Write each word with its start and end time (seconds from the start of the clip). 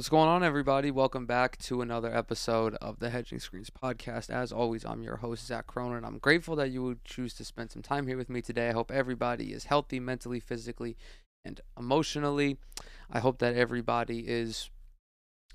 What's 0.00 0.08
going 0.08 0.30
on, 0.30 0.42
everybody? 0.42 0.90
Welcome 0.90 1.26
back 1.26 1.58
to 1.58 1.82
another 1.82 2.10
episode 2.16 2.74
of 2.76 3.00
the 3.00 3.10
Hedging 3.10 3.38
Screens 3.38 3.68
podcast. 3.68 4.30
As 4.30 4.50
always, 4.50 4.82
I'm 4.82 5.02
your 5.02 5.16
host, 5.16 5.46
Zach 5.46 5.66
Cronin. 5.66 6.06
I'm 6.06 6.16
grateful 6.16 6.56
that 6.56 6.70
you 6.70 6.82
would 6.84 7.04
choose 7.04 7.34
to 7.34 7.44
spend 7.44 7.70
some 7.70 7.82
time 7.82 8.06
here 8.06 8.16
with 8.16 8.30
me 8.30 8.40
today. 8.40 8.70
I 8.70 8.72
hope 8.72 8.90
everybody 8.90 9.52
is 9.52 9.64
healthy 9.64 10.00
mentally, 10.00 10.40
physically, 10.40 10.96
and 11.44 11.60
emotionally. 11.78 12.56
I 13.10 13.18
hope 13.18 13.40
that 13.40 13.54
everybody 13.54 14.20
is 14.20 14.70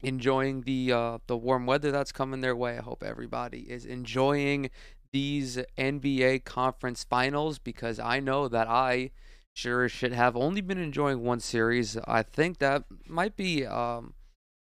enjoying 0.04 0.62
the 0.62 0.92
uh, 0.92 1.18
the 1.26 1.38
warm 1.38 1.66
weather 1.66 1.90
that's 1.90 2.12
coming 2.12 2.42
their 2.42 2.56
way. 2.56 2.78
I 2.78 2.84
hope 2.84 3.02
everybody 3.02 3.62
is 3.62 3.84
enjoying 3.84 4.70
these 5.12 5.58
NBA 5.76 6.46
conference 6.46 7.04
finals 7.04 7.58
because 7.58 8.00
I 8.00 8.20
know 8.20 8.48
that 8.48 8.68
I 8.68 9.10
sure 9.56 9.90
shit 9.90 10.12
have 10.12 10.36
only 10.36 10.62
been 10.62 10.78
enjoying 10.78 11.24
one 11.24 11.40
series. 11.40 11.98
I 12.08 12.22
think 12.22 12.60
that 12.60 12.84
might 13.08 13.36
be 13.36 13.66
um, 13.66 14.14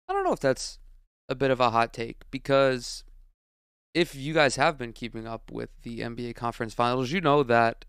I 0.08 0.12
don't 0.12 0.24
know 0.24 0.32
if 0.32 0.40
that's 0.40 0.78
a 1.28 1.34
bit 1.34 1.50
of 1.50 1.60
a 1.60 1.70
hot 1.70 1.92
take 1.92 2.22
because 2.30 3.04
if 3.94 4.14
you 4.14 4.34
guys 4.34 4.56
have 4.56 4.76
been 4.78 4.92
keeping 4.92 5.26
up 5.26 5.50
with 5.50 5.70
the 5.82 6.00
NBA 6.00 6.34
Conference 6.34 6.74
Finals, 6.74 7.10
you 7.10 7.20
know 7.20 7.42
that 7.42 7.84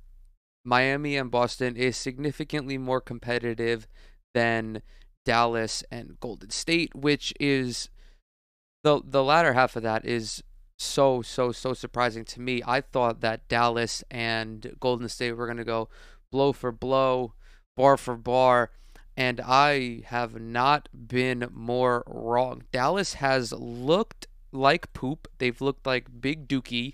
Miami 0.63 1.16
and 1.16 1.30
Boston 1.30 1.76
is 1.76 1.95
significantly 1.98 2.77
more 2.77 3.02
competitive 3.02 3.88
than 4.34 4.81
Dallas 5.26 5.84
and 5.91 6.20
Golden 6.20 6.49
State, 6.49 6.95
which 6.95 7.34
is 7.40 7.90
the 8.84 9.02
the 9.04 9.23
latter 9.23 9.54
half 9.54 9.76
of 9.76 9.84
that 9.84 10.05
is 10.05 10.43
so 10.79 11.21
so 11.21 11.52
so 11.52 11.73
surprising 11.73 12.23
to 12.26 12.41
me. 12.41 12.62
I 12.65 12.81
thought 12.81 13.21
that 13.21 13.48
Dallas 13.48 14.04
and 14.09 14.76
Golden 14.79 15.09
State 15.09 15.34
were 15.34 15.46
going 15.46 15.57
to 15.57 15.65
go 15.65 15.90
blow 16.31 16.54
for 16.54 16.71
blow, 16.71 17.34
bar 17.76 17.98
for 17.98 18.15
bar 18.15 18.71
and 19.18 19.41
I 19.43 20.04
have 20.05 20.40
not 20.40 20.87
been 20.93 21.49
more 21.51 22.04
wrong. 22.05 22.63
Dallas 22.71 23.15
has 23.15 23.51
looked 23.51 24.27
like 24.51 24.93
poop. 24.93 25.27
They've 25.40 25.59
looked 25.59 25.87
like 25.87 26.21
big 26.21 26.48
dookie, 26.48 26.93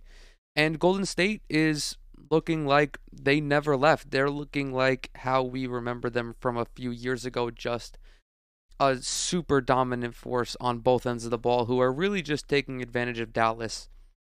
and 0.55 0.79
Golden 0.79 1.05
State 1.05 1.41
is 1.49 1.97
looking 2.31 2.65
like 2.65 2.97
they 3.11 3.41
never 3.41 3.75
left. 3.75 4.11
They're 4.11 4.29
looking 4.29 4.73
like 4.73 5.09
how 5.15 5.43
we 5.43 5.67
remember 5.67 6.09
them 6.09 6.35
from 6.39 6.57
a 6.57 6.65
few 6.65 6.91
years 6.91 7.25
ago, 7.25 7.51
just 7.51 7.97
a 8.79 8.97
super 9.01 9.61
dominant 9.61 10.15
force 10.15 10.55
on 10.59 10.79
both 10.79 11.05
ends 11.05 11.25
of 11.25 11.31
the 11.31 11.37
ball 11.37 11.65
who 11.65 11.79
are 11.79 11.91
really 11.91 12.21
just 12.21 12.47
taking 12.47 12.81
advantage 12.81 13.19
of 13.19 13.33
Dallas 13.33 13.89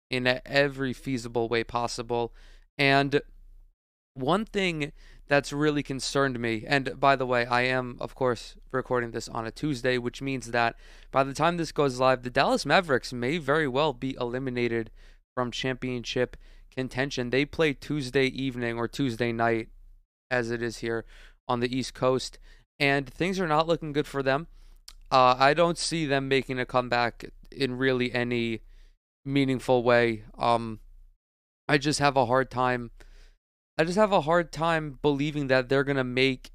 in 0.09 0.39
every 0.45 0.91
feasible 0.91 1.47
way 1.47 1.63
possible. 1.63 2.33
And 2.77 3.21
one 4.15 4.45
thing 4.45 4.91
that's 5.27 5.51
really 5.51 5.83
concerned 5.83 6.39
me. 6.39 6.63
And 6.67 6.99
by 6.99 7.15
the 7.15 7.25
way, 7.25 7.45
I 7.45 7.61
am, 7.61 7.97
of 7.99 8.15
course, 8.15 8.55
recording 8.71 9.11
this 9.11 9.27
on 9.27 9.45
a 9.45 9.51
Tuesday, 9.51 9.97
which 9.97 10.21
means 10.21 10.51
that 10.51 10.75
by 11.11 11.23
the 11.23 11.33
time 11.33 11.57
this 11.57 11.71
goes 11.71 11.99
live, 11.99 12.23
the 12.23 12.29
Dallas 12.29 12.65
Mavericks 12.65 13.11
may 13.11 13.37
very 13.37 13.67
well 13.67 13.93
be 13.93 14.15
eliminated 14.19 14.91
from 15.35 15.51
championship 15.51 16.37
contention. 16.75 17.29
They 17.29 17.45
play 17.45 17.73
Tuesday 17.73 18.27
evening 18.27 18.77
or 18.77 18.87
Tuesday 18.87 19.31
night, 19.31 19.69
as 20.29 20.51
it 20.51 20.61
is 20.61 20.79
here 20.79 21.05
on 21.47 21.59
the 21.59 21.75
East 21.75 21.93
Coast, 21.93 22.37
and 22.79 23.07
things 23.07 23.39
are 23.39 23.47
not 23.47 23.67
looking 23.67 23.93
good 23.93 24.07
for 24.07 24.21
them. 24.21 24.47
Uh, 25.11 25.35
I 25.37 25.53
don't 25.53 25.77
see 25.77 26.05
them 26.05 26.27
making 26.27 26.59
a 26.59 26.65
comeback 26.65 27.25
in 27.51 27.77
really 27.77 28.11
any 28.13 28.61
meaningful 29.23 29.83
way. 29.83 30.23
Um, 30.37 30.79
I 31.67 31.77
just 31.77 31.99
have 31.99 32.17
a 32.17 32.25
hard 32.25 32.51
time 32.51 32.91
I 33.77 33.83
just 33.83 33.97
have 33.97 34.13
a 34.13 34.21
hard 34.21 34.51
time 34.51 34.99
believing 35.01 35.47
that 35.47 35.67
they're 35.67 35.83
going 35.83 35.97
to 35.97 36.03
make 36.03 36.51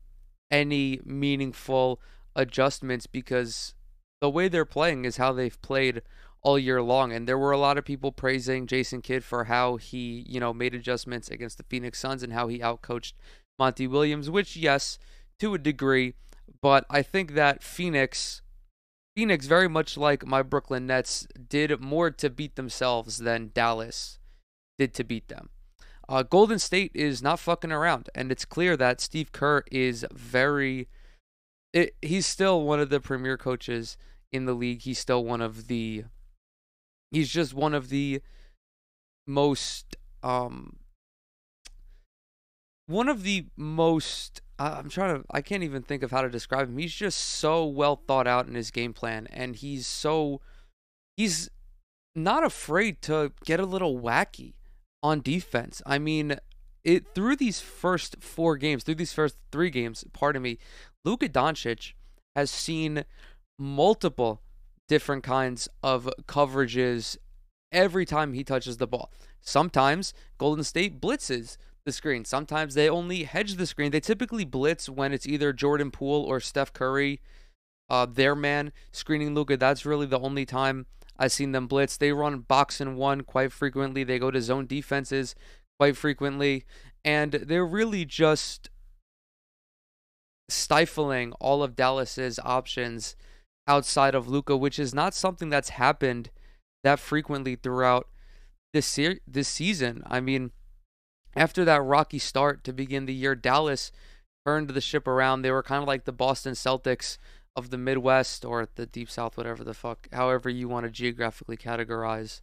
any 0.50 1.00
meaningful 1.04 2.00
adjustments 2.34 3.06
because 3.06 3.74
the 4.20 4.30
way 4.30 4.48
they're 4.48 4.64
playing 4.64 5.04
is 5.04 5.18
how 5.18 5.32
they've 5.32 5.60
played 5.60 6.02
all 6.42 6.58
year 6.58 6.82
long. 6.82 7.12
And 7.12 7.28
there 7.28 7.38
were 7.38 7.52
a 7.52 7.58
lot 7.58 7.78
of 7.78 7.84
people 7.84 8.12
praising 8.12 8.66
Jason 8.66 9.02
Kidd 9.02 9.22
for 9.22 9.44
how 9.44 9.76
he, 9.76 10.24
you 10.28 10.40
know, 10.40 10.54
made 10.54 10.74
adjustments 10.74 11.28
against 11.28 11.58
the 11.58 11.64
Phoenix 11.64 11.98
Suns 11.98 12.22
and 12.22 12.32
how 12.32 12.48
he 12.48 12.60
outcoached 12.60 13.12
Monty 13.58 13.86
Williams, 13.86 14.30
which, 14.30 14.56
yes, 14.56 14.98
to 15.38 15.54
a 15.54 15.58
degree. 15.58 16.14
But 16.62 16.86
I 16.88 17.02
think 17.02 17.34
that 17.34 17.62
Phoenix, 17.62 18.42
Phoenix, 19.14 19.46
very 19.46 19.68
much 19.68 19.96
like 19.96 20.26
my 20.26 20.42
Brooklyn 20.42 20.86
Nets, 20.86 21.26
did 21.48 21.80
more 21.80 22.10
to 22.10 22.30
beat 22.30 22.56
themselves 22.56 23.18
than 23.18 23.50
Dallas 23.52 24.18
did 24.78 24.94
to 24.94 25.04
beat 25.04 25.28
them. 25.28 25.50
Uh, 26.10 26.24
Golden 26.24 26.58
State 26.58 26.90
is 26.92 27.22
not 27.22 27.38
fucking 27.38 27.70
around, 27.70 28.10
and 28.16 28.32
it's 28.32 28.44
clear 28.44 28.76
that 28.76 29.00
Steve 29.00 29.30
Kerr 29.30 29.62
is 29.70 30.04
very. 30.12 30.88
It, 31.72 31.94
he's 32.02 32.26
still 32.26 32.62
one 32.62 32.80
of 32.80 32.90
the 32.90 32.98
premier 32.98 33.36
coaches 33.36 33.96
in 34.32 34.44
the 34.44 34.52
league. 34.52 34.82
He's 34.82 34.98
still 34.98 35.24
one 35.24 35.40
of 35.40 35.68
the. 35.68 36.02
He's 37.12 37.28
just 37.28 37.54
one 37.54 37.74
of 37.74 37.90
the 37.90 38.22
most. 39.24 39.96
Um, 40.24 40.80
one 42.88 43.08
of 43.08 43.22
the 43.22 43.46
most. 43.56 44.42
I'm 44.58 44.88
trying 44.88 45.20
to. 45.20 45.24
I 45.30 45.40
can't 45.42 45.62
even 45.62 45.82
think 45.82 46.02
of 46.02 46.10
how 46.10 46.22
to 46.22 46.28
describe 46.28 46.68
him. 46.68 46.78
He's 46.78 46.92
just 46.92 47.20
so 47.20 47.64
well 47.64 48.02
thought 48.08 48.26
out 48.26 48.48
in 48.48 48.56
his 48.56 48.72
game 48.72 48.92
plan, 48.92 49.28
and 49.30 49.54
he's 49.54 49.86
so. 49.86 50.40
He's 51.16 51.50
not 52.16 52.42
afraid 52.42 53.00
to 53.02 53.30
get 53.44 53.60
a 53.60 53.64
little 53.64 54.00
wacky 54.00 54.54
on 55.02 55.20
defense. 55.20 55.82
I 55.86 55.98
mean, 55.98 56.36
it 56.84 57.14
through 57.14 57.36
these 57.36 57.60
first 57.60 58.16
four 58.20 58.56
games, 58.56 58.84
through 58.84 58.96
these 58.96 59.12
first 59.12 59.36
three 59.52 59.70
games, 59.70 60.04
pardon 60.12 60.42
me, 60.42 60.58
Luka 61.04 61.28
Doncic 61.28 61.92
has 62.36 62.50
seen 62.50 63.04
multiple 63.58 64.40
different 64.88 65.22
kinds 65.22 65.68
of 65.82 66.08
coverages 66.26 67.16
every 67.72 68.04
time 68.04 68.32
he 68.32 68.44
touches 68.44 68.78
the 68.78 68.86
ball. 68.86 69.10
Sometimes 69.40 70.12
Golden 70.38 70.64
State 70.64 71.00
blitzes 71.00 71.56
the 71.84 71.92
screen. 71.92 72.24
Sometimes 72.24 72.74
they 72.74 72.88
only 72.88 73.24
hedge 73.24 73.54
the 73.54 73.66
screen. 73.66 73.90
They 73.90 74.00
typically 74.00 74.44
blitz 74.44 74.88
when 74.88 75.12
it's 75.12 75.26
either 75.26 75.52
Jordan 75.52 75.90
Poole 75.90 76.24
or 76.24 76.40
Steph 76.40 76.72
Curry, 76.72 77.20
uh, 77.88 78.06
their 78.06 78.34
man 78.34 78.72
screening 78.92 79.34
Luka. 79.34 79.56
That's 79.56 79.86
really 79.86 80.06
the 80.06 80.20
only 80.20 80.44
time 80.44 80.86
I've 81.20 81.32
seen 81.32 81.52
them 81.52 81.66
blitz. 81.66 81.98
They 81.98 82.12
run 82.12 82.40
box 82.40 82.80
and 82.80 82.96
one 82.96 83.20
quite 83.20 83.52
frequently. 83.52 84.02
They 84.02 84.18
go 84.18 84.30
to 84.30 84.40
zone 84.40 84.66
defenses 84.66 85.34
quite 85.78 85.96
frequently. 85.96 86.64
And 87.04 87.32
they're 87.32 87.66
really 87.66 88.06
just 88.06 88.70
stifling 90.48 91.32
all 91.34 91.62
of 91.62 91.76
Dallas's 91.76 92.40
options 92.42 93.16
outside 93.68 94.14
of 94.14 94.28
Luka, 94.28 94.56
which 94.56 94.78
is 94.78 94.94
not 94.94 95.14
something 95.14 95.50
that's 95.50 95.70
happened 95.70 96.30
that 96.82 96.98
frequently 96.98 97.54
throughout 97.54 98.08
this 98.72 98.98
this 99.26 99.48
season. 99.48 100.02
I 100.06 100.20
mean, 100.20 100.52
after 101.36 101.66
that 101.66 101.82
rocky 101.82 102.18
start 102.18 102.64
to 102.64 102.72
begin 102.72 103.04
the 103.04 103.14
year, 103.14 103.34
Dallas 103.34 103.92
turned 104.46 104.70
the 104.70 104.80
ship 104.80 105.06
around. 105.06 105.42
They 105.42 105.50
were 105.50 105.62
kind 105.62 105.82
of 105.82 105.86
like 105.86 106.06
the 106.06 106.12
Boston 106.12 106.54
Celtics 106.54 107.18
of 107.56 107.70
the 107.70 107.78
Midwest 107.78 108.44
or 108.44 108.68
the 108.74 108.86
Deep 108.86 109.10
South, 109.10 109.36
whatever 109.36 109.64
the 109.64 109.74
fuck, 109.74 110.08
however 110.12 110.48
you 110.48 110.68
want 110.68 110.86
to 110.86 110.90
geographically 110.90 111.56
categorize 111.56 112.40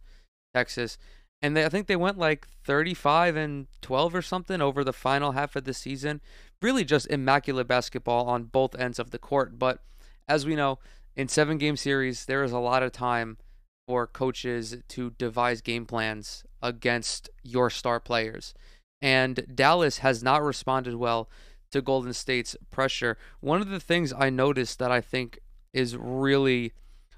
Texas. 0.54 0.98
And 1.40 1.56
they, 1.56 1.64
I 1.64 1.68
think 1.68 1.86
they 1.86 1.96
went 1.96 2.18
like 2.18 2.48
35 2.64 3.36
and 3.36 3.66
12 3.80 4.14
or 4.14 4.22
something 4.22 4.60
over 4.60 4.82
the 4.82 4.92
final 4.92 5.32
half 5.32 5.56
of 5.56 5.64
the 5.64 5.74
season. 5.74 6.20
Really 6.60 6.84
just 6.84 7.06
immaculate 7.08 7.68
basketball 7.68 8.26
on 8.26 8.44
both 8.44 8.78
ends 8.78 8.98
of 8.98 9.10
the 9.10 9.18
court. 9.18 9.58
But 9.58 9.80
as 10.26 10.44
we 10.44 10.56
know, 10.56 10.78
in 11.16 11.28
seven 11.28 11.58
game 11.58 11.76
series, 11.76 12.26
there 12.26 12.42
is 12.42 12.52
a 12.52 12.58
lot 12.58 12.82
of 12.82 12.92
time 12.92 13.38
for 13.86 14.06
coaches 14.06 14.76
to 14.88 15.10
devise 15.18 15.60
game 15.60 15.86
plans 15.86 16.44
against 16.62 17.30
your 17.42 17.70
star 17.70 17.98
players. 18.00 18.52
And 19.00 19.46
Dallas 19.54 19.98
has 19.98 20.22
not 20.22 20.42
responded 20.42 20.96
well 20.96 21.28
to 21.70 21.82
Golden 21.82 22.12
State's 22.12 22.56
pressure. 22.70 23.16
One 23.40 23.60
of 23.60 23.68
the 23.68 23.80
things 23.80 24.12
I 24.16 24.30
noticed 24.30 24.78
that 24.78 24.90
I 24.90 25.00
think 25.00 25.38
is 25.72 25.96
really, 25.96 26.72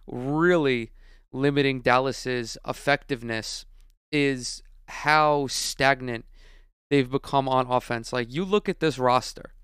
really 0.07 0.91
limiting 1.33 1.81
Dallas's 1.81 2.59
effectiveness 2.67 3.65
is 4.11 4.63
how 4.89 5.47
stagnant 5.47 6.25
they've 6.91 7.11
become 7.11 7.49
on 7.49 7.67
offense. 7.69 8.13
Like 8.13 8.33
you 8.33 8.45
look 8.45 8.69
at 8.69 8.81
this 8.81 8.99
roster, 8.99 9.55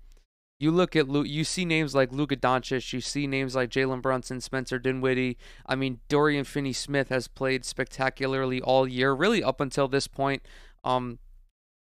you 0.59 0.71
look 0.71 0.95
at 0.95 1.07
you 1.07 1.43
see 1.43 1.65
names 1.65 1.93
like 1.93 2.11
Luka 2.11 2.35
Doncic, 2.35 2.93
you 2.93 3.01
see 3.01 3.27
names 3.27 3.55
like 3.55 3.69
Jalen 3.69 4.01
Brunson, 4.01 4.41
Spencer 4.41 4.79
Dinwiddie. 4.79 5.37
I 5.65 5.75
mean, 5.75 5.99
Dorian 6.07 6.45
Finney-Smith 6.45 7.09
has 7.09 7.27
played 7.27 7.63
spectacularly 7.63 8.61
all 8.61 8.87
year, 8.87 9.13
really 9.13 9.43
up 9.43 9.61
until 9.61 9.87
this 9.87 10.07
point. 10.07 10.41
Um, 10.83 11.19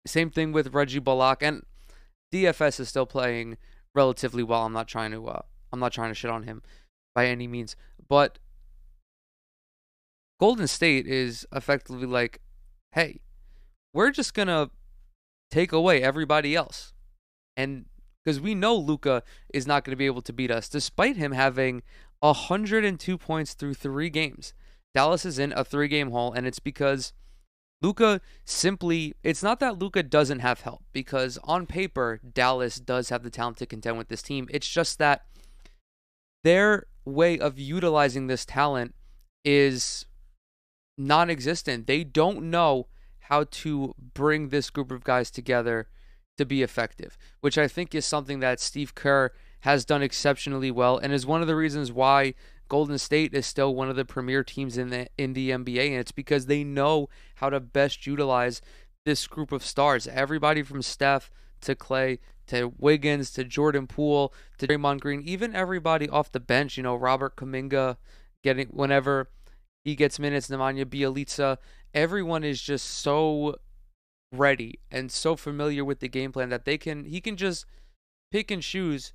same 0.06 0.30
thing 0.30 0.52
with 0.52 0.74
Reggie 0.74 1.00
Bullock, 1.00 1.42
and 1.44 1.64
DFS 2.33 2.79
is 2.79 2.89
still 2.89 3.06
playing 3.06 3.57
relatively 3.95 4.44
well. 4.44 4.65
I'm 4.65 4.74
not 4.74 4.88
trying 4.88 5.12
to 5.12 5.27
uh, 5.27 5.41
I'm 5.71 5.79
not 5.79 5.94
trying 5.94 6.09
to 6.09 6.15
shit 6.15 6.31
on 6.31 6.44
him 6.44 6.62
by 7.15 7.27
any 7.27 7.47
means, 7.47 7.75
but 8.07 8.39
Golden 10.39 10.68
State 10.68 11.07
is 11.07 11.47
effectively 11.51 12.06
like, 12.06 12.41
hey, 12.91 13.21
we're 13.94 14.12
just 14.12 14.33
gonna 14.33 14.69
take 15.50 15.71
away 15.71 16.01
everybody 16.01 16.56
else, 16.56 16.94
and 17.56 17.85
because 18.24 18.41
we 18.41 18.53
know 18.53 18.75
Luka 18.75 19.24
is 19.53 19.65
not 19.65 19.85
going 19.85 19.94
to 19.94 19.97
be 19.97 20.06
able 20.06 20.21
to 20.21 20.33
beat 20.33 20.51
us, 20.51 20.68
despite 20.68 21.15
him 21.15 21.31
having 21.31 21.81
102 22.19 23.18
points 23.18 23.53
through 23.53 23.74
three 23.74 24.09
games. 24.09 24.53
Dallas 24.94 25.24
is 25.25 25.39
in 25.39 25.53
a 25.53 25.63
three 25.63 25.88
game 25.88 26.12
hole, 26.12 26.33
and 26.33 26.45
it's 26.45 26.59
because 26.59 27.13
Luka 27.81 28.21
simply, 28.44 29.13
it's 29.24 29.44
not 29.44 29.59
that 29.59 29.77
Luka 29.77 30.01
doesn't 30.01 30.39
have 30.39 30.62
help, 30.62 30.83
because 30.94 31.38
on 31.44 31.68
paper, 31.68 32.19
Dallas 32.33 32.77
does 32.79 33.09
have 33.09 33.24
the 33.24 33.29
talent 33.29 33.57
to 33.57 33.65
contend 33.65 33.97
with 33.97 34.07
this 34.07 34.24
team. 34.24 34.47
It's 34.50 34.68
just 34.68 34.97
that 34.97 35.25
their 36.44 36.88
way 37.06 37.38
of 37.38 37.59
utilizing 37.59 38.27
this 38.27 38.45
talent 38.45 38.95
is 39.45 40.06
non 40.97 41.29
existent. 41.29 41.88
They 41.88 42.03
don't 42.03 42.50
know 42.50 42.88
how 43.21 43.44
to 43.44 43.94
bring 44.13 44.50
this 44.50 44.69
group 44.69 44.91
of 44.91 45.03
guys 45.03 45.29
together 45.29 45.88
to 46.38 46.45
be 46.45 46.62
effective, 46.62 47.18
which 47.41 47.57
I 47.57 47.68
think 47.68 47.94
is 47.94 48.06
something 48.06 48.39
that 48.39 48.59
Steve 48.59 48.95
Kerr 48.95 49.31
has 49.62 49.85
done 49.85 50.01
exceptionally 50.01 50.71
well 50.71 50.97
and 50.97 51.12
is 51.12 51.25
one 51.25 51.41
of 51.41 51.47
the 51.47 51.56
reasons 51.56 51.91
why 51.91 52.33
Golden 52.68 52.98
State 52.98 53.34
is 53.34 53.46
still 53.46 53.74
one 53.75 53.90
of 53.90 53.96
the 53.96 54.06
premier 54.06 54.44
teams 54.44 54.78
in 54.78 54.90
the 54.90 55.08
in 55.18 55.34
the 55.34 55.52
NBA 55.52 55.90
and 55.90 56.00
it's 56.00 56.12
because 56.12 56.46
they 56.46 56.64
know 56.64 57.10
how 57.36 57.50
to 57.50 57.60
best 57.60 58.06
utilize 58.06 58.62
this 59.06 59.28
group 59.28 59.52
of 59.52 59.66
stars. 59.66 60.08
Everybody 60.08 60.64
from 60.64 60.81
Steph 60.81 61.31
to 61.62 61.75
Klay 61.75 62.19
to 62.48 62.74
Wiggins 62.78 63.31
to 63.31 63.44
Jordan 63.44 63.88
Poole 63.88 64.34
to 64.58 64.68
Draymond 64.68 65.02
Green, 65.02 65.22
even 65.22 65.56
everybody 65.56 66.10
off 66.10 66.31
the 66.31 66.40
bench, 66.40 66.78
you 66.78 66.84
know, 66.84 66.96
Robert 66.96 67.36
Kuminga 67.36 67.98
getting 68.44 68.68
whenever 68.68 69.30
he 69.84 69.96
gets 69.96 70.20
minutes, 70.20 70.50
Nemanja 70.50 70.86
Bjelica, 70.86 71.58
everyone 71.94 72.44
is 72.44 72.62
just 72.62 72.86
so 72.86 73.58
ready 74.34 74.80
and 74.92 75.12
so 75.12 75.36
familiar 75.36 75.86
with 75.86 76.00
the 76.00 76.10
game 76.10 76.31
plan 76.31 76.50
that 76.50 76.66
they 76.66 76.78
can 76.78 77.06
he 77.06 77.22
can 77.22 77.38
just 77.38 77.66
pick 78.31 78.52
and 78.52 78.62
choose 78.62 79.13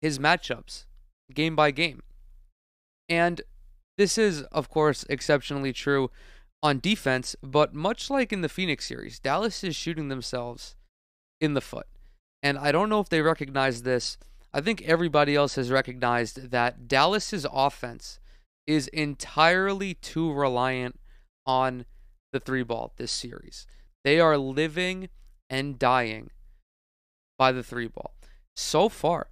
his 0.00 0.18
matchups 0.18 0.86
game 1.32 1.56
by 1.56 1.70
game. 1.70 2.02
And 3.08 3.42
this 3.98 4.18
is 4.18 4.42
of 4.44 4.68
course 4.68 5.04
exceptionally 5.08 5.72
true 5.72 6.10
on 6.62 6.80
defense, 6.80 7.36
but 7.42 7.74
much 7.74 8.08
like 8.08 8.32
in 8.32 8.40
the 8.40 8.48
Phoenix 8.48 8.86
series, 8.86 9.18
Dallas 9.18 9.62
is 9.62 9.76
shooting 9.76 10.08
themselves 10.08 10.76
in 11.40 11.54
the 11.54 11.60
foot. 11.60 11.86
And 12.42 12.58
I 12.58 12.72
don't 12.72 12.88
know 12.88 13.00
if 13.00 13.08
they 13.08 13.20
recognize 13.20 13.82
this. 13.82 14.16
I 14.52 14.60
think 14.60 14.82
everybody 14.82 15.34
else 15.34 15.56
has 15.56 15.70
recognized 15.70 16.50
that 16.50 16.88
Dallas's 16.88 17.46
offense 17.52 18.18
is 18.66 18.88
entirely 18.88 19.94
too 19.94 20.32
reliant 20.32 20.98
on 21.46 21.84
the 22.32 22.40
three 22.40 22.62
ball 22.62 22.92
this 22.96 23.12
series. 23.12 23.66
They 24.04 24.20
are 24.20 24.38
living 24.38 25.08
and 25.50 25.78
dying 25.78 26.30
by 27.38 27.52
the 27.52 27.62
three 27.62 27.88
ball. 27.88 28.14
So 28.56 28.88
far, 28.88 29.28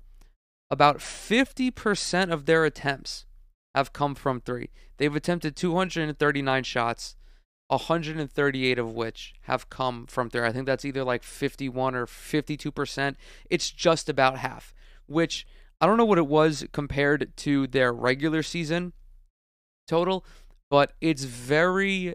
about 0.71 0.99
50% 0.99 2.33
of 2.33 2.47
their 2.47 2.65
attempts 2.65 3.27
have 3.75 3.93
come 3.93 4.15
from 4.15 4.41
three. 4.41 4.71
They've 4.99 5.15
attempted 5.15 5.57
239 5.57 6.65
shots, 6.65 7.17
138 7.69 8.79
of 8.79 8.93
which 8.93 9.35
have 9.43 9.71
come 9.71 10.07
from 10.07 10.31
three. 10.31 10.43
I 10.43 10.53
think 10.53 10.67
that's 10.67 10.85
either 10.85 11.05
like 11.05 11.23
51 11.23 11.95
or 11.95 12.07
52%. 12.07 13.17
It's 13.49 13.71
just 13.71 14.09
about 14.09 14.39
half, 14.39 14.75
which 15.07 15.47
I 15.81 15.87
don't 15.87 15.97
know 15.97 16.05
what 16.05 16.19
it 16.19 16.27
was 16.27 16.67
compared 16.73 17.37
to 17.39 17.67
their 17.67 17.93
regular 17.93 18.43
season 18.43 18.93
total, 19.89 20.25
but 20.71 20.93
it's 21.01 21.25
very 21.25 22.15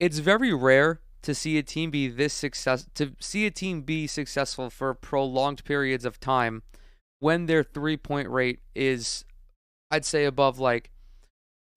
it's 0.00 0.18
very 0.18 0.52
rare 0.52 1.00
to 1.22 1.34
see 1.34 1.58
a 1.58 1.62
team 1.62 1.90
be 1.90 2.08
this 2.08 2.32
success 2.32 2.86
to 2.94 3.12
see 3.20 3.46
a 3.46 3.50
team 3.50 3.82
be 3.82 4.06
successful 4.06 4.70
for 4.70 4.94
prolonged 4.94 5.62
periods 5.64 6.04
of 6.04 6.18
time 6.18 6.62
when 7.18 7.46
their 7.46 7.62
three-point 7.62 8.28
rate 8.28 8.60
is 8.74 9.24
I'd 9.90 10.04
say 10.04 10.24
above 10.24 10.58
like 10.58 10.90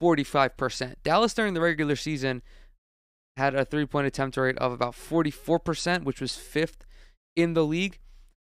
45%. 0.01 0.95
Dallas 1.03 1.33
during 1.33 1.53
the 1.53 1.61
regular 1.61 1.95
season 1.95 2.41
had 3.37 3.55
a 3.55 3.65
three-point 3.65 4.07
attempt 4.07 4.37
rate 4.37 4.57
of 4.57 4.71
about 4.71 4.93
44%, 4.93 6.03
which 6.03 6.21
was 6.21 6.33
5th 6.33 6.85
in 7.35 7.53
the 7.53 7.65
league, 7.65 7.99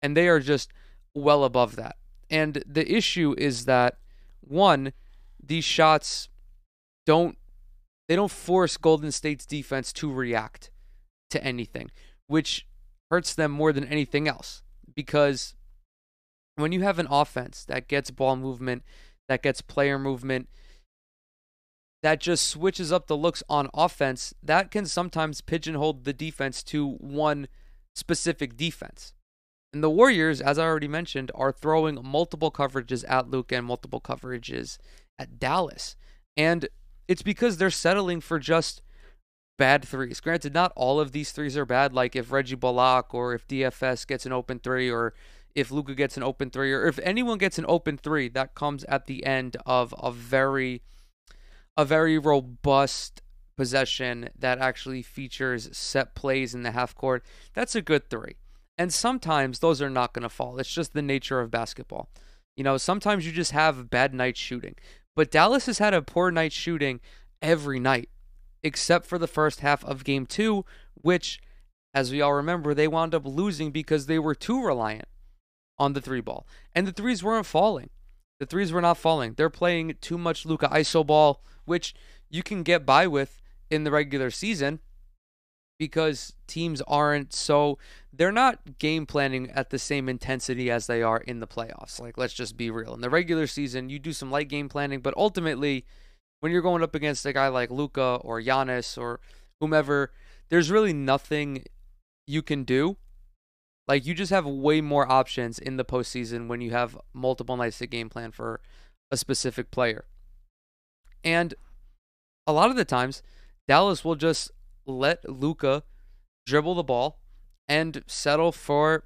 and 0.01 0.17
they 0.17 0.27
are 0.27 0.39
just 0.39 0.71
well 1.13 1.43
above 1.43 1.75
that. 1.77 1.95
And 2.29 2.63
the 2.65 2.91
issue 2.91 3.35
is 3.37 3.65
that 3.65 3.97
one, 4.41 4.93
these 5.41 5.63
shots 5.63 6.29
don't 7.05 7.37
they 8.07 8.15
don't 8.15 8.31
force 8.31 8.77
Golden 8.77 9.11
State's 9.11 9.45
defense 9.45 9.91
to 9.93 10.11
react 10.11 10.69
to 11.31 11.43
anything, 11.43 11.89
which 12.27 12.67
hurts 13.09 13.33
them 13.33 13.51
more 13.51 13.73
than 13.73 13.85
anything 13.85 14.27
else. 14.27 14.61
Because 14.93 15.55
when 16.55 16.71
you 16.71 16.81
have 16.81 16.99
an 16.99 17.07
offense 17.09 17.65
that 17.65 17.87
gets 17.87 18.11
ball 18.11 18.35
movement, 18.35 18.83
that 19.27 19.43
gets 19.43 19.61
player 19.61 19.97
movement, 19.97 20.49
that 22.03 22.19
just 22.19 22.47
switches 22.47 22.91
up 22.91 23.07
the 23.07 23.17
looks 23.17 23.43
on 23.49 23.69
offense, 23.73 24.33
that 24.43 24.71
can 24.71 24.85
sometimes 24.85 25.41
pigeonhole 25.41 25.93
the 25.93 26.13
defense 26.13 26.61
to 26.63 26.87
one 26.87 27.47
specific 27.95 28.55
defense. 28.55 29.13
And 29.73 29.83
the 29.83 29.89
Warriors, 29.89 30.39
as 30.39 30.57
I 30.57 30.63
already 30.63 30.87
mentioned, 30.87 31.31
are 31.35 31.51
throwing 31.51 31.99
multiple 32.01 32.51
coverages 32.51 33.03
at 33.09 33.29
Luka 33.29 33.57
and 33.57 33.65
multiple 33.65 33.99
coverages 33.99 34.77
at 35.19 35.39
Dallas. 35.39 35.95
And 36.37 36.69
it's 37.07 37.21
because 37.21 37.57
they're 37.57 37.69
settling 37.69 38.21
for 38.21 38.39
just 38.39 38.81
bad 39.57 39.83
threes. 39.85 40.19
Granted, 40.19 40.53
not 40.53 40.71
all 40.75 40.99
of 40.99 41.11
these 41.11 41.31
threes 41.31 41.57
are 41.57 41.65
bad. 41.65 41.93
Like 41.93 42.15
if 42.15 42.31
Reggie 42.31 42.55
Bullock 42.55 43.13
or 43.13 43.33
if 43.33 43.47
DFS 43.47 44.07
gets 44.07 44.25
an 44.25 44.31
open 44.31 44.59
three 44.59 44.89
or 44.89 45.13
if 45.55 45.71
Luka 45.71 45.95
gets 45.95 46.17
an 46.17 46.23
open 46.23 46.49
three 46.49 46.73
or 46.73 46.85
if 46.85 46.99
anyone 46.99 47.37
gets 47.37 47.57
an 47.57 47.65
open 47.67 47.97
three, 47.97 48.27
that 48.29 48.53
comes 48.53 48.83
at 48.83 49.07
the 49.07 49.25
end 49.25 49.57
of 49.65 49.95
a 49.97 50.11
very 50.11 50.83
a 51.77 51.85
very 51.85 52.17
robust 52.17 53.21
possession 53.57 54.29
that 54.37 54.59
actually 54.59 55.01
features 55.01 55.69
set 55.75 56.13
plays 56.13 56.53
in 56.53 56.63
the 56.63 56.71
half 56.71 56.93
court. 56.93 57.23
That's 57.53 57.75
a 57.75 57.81
good 57.81 58.09
three. 58.09 58.35
And 58.77 58.93
sometimes 58.93 59.59
those 59.59 59.81
are 59.81 59.89
not 59.89 60.13
going 60.13 60.23
to 60.23 60.29
fall. 60.29 60.57
It's 60.59 60.71
just 60.71 60.93
the 60.93 61.01
nature 61.01 61.39
of 61.39 61.51
basketball. 61.51 62.09
You 62.57 62.63
know, 62.63 62.77
sometimes 62.77 63.25
you 63.25 63.31
just 63.31 63.51
have 63.51 63.89
bad 63.89 64.13
night 64.13 64.35
shooting. 64.35 64.75
But 65.15 65.31
Dallas 65.31 65.65
has 65.65 65.79
had 65.79 65.93
a 65.93 66.01
poor 66.01 66.31
night 66.31 66.51
shooting 66.51 66.99
every 67.41 67.79
night, 67.79 68.09
except 68.63 69.05
for 69.05 69.17
the 69.17 69.27
first 69.27 69.61
half 69.61 69.83
of 69.85 70.03
game 70.03 70.25
two, 70.25 70.65
which, 70.93 71.39
as 71.93 72.11
we 72.11 72.21
all 72.21 72.33
remember, 72.33 72.73
they 72.73 72.87
wound 72.87 73.15
up 73.15 73.25
losing 73.25 73.71
because 73.71 74.05
they 74.05 74.19
were 74.19 74.35
too 74.35 74.61
reliant 74.63 75.07
on 75.77 75.93
the 75.93 76.01
three 76.01 76.21
ball. 76.21 76.47
And 76.73 76.87
the 76.87 76.91
threes 76.91 77.23
weren't 77.23 77.45
falling. 77.45 77.89
The 78.39 78.45
threes 78.45 78.71
were 78.71 78.81
not 78.81 78.97
falling. 78.97 79.33
They're 79.33 79.49
playing 79.49 79.95
too 80.01 80.17
much 80.17 80.45
Luka 80.45 80.67
ISO 80.67 81.05
ball, 81.05 81.41
which 81.65 81.93
you 82.29 82.43
can 82.43 82.63
get 82.63 82.85
by 82.85 83.07
with 83.07 83.41
in 83.69 83.83
the 83.83 83.91
regular 83.91 84.29
season 84.29 84.79
because 85.77 86.33
teams 86.47 86.81
aren't 86.87 87.33
so 87.33 87.77
they're 88.13 88.31
not 88.31 88.79
game 88.79 89.05
planning 89.05 89.49
at 89.51 89.69
the 89.69 89.79
same 89.79 90.07
intensity 90.07 90.71
as 90.71 90.87
they 90.87 91.01
are 91.01 91.17
in 91.17 91.39
the 91.39 91.47
playoffs. 91.47 91.99
Like 91.99 92.17
let's 92.17 92.33
just 92.33 92.55
be 92.57 92.69
real. 92.69 92.93
In 92.93 93.01
the 93.01 93.09
regular 93.09 93.47
season, 93.47 93.89
you 93.89 93.99
do 93.99 94.13
some 94.13 94.31
light 94.31 94.47
game 94.47 94.69
planning, 94.69 95.01
but 95.01 95.15
ultimately 95.17 95.85
when 96.39 96.51
you're 96.51 96.61
going 96.61 96.83
up 96.83 96.95
against 96.95 97.25
a 97.25 97.33
guy 97.33 97.47
like 97.47 97.71
Luka 97.71 98.19
or 98.21 98.41
Giannis 98.41 98.97
or 98.97 99.19
whomever, 99.59 100.11
there's 100.49 100.71
really 100.71 100.93
nothing 100.93 101.63
you 102.27 102.41
can 102.41 102.63
do. 102.63 102.97
Like 103.87 104.05
you 104.05 104.13
just 104.13 104.31
have 104.31 104.45
way 104.45 104.81
more 104.81 105.09
options 105.11 105.59
in 105.59 105.77
the 105.77 105.85
postseason 105.85 106.47
when 106.47 106.61
you 106.61 106.71
have 106.71 106.97
multiple 107.13 107.55
nights 107.55 107.77
to 107.79 107.87
game 107.87 108.09
plan 108.09 108.31
for 108.31 108.61
a 109.11 109.17
specific 109.17 109.69
player. 109.69 110.05
And 111.23 111.53
a 112.47 112.53
lot 112.53 112.69
of 112.69 112.75
the 112.75 112.85
times, 112.85 113.21
Dallas 113.67 114.03
will 114.03 114.15
just 114.15 114.51
let 114.85 115.27
Luka 115.29 115.83
dribble 116.45 116.75
the 116.75 116.83
ball 116.83 117.19
and 117.67 118.03
settle 118.07 118.51
for, 118.51 119.05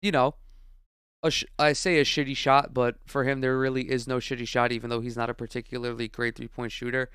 you 0.00 0.12
know, 0.12 0.34
a 1.22 1.30
sh- 1.30 1.44
I 1.58 1.72
say 1.72 1.98
a 1.98 2.04
shitty 2.04 2.36
shot, 2.36 2.72
but 2.72 2.96
for 3.06 3.24
him 3.24 3.40
there 3.40 3.58
really 3.58 3.90
is 3.90 4.06
no 4.06 4.18
shitty 4.18 4.46
shot, 4.46 4.72
even 4.72 4.90
though 4.90 5.00
he's 5.00 5.16
not 5.16 5.30
a 5.30 5.34
particularly 5.34 6.08
great 6.08 6.36
three 6.36 6.48
point 6.48 6.72
shooter. 6.72 7.10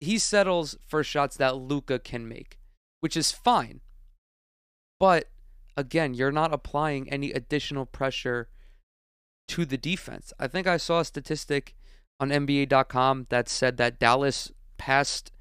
He 0.00 0.18
settles 0.18 0.76
for 0.86 1.04
shots 1.04 1.36
that 1.36 1.56
Luka 1.56 1.98
can 1.98 2.28
make, 2.28 2.58
which 3.00 3.16
is 3.16 3.32
fine. 3.32 3.80
But 4.98 5.28
again, 5.76 6.14
you're 6.14 6.32
not 6.32 6.52
applying 6.52 7.10
any 7.10 7.32
additional 7.32 7.86
pressure 7.86 8.48
to 9.48 9.64
the 9.64 9.78
defense. 9.78 10.32
I 10.38 10.46
think 10.46 10.66
I 10.66 10.76
saw 10.76 11.00
a 11.00 11.04
statistic 11.04 11.74
on 12.18 12.30
NBA.com 12.30 13.26
that 13.30 13.48
said 13.48 13.76
that 13.78 13.98
Dallas 13.98 14.52
passed 14.78 15.32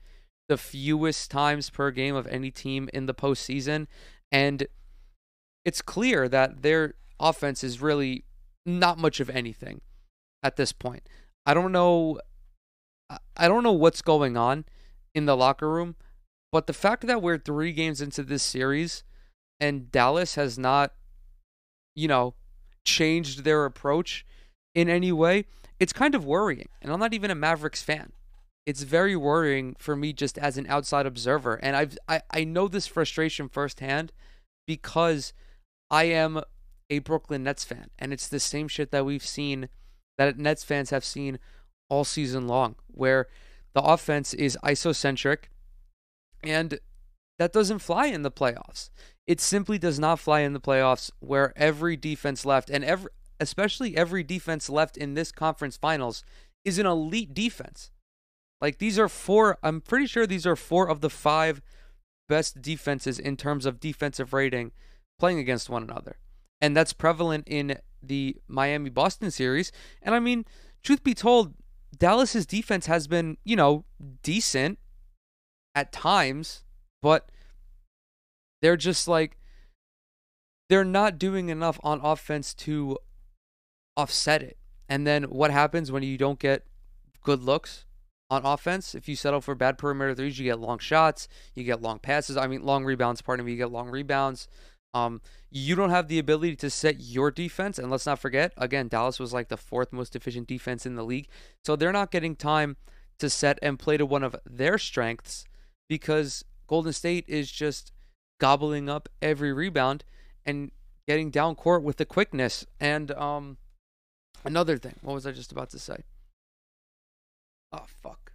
the 0.48 0.58
fewest 0.58 1.30
times 1.30 1.70
per 1.70 1.92
game 1.92 2.16
of 2.16 2.26
any 2.28 2.52
team 2.52 2.90
in 2.94 3.06
the 3.06 3.14
postseason. 3.14 3.88
And 4.32 4.68
it's 5.66 5.82
clear 5.82 6.28
that 6.30 6.62
their 6.64 6.96
offense 7.20 7.64
is 7.64 7.82
really 7.82 8.26
not 8.66 8.98
much 8.98 9.20
of 9.20 9.30
anything 9.30 9.82
at 10.42 10.56
this 10.56 10.72
point. 10.72 11.08
I 11.46 11.54
don't 11.54 11.72
know 11.72 12.20
I 13.36 13.48
don't 13.48 13.64
know 13.64 13.72
what's 13.72 14.02
going 14.02 14.38
on 14.38 14.66
in 15.16 15.26
the 15.26 15.36
locker 15.36 15.70
room, 15.70 15.96
but 16.52 16.68
the 16.68 16.74
fact 16.74 17.08
that 17.08 17.22
we're 17.22 17.40
3 17.40 17.72
games 17.74 18.02
into 18.02 18.24
this 18.24 18.44
series 18.44 19.04
and 19.60 19.92
Dallas 19.92 20.36
has 20.36 20.58
not 20.58 20.94
you 21.96 22.08
know 22.08 22.36
changed 22.86 23.44
their 23.44 23.66
approach 23.66 24.26
in 24.76 24.90
any 24.90 25.12
way, 25.12 25.46
it's 25.80 25.94
kind 25.94 26.16
of 26.16 26.26
worrying. 26.26 26.70
And 26.82 26.92
I'm 26.92 27.00
not 27.00 27.14
even 27.14 27.32
a 27.32 27.36
Mavericks 27.36 27.82
fan. 27.82 28.12
It's 28.66 28.84
very 28.84 29.16
worrying 29.16 29.76
for 29.80 29.96
me 29.96 30.14
just 30.14 30.38
as 30.38 30.58
an 30.58 30.68
outside 30.68 31.06
observer. 31.06 31.56
And 31.56 31.76
I've 31.76 31.98
I, 32.08 32.22
I 32.32 32.44
know 32.44 32.68
this 32.68 32.88
frustration 32.88 33.50
firsthand 33.50 34.12
because 34.68 35.34
I 35.90 36.04
am 36.06 36.42
a 36.90 37.00
Brooklyn 37.00 37.44
Nets 37.44 37.64
fan. 37.64 37.90
And 37.98 38.14
it's 38.14 38.28
the 38.28 38.40
same 38.40 38.68
shit 38.68 38.92
that 38.92 39.06
we've 39.06 39.26
seen 39.26 39.70
that 40.18 40.38
Nets 40.38 40.64
fans 40.64 40.90
have 40.90 41.06
seen 41.06 41.40
all 41.90 42.04
season 42.04 42.48
long, 42.48 42.76
where 42.88 43.28
the 43.74 43.82
offense 43.82 44.34
is 44.34 44.58
isocentric 44.64 45.50
and 46.44 46.80
that 47.38 47.54
doesn't 47.54 47.80
fly 47.80 48.08
in 48.08 48.22
the 48.22 48.32
playoffs. 48.32 48.90
It 49.30 49.40
simply 49.40 49.78
does 49.78 50.00
not 50.00 50.18
fly 50.18 50.40
in 50.40 50.54
the 50.54 50.60
playoffs 50.60 51.12
where 51.20 51.54
every 51.56 51.96
defense 51.96 52.48
left 52.48 52.68
and 52.72 52.84
every 52.84 53.12
especially 53.40 53.96
every 53.96 54.24
defense 54.24 54.72
left 54.72 54.98
in 54.98 55.14
this 55.14 55.32
conference 55.32 55.78
finals 55.78 56.24
is 56.66 56.80
an 56.80 56.88
elite 56.88 57.36
defense. 57.36 57.92
Like 58.60 58.80
these 58.80 58.98
are 58.98 59.08
four 59.08 59.60
I'm 59.62 59.82
pretty 59.82 60.08
sure 60.08 60.26
these 60.26 60.48
are 60.48 60.56
four 60.56 60.90
of 60.90 61.02
the 61.02 61.12
five 61.12 61.62
best 62.28 62.64
defenses 62.64 63.20
in 63.20 63.38
terms 63.38 63.68
of 63.68 63.80
defensive 63.80 64.34
rating 64.34 64.72
playing 65.20 65.38
against 65.38 65.70
one 65.70 65.84
another. 65.84 66.18
And 66.60 66.76
that's 66.76 66.92
prevalent 66.92 67.48
in 67.48 67.78
the 68.02 68.36
Miami 68.48 68.90
Boston 68.90 69.30
series. 69.30 69.72
And 70.02 70.16
I 70.16 70.20
mean, 70.20 70.44
truth 70.82 71.04
be 71.04 71.14
told, 71.14 71.54
Dallas's 71.96 72.48
defense 72.48 72.88
has 72.88 73.08
been, 73.08 73.38
you 73.44 73.56
know, 73.56 73.86
decent 74.24 74.80
at 75.76 75.92
times, 75.92 76.64
but 77.04 77.30
they're 78.62 78.78
just 78.78 79.08
like 79.08 79.38
they're 80.70 80.86
not 80.86 81.18
doing 81.18 81.50
enough 81.50 81.80
on 81.84 82.00
offense 82.04 82.54
to 82.54 82.98
offset 83.98 84.44
it. 84.44 84.58
And 84.88 85.06
then 85.06 85.24
what 85.24 85.52
happens 85.52 85.92
when 85.92 86.04
you 86.04 86.18
don't 86.18 86.40
get 86.40 86.66
good 87.24 87.44
looks 87.44 87.86
on 88.30 88.46
offense? 88.46 88.96
If 88.96 89.10
you 89.10 89.16
settle 89.16 89.42
for 89.42 89.56
bad 89.56 89.78
perimeter 89.78 90.16
threes, 90.16 90.40
you 90.40 90.46
get 90.46 90.60
long 90.60 90.80
shots, 90.80 91.28
you 91.56 91.64
get 91.64 91.82
long 91.82 92.00
passes. 92.00 92.38
I 92.38 92.48
mean, 92.48 92.64
long 92.64 92.86
rebounds. 92.86 93.22
Pardon 93.22 93.46
me, 93.46 93.54
you 93.54 93.58
get 93.58 93.72
long 93.72 93.90
rebounds. 93.90 94.48
Um, 94.94 95.22
you 95.52 95.76
don't 95.76 95.92
have 95.92 96.08
the 96.08 96.20
ability 96.20 96.56
to 96.58 96.70
set 96.70 97.00
your 97.00 97.30
defense, 97.30 97.78
and 97.78 97.92
let's 97.92 98.08
not 98.08 98.20
forget, 98.20 98.54
again, 98.58 98.88
Dallas 98.88 99.20
was 99.20 99.34
like 99.34 99.50
the 99.50 99.58
fourth 99.58 99.94
most 99.94 100.16
efficient 100.16 100.48
defense 100.48 100.86
in 100.86 100.96
the 100.96 101.04
league, 101.04 101.28
so 101.64 101.76
they're 101.76 101.92
not 101.92 102.12
getting 102.12 102.36
time 102.36 102.76
to 103.20 103.30
set 103.30 103.60
and 103.62 103.78
play 103.78 103.98
to 103.98 104.06
one 104.06 104.24
of 104.24 104.36
their 104.46 104.80
strengths 104.80 105.46
because 105.88 106.44
Golden 106.68 106.94
State 106.94 107.26
is 107.28 107.52
just 107.52 107.92
gobbling 108.40 108.90
up 108.90 109.08
every 109.22 109.54
rebound 109.54 110.04
and 110.46 110.72
getting 111.08 111.30
down 111.30 111.56
court 111.56 111.84
with 111.84 111.98
the 111.98 112.06
quickness. 112.06 112.66
And 112.80 113.12
um, 113.12 113.58
another 114.44 114.78
thing, 114.78 114.96
what 115.02 115.14
was 115.14 115.28
I 115.28 115.32
just 115.32 115.52
about 115.52 115.70
to 115.72 115.80
say? 115.80 116.04
Oh 117.72 117.86
fuck. 118.02 118.32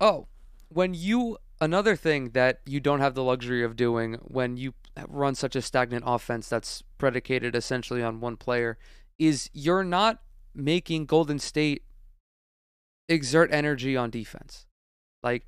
Oh, 0.00 0.28
when 0.68 0.94
you 0.94 1.38
another 1.60 1.96
thing 1.96 2.30
that 2.30 2.60
you 2.66 2.80
don't 2.80 3.00
have 3.00 3.14
the 3.14 3.22
luxury 3.22 3.64
of 3.64 3.76
doing 3.76 4.14
when 4.22 4.56
you 4.56 4.74
run 5.08 5.34
such 5.34 5.56
a 5.56 5.62
stagnant 5.62 6.04
offense 6.06 6.48
that's 6.48 6.82
predicated 6.98 7.56
essentially 7.56 8.02
on 8.02 8.20
one 8.20 8.36
player 8.36 8.78
is 9.18 9.50
you're 9.52 9.84
not 9.84 10.20
making 10.54 11.06
Golden 11.06 11.38
State 11.38 11.82
exert 13.08 13.52
energy 13.52 13.96
on 13.96 14.10
defense. 14.10 14.66
Like 15.22 15.46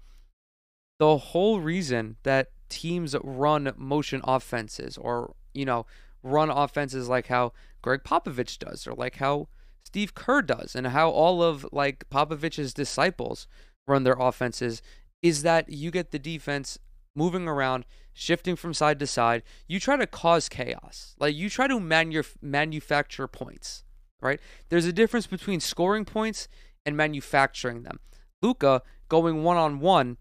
the 0.98 1.18
whole 1.18 1.60
reason 1.60 2.16
that 2.22 2.48
teams 2.68 3.14
run 3.22 3.72
motion 3.76 4.20
offenses 4.24 4.96
or, 4.96 5.34
you 5.52 5.64
know, 5.64 5.86
run 6.22 6.50
offenses 6.50 7.08
like 7.08 7.28
how 7.28 7.52
Gregg 7.82 8.00
Popovich 8.04 8.58
does 8.58 8.86
or 8.86 8.94
like 8.94 9.16
how 9.16 9.48
Steve 9.84 10.14
Kerr 10.14 10.42
does 10.42 10.74
and 10.74 10.88
how 10.88 11.10
all 11.10 11.42
of 11.42 11.66
like 11.72 12.08
Popovich's 12.10 12.74
disciples 12.74 13.46
run 13.86 14.02
their 14.02 14.16
offenses 14.18 14.82
is 15.22 15.42
that 15.42 15.70
you 15.70 15.90
get 15.90 16.10
the 16.10 16.18
defense 16.18 16.78
moving 17.14 17.48
around, 17.48 17.84
shifting 18.12 18.56
from 18.56 18.74
side 18.74 18.98
to 18.98 19.06
side. 19.06 19.42
You 19.68 19.78
try 19.80 19.96
to 19.96 20.06
cause 20.06 20.48
chaos. 20.48 21.14
Like 21.18 21.34
you 21.34 21.48
try 21.48 21.68
to 21.68 21.80
manu- 21.80 22.22
manufacture 22.42 23.28
points, 23.28 23.84
right? 24.20 24.40
There's 24.68 24.86
a 24.86 24.92
difference 24.92 25.26
between 25.26 25.60
scoring 25.60 26.04
points 26.04 26.48
and 26.84 26.96
manufacturing 26.96 27.82
them. 27.82 28.00
Luka 28.42 28.82
going 29.08 29.44
one 29.44 29.56
on 29.56 29.80
one 29.80 30.18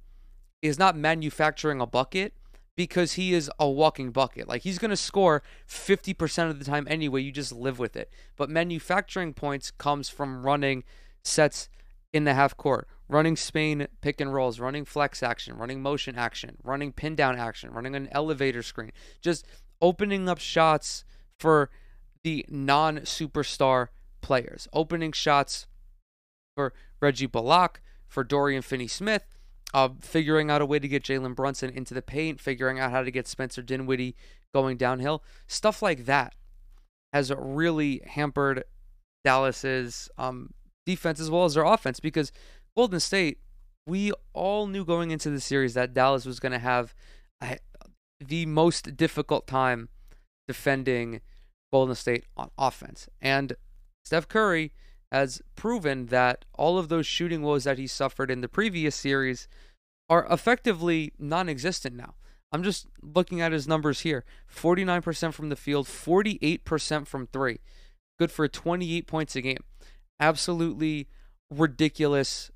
is 0.68 0.80
not 0.80 0.96
manufacturing 0.96 1.82
a 1.82 1.86
bucket 1.86 2.34
because 2.76 3.14
he 3.14 3.34
is 3.34 3.50
a 3.60 3.70
walking 3.70 4.12
bucket. 4.12 4.48
Like 4.48 4.64
he's 4.64 4.80
going 4.80 4.90
to 4.90 4.98
score 4.98 5.42
50% 5.68 6.50
of 6.50 6.60
the 6.60 6.66
time 6.66 6.88
anyway. 6.90 7.22
You 7.22 7.32
just 7.32 7.52
live 7.52 7.80
with 7.80 7.96
it. 7.96 8.12
But 8.36 8.50
manufacturing 8.50 9.34
points 9.34 9.72
comes 9.72 10.10
from 10.10 10.46
running 10.46 10.84
sets 11.24 11.70
in 12.14 12.24
the 12.24 12.34
half 12.34 12.56
court, 12.56 12.88
running 13.10 13.36
Spain 13.36 13.88
pick 14.02 14.22
and 14.22 14.34
rolls, 14.34 14.60
running 14.60 14.86
flex 14.86 15.22
action, 15.22 15.58
running 15.58 15.82
motion 15.82 16.16
action, 16.16 16.58
running 16.64 16.92
pin 16.92 17.16
down 17.16 17.38
action, 17.38 17.72
running 17.72 17.96
an 17.96 18.08
elevator 18.12 18.64
screen, 18.64 18.92
just 19.22 19.46
opening 19.82 20.30
up 20.30 20.40
shots 20.40 21.04
for 21.38 21.70
the 22.24 22.46
non 22.50 23.00
superstar 23.00 23.90
players, 24.22 24.68
opening 24.74 25.12
shots 25.12 25.68
for 26.56 26.74
Reggie 27.02 27.26
Bullock, 27.26 27.82
for 28.08 28.24
Dorian 28.24 28.62
Finney 28.62 28.88
Smith, 28.88 29.35
uh, 29.76 29.90
figuring 30.00 30.50
out 30.50 30.62
a 30.62 30.66
way 30.66 30.80
to 30.80 30.88
get 30.88 31.04
Jalen 31.04 31.36
Brunson 31.36 31.70
into 31.70 31.94
the 31.94 32.02
paint, 32.02 32.40
figuring 32.40 32.80
out 32.80 32.92
how 32.92 33.04
to 33.04 33.12
get 33.12 33.28
Spencer 33.28 33.62
Dinwiddie 33.62 34.16
going 34.54 34.78
downhill. 34.78 35.22
Stuff 35.48 35.82
like 35.82 36.06
that 36.06 36.34
has 37.12 37.30
really 37.38 38.02
hampered 38.06 38.64
Dallas's 39.26 40.08
um, 40.18 40.54
defense 40.86 41.20
as 41.20 41.30
well 41.30 41.44
as 41.44 41.56
their 41.56 41.66
offense 41.66 42.00
because 42.00 42.32
Golden 42.78 43.02
State, 43.02 43.40
we 43.86 44.14
all 44.32 44.68
knew 44.68 44.86
going 44.86 45.12
into 45.12 45.30
the 45.30 45.42
series 45.42 45.74
that 45.74 45.94
Dallas 45.94 46.26
was 46.26 46.40
going 46.40 46.54
to 46.54 46.60
have 46.60 46.96
the 48.26 48.46
most 48.46 48.96
difficult 48.96 49.46
time 49.46 49.90
defending 50.48 51.20
Golden 51.74 51.96
State 51.96 52.24
on 52.38 52.50
offense. 52.58 53.10
And 53.22 53.58
Steph 54.06 54.30
Curry 54.30 54.72
has 55.12 55.42
proven 55.56 56.08
that 56.08 56.46
all 56.54 56.78
of 56.78 56.90
those 56.90 57.06
shooting 57.06 57.42
woes 57.42 57.64
that 57.64 57.78
he 57.78 57.88
suffered 57.88 58.32
in 58.32 58.42
the 58.42 58.50
previous 58.50 58.96
series 58.96 59.48
are 60.10 60.28
effectively 60.30 61.14
non 61.18 61.50
existent 61.50 61.96
now. 61.96 62.16
I'm 62.52 62.64
just 62.64 62.88
looking 63.02 63.42
at 63.42 63.52
his 63.52 63.68
numbers 63.68 64.02
here 64.02 64.24
49% 64.54 65.34
from 65.34 65.50
the 65.50 65.56
field, 65.56 65.88
48% 65.88 67.08
from 67.08 67.28
three. 67.28 67.60
Good 68.18 68.32
for 68.32 68.48
28 68.48 69.08
points 69.08 69.36
a 69.36 69.42
game 69.42 69.64
absolutely 70.20 71.08
ridiculous 71.50 72.52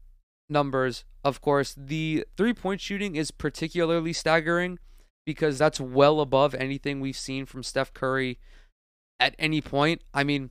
numbers. 0.49 1.05
Of 1.23 1.41
course, 1.41 1.75
the 1.77 2.25
three 2.37 2.53
point 2.53 2.81
shooting 2.81 3.15
is 3.15 3.31
particularly 3.31 4.13
staggering 4.13 4.79
because 5.25 5.57
that's 5.57 5.79
well 5.79 6.21
above 6.21 6.55
anything 6.55 6.99
we've 6.99 7.17
seen 7.17 7.45
from 7.45 7.63
Steph 7.63 7.93
Curry 7.93 8.39
at 9.19 9.35
any 9.37 9.61
point. 9.61 10.01
I 10.13 10.23
mean, 10.23 10.49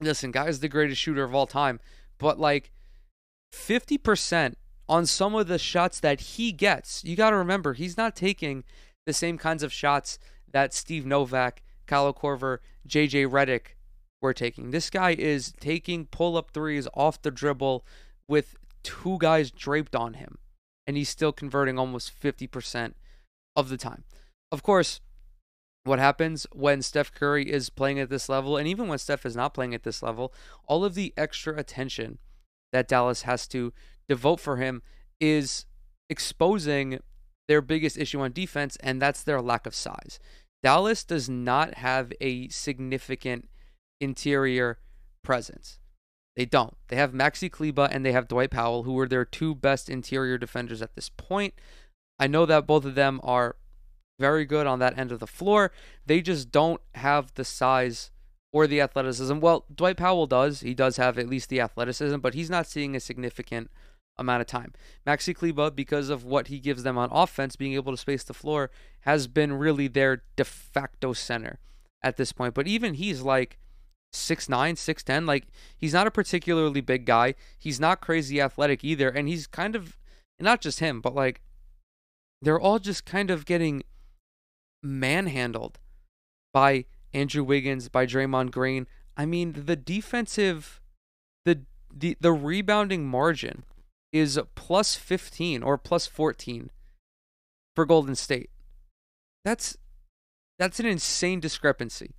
listen, 0.00 0.30
guy's 0.30 0.60
the 0.60 0.68
greatest 0.68 1.00
shooter 1.00 1.24
of 1.24 1.34
all 1.34 1.46
time, 1.46 1.80
but 2.18 2.38
like 2.38 2.70
50% 3.52 4.54
on 4.88 5.06
some 5.06 5.34
of 5.34 5.46
the 5.46 5.58
shots 5.58 6.00
that 6.00 6.20
he 6.20 6.52
gets, 6.52 7.04
you 7.04 7.16
got 7.16 7.30
to 7.30 7.36
remember, 7.36 7.74
he's 7.74 7.96
not 7.96 8.16
taking 8.16 8.64
the 9.06 9.12
same 9.12 9.38
kinds 9.38 9.62
of 9.62 9.72
shots 9.72 10.18
that 10.52 10.74
Steve 10.74 11.06
Novak, 11.06 11.62
Kyle 11.86 12.12
Korver, 12.12 12.58
JJ 12.88 13.28
Redick 13.28 13.76
we're 14.20 14.32
taking. 14.32 14.70
This 14.70 14.90
guy 14.90 15.14
is 15.18 15.52
taking 15.60 16.06
pull 16.06 16.36
up 16.36 16.50
threes 16.50 16.86
off 16.94 17.22
the 17.22 17.30
dribble 17.30 17.86
with 18.28 18.56
two 18.82 19.16
guys 19.18 19.50
draped 19.50 19.96
on 19.96 20.14
him, 20.14 20.38
and 20.86 20.96
he's 20.96 21.08
still 21.08 21.32
converting 21.32 21.78
almost 21.78 22.18
50% 22.20 22.94
of 23.56 23.68
the 23.68 23.76
time. 23.76 24.04
Of 24.52 24.62
course, 24.62 25.00
what 25.84 25.98
happens 25.98 26.46
when 26.52 26.82
Steph 26.82 27.12
Curry 27.12 27.50
is 27.50 27.70
playing 27.70 27.98
at 27.98 28.10
this 28.10 28.28
level, 28.28 28.56
and 28.56 28.68
even 28.68 28.88
when 28.88 28.98
Steph 28.98 29.24
is 29.24 29.36
not 29.36 29.54
playing 29.54 29.74
at 29.74 29.82
this 29.82 30.02
level, 30.02 30.32
all 30.66 30.84
of 30.84 30.94
the 30.94 31.14
extra 31.16 31.56
attention 31.56 32.18
that 32.72 32.88
Dallas 32.88 33.22
has 33.22 33.46
to 33.48 33.72
devote 34.08 34.40
for 34.40 34.56
him 34.56 34.82
is 35.20 35.66
exposing 36.08 37.00
their 37.48 37.60
biggest 37.60 37.98
issue 37.98 38.20
on 38.20 38.32
defense, 38.32 38.76
and 38.80 39.00
that's 39.00 39.22
their 39.22 39.40
lack 39.40 39.66
of 39.66 39.74
size. 39.74 40.20
Dallas 40.62 41.04
does 41.04 41.28
not 41.28 41.74
have 41.74 42.12
a 42.20 42.48
significant 42.48 43.48
interior 44.00 44.78
presence. 45.22 45.78
They 46.36 46.44
don't. 46.44 46.76
They 46.88 46.96
have 46.96 47.12
Maxi 47.12 47.50
Kleber 47.50 47.88
and 47.90 48.04
they 48.04 48.12
have 48.12 48.28
Dwight 48.28 48.50
Powell, 48.50 48.84
who 48.84 48.98
are 48.98 49.08
their 49.08 49.24
two 49.24 49.54
best 49.54 49.88
interior 49.88 50.38
defenders 50.38 50.80
at 50.80 50.94
this 50.94 51.08
point. 51.08 51.54
I 52.18 52.26
know 52.26 52.46
that 52.46 52.66
both 52.66 52.84
of 52.84 52.94
them 52.94 53.20
are 53.22 53.56
very 54.20 54.44
good 54.44 54.66
on 54.66 54.78
that 54.78 54.96
end 54.98 55.10
of 55.10 55.18
the 55.18 55.26
floor. 55.26 55.72
They 56.06 56.20
just 56.20 56.52
don't 56.52 56.80
have 56.94 57.34
the 57.34 57.44
size 57.44 58.10
or 58.52 58.66
the 58.66 58.80
athleticism. 58.80 59.40
Well, 59.40 59.64
Dwight 59.74 59.96
Powell 59.96 60.26
does. 60.26 60.60
He 60.60 60.74
does 60.74 60.98
have 60.98 61.18
at 61.18 61.28
least 61.28 61.48
the 61.48 61.60
athleticism, 61.60 62.18
but 62.18 62.34
he's 62.34 62.50
not 62.50 62.66
seeing 62.66 62.94
a 62.94 63.00
significant 63.00 63.70
amount 64.18 64.42
of 64.42 64.46
time. 64.46 64.74
Maxi 65.06 65.34
Kleber, 65.34 65.70
because 65.70 66.10
of 66.10 66.24
what 66.24 66.48
he 66.48 66.58
gives 66.58 66.82
them 66.82 66.98
on 66.98 67.08
offense, 67.10 67.56
being 67.56 67.72
able 67.72 67.92
to 67.92 67.96
space 67.96 68.22
the 68.22 68.34
floor, 68.34 68.70
has 69.00 69.26
been 69.26 69.54
really 69.54 69.88
their 69.88 70.22
de 70.36 70.44
facto 70.44 71.12
center 71.14 71.58
at 72.02 72.16
this 72.16 72.32
point. 72.32 72.54
But 72.54 72.68
even 72.68 72.94
he's 72.94 73.22
like 73.22 73.58
6'9, 74.12 74.74
6'10. 74.74 75.26
Like, 75.26 75.46
he's 75.78 75.94
not 75.94 76.06
a 76.06 76.10
particularly 76.10 76.82
big 76.82 77.06
guy. 77.06 77.34
He's 77.58 77.80
not 77.80 78.02
crazy 78.02 78.40
athletic 78.40 78.84
either. 78.84 79.08
And 79.08 79.28
he's 79.28 79.46
kind 79.46 79.74
of, 79.74 79.96
not 80.38 80.60
just 80.60 80.80
him, 80.80 81.00
but 81.00 81.14
like, 81.14 81.40
they're 82.42 82.60
all 82.60 82.78
just 82.78 83.04
kind 83.04 83.30
of 83.30 83.46
getting 83.46 83.82
manhandled 84.82 85.78
by 86.52 86.84
Andrew 87.12 87.44
Wiggins, 87.44 87.88
by 87.88 88.06
Draymond 88.06 88.50
Green. 88.50 88.86
I 89.16 89.26
mean, 89.26 89.64
the 89.66 89.76
defensive, 89.76 90.80
the 91.44 91.62
the 91.92 92.16
the 92.20 92.32
rebounding 92.32 93.06
margin 93.06 93.64
is 94.12 94.38
plus 94.54 94.96
15 94.96 95.62
or 95.62 95.78
plus 95.78 96.06
14 96.06 96.70
for 97.76 97.84
Golden 97.84 98.14
State. 98.14 98.50
That's 99.44 99.76
that's 100.58 100.80
an 100.80 100.86
insane 100.86 101.40
discrepancy. 101.40 102.14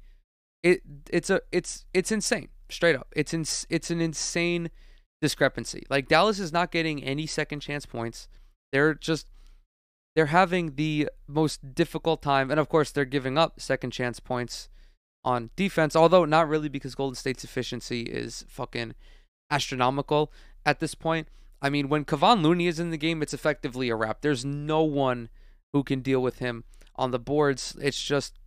It 0.64 0.82
it's 1.10 1.30
a 1.30 1.42
it's 1.52 1.86
it's 1.94 2.12
insane. 2.12 2.50
Straight 2.70 2.96
up. 2.96 3.08
It's 3.16 3.34
in, 3.34 3.42
it's 3.70 3.92
an 3.92 4.02
insane 4.02 4.70
discrepancy. 5.22 5.86
Like 5.90 6.08
Dallas 6.08 6.40
is 6.40 6.54
not 6.54 6.72
getting 6.72 7.04
any 7.04 7.28
second 7.28 7.60
chance 7.60 7.86
points. 7.86 8.28
They're 8.72 8.94
just 8.94 9.28
they're 10.16 10.28
having 10.28 10.76
the 10.76 11.10
most 11.28 11.74
difficult 11.74 12.22
time 12.22 12.52
and 12.52 12.60
of 12.60 12.70
course 12.70 12.92
they're 12.92 13.06
giving 13.06 13.38
up 13.38 13.60
second 13.60 13.92
chance 13.92 14.20
points 14.20 14.70
on 15.24 15.52
defense, 15.56 15.96
although 15.96 16.26
not 16.26 16.48
really 16.48 16.70
because 16.70 16.96
Golden 16.96 17.16
State's 17.16 17.44
efficiency 17.44 18.02
is 18.02 18.46
fucking 18.48 18.96
astronomical 19.50 20.32
at 20.66 20.80
this 20.80 20.96
point. 20.96 21.28
I 21.62 21.70
mean, 21.70 21.90
when 21.90 22.06
Kevon 22.06 22.42
Looney 22.42 22.68
is 22.68 22.80
in 22.80 22.90
the 22.90 22.98
game, 22.98 23.22
it's 23.22 23.34
effectively 23.34 23.90
a 23.90 23.96
wrap. 23.96 24.22
There's 24.22 24.44
no 24.44 24.84
one 24.84 25.30
who 25.74 25.84
can 25.84 26.02
deal 26.02 26.22
with 26.22 26.40
him 26.40 26.64
on 26.96 27.12
the 27.12 27.20
boards. 27.20 27.78
It's 27.80 28.02
just, 28.02 28.40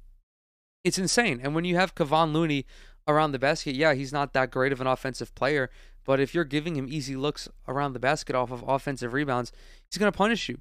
it's 0.82 0.98
insane. 0.98 1.40
And 1.42 1.54
when 1.54 1.64
you 1.64 1.76
have 1.76 1.94
Kevon 1.94 2.32
Looney 2.32 2.66
around 3.06 3.32
the 3.32 3.38
basket, 3.38 3.76
yeah, 3.76 3.94
he's 3.94 4.12
not 4.12 4.32
that 4.32 4.50
great 4.50 4.72
of 4.72 4.80
an 4.80 4.86
offensive 4.88 5.34
player, 5.34 5.70
but 6.04 6.18
if 6.18 6.34
you're 6.34 6.44
giving 6.44 6.76
him 6.76 6.88
easy 6.88 7.14
looks 7.14 7.48
around 7.68 7.92
the 7.92 8.00
basket 8.00 8.34
off 8.34 8.50
of 8.50 8.64
offensive 8.66 9.12
rebounds, 9.12 9.52
he's 9.88 9.98
going 9.98 10.10
to 10.10 10.16
punish 10.16 10.48
you. 10.48 10.58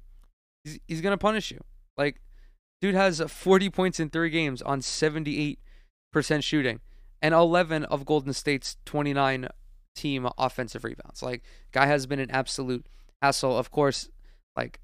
He's, 0.64 0.78
he's 0.88 1.00
to 1.02 1.18
punish 1.18 1.50
you. 1.50 1.60
Like, 1.96 2.20
dude 2.80 2.94
has 2.94 3.20
40 3.20 3.70
points 3.70 4.00
in 4.00 4.10
three 4.10 4.30
games 4.30 4.62
on 4.62 4.80
78% 4.80 5.56
shooting 6.40 6.80
and 7.22 7.34
11 7.34 7.84
of 7.84 8.04
Golden 8.04 8.32
State's 8.32 8.76
29 8.84 9.48
team 9.94 10.28
offensive 10.36 10.84
rebounds. 10.84 11.22
Like, 11.22 11.42
guy 11.72 11.86
has 11.86 12.06
been 12.06 12.18
an 12.18 12.30
absolute 12.30 12.86
hassle. 13.22 13.56
Of 13.56 13.70
course, 13.70 14.08
like 14.56 14.80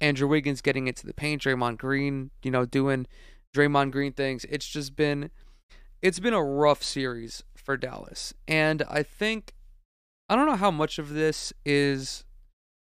Andrew 0.00 0.28
Wiggins 0.28 0.60
getting 0.60 0.86
into 0.86 1.06
the 1.06 1.14
paint, 1.14 1.42
Draymond 1.42 1.78
Green, 1.78 2.30
you 2.42 2.50
know, 2.50 2.64
doing 2.64 3.06
Draymond 3.54 3.92
Green 3.92 4.12
things. 4.12 4.44
It's 4.48 4.66
just 4.66 4.96
been, 4.96 5.30
it's 6.02 6.20
been 6.20 6.34
a 6.34 6.42
rough 6.42 6.82
series 6.82 7.42
for 7.56 7.76
Dallas, 7.76 8.34
and 8.46 8.82
I 8.90 9.02
think, 9.02 9.54
I 10.28 10.36
don't 10.36 10.46
know 10.46 10.56
how 10.56 10.70
much 10.70 10.98
of 10.98 11.10
this 11.10 11.52
is, 11.64 12.24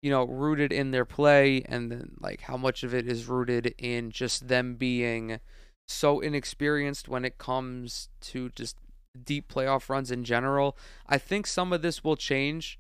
you 0.03 0.11
know, 0.11 0.25
rooted 0.25 0.73
in 0.73 0.91
their 0.91 1.05
play, 1.05 1.63
and 1.67 1.91
then 1.91 2.13
like 2.21 2.43
how 2.43 2.57
much 2.57 2.83
of 2.83 2.95
it 2.95 3.07
is 3.09 3.27
rooted 3.27 3.75
in 3.79 4.11
just 4.11 4.49
them 4.49 4.75
being 4.75 5.41
so 5.89 6.21
inexperienced 6.21 7.09
when 7.09 7.25
it 7.25 7.39
comes 7.39 8.09
to 8.21 8.51
just 8.51 8.77
deep 9.25 9.53
playoff 9.53 9.89
runs 9.89 10.11
in 10.11 10.25
general. 10.25 10.77
I 11.07 11.19
think 11.19 11.47
some 11.47 11.73
of 11.73 11.83
this 11.83 12.05
will 12.05 12.17
change 12.17 12.79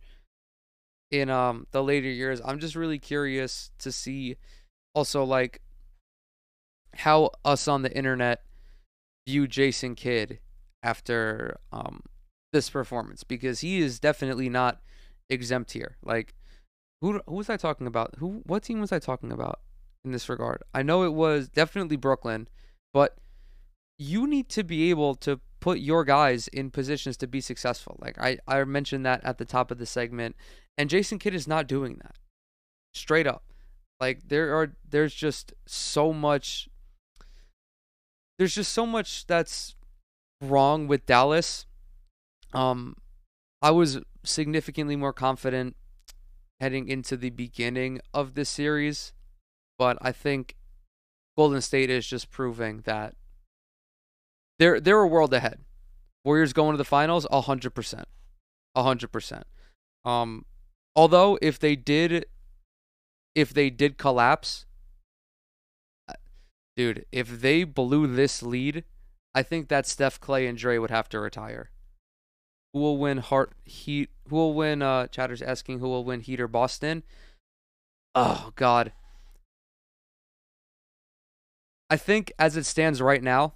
in 1.10 1.30
um 1.30 1.66
the 1.72 1.82
later 1.82 2.08
years. 2.08 2.40
I'm 2.44 2.58
just 2.58 2.76
really 2.76 2.98
curious 2.98 3.70
to 3.78 3.90
see 3.90 4.36
also 4.94 5.24
like 5.24 5.60
how 6.94 7.30
us 7.44 7.68
on 7.68 7.82
the 7.82 7.96
internet 7.96 8.42
view 9.26 9.46
Jason 9.46 9.94
Kidd 9.94 10.38
after 10.82 11.58
um 11.72 12.02
this 12.52 12.70
performance 12.70 13.24
because 13.24 13.60
he 13.60 13.78
is 13.78 13.98
definitely 13.98 14.48
not 14.48 14.80
exempt 15.30 15.72
here. 15.72 15.96
Like 16.02 16.34
who 17.00 17.20
who 17.26 17.34
was 17.34 17.50
I 17.50 17.56
talking 17.56 17.86
about? 17.86 18.14
Who 18.18 18.42
what 18.44 18.62
team 18.62 18.80
was 18.80 18.92
I 18.92 18.98
talking 18.98 19.32
about 19.32 19.60
in 20.04 20.12
this 20.12 20.28
regard? 20.28 20.62
I 20.74 20.82
know 20.82 21.04
it 21.04 21.12
was 21.12 21.48
definitely 21.48 21.96
Brooklyn, 21.96 22.48
but 22.92 23.16
you 23.98 24.26
need 24.26 24.48
to 24.50 24.64
be 24.64 24.90
able 24.90 25.14
to 25.16 25.40
put 25.60 25.78
your 25.78 26.04
guys 26.04 26.48
in 26.48 26.70
positions 26.70 27.16
to 27.18 27.26
be 27.26 27.40
successful. 27.40 27.98
Like 28.00 28.18
I, 28.20 28.38
I 28.46 28.62
mentioned 28.64 29.04
that 29.06 29.24
at 29.24 29.38
the 29.38 29.44
top 29.44 29.70
of 29.70 29.78
the 29.78 29.86
segment, 29.86 30.36
and 30.76 30.90
Jason 30.90 31.18
Kidd 31.18 31.34
is 31.34 31.48
not 31.48 31.66
doing 31.66 31.98
that. 32.02 32.16
Straight 32.94 33.26
up. 33.26 33.44
Like 34.00 34.28
there 34.28 34.54
are 34.54 34.74
there's 34.88 35.14
just 35.14 35.52
so 35.66 36.12
much 36.12 36.68
there's 38.38 38.54
just 38.54 38.72
so 38.72 38.86
much 38.86 39.26
that's 39.26 39.74
wrong 40.40 40.86
with 40.86 41.06
Dallas. 41.06 41.66
Um 42.52 42.96
I 43.60 43.72
was 43.72 44.00
significantly 44.24 44.94
more 44.94 45.12
confident 45.12 45.74
heading 46.60 46.88
into 46.88 47.16
the 47.16 47.30
beginning 47.30 48.00
of 48.12 48.34
this 48.34 48.48
series, 48.48 49.12
but 49.78 49.96
I 50.00 50.12
think 50.12 50.56
Golden 51.36 51.60
State 51.60 51.90
is 51.90 52.06
just 52.06 52.30
proving 52.30 52.82
that 52.84 53.14
they're 54.58 54.80
they're 54.80 55.00
a 55.00 55.06
world 55.06 55.32
ahead. 55.32 55.60
Warriors 56.24 56.52
going 56.52 56.72
to 56.72 56.78
the 56.78 56.84
finals, 56.84 57.26
hundred 57.30 57.70
percent, 57.70 58.08
hundred 58.76 59.12
percent. 59.12 59.46
Um, 60.04 60.44
although 60.96 61.38
if 61.40 61.58
they 61.58 61.76
did, 61.76 62.26
if 63.34 63.54
they 63.54 63.70
did 63.70 63.98
collapse, 63.98 64.66
uh, 66.08 66.14
dude, 66.76 67.06
if 67.12 67.40
they 67.40 67.64
blew 67.64 68.06
this 68.06 68.42
lead, 68.42 68.84
I 69.34 69.42
think 69.42 69.68
that 69.68 69.86
Steph 69.86 70.20
Klay 70.20 70.48
and 70.48 70.58
Dre 70.58 70.78
would 70.78 70.90
have 70.90 71.08
to 71.10 71.20
retire. 71.20 71.70
Who 72.72 72.80
will 72.80 72.98
win 72.98 73.18
Heart 73.18 73.52
Heat? 73.64 74.10
Who 74.28 74.36
will 74.36 74.54
win? 74.54 74.82
Uh, 74.82 75.06
Chatter's 75.06 75.42
asking 75.42 75.78
who 75.78 75.88
will 75.88 76.04
win 76.04 76.20
Heat 76.20 76.40
or 76.40 76.48
Boston. 76.48 77.02
Oh 78.14 78.52
God. 78.56 78.92
I 81.90 81.96
think 81.96 82.32
as 82.38 82.56
it 82.56 82.64
stands 82.64 83.00
right 83.00 83.22
now, 83.22 83.54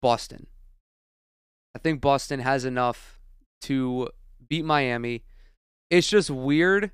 Boston. 0.00 0.46
I 1.74 1.78
think 1.78 2.00
Boston 2.00 2.40
has 2.40 2.64
enough 2.64 3.20
to 3.62 4.08
beat 4.48 4.64
Miami. 4.64 5.24
It's 5.90 6.08
just 6.08 6.30
weird. 6.30 6.90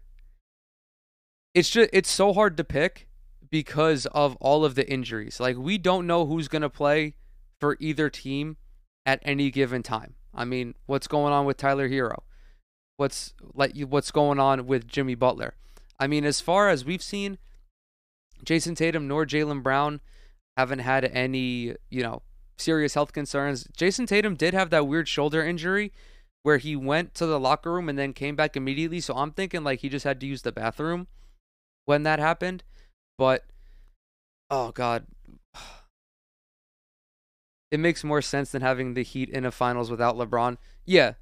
It's 1.55 1.71
just 1.71 1.91
it's 1.93 2.11
so 2.11 2.33
hard 2.33 2.57
to 2.57 2.65
pick 2.65 3.09
because 3.51 4.07
of 4.07 4.37
all 4.41 4.65
of 4.65 4.75
the 4.75 4.91
injuries. 4.91 5.39
Like 5.39 5.57
we 5.57 5.79
don't 5.79 6.07
know 6.07 6.27
who's 6.27 6.49
going 6.49 6.63
to 6.63 6.71
play 6.71 7.15
for 7.61 7.77
either 7.79 8.11
team 8.11 8.57
at 9.07 9.21
any 9.23 9.51
given 9.51 9.83
time. 9.83 10.15
I 10.35 10.45
mean, 10.45 10.75
what's 10.87 11.07
going 11.07 11.33
on 11.33 11.47
with 11.47 11.57
Tyler 11.57 11.89
Herro? 11.89 12.23
What's 12.97 13.35
like 13.55 13.79
what's 13.81 14.11
going 14.11 14.39
on 14.39 14.67
with 14.67 14.87
Jimmy 14.87 15.15
Butler? 15.15 15.55
I 15.99 16.07
mean, 16.07 16.25
as 16.25 16.41
far 16.41 16.69
as 16.69 16.85
we've 16.85 17.03
seen, 17.03 17.39
Jayson 18.45 18.75
Tatum 18.77 19.09
nor 19.09 19.27
Jaylen 19.27 19.63
Brown 19.63 20.01
haven't 20.57 20.81
had 20.81 21.05
any, 21.05 21.75
you 21.91 22.03
know, 22.03 22.23
serious 22.57 22.95
health 22.95 23.13
concerns. 23.13 23.67
Jayson 23.77 24.07
Tatum 24.07 24.35
did 24.35 24.55
have 24.55 24.71
that 24.71 24.87
weird 24.87 25.09
shoulder 25.09 25.45
injury 25.45 25.93
where 26.43 26.59
he 26.59 26.77
went 26.77 27.15
to 27.15 27.27
the 27.27 27.41
locker 27.41 27.73
room 27.73 27.89
and 27.89 27.99
then 27.99 28.13
came 28.13 28.37
back 28.37 28.57
immediately. 28.57 29.01
So 29.01 29.15
I'm 29.15 29.33
thinking 29.33 29.65
like 29.65 29.81
he 29.81 29.89
just 29.89 30.05
had 30.05 30.21
to 30.21 30.27
use 30.27 30.43
the 30.43 30.53
bathroom 30.53 31.09
when 31.87 32.03
that 32.05 32.19
happened. 32.19 32.63
But 33.19 33.45
oh 34.51 34.71
god. 34.73 35.07
It 37.75 37.81
makes 37.81 38.05
more 38.05 38.23
sense 38.23 38.53
than 38.53 38.63
having 38.63 38.95
the 38.95 39.03
Heat 39.03 39.29
in 39.31 39.45
a 39.45 39.51
finals 39.51 39.91
without 39.91 40.17
LeBron. 40.17 40.59
Yeah. 40.85 41.15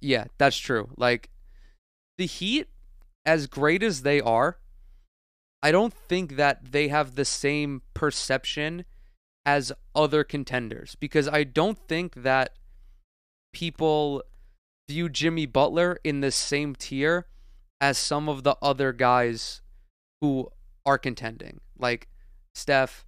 Yeah, 0.00 0.24
that's 0.36 0.58
true. 0.58 0.90
Like 0.96 1.30
the 2.18 2.26
Heat 2.26 2.66
as 3.24 3.46
great 3.46 3.84
as 3.84 4.02
they 4.02 4.20
are, 4.20 4.58
I 5.62 5.70
don't 5.70 5.94
think 5.94 6.34
that 6.34 6.72
they 6.72 6.88
have 6.88 7.14
the 7.14 7.24
same 7.24 7.82
perception 7.94 8.84
as 9.44 9.70
other 9.94 10.24
contenders 10.24 10.96
because 10.96 11.28
I 11.28 11.44
don't 11.44 11.78
think 11.86 12.14
that 12.16 12.56
people 13.52 14.24
view 14.88 15.08
Jimmy 15.08 15.46
Butler 15.46 16.00
in 16.02 16.20
the 16.20 16.32
same 16.32 16.74
tier 16.74 17.28
as 17.80 17.96
some 17.96 18.28
of 18.28 18.42
the 18.42 18.56
other 18.60 18.92
guys 18.92 19.62
who 20.20 20.50
are 20.84 20.98
contending, 20.98 21.60
like 21.78 22.08
Steph, 22.56 23.04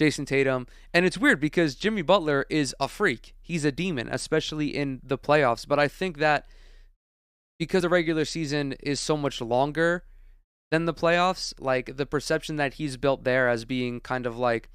Jayson 0.00 0.26
Tatum. 0.26 0.66
And 0.92 1.04
it's 1.04 1.18
weird 1.18 1.40
because 1.40 1.74
Jimmy 1.74 2.02
Butler 2.02 2.46
is 2.50 2.74
a 2.80 2.88
freak. 2.88 3.34
He's 3.40 3.64
a 3.64 3.72
demon, 3.72 4.08
especially 4.10 4.74
in 4.74 5.00
the 5.02 5.18
playoffs. 5.18 5.66
But 5.66 5.78
I 5.78 5.88
think 5.88 6.18
that 6.18 6.46
because 7.58 7.82
the 7.82 7.88
regular 7.88 8.24
season 8.24 8.74
is 8.80 8.98
so 9.00 9.16
much 9.16 9.40
longer 9.40 10.04
than 10.70 10.86
the 10.86 10.94
playoffs, 10.94 11.54
like 11.58 11.96
the 11.96 12.06
perception 12.06 12.56
that 12.56 12.74
he's 12.74 12.96
built 12.96 13.24
there 13.24 13.48
as 13.48 13.64
being 13.64 14.00
kind 14.00 14.26
of 14.26 14.36
like 14.36 14.68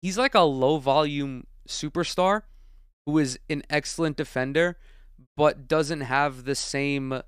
he's 0.00 0.18
like 0.18 0.34
a 0.34 0.40
low 0.40 0.78
volume 0.78 1.46
superstar 1.66 2.42
who 3.06 3.18
is 3.18 3.38
an 3.50 3.62
excellent 3.68 4.16
defender, 4.16 4.78
but 5.36 5.66
doesn't 5.66 6.02
have 6.02 6.44
the 6.44 6.54
same 6.54 7.22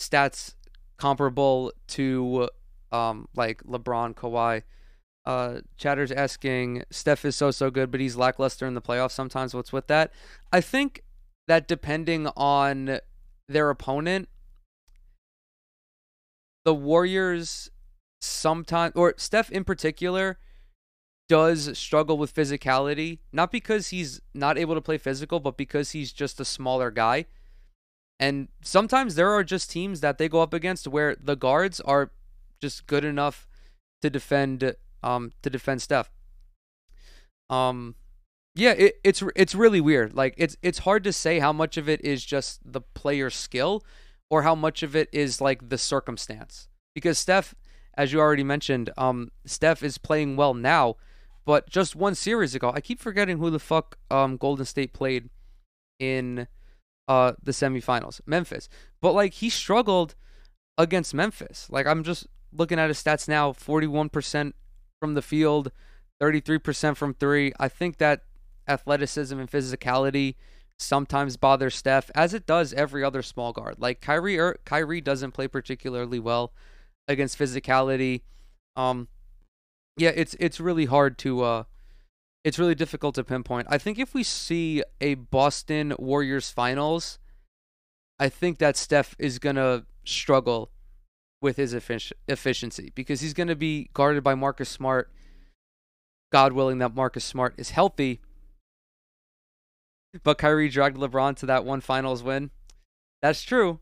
stats 0.00 0.54
comparable 0.96 1.72
to 1.88 2.48
um 2.92 3.28
like 3.34 3.62
LeBron, 3.64 4.14
Kawhi, 4.14 4.62
Uh, 5.26 5.60
Chatter's 5.76 6.12
asking, 6.12 6.84
Steph 6.90 7.24
is 7.24 7.34
so 7.34 7.50
so 7.50 7.68
good, 7.68 7.90
but 7.90 8.00
he's 8.00 8.14
lackluster 8.14 8.64
in 8.64 8.74
the 8.74 8.80
playoffs 8.80 9.10
sometimes. 9.10 9.54
What's 9.54 9.72
with 9.72 9.88
that? 9.88 10.12
I 10.52 10.60
think 10.60 11.02
that 11.48 11.66
depending 11.66 12.28
on 12.36 13.00
their 13.48 13.68
opponent, 13.68 14.28
the 16.64 16.74
Warriors 16.74 17.70
sometimes, 18.20 18.92
or 18.94 19.14
Steph 19.16 19.50
in 19.50 19.64
particular, 19.64 20.38
does 21.28 21.76
struggle 21.76 22.18
with 22.18 22.34
physicality, 22.34 23.18
not 23.32 23.50
because 23.50 23.88
he's 23.88 24.20
not 24.32 24.56
able 24.56 24.76
to 24.76 24.80
play 24.80 24.98
physical, 24.98 25.40
but 25.40 25.56
because 25.56 25.90
he's 25.90 26.12
just 26.12 26.38
a 26.38 26.44
smaller 26.44 26.90
guy. 26.92 27.26
And 28.18 28.48
sometimes 28.62 29.16
there 29.16 29.30
are 29.30 29.44
just 29.44 29.70
teams 29.70 30.00
that 30.00 30.18
they 30.18 30.28
go 30.28 30.40
up 30.40 30.54
against 30.54 30.88
where 30.88 31.16
the 31.20 31.36
guards 31.36 31.80
are 31.80 32.12
just 32.60 32.86
good 32.86 33.04
enough 33.04 33.46
to 34.02 34.08
defend 34.08 34.76
um 35.06 35.32
to 35.42 35.48
defend 35.48 35.80
Steph. 35.80 36.10
Um 37.48 37.94
yeah, 38.54 38.72
it, 38.72 38.94
it's 39.04 39.22
it's 39.36 39.54
really 39.54 39.80
weird. 39.80 40.14
Like 40.14 40.34
it's 40.36 40.56
it's 40.62 40.80
hard 40.80 41.04
to 41.04 41.12
say 41.12 41.38
how 41.38 41.52
much 41.52 41.76
of 41.76 41.88
it 41.88 42.04
is 42.04 42.24
just 42.24 42.60
the 42.64 42.80
player 42.80 43.30
skill 43.30 43.84
or 44.28 44.42
how 44.42 44.54
much 44.54 44.82
of 44.82 44.96
it 44.96 45.08
is 45.12 45.40
like 45.40 45.68
the 45.68 45.78
circumstance. 45.78 46.68
Because 46.94 47.18
Steph, 47.18 47.54
as 47.94 48.12
you 48.12 48.20
already 48.20 48.44
mentioned, 48.44 48.90
um 48.96 49.30
Steph 49.44 49.82
is 49.82 49.98
playing 49.98 50.36
well 50.36 50.54
now, 50.54 50.96
but 51.44 51.68
just 51.70 51.94
one 51.94 52.14
series 52.14 52.54
ago, 52.54 52.72
I 52.74 52.80
keep 52.80 52.98
forgetting 52.98 53.38
who 53.38 53.50
the 53.50 53.60
fuck 53.60 53.98
um 54.10 54.36
Golden 54.36 54.66
State 54.66 54.92
played 54.92 55.30
in 56.00 56.48
uh 57.06 57.34
the 57.40 57.52
semifinals. 57.52 58.20
Memphis. 58.26 58.68
But 59.00 59.12
like 59.12 59.34
he 59.34 59.50
struggled 59.50 60.16
against 60.78 61.14
Memphis. 61.14 61.68
Like 61.70 61.86
I'm 61.86 62.02
just 62.02 62.26
looking 62.52 62.78
at 62.78 62.88
his 62.88 63.02
stats 63.02 63.28
now, 63.28 63.52
41% 63.52 64.52
from 65.00 65.14
the 65.14 65.22
field, 65.22 65.70
33% 66.20 66.96
from 66.96 67.14
3. 67.14 67.52
I 67.58 67.68
think 67.68 67.98
that 67.98 68.22
athleticism 68.68 69.38
and 69.38 69.50
physicality 69.50 70.34
sometimes 70.78 71.36
bothers 71.36 71.74
Steph 71.74 72.10
as 72.14 72.34
it 72.34 72.46
does 72.46 72.72
every 72.74 73.02
other 73.02 73.22
small 73.22 73.52
guard. 73.52 73.76
Like 73.78 74.00
Kyrie 74.00 74.38
er, 74.38 74.58
Kyrie 74.64 75.00
doesn't 75.00 75.32
play 75.32 75.48
particularly 75.48 76.18
well 76.18 76.52
against 77.08 77.38
physicality. 77.38 78.22
Um 78.74 79.08
yeah, 79.96 80.12
it's 80.14 80.36
it's 80.38 80.60
really 80.60 80.84
hard 80.84 81.16
to 81.18 81.42
uh 81.42 81.64
it's 82.44 82.58
really 82.58 82.74
difficult 82.74 83.14
to 83.16 83.24
pinpoint. 83.24 83.66
I 83.70 83.78
think 83.78 83.98
if 83.98 84.14
we 84.14 84.22
see 84.22 84.82
a 85.00 85.14
Boston 85.14 85.94
Warriors 85.98 86.50
finals, 86.50 87.18
I 88.20 88.28
think 88.28 88.58
that 88.58 88.76
Steph 88.76 89.16
is 89.18 89.38
to 89.56 89.84
struggle 90.04 90.70
with 91.40 91.56
his 91.56 91.74
efficiency 91.74 92.92
because 92.94 93.20
he's 93.20 93.34
going 93.34 93.48
to 93.48 93.56
be 93.56 93.90
guarded 93.92 94.24
by 94.24 94.34
Marcus 94.34 94.68
Smart. 94.68 95.10
God 96.32 96.52
willing 96.52 96.78
that 96.78 96.94
Marcus 96.94 97.24
Smart 97.24 97.54
is 97.56 97.70
healthy. 97.70 98.20
But 100.22 100.38
Kyrie 100.38 100.68
dragged 100.68 100.96
LeBron 100.96 101.36
to 101.36 101.46
that 101.46 101.64
one 101.64 101.80
finals 101.80 102.22
win. 102.22 102.50
That's 103.22 103.42
true. 103.42 103.80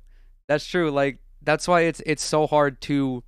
That's 0.49 0.67
true. 0.67 0.91
Like 0.91 1.19
that's 1.43 1.69
why 1.69 1.83
it's 1.83 2.03
it's 2.07 2.23
so 2.23 2.47
hard 2.47 2.81
to 2.83 3.23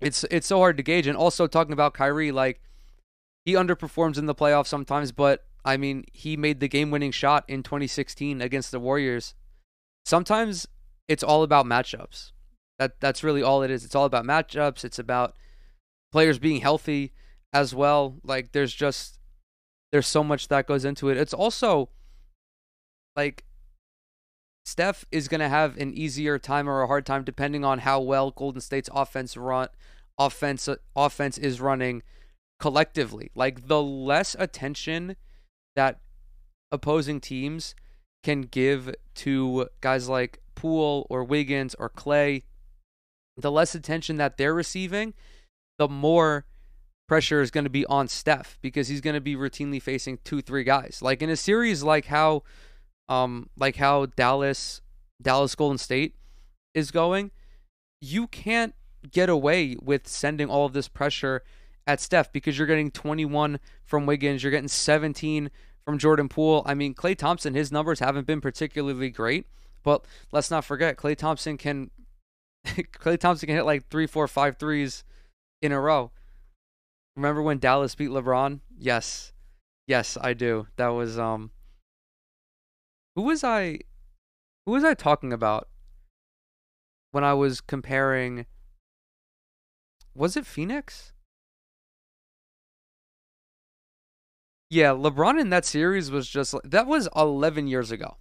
it's 0.00 0.24
it's 0.30 0.46
so 0.46 0.58
hard 0.58 0.76
to 0.76 0.82
gauge. 0.82 1.06
And 1.06 1.16
also 1.16 1.46
talking 1.46 1.72
about 1.72 1.94
Kyrie, 1.94 2.32
like 2.32 2.60
he 3.44 3.54
underperforms 3.54 4.18
in 4.18 4.26
the 4.26 4.34
playoffs 4.34 4.66
sometimes, 4.68 5.12
but 5.12 5.44
I 5.64 5.76
mean 5.76 6.04
he 6.12 6.36
made 6.36 6.60
the 6.60 6.68
game 6.68 6.90
winning 6.90 7.12
shot 7.12 7.44
in 7.48 7.62
2016 7.62 8.40
against 8.40 8.70
the 8.70 8.80
Warriors. 8.80 9.34
Sometimes 10.04 10.68
it's 11.08 11.22
all 11.22 11.42
about 11.42 11.66
matchups. 11.66 12.32
That 12.78 13.00
that's 13.00 13.24
really 13.24 13.42
all 13.42 13.62
it 13.62 13.70
is. 13.70 13.84
It's 13.84 13.94
all 13.94 14.04
about 14.04 14.24
matchups. 14.24 14.84
It's 14.84 14.98
about 14.98 15.34
players 16.12 16.38
being 16.38 16.60
healthy 16.60 17.12
as 17.52 17.74
well. 17.74 18.18
Like 18.22 18.52
there's 18.52 18.74
just 18.74 19.18
there's 19.92 20.06
so 20.06 20.22
much 20.22 20.48
that 20.48 20.66
goes 20.66 20.84
into 20.84 21.08
it. 21.08 21.16
It's 21.16 21.34
also 21.34 21.88
like 23.16 23.44
Steph 24.64 25.06
is 25.10 25.28
going 25.28 25.40
to 25.40 25.48
have 25.48 25.76
an 25.78 25.94
easier 25.94 26.38
time 26.38 26.68
or 26.68 26.82
a 26.82 26.86
hard 26.86 27.06
time 27.06 27.24
depending 27.24 27.64
on 27.64 27.80
how 27.80 28.00
well 28.00 28.30
Golden 28.30 28.60
State's 28.60 28.90
offense 28.92 29.36
run 29.36 29.68
offense 30.18 30.68
offense 30.94 31.38
is 31.38 31.60
running 31.60 32.02
collectively. 32.60 33.30
Like 33.34 33.68
the 33.68 33.82
less 33.82 34.36
attention 34.38 35.16
that 35.74 36.00
opposing 36.70 37.20
teams 37.20 37.74
can 38.22 38.42
give 38.42 38.94
to 39.14 39.68
guys 39.80 40.08
like 40.08 40.40
Poole 40.54 41.06
or 41.08 41.24
Wiggins 41.24 41.74
or 41.78 41.88
Klay, 41.88 42.42
the 43.38 43.50
less 43.50 43.74
attention 43.74 44.16
that 44.16 44.36
they're 44.36 44.54
receiving, 44.54 45.14
the 45.78 45.88
more 45.88 46.44
pressure 47.06 47.40
is 47.40 47.50
going 47.50 47.64
to 47.64 47.70
be 47.70 47.86
on 47.86 48.08
Steph 48.08 48.58
because 48.60 48.88
he's 48.88 49.00
going 49.00 49.14
to 49.14 49.20
be 49.20 49.36
routinely 49.36 49.80
facing 49.80 50.18
two, 50.24 50.42
three 50.42 50.64
guys. 50.64 50.98
Like 51.00 51.22
in 51.22 51.30
a 51.30 51.36
series 51.36 51.82
like 51.82 52.06
how 52.06 52.42
um, 53.08 53.48
like 53.56 53.76
how 53.76 54.06
Dallas, 54.06 54.82
Dallas 55.22 55.54
Golden 55.54 55.78
State 55.78 56.14
is 56.74 56.90
going, 56.90 57.30
you 58.00 58.26
can't 58.26 58.74
get 59.10 59.28
away 59.28 59.76
with 59.80 60.06
sending 60.06 60.50
all 60.50 60.66
of 60.66 60.72
this 60.72 60.88
pressure 60.88 61.42
at 61.86 62.00
Steph 62.00 62.30
because 62.32 62.58
you're 62.58 62.66
getting 62.66 62.90
21 62.90 63.58
from 63.84 64.04
Wiggins, 64.04 64.42
you're 64.42 64.52
getting 64.52 64.68
17 64.68 65.50
from 65.84 65.98
Jordan 65.98 66.28
Poole. 66.28 66.62
I 66.66 66.74
mean, 66.74 66.94
Klay 66.94 67.16
Thompson, 67.16 67.54
his 67.54 67.72
numbers 67.72 68.00
haven't 68.00 68.26
been 68.26 68.42
particularly 68.42 69.08
great, 69.08 69.46
but 69.82 70.04
let's 70.30 70.50
not 70.50 70.66
forget 70.66 70.98
Klay 70.98 71.16
Thompson 71.16 71.56
can 71.56 71.90
Klay 72.64 73.18
Thompson 73.18 73.46
can 73.46 73.56
hit 73.56 73.64
like 73.64 73.88
three, 73.88 74.06
four, 74.06 74.28
five 74.28 74.58
threes 74.58 75.04
in 75.62 75.72
a 75.72 75.80
row. 75.80 76.10
Remember 77.16 77.42
when 77.42 77.58
Dallas 77.58 77.94
beat 77.94 78.10
LeBron? 78.10 78.60
Yes. 78.78 79.32
Yes, 79.86 80.16
I 80.20 80.34
do. 80.34 80.66
That 80.76 80.88
was 80.88 81.18
um 81.18 81.50
who 83.16 83.22
was 83.22 83.42
I 83.42 83.80
who 84.66 84.72
was 84.72 84.84
I 84.84 84.94
talking 84.94 85.32
about 85.32 85.68
when 87.10 87.24
I 87.24 87.34
was 87.34 87.60
comparing 87.60 88.46
was 90.14 90.36
it 90.36 90.46
Phoenix? 90.46 91.12
Yeah, 94.70 94.90
LeBron 94.90 95.40
in 95.40 95.50
that 95.50 95.64
series 95.64 96.10
was 96.10 96.28
just 96.28 96.54
that 96.62 96.86
was 96.86 97.08
11 97.16 97.66
years 97.66 97.90
ago. 97.90 98.16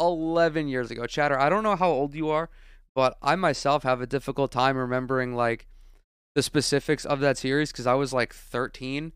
11 0.00 0.68
years 0.68 0.90
ago. 0.90 1.06
Chatter, 1.06 1.38
I 1.38 1.48
don't 1.48 1.62
know 1.62 1.76
how 1.76 1.90
old 1.90 2.14
you 2.14 2.30
are, 2.30 2.48
but 2.96 3.18
I 3.22 3.36
myself 3.36 3.82
have 3.82 4.00
a 4.00 4.06
difficult 4.06 4.50
time 4.50 4.76
remembering 4.76 5.36
like 5.36 5.66
the 6.34 6.42
specifics 6.42 7.04
of 7.04 7.20
that 7.20 7.36
series 7.36 7.70
cuz 7.70 7.86
I 7.86 7.94
was 7.94 8.12
like 8.12 8.34
13. 8.34 9.12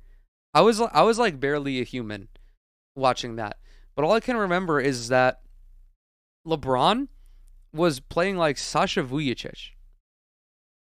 I 0.53 0.61
was 0.61 0.81
I 0.81 1.03
was 1.03 1.19
like 1.19 1.41
barely 1.41 1.81
a 1.81 1.85
human 1.85 2.29
watching 2.95 3.37
that. 3.37 3.59
But 3.97 4.05
all 4.05 4.13
I 4.13 4.21
can 4.21 4.37
remember 4.37 4.81
is 4.81 5.09
that 5.09 5.41
LeBron 6.47 7.09
was 7.73 8.01
playing 8.01 8.37
like 8.37 8.59
Sasha 8.59 9.03
Vujacic. 9.03 9.71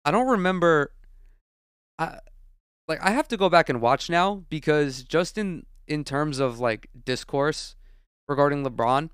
I 0.04 0.10
don't 0.10 0.28
remember. 0.28 0.92
I 1.98 2.18
like 2.86 3.00
I 3.02 3.12
have 3.12 3.28
to 3.28 3.36
go 3.38 3.48
back 3.48 3.70
and 3.70 3.80
watch 3.80 4.10
now 4.10 4.44
because 4.50 5.04
just 5.04 5.38
in 5.38 5.64
in 5.86 6.04
terms 6.04 6.38
of 6.38 6.60
like 6.60 6.88
discourse 7.04 7.76
regarding 8.28 8.62
LeBron, 8.62 9.08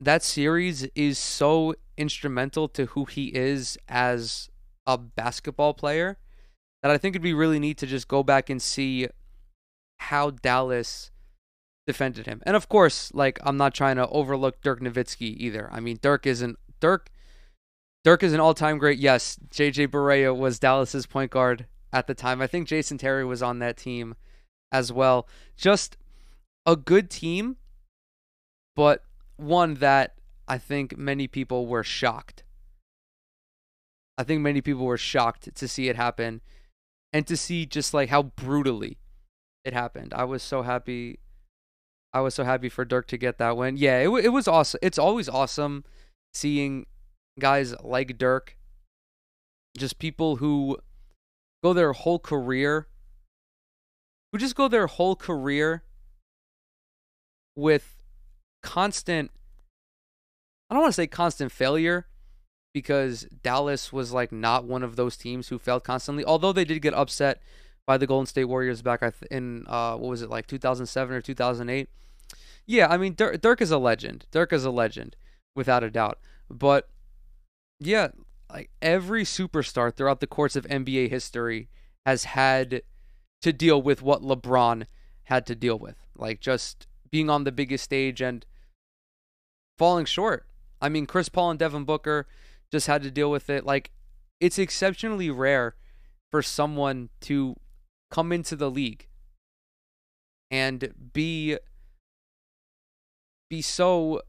that 0.00 0.24
series 0.24 0.84
is 0.96 1.16
so 1.16 1.74
instrumental 2.00 2.66
to 2.68 2.86
who 2.86 3.04
he 3.04 3.26
is 3.26 3.78
as 3.88 4.48
a 4.86 4.96
basketball 4.96 5.74
player 5.74 6.16
that 6.82 6.90
I 6.90 6.96
think 6.96 7.14
it'd 7.14 7.22
be 7.22 7.34
really 7.34 7.58
neat 7.58 7.76
to 7.78 7.86
just 7.86 8.08
go 8.08 8.22
back 8.22 8.48
and 8.48 8.60
see 8.60 9.06
how 9.98 10.30
Dallas 10.30 11.10
defended 11.86 12.26
him. 12.26 12.42
And 12.46 12.56
of 12.56 12.68
course, 12.70 13.12
like 13.12 13.38
I'm 13.42 13.58
not 13.58 13.74
trying 13.74 13.96
to 13.96 14.08
overlook 14.08 14.62
Dirk 14.62 14.80
Nowitzki 14.80 15.36
either. 15.36 15.68
I 15.70 15.80
mean, 15.80 15.98
Dirk 16.00 16.26
isn't 16.26 16.58
Dirk. 16.80 17.10
Dirk 18.02 18.22
is 18.22 18.32
an 18.32 18.40
all-time 18.40 18.78
great. 18.78 18.98
Yes, 18.98 19.38
JJ 19.50 19.88
Barea 19.88 20.34
was 20.34 20.58
Dallas's 20.58 21.06
point 21.06 21.30
guard 21.30 21.66
at 21.92 22.06
the 22.06 22.14
time. 22.14 22.40
I 22.40 22.46
think 22.46 22.66
Jason 22.66 22.96
Terry 22.96 23.26
was 23.26 23.42
on 23.42 23.58
that 23.58 23.76
team 23.76 24.14
as 24.72 24.90
well. 24.90 25.28
Just 25.54 25.98
a 26.64 26.76
good 26.76 27.10
team, 27.10 27.56
but 28.74 29.04
one 29.36 29.74
that 29.74 30.14
I 30.50 30.58
think 30.58 30.98
many 30.98 31.28
people 31.28 31.68
were 31.68 31.84
shocked. 31.84 32.42
I 34.18 34.24
think 34.24 34.40
many 34.40 34.60
people 34.60 34.84
were 34.84 34.98
shocked 34.98 35.54
to 35.54 35.68
see 35.68 35.88
it 35.88 35.94
happen 35.94 36.40
and 37.12 37.24
to 37.28 37.36
see 37.36 37.66
just 37.66 37.94
like 37.94 38.08
how 38.08 38.24
brutally 38.24 38.98
it 39.64 39.72
happened. 39.72 40.12
I 40.12 40.24
was 40.24 40.42
so 40.42 40.62
happy 40.62 41.20
I 42.12 42.20
was 42.20 42.34
so 42.34 42.42
happy 42.42 42.68
for 42.68 42.84
Dirk 42.84 43.06
to 43.06 43.16
get 43.16 43.38
that 43.38 43.56
win. 43.56 43.76
Yeah, 43.76 43.98
it, 44.00 44.08
it 44.24 44.30
was 44.30 44.48
awesome. 44.48 44.80
It's 44.82 44.98
always 44.98 45.28
awesome 45.28 45.84
seeing 46.34 46.86
guys 47.38 47.72
like 47.84 48.18
Dirk, 48.18 48.56
just 49.76 50.00
people 50.00 50.36
who 50.36 50.78
go 51.62 51.72
their 51.72 51.92
whole 51.92 52.18
career, 52.18 52.88
who 54.32 54.38
just 54.40 54.56
go 54.56 54.66
their 54.66 54.88
whole 54.88 55.14
career 55.14 55.84
with 57.54 58.02
constant, 58.64 59.30
I 60.70 60.74
don't 60.74 60.82
want 60.82 60.92
to 60.92 60.96
say 60.96 61.08
constant 61.08 61.50
failure 61.50 62.06
because 62.72 63.26
Dallas 63.42 63.92
was 63.92 64.12
like 64.12 64.30
not 64.30 64.64
one 64.64 64.84
of 64.84 64.94
those 64.94 65.16
teams 65.16 65.48
who 65.48 65.58
failed 65.58 65.82
constantly, 65.82 66.24
although 66.24 66.52
they 66.52 66.64
did 66.64 66.80
get 66.80 66.94
upset 66.94 67.42
by 67.86 67.98
the 67.98 68.06
Golden 68.06 68.26
State 68.26 68.44
Warriors 68.44 68.82
back 68.82 69.02
in 69.30 69.66
uh, 69.66 69.96
what 69.96 70.10
was 70.10 70.22
it 70.22 70.30
like 70.30 70.46
2007 70.46 71.14
or 71.14 71.20
2008. 71.20 71.88
Yeah, 72.66 72.86
I 72.88 72.96
mean 72.96 73.14
Dirk, 73.14 73.40
Dirk 73.40 73.60
is 73.60 73.72
a 73.72 73.78
legend. 73.78 74.26
Dirk 74.30 74.52
is 74.52 74.64
a 74.64 74.70
legend 74.70 75.16
without 75.56 75.82
a 75.82 75.90
doubt. 75.90 76.20
But 76.48 76.88
yeah, 77.80 78.08
like 78.48 78.70
every 78.80 79.24
superstar 79.24 79.92
throughout 79.92 80.20
the 80.20 80.28
course 80.28 80.54
of 80.54 80.66
NBA 80.66 81.10
history 81.10 81.68
has 82.06 82.24
had 82.24 82.82
to 83.42 83.52
deal 83.52 83.82
with 83.82 84.02
what 84.02 84.22
LeBron 84.22 84.86
had 85.24 85.46
to 85.46 85.56
deal 85.56 85.78
with. 85.78 85.96
Like 86.16 86.40
just 86.40 86.86
being 87.10 87.28
on 87.28 87.42
the 87.42 87.50
biggest 87.50 87.82
stage 87.82 88.20
and 88.20 88.46
falling 89.76 90.04
short. 90.04 90.46
I 90.80 90.88
mean, 90.88 91.06
Chris 91.06 91.28
Paul 91.28 91.50
and 91.50 91.58
Devin 91.58 91.84
Booker 91.84 92.26
just 92.70 92.86
had 92.86 93.02
to 93.02 93.10
deal 93.10 93.30
with 93.30 93.50
it. 93.50 93.64
Like 93.64 93.90
it's 94.40 94.58
exceptionally 94.58 95.30
rare 95.30 95.74
for 96.30 96.42
someone 96.42 97.10
to 97.22 97.56
come 98.10 98.32
into 98.32 98.56
the 98.56 98.70
league 98.70 99.06
and 100.50 100.92
be 101.12 101.56
be 103.48 103.62
so 103.62 104.20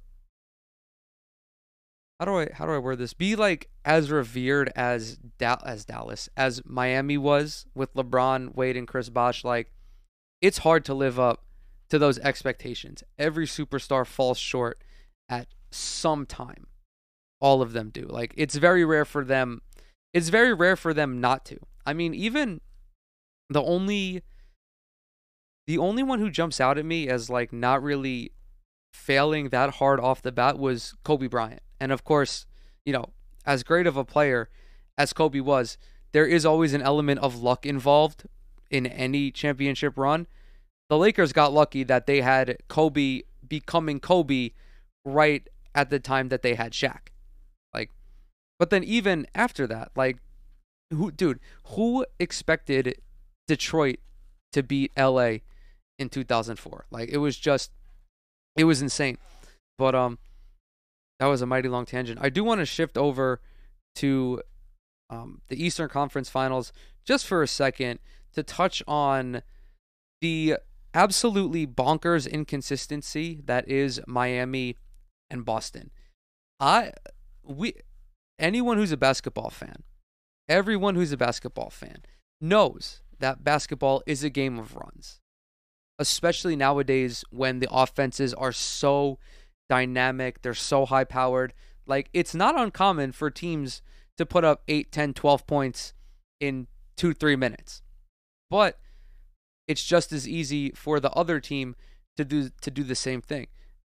how 2.20 2.26
do 2.26 2.40
I 2.40 2.50
how 2.54 2.66
do 2.68 2.74
I 2.74 2.78
word 2.78 3.00
this? 3.00 3.14
Be 3.14 3.36
like 3.36 3.70
as 3.84 4.12
revered 4.12 4.72
as 4.76 5.18
da- 5.40 5.58
as 5.66 5.86
Dallas 5.86 6.30
as 6.38 6.62
Miami 6.66 7.18
was 7.18 7.66
with 7.74 7.94
LeBron, 7.96 8.54
Wade, 8.56 8.78
and 8.78 8.88
Chris 8.88 9.10
Bosh. 9.10 9.44
Like 9.44 9.72
it's 10.40 10.60
hard 10.60 10.86
to 10.86 10.94
live 10.94 11.20
up 11.20 11.46
to 11.90 11.98
those 11.98 12.20
expectations. 12.20 13.04
Every 13.18 13.48
superstar 13.48 14.06
falls 14.06 14.38
short 14.38 14.84
at 15.30 15.48
some 15.72 16.26
time. 16.26 16.68
All 17.40 17.62
of 17.62 17.74
them 17.74 17.90
do. 17.90 18.06
Like 18.08 18.34
it's 18.38 18.56
very 18.56 18.86
rare 18.86 19.06
for 19.06 19.24
them. 19.24 19.62
It's 20.14 20.30
very 20.30 20.54
rare 20.54 20.76
for 20.76 20.94
them 20.94 21.20
not 21.20 21.46
to. 21.46 21.58
I 21.86 21.94
mean, 21.94 22.14
even 22.14 22.62
the 23.50 23.64
only 23.64 24.24
the 25.68 25.78
only 25.78 26.04
one 26.04 26.20
who 26.20 26.30
jumps 26.30 26.60
out 26.60 26.78
at 26.78 26.86
me 26.86 27.08
as 27.08 27.30
like 27.30 27.54
not 27.54 27.82
really 27.82 28.32
failing 28.94 29.50
that 29.50 29.76
hard 29.76 30.00
off 30.00 30.22
the 30.22 30.32
bat 30.32 30.60
was 30.60 30.94
Kobe 31.04 31.28
Bryant. 31.28 31.62
And 31.80 31.92
of 31.92 32.04
course, 32.04 32.46
you 32.86 32.94
know, 32.94 33.12
as 33.46 33.64
great 33.64 33.88
of 33.88 33.98
a 33.98 34.06
player 34.06 34.50
as 34.98 35.14
Kobe 35.14 35.40
was, 35.40 35.78
there 36.12 36.26
is 36.26 36.46
always 36.46 36.74
an 36.74 36.82
element 36.82 37.20
of 37.22 37.42
luck 37.42 37.66
involved 37.66 38.28
in 38.70 38.86
any 38.86 39.32
championship 39.32 39.98
run. 39.98 40.28
The 40.90 40.98
Lakers 40.98 41.34
got 41.34 41.54
lucky 41.54 41.84
that 41.84 42.06
they 42.06 42.22
had 42.22 42.58
Kobe 42.68 43.22
becoming 43.48 44.00
Kobe 44.00 44.52
right 45.06 45.48
at 45.74 45.90
the 45.90 46.00
time 46.00 46.30
that 46.30 46.42
they 46.42 46.56
had 46.56 46.74
Shaq. 46.74 47.10
Like, 47.74 47.92
but 48.60 48.70
then 48.70 48.84
even 48.84 49.28
after 49.34 49.68
that, 49.68 49.92
like, 49.96 50.18
who, 50.92 51.12
dude, 51.12 51.40
who 51.66 52.06
expected 52.20 53.00
Detroit 53.48 54.00
to 54.54 54.64
beat 54.64 54.92
LA 54.98 55.38
in 55.98 56.10
2004? 56.10 56.86
Like, 56.92 57.10
it 57.10 57.18
was 57.18 57.38
just, 57.38 57.72
it 58.56 58.66
was 58.66 58.82
insane. 58.82 59.18
But 59.78 59.96
um, 59.96 60.20
that 61.20 61.28
was 61.28 61.42
a 61.42 61.46
mighty 61.46 61.70
long 61.70 61.86
tangent. 61.86 62.20
I 62.22 62.30
do 62.30 62.44
want 62.44 62.60
to 62.60 62.66
shift 62.66 62.98
over 62.98 63.42
to 63.96 64.42
um, 65.10 65.42
the 65.50 65.64
Eastern 65.64 65.90
Conference 65.90 66.30
Finals 66.30 66.72
just 67.06 67.26
for 67.26 67.42
a 67.42 67.48
second 67.48 68.00
to 68.34 68.44
touch 68.44 68.84
on 68.88 69.42
the 70.22 70.58
absolutely 70.94 71.66
bonkers 71.66 72.30
inconsistency 72.30 73.42
that 73.46 73.68
is 73.68 74.00
Miami 74.08 74.78
and 75.32 75.46
Boston. 75.46 75.89
I 76.60 76.91
we 77.44 77.74
anyone 78.38 78.78
who's 78.78 78.91
a 78.91 78.98
basketball 78.98 79.50
fan, 79.50 79.84
everyone 80.48 80.96
who's 80.96 81.12
a 81.12 81.17
basketball 81.17 81.70
fan 81.70 82.04
knows 82.39 83.02
that 83.20 83.44
basketball 83.44 84.04
is 84.06 84.24
a 84.24 84.30
game 84.30 84.60
of 84.60 84.76
runs. 84.76 85.20
Especially 85.98 86.56
nowadays 86.56 87.24
when 87.30 87.60
the 87.60 87.70
offenses 87.72 88.34
are 88.34 88.52
so 88.52 89.17
dynamic. 89.70 90.41
They're 90.41 90.54
so 90.54 90.86
high 90.86 91.04
powered. 91.04 91.54
Like 91.88 92.10
it's 92.13 92.36
not 92.36 92.60
uncommon 92.60 93.13
for 93.13 93.32
teams 93.32 93.82
to 94.17 94.26
put 94.26 94.44
up 94.44 94.63
8, 94.67 94.91
10, 94.91 95.13
12 95.13 95.48
points 95.48 95.94
in 96.39 96.67
2 96.98 97.13
3 97.13 97.36
minutes. 97.36 97.82
But 98.50 98.80
it's 99.67 99.84
just 99.84 100.12
as 100.12 100.28
easy 100.28 100.72
for 100.72 101.00
the 101.00 101.12
other 101.12 101.39
team 101.39 101.76
to 102.17 102.26
do 102.26 102.50
to 102.62 102.72
do 102.72 102.84
the 102.84 102.96
same 102.96 103.22
thing. 103.22 103.48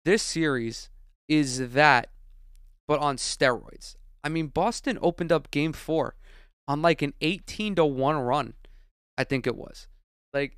This 0.05 0.21
series 0.21 0.89
is 1.29 1.71
that 1.71 2.09
but 2.87 2.99
on 2.99 3.15
steroids. 3.15 3.95
I 4.23 4.29
mean 4.29 4.47
Boston 4.47 4.99
opened 5.01 5.31
up 5.31 5.51
game 5.51 5.71
4 5.71 6.15
on 6.67 6.81
like 6.81 7.01
an 7.01 7.13
18 7.21 7.75
to 7.75 7.85
1 7.85 8.17
run. 8.17 8.55
I 9.17 9.23
think 9.23 9.47
it 9.47 9.55
was. 9.55 9.87
Like 10.33 10.57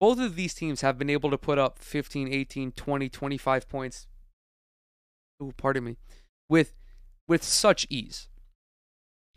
both 0.00 0.18
of 0.18 0.36
these 0.36 0.54
teams 0.54 0.80
have 0.80 0.98
been 0.98 1.10
able 1.10 1.30
to 1.30 1.38
put 1.38 1.58
up 1.58 1.78
15, 1.78 2.32
18, 2.32 2.72
20, 2.72 3.08
25 3.08 3.68
points 3.68 4.06
ooh, 5.42 5.52
pardon 5.56 5.84
me, 5.84 5.96
with 6.48 6.74
with 7.28 7.42
such 7.42 7.86
ease. 7.90 8.28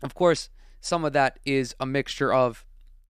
Of 0.02 0.14
course, 0.14 0.50
some 0.80 1.04
of 1.04 1.12
that 1.14 1.38
is 1.44 1.74
a 1.80 1.86
mixture 1.86 2.32
of 2.32 2.64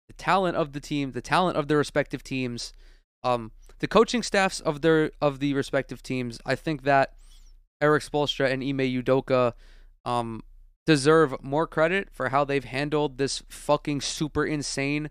the 0.08 0.14
talent 0.14 0.56
of 0.56 0.72
the 0.72 0.80
team, 0.80 1.12
the 1.12 1.20
talent 1.20 1.56
of 1.56 1.68
their 1.68 1.78
respective 1.78 2.22
teams, 2.22 2.72
um, 3.22 3.52
the 3.80 3.88
coaching 3.88 4.22
staffs 4.22 4.60
of 4.60 4.82
their 4.82 5.10
of 5.20 5.40
the 5.40 5.54
respective 5.54 6.02
teams. 6.02 6.38
I 6.46 6.54
think 6.54 6.82
that 6.84 7.14
Erik 7.80 8.02
Spoelstra 8.02 8.50
and 8.50 8.62
Ime 8.62 8.78
Udoka 8.78 9.52
um, 10.04 10.42
deserve 10.86 11.34
more 11.42 11.66
credit 11.66 12.08
for 12.10 12.30
how 12.30 12.44
they've 12.44 12.64
handled 12.64 13.18
this 13.18 13.42
fucking 13.48 14.00
super 14.00 14.44
insane 14.44 15.10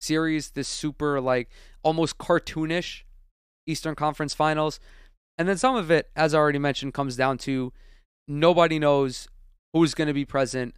series, 0.00 0.50
this 0.50 0.68
super 0.68 1.20
like 1.20 1.50
almost 1.82 2.18
cartoonish 2.18 3.02
Eastern 3.66 3.94
Conference 3.94 4.34
Finals. 4.34 4.80
And 5.38 5.48
then 5.48 5.56
some 5.56 5.76
of 5.76 5.90
it, 5.90 6.10
as 6.16 6.34
I 6.34 6.38
already 6.38 6.58
mentioned, 6.58 6.94
comes 6.94 7.16
down 7.16 7.38
to 7.38 7.72
nobody 8.26 8.78
knows 8.78 9.28
who's 9.72 9.94
going 9.94 10.08
to 10.08 10.14
be 10.14 10.24
present 10.24 10.74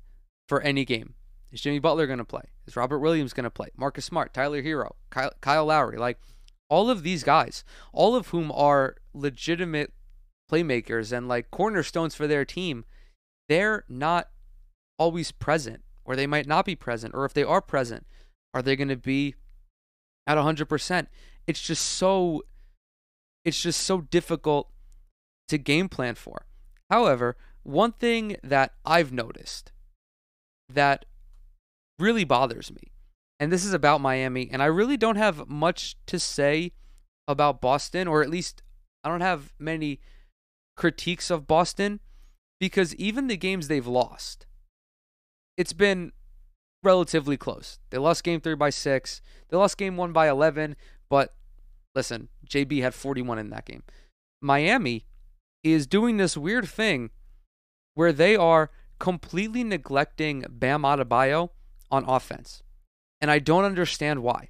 for 0.48 0.60
any 0.60 0.84
game. 0.84 1.14
Is 1.50 1.60
Jimmy 1.60 1.78
Butler 1.78 2.06
going 2.06 2.18
to 2.18 2.24
play? 2.24 2.44
Is 2.66 2.76
Robert 2.76 2.98
Williams 2.98 3.32
going 3.32 3.44
to 3.44 3.50
play? 3.50 3.68
Marcus 3.76 4.04
Smart, 4.04 4.32
Tyler 4.32 4.62
Herro, 4.62 4.92
Kyle, 5.10 5.32
Kyle 5.40 5.66
Lowry, 5.66 5.98
like 5.98 6.18
all 6.68 6.88
of 6.88 7.02
these 7.02 7.22
guys, 7.22 7.64
all 7.92 8.16
of 8.16 8.28
whom 8.28 8.50
are 8.52 8.96
legitimate 9.12 9.92
playmakers 10.52 11.16
and 11.16 11.28
like 11.28 11.50
cornerstones 11.50 12.14
for 12.14 12.26
their 12.26 12.44
team, 12.44 12.84
they're 13.48 13.84
not 13.88 14.28
always 14.98 15.32
present, 15.32 15.82
or 16.04 16.14
they 16.14 16.26
might 16.26 16.46
not 16.46 16.64
be 16.64 16.76
present, 16.76 17.14
or 17.14 17.24
if 17.24 17.32
they 17.32 17.42
are 17.42 17.62
present, 17.62 18.06
are 18.54 18.62
they 18.62 18.76
going 18.76 18.88
to 18.88 18.96
be 18.96 19.34
at 20.26 20.36
100%? 20.36 21.06
It's 21.46 21.60
just 21.60 21.84
so 21.84 22.42
it's 23.44 23.60
just 23.60 23.80
so 23.80 24.02
difficult 24.02 24.70
to 25.48 25.58
game 25.58 25.88
plan 25.88 26.14
for. 26.14 26.46
However, 26.88 27.36
one 27.64 27.92
thing 27.92 28.36
that 28.44 28.74
I've 28.84 29.12
noticed 29.12 29.72
that 30.68 31.04
really 31.98 32.24
bothers 32.24 32.72
me, 32.72 32.92
and 33.40 33.50
this 33.50 33.64
is 33.64 33.72
about 33.72 34.00
Miami, 34.00 34.48
and 34.50 34.62
I 34.62 34.66
really 34.66 34.96
don't 34.96 35.16
have 35.16 35.48
much 35.48 35.96
to 36.06 36.20
say 36.20 36.72
about 37.26 37.60
Boston, 37.60 38.06
or 38.06 38.22
at 38.22 38.30
least 38.30 38.62
I 39.02 39.08
don't 39.08 39.20
have 39.20 39.52
many 39.58 39.98
critiques 40.82 41.30
of 41.30 41.46
Boston 41.46 42.00
because 42.58 42.94
even 42.96 43.28
the 43.28 43.36
games 43.36 43.68
they've 43.68 43.86
lost, 43.86 44.46
it's 45.56 45.72
been 45.72 46.12
relatively 46.82 47.36
close. 47.36 47.78
They 47.90 47.98
lost 47.98 48.24
game 48.24 48.40
three 48.40 48.56
by 48.56 48.70
six, 48.70 49.22
they 49.48 49.56
lost 49.56 49.78
game 49.78 49.96
one 49.96 50.12
by 50.12 50.28
11, 50.28 50.74
but 51.08 51.34
Listen, 51.94 52.28
JB 52.48 52.82
had 52.82 52.94
41 52.94 53.38
in 53.38 53.50
that 53.50 53.66
game. 53.66 53.82
Miami 54.40 55.04
is 55.62 55.86
doing 55.86 56.16
this 56.16 56.36
weird 56.36 56.68
thing 56.68 57.10
where 57.94 58.12
they 58.12 58.34
are 58.34 58.70
completely 58.98 59.62
neglecting 59.62 60.44
Bam 60.48 60.82
Adebayo 60.82 61.50
on 61.90 62.04
offense. 62.08 62.62
And 63.20 63.30
I 63.30 63.38
don't 63.38 63.64
understand 63.64 64.22
why. 64.22 64.48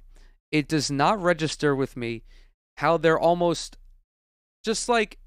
It 0.51 0.67
does 0.67 0.89
not 0.89 1.21
register 1.21 1.75
with 1.75 1.97
me 1.97 2.23
how 2.77 2.97
they're 2.97 3.19
almost 3.19 3.77
just 4.63 4.87
like 4.87 5.19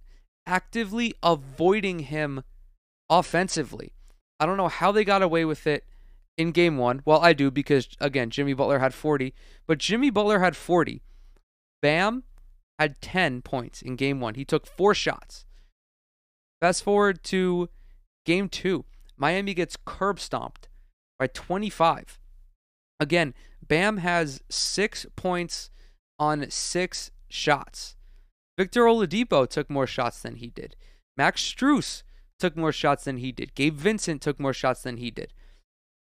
actively 0.47 1.15
avoiding 1.23 2.01
him 2.01 2.43
offensively. 3.11 3.93
I 4.39 4.47
don't 4.47 4.57
know 4.57 4.69
how 4.69 4.93
they 4.93 5.05
got 5.05 5.23
away 5.23 5.45
with 5.45 5.67
it 5.67 5.85
in 6.37 6.53
game 6.53 6.77
one. 6.77 7.03
Well, 7.05 7.21
I 7.21 7.33
do 7.33 7.51
because, 7.51 7.89
again, 8.01 8.31
Jimmy 8.31 8.55
Butler 8.55 8.79
had 8.79 8.95
40, 8.95 9.35
but 9.67 9.79
Jimmy 9.79 10.11
Butler 10.11 10.41
had 10.41 10.57
40 10.57 11.03
Bam 11.83 12.25
had 12.79 13.01
10 13.01 13.43
points 13.43 13.83
in 13.83 13.97
game 13.97 14.21
one. 14.21 14.35
He 14.35 14.45
took 14.45 14.67
four 14.67 14.95
shots. 14.95 15.45
Fast 16.61 16.83
forward 16.83 17.23
to 17.25 17.69
game 18.25 18.49
two. 18.49 18.85
Miami 19.17 19.55
gets 19.55 19.77
curb 19.85 20.21
stomped 20.21 20.69
by 21.19 21.27
25. 21.27 22.19
Again, 22.99 23.35
Bam 23.67 23.99
has 23.99 24.43
six 24.49 25.07
points 25.17 25.71
on 26.19 26.51
six 26.51 27.11
shots. 27.29 27.96
Victor 28.57 28.83
Oladipo 28.83 29.49
took 29.49 29.69
more 29.69 29.87
shots 29.87 30.23
than 30.23 30.37
he 30.37 30.49
did. 30.49 30.77
Max 31.17 31.43
Strus 31.43 32.03
took 32.39 32.57
more 32.57 32.73
shots 32.73 33.05
than 33.05 33.19
he 33.19 33.33
did. 33.33 33.55
Gabe 33.55 33.77
Vincent 33.77 34.23
took 34.23 34.41
more 34.41 34.53
shots 34.53 34.83
than 34.83 34.97
he 34.97 35.11
did. 35.11 35.33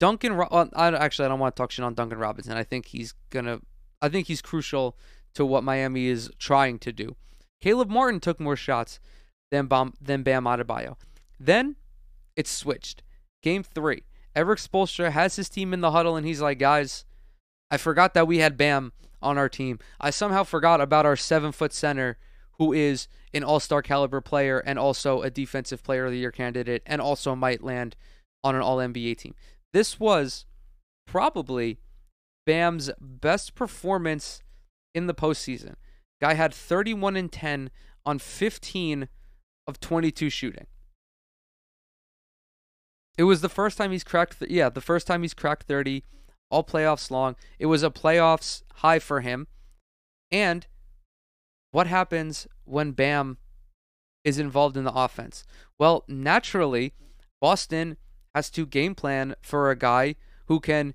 Duncan, 0.01 0.37
well, 0.37 0.49
uh, 0.51 0.67
I 0.75 0.89
actually 0.89 1.27
I 1.27 1.29
don't 1.29 1.39
want 1.39 1.55
to 1.55 1.61
talk 1.61 1.71
shit 1.71 1.85
on 1.85 1.95
Duncan 1.95 2.19
Robinson. 2.19 2.57
I 2.57 2.65
think 2.65 2.87
he's 2.87 3.15
gonna, 3.31 3.61
I 4.01 4.09
think 4.09 4.27
he's 4.27 4.43
crucial 4.43 4.97
to 5.35 5.47
what 5.47 5.65
Miami 5.65 6.07
is 6.07 6.31
trying 6.39 6.79
to 6.81 6.93
do. 6.93 7.17
Caleb 7.61 7.89
Martin 7.89 8.19
took 8.19 8.41
more 8.41 8.57
shots 8.57 8.99
than 9.53 9.67
Bam, 9.67 9.95
than 10.01 10.25
Bam 10.25 10.45
Adebayo. 10.45 10.97
Then 11.39 11.77
it's 12.37 12.51
switched. 12.51 13.03
Game 13.43 13.63
three, 13.63 14.03
Erik 14.35 14.59
Spoelstra 14.59 15.11
has 15.11 15.37
his 15.37 15.49
team 15.49 15.73
in 15.73 15.81
the 15.81 15.93
huddle, 15.93 16.17
and 16.17 16.27
he's 16.27 16.41
like, 16.41 16.59
guys, 16.59 17.05
I 17.71 17.77
forgot 17.77 18.15
that 18.15 18.27
we 18.27 18.39
had 18.39 18.57
Bam 18.57 18.93
on 19.21 19.39
our 19.39 19.49
team. 19.49 19.79
I 20.01 20.11
somehow 20.11 20.43
forgot 20.43 20.81
about 20.81 21.07
our 21.07 21.17
seven 21.17 21.53
foot 21.53 21.73
center 21.73 22.19
who 22.63 22.73
is 22.73 23.09
an 23.35 23.43
all 23.43 23.59
star 23.59 23.83
caliber 23.83 24.21
player 24.21 24.61
and 24.61 24.79
also 24.79 25.21
a 25.23 25.31
defensive 25.31 25.83
player 25.83 26.05
of 26.05 26.13
the 26.13 26.19
year 26.19 26.31
candidate 26.31 26.81
and 26.87 27.01
also 27.01 27.35
might 27.35 27.61
land 27.61 27.97
on 28.45 28.55
an 28.55 28.63
all 28.63 28.77
NBA 28.77 29.19
team. 29.19 29.35
This 29.73 29.99
was 29.99 30.47
probably 31.09 31.81
Bam's 32.47 32.89
best 33.01 33.57
performance 33.57 34.43
in 34.95 35.09
the 35.09 35.15
postseason. 35.15 35.75
Guy 36.21 36.35
had 36.35 36.55
31 36.55 37.17
and 37.17 37.33
10 37.33 37.71
on 38.07 38.21
15 38.21 39.09
of 39.67 39.81
22 39.81 40.31
shooting. 40.31 40.67
It 43.19 43.25
was 43.25 43.41
the 43.41 43.49
first 43.49 43.77
time 43.77 43.91
he's 43.91 44.05
cracked, 44.05 44.39
th- 44.39 44.53
yeah, 44.53 44.69
the 44.69 44.81
first 44.81 45.09
time 45.09 45.23
he's 45.23 45.35
cracked 45.35 45.65
30 45.65 46.05
all 46.49 46.63
playoffs 46.63 47.11
long. 47.11 47.35
It 47.59 47.67
was 47.67 47.83
a 47.83 47.91
playoffs 47.91 48.63
high 48.75 49.01
for 49.01 49.21
him. 49.21 49.49
And 50.31 50.69
what 51.73 51.89
happens 51.89 52.47
when 52.65 52.93
Bam 52.93 53.39
is 54.25 54.39
involved 54.39 54.77
in 54.77 54.85
the 54.85 54.93
offense? 54.93 55.45
Well, 55.79 56.05
naturally, 56.09 56.95
Boston 57.41 57.97
has 58.35 58.51
to 58.51 58.67
game 58.67 58.95
plan 58.95 59.35
for 59.43 59.71
a 59.71 59.77
guy 59.77 60.17
who 60.47 60.61
can 60.61 60.95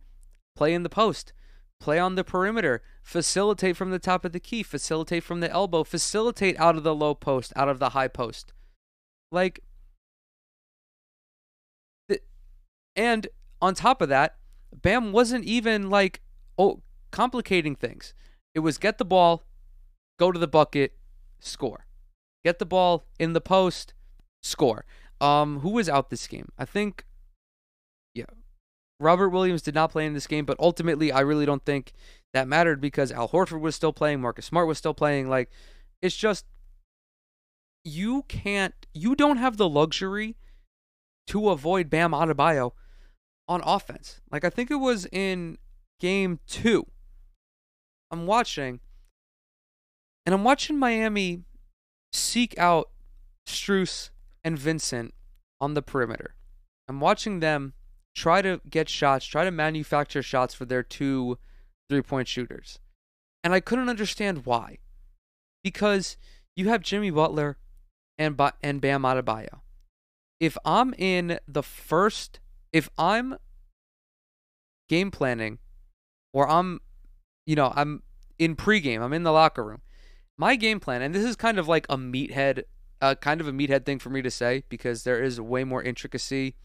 play 0.56 0.73
in 0.73 0.84
the 0.84 0.89
post, 0.89 1.34
play 1.80 1.99
on 1.99 2.15
the 2.15 2.23
perimeter, 2.23 2.82
facilitate 3.03 3.77
from 3.77 3.91
the 3.91 3.99
top 3.99 4.25
of 4.25 4.32
the 4.32 4.39
key, 4.39 4.63
facilitate 4.63 5.23
from 5.23 5.39
the 5.39 5.51
elbow, 5.51 5.84
facilitate 5.84 6.60
out 6.60 6.75
of 6.75 6.84
the 6.84 6.95
low 6.95 7.13
post, 7.13 7.53
out 7.56 7.69
of 7.69 7.80
the 7.80 7.89
high 7.89 8.08
post. 8.08 8.53
Like, 9.32 9.62
and 12.95 13.27
on 13.62 13.75
top 13.75 14.01
of 14.01 14.10
that, 14.10 14.38
Bam 14.73 15.12
wasn't 15.12 15.45
even 15.45 15.89
like 15.89 16.21
oh 16.58 16.82
complicating 17.12 17.75
things. 17.75 18.13
It 18.56 18.60
was 18.60 18.77
get 18.77 18.97
the 18.97 19.06
ball, 19.06 19.43
go 20.19 20.32
to 20.32 20.39
the 20.39 20.47
bucket, 20.47 20.97
score. 21.39 21.86
Get 22.43 22.60
the 22.60 22.65
ball 22.65 23.06
in 23.19 23.34
the 23.34 23.41
post, 23.41 23.93
score. 24.41 24.86
Um, 25.19 25.60
who 25.60 25.71
was 25.71 25.89
out 25.89 26.10
this 26.10 26.28
game? 26.28 26.50
I 26.58 26.65
think, 26.65 27.06
yeah, 28.13 28.26
Robert 29.00 29.30
Williams 29.30 29.62
did 29.62 29.76
not 29.76 29.91
play 29.91 30.06
in 30.06 30.13
this 30.13 30.28
game, 30.28 30.45
but 30.45 30.60
ultimately, 30.60 31.12
I 31.12 31.21
really 31.21 31.45
don't 31.45 31.65
think 31.65 31.93
that 32.34 32.47
mattered 32.47 32.80
because 32.80 33.12
Al 33.12 33.30
Horford 33.30 33.62
was 33.62 33.76
still 33.76 33.93
playing, 33.93 34.21
Marcus 34.21 34.45
Smart 34.45 34.67
was 34.67 34.78
still 34.78 34.93
playing. 34.93 35.30
Like, 35.30 35.50
it's 36.02 36.15
just 36.15 36.45
you 37.84 38.23
can't, 38.28 38.73
you 38.93 39.15
don't 39.15 39.38
have 39.38 39.58
the 39.58 39.69
luxury 39.69 40.36
to 41.28 41.50
avoid 41.50 41.89
Bam 41.89 42.12
Adebayo 42.12 42.71
on 43.47 43.62
offense. 43.65 44.21
Like, 44.32 44.43
I 44.43 44.50
think 44.50 44.69
it 44.69 44.76
was 44.76 45.08
in 45.12 45.58
game 46.00 46.39
two. 46.47 46.86
I'm 48.12 48.26
watching, 48.26 48.80
and 50.27 50.33
I'm 50.33 50.43
watching 50.43 50.77
Miami 50.77 51.43
seek 52.11 52.59
out 52.59 52.89
Strus 53.47 54.09
and 54.43 54.59
Vincent 54.59 55.13
on 55.61 55.73
the 55.73 55.81
perimeter. 55.81 56.35
I'm 56.89 56.99
watching 56.99 57.39
them 57.39 57.73
try 58.13 58.41
to 58.41 58.59
get 58.69 58.89
shots, 58.89 59.25
try 59.25 59.45
to 59.45 59.51
manufacture 59.51 60.21
shots 60.21 60.53
for 60.53 60.65
their 60.65 60.83
two 60.83 61.37
three 61.89 62.01
point 62.01 62.27
shooters. 62.27 62.79
And 63.41 63.53
I 63.53 63.61
couldn't 63.61 63.87
understand 63.87 64.45
why. 64.45 64.79
Because 65.63 66.17
you 66.57 66.67
have 66.67 66.81
Jimmy 66.81 67.09
Butler 67.09 67.57
and, 68.17 68.35
ba- 68.35 68.53
and 68.61 68.81
Bam 68.81 69.03
Adebayo. 69.03 69.61
If 70.41 70.57
I'm 70.65 70.93
in 70.95 71.39
the 71.47 71.63
first, 71.63 72.41
if 72.73 72.89
I'm 72.97 73.37
game 74.89 75.09
planning 75.09 75.59
or 76.33 76.49
I'm, 76.49 76.81
you 77.45 77.55
know, 77.55 77.71
I'm 77.73 78.03
in 78.37 78.57
pregame, 78.57 79.01
I'm 79.01 79.13
in 79.13 79.23
the 79.23 79.31
locker 79.31 79.63
room, 79.63 79.81
my 80.38 80.56
game 80.56 80.80
plan, 80.80 81.02
and 81.02 81.13
this 81.13 81.26
is 81.26 81.36
kind 81.36 81.58
of 81.58 81.67
like 81.67 81.86
a 81.89 81.97
meathead, 81.97 82.63
uh, 83.02 83.15
kind 83.15 83.41
of 83.41 83.47
a 83.47 83.52
meathead 83.52 83.86
thing 83.86 84.00
for 84.00 84.10
me 84.10 84.21
to 84.21 84.32
say 84.32 84.63
because 84.69 85.04
there 85.04 85.21
is 85.21 85.41
way 85.41 85.63
more 85.63 85.82
intricacy 85.82 86.56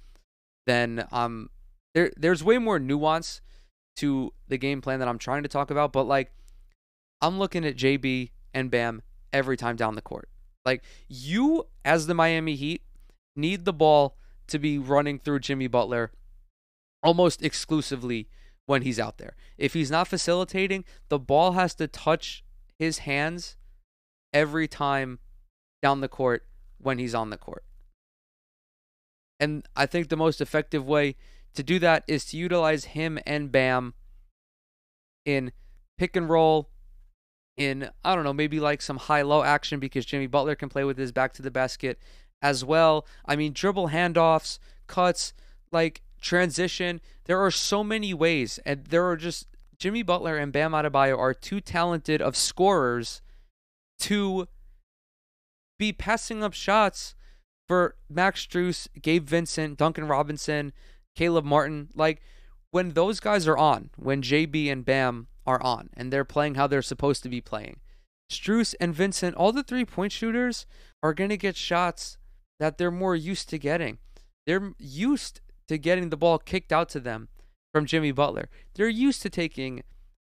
than 0.66 1.06
um 1.10 1.50
there. 1.94 2.10
There's 2.16 2.44
way 2.44 2.58
more 2.58 2.78
nuance 2.78 3.40
to 3.96 4.32
the 4.48 4.58
game 4.58 4.80
plan 4.80 4.98
that 5.00 5.08
I'm 5.08 5.18
trying 5.18 5.42
to 5.42 5.48
talk 5.48 5.70
about, 5.70 5.92
but 5.92 6.04
like 6.04 6.32
I'm 7.20 7.38
looking 7.38 7.64
at 7.64 7.76
JB 7.76 8.30
and 8.52 8.70
Bam 8.70 9.02
every 9.32 9.56
time 9.56 9.76
down 9.76 9.94
the 9.94 10.02
court. 10.02 10.28
Like 10.64 10.82
you, 11.08 11.66
as 11.84 12.06
the 12.06 12.14
Miami 12.14 12.54
Heat, 12.54 12.82
need 13.34 13.64
the 13.64 13.72
ball 13.72 14.16
to 14.48 14.58
be 14.58 14.78
running 14.78 15.18
through 15.18 15.40
Jimmy 15.40 15.66
Butler 15.66 16.12
almost 17.02 17.42
exclusively 17.42 18.28
when 18.66 18.82
he's 18.82 19.00
out 19.00 19.18
there. 19.18 19.34
If 19.58 19.74
he's 19.74 19.90
not 19.90 20.08
facilitating, 20.08 20.84
the 21.08 21.18
ball 21.18 21.52
has 21.52 21.74
to 21.76 21.88
touch 21.88 22.44
his 22.78 22.98
hands 22.98 23.56
every 24.32 24.68
time 24.68 25.18
down 25.82 26.00
the 26.00 26.08
court 26.08 26.46
when 26.78 26.98
he's 26.98 27.14
on 27.14 27.30
the 27.30 27.36
court. 27.36 27.64
And 29.38 29.66
I 29.74 29.86
think 29.86 30.08
the 30.08 30.16
most 30.16 30.40
effective 30.40 30.86
way 30.86 31.16
to 31.54 31.62
do 31.62 31.78
that 31.80 32.04
is 32.06 32.24
to 32.26 32.36
utilize 32.36 32.86
him 32.86 33.18
and 33.26 33.50
Bam 33.50 33.94
in 35.24 35.52
pick 35.98 36.16
and 36.16 36.28
roll, 36.28 36.70
in, 37.56 37.90
I 38.04 38.14
don't 38.14 38.24
know, 38.24 38.32
maybe 38.32 38.60
like 38.60 38.80
some 38.80 38.96
high 38.96 39.22
low 39.22 39.42
action 39.42 39.78
because 39.78 40.06
Jimmy 40.06 40.26
Butler 40.26 40.54
can 40.54 40.68
play 40.68 40.84
with 40.84 40.96
his 40.96 41.12
back 41.12 41.32
to 41.34 41.42
the 41.42 41.50
basket 41.50 41.98
as 42.40 42.64
well. 42.64 43.06
I 43.26 43.36
mean, 43.36 43.52
dribble 43.52 43.88
handoffs, 43.88 44.58
cuts, 44.86 45.32
like 45.70 46.02
transition. 46.20 47.00
There 47.24 47.40
are 47.40 47.50
so 47.50 47.84
many 47.84 48.14
ways, 48.14 48.58
and 48.64 48.84
there 48.86 49.06
are 49.06 49.16
just 49.16 49.46
Jimmy 49.78 50.02
Butler 50.02 50.36
and 50.36 50.52
Bam 50.52 50.72
Adebayo 50.72 51.18
are 51.18 51.34
too 51.34 51.60
talented 51.60 52.22
of 52.22 52.36
scorers 52.36 53.20
to 54.02 54.46
be 55.78 55.92
passing 55.92 56.42
up 56.42 56.52
shots 56.52 57.14
for 57.68 57.96
Max 58.08 58.46
Strus, 58.46 58.88
Gabe 59.00 59.26
Vincent, 59.26 59.78
Duncan 59.78 60.06
Robinson, 60.06 60.72
Caleb 61.16 61.44
Martin. 61.44 61.88
Like 61.94 62.22
when 62.70 62.90
those 62.90 63.20
guys 63.20 63.46
are 63.48 63.56
on, 63.56 63.90
when 63.96 64.22
JB 64.22 64.70
and 64.70 64.84
Bam 64.84 65.28
are 65.46 65.62
on, 65.62 65.90
and 65.94 66.12
they're 66.12 66.24
playing 66.24 66.56
how 66.56 66.66
they're 66.66 66.82
supposed 66.82 67.22
to 67.22 67.28
be 67.28 67.40
playing, 67.40 67.80
Strus 68.30 68.74
and 68.80 68.94
Vincent, 68.94 69.36
all 69.36 69.52
the 69.52 69.62
three 69.62 69.84
point 69.84 70.12
shooters 70.12 70.66
are 71.02 71.14
going 71.14 71.30
to 71.30 71.36
get 71.36 71.56
shots 71.56 72.18
that 72.58 72.78
they're 72.78 72.90
more 72.90 73.16
used 73.16 73.48
to 73.50 73.58
getting. 73.58 73.98
They're 74.46 74.72
used 74.78 75.40
to 75.68 75.78
getting 75.78 76.10
the 76.10 76.16
ball 76.16 76.38
kicked 76.38 76.72
out 76.72 76.88
to 76.90 77.00
them 77.00 77.28
from 77.72 77.86
Jimmy 77.86 78.12
Butler. 78.12 78.48
They're 78.74 78.88
used 78.88 79.22
to 79.22 79.30
taking 79.30 79.82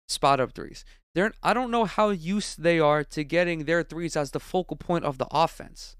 spot 0.08 0.40
up 0.40 0.54
threes. 0.54 0.86
They're 1.14 1.34
I 1.42 1.54
don't 1.54 1.72
know 1.72 1.86
how 1.86 2.10
used 2.10 2.62
they 2.62 2.80
are 2.80 3.04
to 3.06 3.24
getting 3.24 3.66
their 3.66 3.84
threes 3.84 4.16
as 4.16 4.32
the 4.32 4.40
focal 4.40 4.78
point 4.78 5.06
of 5.06 5.18
the 5.18 5.28
offense. 5.32 5.96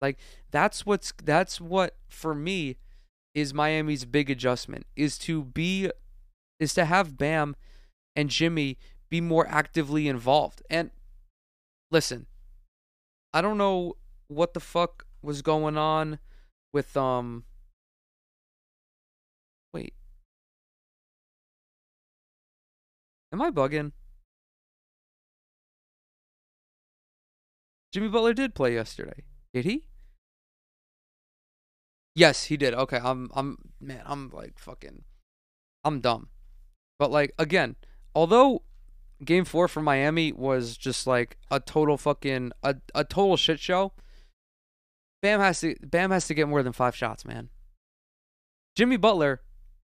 Like 0.00 0.18
that's 0.50 0.84
what's 0.84 1.12
that's 1.22 1.60
what 1.60 1.96
for 2.08 2.34
me 2.34 2.76
is 3.34 3.54
Miami's 3.54 4.04
big 4.04 4.28
adjustment 4.28 4.86
is 4.94 5.16
to 5.18 5.44
be 5.44 5.90
is 6.60 6.74
to 6.74 6.84
have 6.84 7.16
Bam 7.16 7.56
and 8.14 8.28
Jimmy 8.28 8.78
be 9.08 9.20
more 9.20 9.46
actively 9.48 10.08
involved. 10.08 10.62
And 10.68 10.90
listen, 11.90 12.26
I 13.32 13.40
don't 13.40 13.58
know 13.58 13.96
what 14.28 14.54
the 14.54 14.60
fuck 14.60 15.06
was 15.22 15.40
going 15.40 15.76
on 15.76 16.18
with 16.72 16.96
um 16.96 17.44
Am 23.32 23.40
I 23.40 23.50
bugging? 23.50 23.92
Jimmy 27.92 28.08
Butler 28.08 28.34
did 28.34 28.54
play 28.54 28.74
yesterday. 28.74 29.24
Did 29.52 29.64
he? 29.64 29.86
Yes, 32.14 32.44
he 32.44 32.56
did. 32.56 32.74
Okay, 32.74 32.98
I'm 33.02 33.30
I'm 33.34 33.58
man, 33.80 34.02
I'm 34.04 34.30
like 34.30 34.58
fucking 34.58 35.04
I'm 35.84 36.00
dumb. 36.00 36.28
But 36.98 37.10
like 37.10 37.32
again, 37.38 37.76
although 38.14 38.62
game 39.24 39.44
4 39.44 39.68
for 39.68 39.80
Miami 39.80 40.32
was 40.32 40.76
just 40.76 41.06
like 41.06 41.38
a 41.50 41.60
total 41.60 41.96
fucking 41.96 42.52
a, 42.62 42.76
a 42.94 43.04
total 43.04 43.36
shit 43.36 43.60
show, 43.60 43.92
Bam 45.22 45.40
has 45.40 45.60
to 45.60 45.74
Bam 45.82 46.10
has 46.10 46.26
to 46.26 46.34
get 46.34 46.48
more 46.48 46.62
than 46.62 46.72
5 46.72 46.94
shots, 46.94 47.24
man. 47.24 47.48
Jimmy 48.76 48.96
Butler 48.96 49.42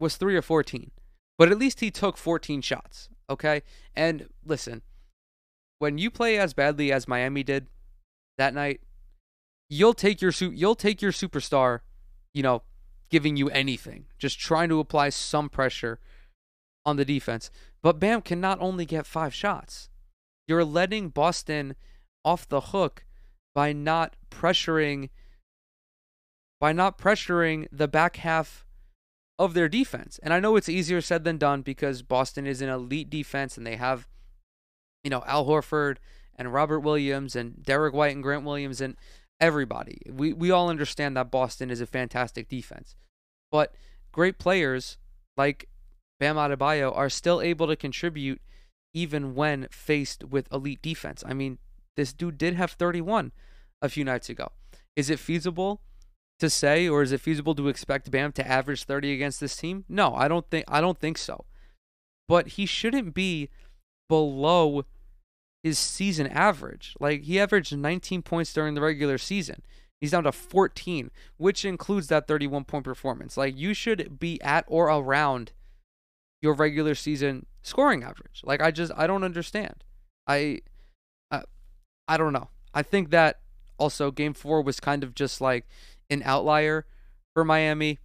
was 0.00 0.16
3 0.16 0.36
or 0.36 0.42
14, 0.42 0.90
but 1.36 1.50
at 1.50 1.58
least 1.58 1.80
he 1.80 1.90
took 1.90 2.16
14 2.16 2.62
shots, 2.62 3.08
okay? 3.28 3.62
And 3.94 4.28
listen, 4.44 4.82
when 5.78 5.98
you 5.98 6.10
play 6.10 6.38
as 6.38 6.54
badly 6.54 6.92
as 6.92 7.08
Miami 7.08 7.42
did, 7.42 7.68
that 8.36 8.54
night, 8.54 8.80
you'll 9.68 9.94
take 9.94 10.22
your 10.22 10.32
you'll 10.40 10.74
take 10.74 11.02
your 11.02 11.12
superstar, 11.12 11.80
you 12.32 12.42
know, 12.42 12.62
giving 13.10 13.36
you 13.36 13.48
anything, 13.50 14.06
just 14.18 14.38
trying 14.38 14.68
to 14.68 14.80
apply 14.80 15.10
some 15.10 15.48
pressure 15.48 15.98
on 16.86 16.96
the 16.96 17.04
defense. 17.04 17.50
But 17.82 17.98
Bam 18.00 18.22
can 18.22 18.40
not 18.40 18.60
only 18.60 18.86
get 18.86 19.06
five 19.06 19.34
shots, 19.34 19.90
you're 20.46 20.64
letting 20.64 21.10
Boston 21.10 21.74
off 22.24 22.48
the 22.48 22.60
hook 22.60 23.04
by 23.54 23.72
not 23.72 24.16
pressuring 24.30 25.10
by 26.60 26.72
not 26.72 26.98
pressuring 26.98 27.66
the 27.70 27.86
back 27.86 28.16
half 28.16 28.64
of 29.38 29.54
their 29.54 29.68
defense. 29.68 30.18
And 30.22 30.34
I 30.34 30.40
know 30.40 30.56
it's 30.56 30.68
easier 30.68 31.00
said 31.00 31.24
than 31.24 31.38
done 31.38 31.62
because 31.62 32.02
Boston 32.02 32.46
is 32.46 32.60
an 32.60 32.68
elite 32.68 33.08
defense 33.08 33.56
and 33.56 33.66
they 33.66 33.76
have, 33.76 34.08
you 35.04 35.10
know, 35.10 35.22
Al 35.26 35.46
Horford 35.46 35.98
and 36.34 36.52
Robert 36.52 36.80
Williams 36.80 37.36
and 37.36 37.62
Derek 37.62 37.94
White 37.94 38.14
and 38.14 38.22
Grant 38.22 38.44
Williams 38.44 38.80
and 38.80 38.96
everybody. 39.40 40.00
We 40.10 40.32
we 40.32 40.50
all 40.50 40.68
understand 40.68 41.16
that 41.16 41.30
Boston 41.30 41.70
is 41.70 41.80
a 41.80 41.86
fantastic 41.86 42.48
defense. 42.48 42.96
But 43.50 43.74
great 44.12 44.38
players 44.38 44.98
like 45.36 45.68
Bam 46.18 46.36
Adebayo 46.36 46.94
are 46.96 47.08
still 47.08 47.40
able 47.40 47.66
to 47.68 47.76
contribute 47.76 48.40
even 48.92 49.34
when 49.34 49.68
faced 49.70 50.24
with 50.24 50.52
elite 50.52 50.82
defense. 50.82 51.22
I 51.26 51.34
mean, 51.34 51.58
this 51.96 52.12
dude 52.12 52.38
did 52.38 52.54
have 52.54 52.72
31 52.72 53.32
a 53.80 53.88
few 53.88 54.04
nights 54.04 54.28
ago. 54.28 54.50
Is 54.96 55.10
it 55.10 55.20
feasible 55.20 55.80
to 56.38 56.48
say 56.48 56.88
or 56.88 57.02
is 57.02 57.12
it 57.12 57.20
feasible 57.20 57.54
to 57.54 57.68
expect 57.68 58.10
Bam 58.10 58.32
to 58.32 58.46
average 58.46 58.84
30 58.84 59.12
against 59.12 59.40
this 59.40 59.56
team? 59.56 59.84
No, 59.88 60.14
I 60.14 60.28
don't 60.28 60.48
think 60.48 60.64
I 60.68 60.80
don't 60.80 60.98
think 60.98 61.18
so. 61.18 61.44
But 62.28 62.48
he 62.48 62.66
shouldn't 62.66 63.14
be 63.14 63.48
below 64.08 64.84
his 65.62 65.78
season 65.78 66.26
average. 66.26 66.94
Like 67.00 67.22
he 67.22 67.40
averaged 67.40 67.76
19 67.76 68.22
points 68.22 68.52
during 68.52 68.74
the 68.74 68.80
regular 68.80 69.18
season. 69.18 69.62
He's 70.00 70.12
down 70.12 70.24
to 70.24 70.32
14, 70.32 71.10
which 71.36 71.64
includes 71.64 72.06
that 72.08 72.28
31 72.28 72.64
point 72.64 72.84
performance. 72.84 73.36
Like 73.36 73.58
you 73.58 73.74
should 73.74 74.18
be 74.18 74.40
at 74.42 74.64
or 74.68 74.86
around 74.86 75.52
your 76.40 76.54
regular 76.54 76.94
season 76.94 77.46
scoring 77.62 78.04
average. 78.04 78.42
Like 78.44 78.62
I 78.62 78.70
just 78.70 78.92
I 78.96 79.06
don't 79.06 79.24
understand. 79.24 79.82
I 80.26 80.60
I, 81.30 81.42
I 82.06 82.16
don't 82.16 82.32
know. 82.32 82.48
I 82.72 82.82
think 82.82 83.10
that 83.10 83.40
also 83.76 84.10
game 84.10 84.34
4 84.34 84.62
was 84.62 84.78
kind 84.78 85.02
of 85.02 85.14
just 85.14 85.40
like 85.40 85.66
an 86.10 86.22
outlier 86.24 86.86
for 87.34 87.44
Miami. 87.44 87.98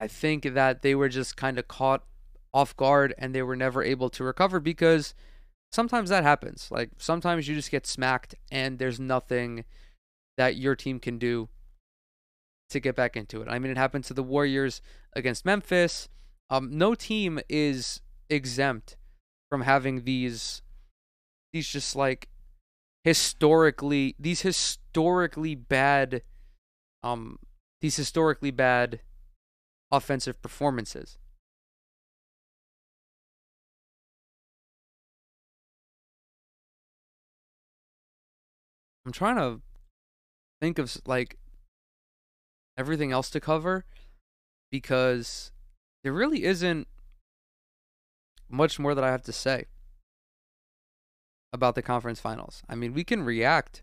I 0.00 0.08
think 0.08 0.54
that 0.54 0.82
they 0.82 0.94
were 0.94 1.08
just 1.08 1.36
kind 1.36 1.58
of 1.58 1.68
caught 1.68 2.04
off 2.52 2.76
guard 2.76 3.14
and 3.18 3.34
they 3.34 3.42
were 3.42 3.56
never 3.56 3.82
able 3.82 4.10
to 4.10 4.24
recover 4.24 4.60
because 4.60 5.14
sometimes 5.72 6.10
that 6.10 6.24
happens. 6.24 6.68
Like 6.70 6.90
sometimes 6.98 7.48
you 7.48 7.54
just 7.54 7.70
get 7.70 7.86
smacked 7.86 8.34
and 8.50 8.78
there's 8.78 9.00
nothing 9.00 9.64
that 10.36 10.56
your 10.56 10.74
team 10.74 10.98
can 10.98 11.18
do 11.18 11.48
to 12.70 12.80
get 12.80 12.96
back 12.96 13.16
into 13.16 13.42
it. 13.42 13.48
I 13.48 13.58
mean, 13.58 13.70
it 13.70 13.76
happened 13.76 14.04
to 14.04 14.14
the 14.14 14.22
Warriors 14.22 14.80
against 15.14 15.44
Memphis. 15.44 16.08
Um, 16.50 16.76
no 16.76 16.94
team 16.94 17.40
is 17.48 18.00
exempt 18.28 18.96
from 19.50 19.62
having 19.62 20.04
these 20.04 20.62
these 21.52 21.68
just 21.68 21.94
like 21.94 22.28
historically 23.04 24.14
these 24.18 24.40
historically 24.40 25.54
bad 25.54 26.22
um 27.02 27.38
these 27.80 27.96
historically 27.96 28.50
bad 28.50 29.00
offensive 29.90 30.40
performances. 30.40 31.18
I'm 39.04 39.12
trying 39.12 39.36
to 39.36 39.60
think 40.60 40.78
of 40.78 40.96
like 41.06 41.38
everything 42.78 43.12
else 43.12 43.30
to 43.30 43.40
cover 43.40 43.84
because 44.70 45.50
there 46.04 46.12
really 46.12 46.44
isn't 46.44 46.86
much 48.48 48.78
more 48.78 48.94
that 48.94 49.04
I 49.04 49.10
have 49.10 49.22
to 49.22 49.32
say 49.32 49.66
about 51.52 51.74
the 51.74 51.82
conference 51.82 52.20
finals. 52.20 52.62
I 52.68 52.74
mean, 52.74 52.94
we 52.94 53.04
can 53.04 53.22
react 53.22 53.82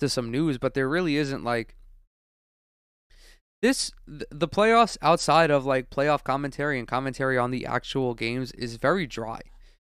to 0.00 0.08
some 0.08 0.30
news, 0.30 0.58
but 0.58 0.74
there 0.74 0.88
really 0.88 1.16
isn't 1.16 1.44
like 1.44 1.75
this 3.62 3.92
the 4.06 4.48
playoffs 4.48 4.96
outside 5.02 5.50
of 5.50 5.64
like 5.64 5.90
playoff 5.90 6.22
commentary 6.22 6.78
and 6.78 6.86
commentary 6.86 7.38
on 7.38 7.50
the 7.50 7.66
actual 7.66 8.14
games 8.14 8.52
is 8.52 8.76
very 8.76 9.06
dry. 9.06 9.40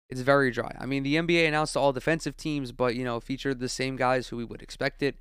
It's 0.09 0.21
very 0.21 0.49
dry. 0.49 0.75
I 0.79 0.87
mean, 0.87 1.03
the 1.03 1.15
NBA 1.15 1.47
announced 1.47 1.77
all 1.77 1.93
defensive 1.93 2.35
teams, 2.35 2.71
but 2.71 2.95
you 2.95 3.03
know, 3.03 3.19
featured 3.19 3.59
the 3.59 3.69
same 3.69 3.95
guys 3.95 4.27
who 4.27 4.37
we 4.37 4.45
would 4.45 4.61
expect 4.61 5.03
it 5.03 5.17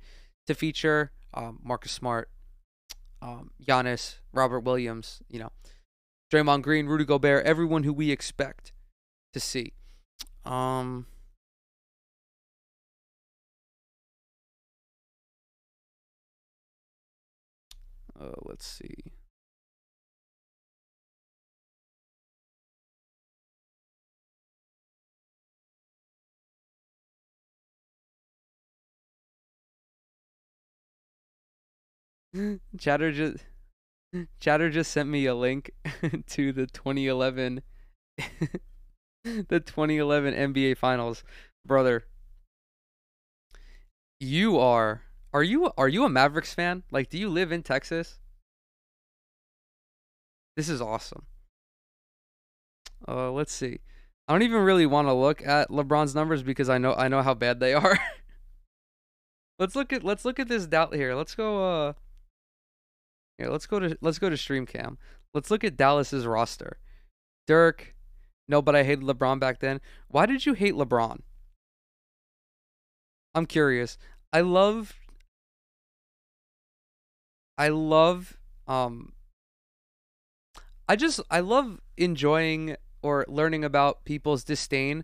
to 0.47 0.55
feature: 0.55 1.11
um, 1.33 1.59
Marcus 1.63 1.91
Smart, 1.91 2.29
um, 3.21 3.51
Giannis, 3.63 4.15
Robert 4.33 4.61
Williams, 4.61 5.21
you 5.29 5.39
know, 5.39 5.51
Draymond 6.33 6.63
Green, 6.63 6.87
Rudy 6.87 7.05
Gobert, 7.05 7.45
everyone 7.45 7.83
who 7.83 7.93
we 7.93 8.11
expect 8.11 8.73
to 9.33 9.39
see. 9.39 9.73
Um, 10.43 11.05
uh, 18.19 18.31
let's 18.45 18.65
see. 18.65 19.13
Chatter 32.77 33.11
just 33.11 33.43
Chatter 34.39 34.69
just 34.69 34.91
sent 34.91 35.09
me 35.09 35.25
a 35.25 35.35
link 35.35 35.71
to 36.27 36.51
the 36.51 36.67
2011 36.67 37.61
the 39.23 39.59
2011 39.59 40.33
NBA 40.33 40.75
Finals, 40.75 41.23
brother. 41.65 42.05
You 44.21 44.57
are 44.59 45.03
are 45.33 45.43
you 45.43 45.71
are 45.77 45.87
you 45.87 46.03
a 46.05 46.09
Mavericks 46.09 46.53
fan? 46.53 46.83
Like 46.91 47.09
do 47.09 47.17
you 47.17 47.29
live 47.29 47.51
in 47.51 47.63
Texas? 47.63 48.19
This 50.55 50.69
is 50.69 50.81
awesome. 50.81 51.25
Uh 53.07 53.31
let's 53.31 53.53
see. 53.53 53.79
I 54.27 54.33
don't 54.33 54.43
even 54.43 54.61
really 54.61 54.85
want 54.85 55.07
to 55.07 55.13
look 55.13 55.45
at 55.45 55.69
LeBron's 55.69 56.13
numbers 56.13 56.43
because 56.43 56.69
I 56.69 56.77
know 56.77 56.93
I 56.93 57.07
know 57.07 57.21
how 57.21 57.33
bad 57.33 57.59
they 57.59 57.73
are. 57.75 57.99
let's 59.57 59.75
look 59.75 59.93
at 59.93 60.03
let's 60.03 60.25
look 60.25 60.39
at 60.39 60.47
this 60.47 60.65
doubt 60.65 60.95
here. 60.95 61.15
Let's 61.15 61.35
go 61.35 61.87
uh 61.87 61.93
let's 63.39 63.67
go 63.67 63.79
to 63.79 63.97
let's 64.01 64.19
go 64.19 64.29
to 64.29 64.35
StreamCam. 64.35 64.97
Let's 65.33 65.51
look 65.51 65.63
at 65.63 65.77
Dallas's 65.77 66.25
roster. 66.25 66.79
Dirk, 67.47 67.95
no, 68.47 68.61
but 68.61 68.75
I 68.75 68.83
hated 68.83 69.05
LeBron 69.05 69.39
back 69.39 69.59
then. 69.59 69.79
Why 70.07 70.25
did 70.25 70.45
you 70.45 70.53
hate 70.53 70.73
LeBron? 70.73 71.21
I'm 73.35 73.45
curious. 73.45 73.97
I 74.33 74.41
love 74.41 74.98
I 77.59 77.67
love 77.67 78.37
um 78.67 79.11
I 80.87 80.95
just 80.95 81.19
I 81.29 81.41
love 81.41 81.79
enjoying 81.97 82.77
or 83.03 83.25
learning 83.27 83.63
about 83.63 84.05
people's 84.05 84.43
disdain 84.43 85.03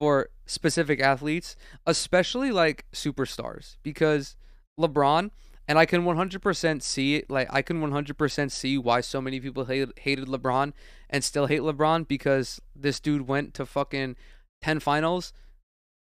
for 0.00 0.30
specific 0.46 1.00
athletes, 1.00 1.56
especially 1.84 2.52
like 2.52 2.86
superstars 2.92 3.76
because 3.82 4.36
LeBron 4.80 5.30
and 5.68 5.78
I 5.78 5.86
can 5.86 6.04
100% 6.04 6.82
see 6.82 7.16
it. 7.16 7.28
Like 7.28 7.48
I 7.50 7.60
can 7.60 7.80
100% 7.80 8.50
see 8.52 8.78
why 8.78 9.00
so 9.00 9.20
many 9.20 9.40
people 9.40 9.64
hated, 9.64 9.92
hated 9.98 10.28
LeBron 10.28 10.72
and 11.10 11.24
still 11.24 11.46
hate 11.46 11.62
LeBron 11.62 12.06
because 12.06 12.60
this 12.74 13.00
dude 13.00 13.26
went 13.26 13.52
to 13.54 13.66
fucking 13.66 14.16
10 14.62 14.80
finals. 14.80 15.32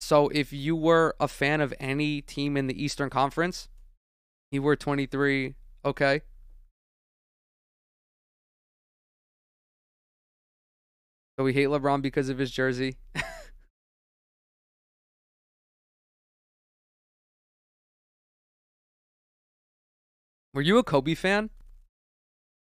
So 0.01 0.29
if 0.29 0.53
you 0.53 0.77
were 0.77 1.17
a 1.19 1.29
fan 1.29 1.63
of 1.63 1.73
any 1.81 2.21
team 2.21 2.59
in 2.59 2.67
the 2.67 2.85
Eastern 2.85 3.09
Conference, 3.09 3.69
you 4.53 4.61
were 4.61 4.77
23, 4.77 5.55
okay? 5.85 6.23
So 11.39 11.45
we 11.45 11.53
hate 11.53 11.69
LeBron 11.69 12.01
because 12.01 12.29
of 12.29 12.39
his 12.39 12.51
jersey. 12.51 12.97
Were 20.55 20.63
you 20.63 20.79
a 20.79 20.85
Kobe 20.85 21.15
fan? 21.15 21.51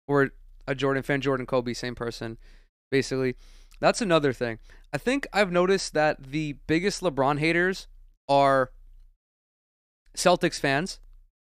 Or 0.09 0.31
a 0.67 0.75
Jordan 0.75 1.03
fan? 1.03 1.21
Jordan 1.21 1.45
Kobe, 1.45 1.75
same 1.75 1.95
person, 1.95 2.39
basically. 2.91 3.37
That's 3.81 4.01
another 4.01 4.33
thing. 4.33 4.59
I 4.95 4.99
think 4.99 5.27
I've 5.35 5.53
noticed 5.53 5.93
that 5.93 6.31
the 6.31 6.55
biggest 6.67 7.03
LeBron 7.03 7.39
haters 7.39 7.89
are 8.29 8.71
Celtics 10.17 10.59
fans, 10.59 11.01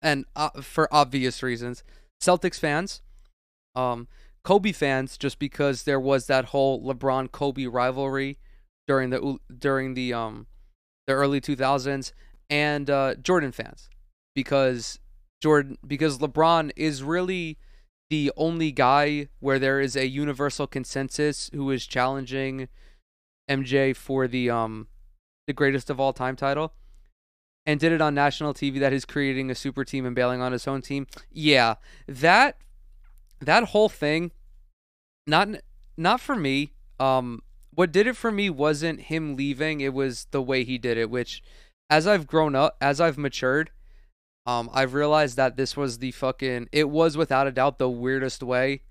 and 0.02 0.24
uh, 0.34 0.50
for 0.60 0.92
obvious 0.92 1.42
reasons, 1.42 1.84
Celtics 2.20 2.58
fans, 2.58 3.02
um, 3.74 4.08
Kobe 4.44 4.72
fans, 4.72 5.16
just 5.16 5.38
because 5.38 5.84
there 5.84 6.00
was 6.00 6.26
that 6.26 6.46
whole 6.46 6.82
LeBron 6.82 7.30
Kobe 7.30 7.66
rivalry 7.66 8.38
during 8.86 9.10
the 9.10 9.38
during 9.56 9.94
the 9.94 10.12
um 10.12 10.46
the 11.06 11.12
early 11.12 11.40
2000s, 11.40 12.12
and 12.50 12.90
uh, 12.90 13.14
Jordan 13.16 13.52
fans 13.52 13.88
because 14.34 14.98
Jordan 15.40 15.78
because 15.86 16.18
LeBron 16.18 16.72
is 16.76 17.02
really 17.02 17.58
the 18.10 18.30
only 18.36 18.72
guy 18.72 19.28
where 19.40 19.58
there 19.58 19.80
is 19.80 19.96
a 19.96 20.06
universal 20.06 20.66
consensus 20.66 21.50
who 21.54 21.70
is 21.70 21.86
challenging 21.86 22.68
MJ 23.48 23.94
for 23.96 24.26
the 24.28 24.50
um 24.50 24.88
the 25.46 25.52
greatest 25.52 25.90
of 25.90 25.98
all 25.98 26.12
time 26.12 26.36
title 26.36 26.72
and 27.66 27.78
did 27.78 27.92
it 27.92 28.00
on 28.00 28.14
national 28.14 28.54
TV 28.54 28.80
that 28.80 28.92
he's 28.92 29.04
creating 29.04 29.50
a 29.50 29.54
super 29.54 29.84
team 29.84 30.04
and 30.04 30.16
bailing 30.16 30.40
on 30.40 30.52
his 30.52 30.66
own 30.66 30.82
team. 30.82 31.06
Yeah, 31.30 31.76
that 32.06 32.58
that 33.40 33.64
whole 33.64 33.88
thing 33.88 34.32
not 35.26 35.48
not 35.96 36.20
for 36.20 36.34
me. 36.34 36.72
Um 36.98 37.42
what 37.74 37.92
did 37.92 38.06
it 38.06 38.16
for 38.16 38.30
me 38.30 38.50
wasn't 38.50 39.02
him 39.02 39.36
leaving, 39.36 39.80
it 39.80 39.94
was 39.94 40.26
the 40.30 40.42
way 40.42 40.62
he 40.64 40.76
did 40.76 40.98
it, 40.98 41.10
which 41.10 41.42
as 41.88 42.06
I've 42.06 42.26
grown 42.26 42.54
up, 42.54 42.76
as 42.80 43.00
I've 43.00 43.18
matured, 43.18 43.70
um 44.46 44.68
I've 44.72 44.94
realized 44.94 45.36
that 45.36 45.56
this 45.56 45.76
was 45.76 45.98
the 45.98 46.10
fucking 46.10 46.68
it 46.72 46.88
was 46.88 47.16
without 47.16 47.46
a 47.46 47.52
doubt 47.52 47.78
the 47.78 47.88
weirdest 47.88 48.42
way 48.42 48.82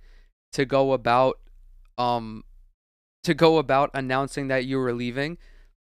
to 0.54 0.66
go 0.66 0.94
about 0.94 1.40
um 1.98 2.44
to 3.24 3.34
go 3.34 3.58
about 3.58 3.92
announcing 3.94 4.48
that 4.48 4.66
you 4.66 4.80
were 4.80 4.94
leaving. 4.94 5.38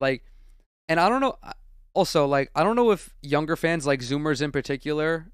Like 0.01 0.25
and 0.89 0.99
I 0.99 1.09
don't 1.09 1.21
know 1.21 1.37
also 1.95 2.27
like 2.27 2.51
I 2.55 2.63
don't 2.63 2.77
know 2.77 2.91
if 2.91 3.15
younger 3.23 3.57
fans 3.57 3.87
like 3.87 4.01
Zoomers 4.01 4.43
in 4.43 4.53
particular 4.53 5.33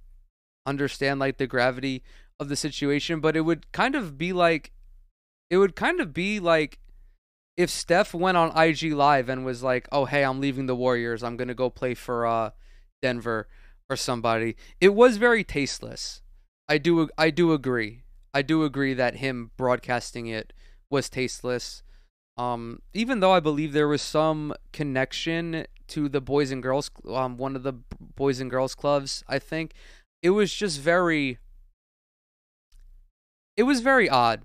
understand 0.66 1.20
like 1.20 1.38
the 1.38 1.46
gravity 1.46 2.02
of 2.38 2.48
the 2.48 2.56
situation, 2.56 3.20
but 3.20 3.36
it 3.36 3.42
would 3.42 3.70
kind 3.72 3.94
of 3.94 4.18
be 4.18 4.32
like 4.32 4.72
it 5.48 5.58
would 5.58 5.76
kind 5.76 6.00
of 6.00 6.12
be 6.12 6.40
like 6.40 6.78
if 7.56 7.70
Steph 7.70 8.12
went 8.12 8.36
on 8.36 8.56
IG 8.56 8.92
live 8.92 9.28
and 9.28 9.44
was 9.44 9.62
like, 9.62 9.88
"Oh, 9.90 10.04
hey, 10.04 10.24
I'm 10.24 10.40
leaving 10.40 10.66
the 10.66 10.76
Warriors. 10.76 11.22
I'm 11.22 11.36
going 11.36 11.48
to 11.48 11.54
go 11.54 11.70
play 11.70 11.94
for 11.94 12.26
uh 12.26 12.50
Denver 13.00 13.48
or 13.88 13.96
somebody." 13.96 14.56
It 14.80 14.94
was 14.94 15.16
very 15.16 15.44
tasteless. 15.44 16.22
I 16.68 16.78
do 16.78 17.08
I 17.16 17.30
do 17.30 17.52
agree. 17.52 18.02
I 18.34 18.42
do 18.42 18.64
agree 18.64 18.92
that 18.94 19.16
him 19.16 19.52
broadcasting 19.56 20.26
it 20.26 20.52
was 20.90 21.08
tasteless. 21.08 21.82
Um, 22.36 22.80
even 22.92 23.20
though 23.20 23.32
I 23.32 23.40
believe 23.40 23.72
there 23.72 23.88
was 23.88 24.02
some 24.02 24.54
connection 24.72 25.66
to 25.88 26.08
the 26.08 26.20
boys 26.20 26.50
and 26.50 26.62
girls, 26.62 26.90
um, 27.08 27.36
one 27.36 27.56
of 27.56 27.62
the 27.62 27.72
boys 28.14 28.40
and 28.40 28.50
girls 28.50 28.74
clubs, 28.74 29.24
I 29.26 29.38
think 29.38 29.72
it 30.22 30.30
was 30.30 30.52
just 30.52 30.80
very. 30.80 31.38
It 33.56 33.62
was 33.62 33.80
very 33.80 34.06
odd, 34.08 34.42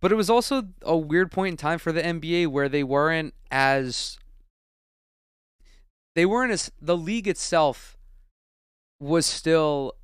but 0.00 0.10
it 0.10 0.14
was 0.14 0.30
also 0.30 0.68
a 0.80 0.96
weird 0.96 1.30
point 1.30 1.52
in 1.52 1.56
time 1.58 1.78
for 1.78 1.92
the 1.92 2.00
NBA 2.00 2.46
where 2.46 2.68
they 2.68 2.82
weren't 2.82 3.34
as. 3.50 4.18
They 6.14 6.24
weren't 6.24 6.52
as 6.52 6.70
the 6.80 6.96
league 6.96 7.28
itself 7.28 7.98
was 9.00 9.26
still 9.26 9.94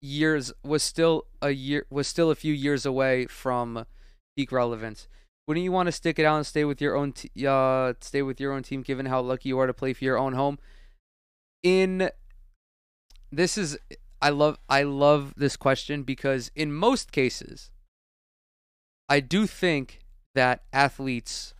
years 0.00 0.52
was 0.62 0.82
still 0.82 1.26
a 1.42 1.50
year 1.50 1.86
was 1.90 2.06
still 2.06 2.30
a 2.30 2.34
few 2.34 2.52
years 2.52 2.86
away 2.86 3.26
from 3.26 3.86
peak 4.36 4.52
relevance 4.52 5.08
wouldn't 5.46 5.64
you 5.64 5.72
want 5.72 5.86
to 5.86 5.92
stick 5.92 6.18
it 6.18 6.24
out 6.24 6.36
and 6.36 6.46
stay 6.46 6.64
with 6.64 6.80
your 6.80 6.96
own 6.96 7.12
t- 7.12 7.30
uh 7.46 7.92
stay 8.00 8.22
with 8.22 8.40
your 8.40 8.52
own 8.52 8.62
team 8.62 8.82
given 8.82 9.06
how 9.06 9.20
lucky 9.20 9.48
you 9.48 9.58
are 9.58 9.66
to 9.66 9.74
play 9.74 9.92
for 9.92 10.04
your 10.04 10.18
own 10.18 10.32
home 10.32 10.58
in 11.62 12.10
this 13.30 13.58
is 13.58 13.78
I 14.20 14.30
love 14.30 14.58
I 14.68 14.82
love 14.82 15.34
this 15.36 15.56
question 15.56 16.02
because 16.02 16.50
in 16.54 16.72
most 16.72 17.12
cases 17.12 17.70
I 19.08 19.20
do 19.20 19.46
think 19.46 20.00
that 20.34 20.62
athletes 20.72 21.54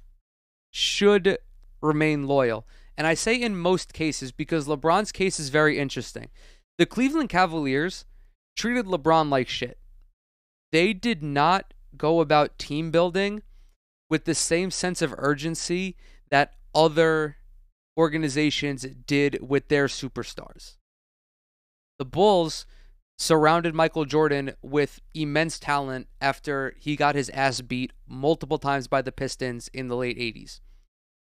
should 0.72 1.38
remain 1.80 2.26
loyal. 2.26 2.66
And 2.96 3.06
I 3.06 3.14
say 3.14 3.40
in 3.40 3.56
most 3.56 3.92
cases 3.92 4.32
because 4.32 4.66
LeBron's 4.66 5.12
case 5.12 5.38
is 5.38 5.48
very 5.48 5.78
interesting. 5.78 6.28
The 6.78 6.86
Cleveland 6.86 7.28
Cavaliers 7.28 8.04
treated 8.56 8.86
LeBron 8.86 9.30
like 9.30 9.48
shit. 9.48 9.78
They 10.72 10.92
did 10.92 11.22
not 11.22 11.72
go 11.96 12.20
about 12.20 12.58
team 12.58 12.90
building 12.90 13.42
with 14.08 14.24
the 14.24 14.34
same 14.34 14.70
sense 14.70 15.02
of 15.02 15.14
urgency 15.18 15.96
that 16.30 16.54
other 16.74 17.36
organizations 17.96 18.86
did 19.06 19.38
with 19.40 19.68
their 19.68 19.86
superstars. 19.86 20.76
The 21.98 22.04
Bulls 22.04 22.66
surrounded 23.18 23.74
Michael 23.74 24.04
Jordan 24.04 24.52
with 24.62 25.00
immense 25.14 25.58
talent 25.58 26.08
after 26.20 26.74
he 26.78 26.96
got 26.96 27.14
his 27.14 27.30
ass 27.30 27.62
beat 27.62 27.92
multiple 28.06 28.58
times 28.58 28.88
by 28.88 29.00
the 29.00 29.12
Pistons 29.12 29.68
in 29.72 29.88
the 29.88 29.96
late 29.96 30.18
80s. 30.18 30.60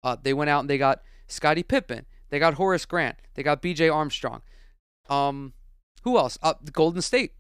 Uh, 0.04 0.18
they 0.22 0.34
went 0.34 0.50
out 0.50 0.62
and 0.62 0.70
they 0.70 0.78
got 0.78 1.02
Scottie 1.28 1.64
Pippen. 1.64 2.06
They 2.30 2.40
got 2.40 2.56
Horace 2.56 2.86
Grant. 2.86 3.18
They 3.36 3.44
got 3.44 3.62
B.J. 3.62 3.90
Armstrong. 3.90 4.42
Um, 5.10 5.54
who 6.04 6.18
else? 6.18 6.38
Uh, 6.44 6.54
Golden 6.72 7.02
State. 7.02 7.34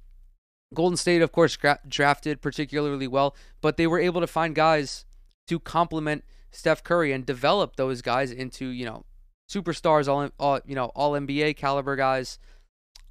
Golden 0.74 0.98
State, 0.98 1.22
of 1.22 1.32
course, 1.32 1.56
gra- 1.56 1.80
drafted 1.88 2.42
particularly 2.42 3.08
well, 3.08 3.36
but 3.62 3.78
they 3.78 3.88
were 3.88 4.00
able 4.00 4.22
to 4.22 4.28
find 4.28 4.56
guys 4.56 5.06
to 5.50 5.60
complement 5.60 6.24
Steph 6.52 6.84
Curry 6.84 7.12
and 7.12 7.26
develop 7.26 7.76
those 7.76 8.02
guys 8.02 8.32
into 8.32 8.68
you 8.68 8.86
know 8.86 9.04
superstars, 9.50 10.08
all, 10.08 10.30
all 10.40 10.60
you 10.66 10.76
know 10.76 10.86
all 10.96 11.12
NBA 11.12 11.58
caliber 11.58 11.96
guys. 11.96 12.40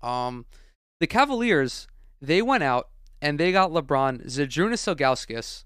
Um, 0.03 0.47
the 1.01 1.07
Cavaliers 1.07 1.87
they 2.21 2.43
went 2.43 2.63
out 2.63 2.89
and 3.21 3.39
they 3.39 3.53
got 3.53 3.71
LeBron, 3.71 4.27
Zydrunas 4.27 4.87
Ilgauskas, 4.87 5.65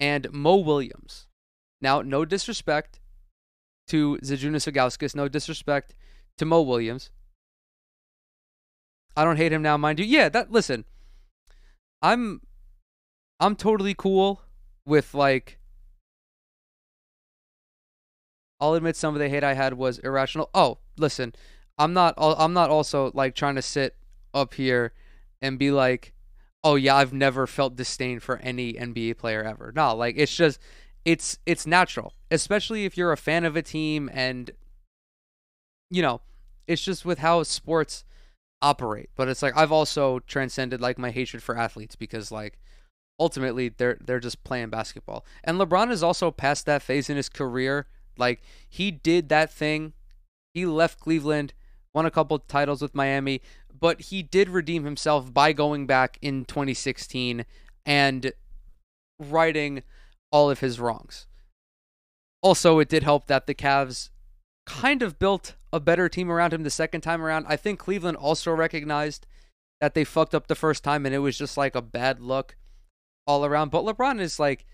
and 0.00 0.30
Mo 0.32 0.56
Williams. 0.56 1.26
Now, 1.80 2.02
no 2.02 2.24
disrespect 2.24 3.00
to 3.88 4.18
Zydrunas 4.22 4.70
Ilgauskas, 4.70 5.14
no 5.14 5.28
disrespect 5.28 5.94
to 6.38 6.44
Mo 6.44 6.62
Williams. 6.62 7.10
I 9.16 9.24
don't 9.24 9.36
hate 9.36 9.52
him 9.52 9.62
now, 9.62 9.76
mind 9.76 10.00
you. 10.00 10.04
Yeah, 10.04 10.28
that 10.28 10.50
listen. 10.50 10.84
I'm 12.02 12.40
I'm 13.38 13.54
totally 13.54 13.94
cool 13.94 14.42
with 14.84 15.14
like 15.14 15.58
I'll 18.64 18.74
admit 18.74 18.96
some 18.96 19.14
of 19.14 19.20
the 19.20 19.28
hate 19.28 19.44
I 19.44 19.52
had 19.52 19.74
was 19.74 19.98
irrational. 19.98 20.48
Oh, 20.54 20.78
listen, 20.96 21.34
I'm 21.76 21.92
not. 21.92 22.14
I'm 22.16 22.54
not 22.54 22.70
also 22.70 23.10
like 23.12 23.34
trying 23.34 23.56
to 23.56 23.62
sit 23.62 23.94
up 24.32 24.54
here 24.54 24.94
and 25.42 25.58
be 25.58 25.70
like, 25.70 26.14
oh 26.62 26.76
yeah, 26.76 26.96
I've 26.96 27.12
never 27.12 27.46
felt 27.46 27.76
disdain 27.76 28.20
for 28.20 28.38
any 28.38 28.72
NBA 28.72 29.18
player 29.18 29.44
ever. 29.44 29.70
No, 29.76 29.94
like 29.94 30.14
it's 30.16 30.34
just, 30.34 30.58
it's 31.04 31.38
it's 31.44 31.66
natural, 31.66 32.14
especially 32.30 32.86
if 32.86 32.96
you're 32.96 33.12
a 33.12 33.18
fan 33.18 33.44
of 33.44 33.54
a 33.54 33.60
team 33.60 34.08
and, 34.14 34.50
you 35.90 36.00
know, 36.00 36.22
it's 36.66 36.82
just 36.82 37.04
with 37.04 37.18
how 37.18 37.42
sports 37.42 38.02
operate. 38.62 39.10
But 39.14 39.28
it's 39.28 39.42
like 39.42 39.54
I've 39.58 39.72
also 39.72 40.20
transcended 40.20 40.80
like 40.80 40.96
my 40.96 41.10
hatred 41.10 41.42
for 41.42 41.58
athletes 41.58 41.96
because 41.96 42.32
like 42.32 42.58
ultimately 43.20 43.68
they're 43.68 43.98
they're 44.02 44.20
just 44.20 44.42
playing 44.42 44.70
basketball. 44.70 45.26
And 45.44 45.60
LeBron 45.60 45.90
is 45.90 46.02
also 46.02 46.30
past 46.30 46.64
that 46.64 46.80
phase 46.80 47.10
in 47.10 47.18
his 47.18 47.28
career 47.28 47.88
like 48.18 48.42
he 48.68 48.90
did 48.90 49.28
that 49.28 49.52
thing. 49.52 49.92
He 50.52 50.66
left 50.66 51.00
Cleveland, 51.00 51.52
won 51.92 52.06
a 52.06 52.10
couple 52.10 52.38
titles 52.38 52.80
with 52.80 52.94
Miami, 52.94 53.40
but 53.78 54.02
he 54.02 54.22
did 54.22 54.48
redeem 54.48 54.84
himself 54.84 55.32
by 55.32 55.52
going 55.52 55.86
back 55.86 56.18
in 56.22 56.44
2016 56.44 57.44
and 57.84 58.32
righting 59.18 59.82
all 60.30 60.50
of 60.50 60.60
his 60.60 60.80
wrongs. 60.80 61.26
Also, 62.42 62.78
it 62.78 62.88
did 62.88 63.02
help 63.02 63.26
that 63.26 63.46
the 63.46 63.54
Cavs 63.54 64.10
kind 64.66 65.02
of 65.02 65.18
built 65.18 65.54
a 65.72 65.80
better 65.80 66.08
team 66.08 66.30
around 66.30 66.52
him 66.52 66.62
the 66.62 66.70
second 66.70 67.00
time 67.00 67.22
around. 67.22 67.46
I 67.48 67.56
think 67.56 67.78
Cleveland 67.78 68.16
also 68.16 68.52
recognized 68.52 69.26
that 69.80 69.94
they 69.94 70.04
fucked 70.04 70.34
up 70.34 70.46
the 70.46 70.54
first 70.54 70.84
time 70.84 71.04
and 71.04 71.14
it 71.14 71.18
was 71.18 71.36
just 71.36 71.56
like 71.56 71.74
a 71.74 71.82
bad 71.82 72.20
look 72.20 72.56
all 73.26 73.44
around. 73.44 73.70
But 73.70 73.84
LeBron 73.84 74.20
is 74.20 74.38
like 74.38 74.66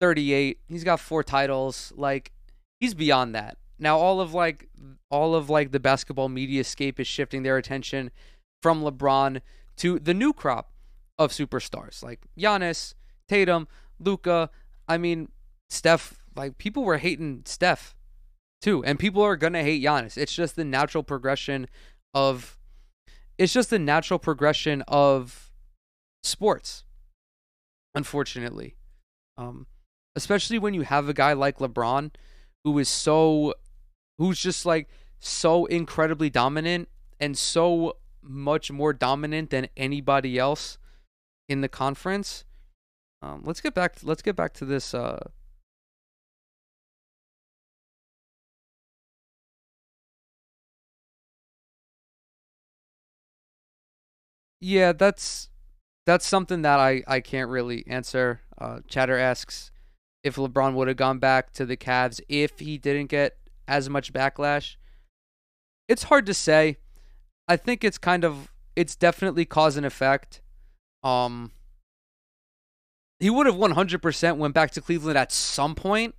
38. 0.00 0.60
He's 0.68 0.84
got 0.84 1.00
four 1.00 1.22
titles. 1.22 1.92
Like 1.96 2.32
he's 2.80 2.94
beyond 2.94 3.34
that. 3.34 3.56
Now 3.78 3.98
all 3.98 4.20
of 4.20 4.34
like 4.34 4.68
all 5.10 5.34
of 5.34 5.50
like 5.50 5.72
the 5.72 5.80
basketball 5.80 6.28
media 6.28 6.64
scape 6.64 7.00
is 7.00 7.06
shifting 7.06 7.42
their 7.42 7.56
attention 7.56 8.10
from 8.62 8.82
LeBron 8.82 9.40
to 9.76 9.98
the 9.98 10.14
new 10.14 10.32
crop 10.32 10.70
of 11.18 11.30
superstars 11.30 12.02
like 12.02 12.20
Giannis, 12.38 12.94
Tatum, 13.28 13.68
Luka. 13.98 14.50
I 14.88 14.98
mean, 14.98 15.28
Steph. 15.70 16.18
Like 16.36 16.58
people 16.58 16.82
were 16.82 16.98
hating 16.98 17.42
Steph 17.44 17.94
too, 18.60 18.84
and 18.84 18.98
people 18.98 19.22
are 19.22 19.36
gonna 19.36 19.62
hate 19.62 19.82
Giannis. 19.82 20.16
It's 20.16 20.34
just 20.34 20.56
the 20.56 20.64
natural 20.64 21.02
progression 21.02 21.68
of. 22.12 22.58
It's 23.36 23.52
just 23.52 23.70
the 23.70 23.78
natural 23.78 24.18
progression 24.18 24.82
of 24.86 25.52
sports. 26.22 26.84
Unfortunately, 27.96 28.76
um, 29.36 29.66
especially 30.16 30.58
when 30.58 30.74
you 30.74 30.82
have 30.82 31.08
a 31.08 31.14
guy 31.14 31.32
like 31.32 31.58
LeBron 31.58 32.10
who 32.64 32.78
is 32.78 32.88
so 32.88 33.54
who's 34.18 34.40
just 34.40 34.66
like 34.66 34.88
so 35.18 35.66
incredibly 35.66 36.30
dominant 36.30 36.88
and 37.20 37.36
so 37.36 37.96
much 38.22 38.70
more 38.70 38.92
dominant 38.92 39.50
than 39.50 39.68
anybody 39.76 40.38
else 40.38 40.78
in 41.48 41.60
the 41.60 41.68
conference. 41.68 42.44
Um, 43.22 43.42
let's 43.44 43.60
get 43.60 43.74
back. 43.74 43.96
To, 43.96 44.06
let's 44.06 44.22
get 44.22 44.36
back 44.36 44.52
to 44.54 44.64
this. 44.64 44.94
Uh, 44.94 45.28
yeah, 54.60 54.92
that's 54.92 55.48
that's 56.06 56.26
something 56.26 56.62
that 56.62 56.80
I, 56.80 57.02
I 57.06 57.20
can't 57.20 57.50
really 57.50 57.84
answer. 57.86 58.40
Uh, 58.58 58.80
Chatter 58.88 59.18
asks 59.18 59.70
if 60.24 60.36
LeBron 60.36 60.74
would 60.74 60.88
have 60.88 60.96
gone 60.96 61.18
back 61.18 61.52
to 61.52 61.66
the 61.66 61.76
Cavs 61.76 62.20
if 62.28 62.58
he 62.58 62.78
didn't 62.78 63.06
get 63.06 63.36
as 63.68 63.88
much 63.90 64.12
backlash. 64.12 64.76
It's 65.86 66.04
hard 66.04 66.24
to 66.26 66.34
say. 66.34 66.78
I 67.46 67.56
think 67.56 67.84
it's 67.84 67.98
kind 67.98 68.24
of 68.24 68.50
it's 68.74 68.96
definitely 68.96 69.44
cause 69.44 69.76
and 69.76 69.86
effect. 69.86 70.40
Um, 71.02 71.52
he 73.20 73.28
would 73.30 73.46
have 73.46 73.54
100% 73.54 74.36
went 74.38 74.54
back 74.54 74.70
to 74.72 74.80
Cleveland 74.80 75.18
at 75.18 75.30
some 75.30 75.74
point, 75.74 76.14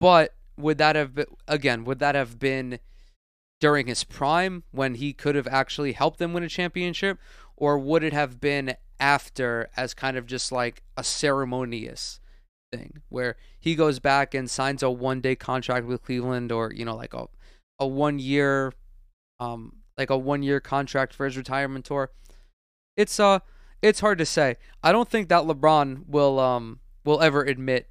but 0.00 0.34
would 0.56 0.78
that 0.78 0.96
have 0.96 1.14
been, 1.14 1.26
again, 1.46 1.84
would 1.84 1.98
that 2.00 2.14
have 2.14 2.38
been 2.38 2.80
during 3.60 3.86
his 3.86 4.02
prime 4.02 4.64
when 4.70 4.94
he 4.94 5.12
could 5.12 5.34
have 5.34 5.46
actually 5.46 5.92
helped 5.92 6.18
them 6.18 6.32
win 6.32 6.42
a 6.42 6.48
championship 6.48 7.18
or 7.56 7.78
would 7.78 8.02
it 8.02 8.12
have 8.12 8.40
been 8.40 8.74
after 9.00 9.68
as 9.76 9.94
kind 9.94 10.16
of 10.16 10.26
just 10.26 10.50
like 10.50 10.82
a 10.96 11.04
ceremonious 11.04 12.20
thing 12.70 13.02
where 13.08 13.36
he 13.58 13.74
goes 13.74 13.98
back 13.98 14.34
and 14.34 14.50
signs 14.50 14.82
a 14.82 14.90
one 14.90 15.20
day 15.20 15.34
contract 15.34 15.86
with 15.86 16.02
Cleveland 16.02 16.52
or 16.52 16.72
you 16.72 16.84
know 16.84 16.96
like 16.96 17.14
a 17.14 17.26
a 17.78 17.86
one 17.86 18.18
year 18.18 18.72
um 19.40 19.76
like 19.96 20.10
a 20.10 20.18
one 20.18 20.42
year 20.42 20.60
contract 20.60 21.14
for 21.14 21.24
his 21.24 21.36
retirement 21.36 21.84
tour. 21.84 22.10
It's 22.96 23.18
uh 23.18 23.40
it's 23.82 24.00
hard 24.00 24.18
to 24.18 24.26
say. 24.26 24.56
I 24.82 24.92
don't 24.92 25.08
think 25.08 25.28
that 25.28 25.44
lebron 25.44 26.06
will 26.06 26.38
um 26.38 26.80
will 27.04 27.20
ever 27.20 27.42
admit 27.42 27.88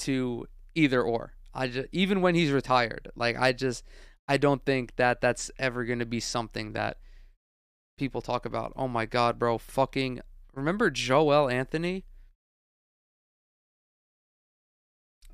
to 0.00 0.46
either 0.74 1.02
or. 1.02 1.32
I 1.54 1.68
just 1.68 1.88
even 1.92 2.20
when 2.20 2.34
he's 2.34 2.50
retired 2.50 3.08
like 3.16 3.38
i 3.38 3.50
just 3.52 3.82
i 4.28 4.36
don't 4.36 4.62
think 4.66 4.96
that 4.96 5.22
that's 5.22 5.50
ever 5.58 5.84
going 5.86 6.00
to 6.00 6.06
be 6.06 6.20
something 6.20 6.72
that 6.74 6.98
people 7.96 8.20
talk 8.20 8.44
about. 8.44 8.74
Oh 8.76 8.88
my 8.88 9.06
god 9.06 9.38
bro 9.38 9.56
fucking 9.56 10.20
remember 10.54 10.90
joel 10.90 11.48
anthony 11.48 12.04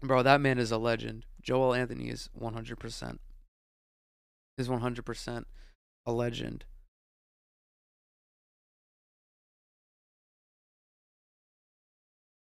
bro 0.03 0.23
that 0.23 0.41
man 0.41 0.59
is 0.59 0.71
a 0.71 0.79
legend. 0.79 1.27
Joel 1.41 1.75
anthony 1.75 2.09
is 2.09 2.29
100% 2.41 3.19
is 4.59 4.69
100% 4.69 5.45
a 6.07 6.13
legend. 6.13 6.65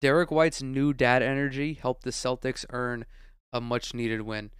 Derek 0.01 0.31
White's 0.31 0.61
new 0.61 0.91
dad 0.91 1.23
energy 1.23 1.75
helped 1.75 2.03
the 2.03 2.09
Celtics 2.09 2.65
earn 2.71 3.05
a 3.53 3.61
much 3.61 3.93
needed 3.93 4.23
win. 4.23 4.51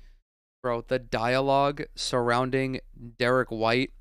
Bro, 0.61 0.85
the 0.87 0.99
dialogue 0.99 1.83
surrounding 1.95 2.79
Derek 3.19 3.49
White, 3.49 3.91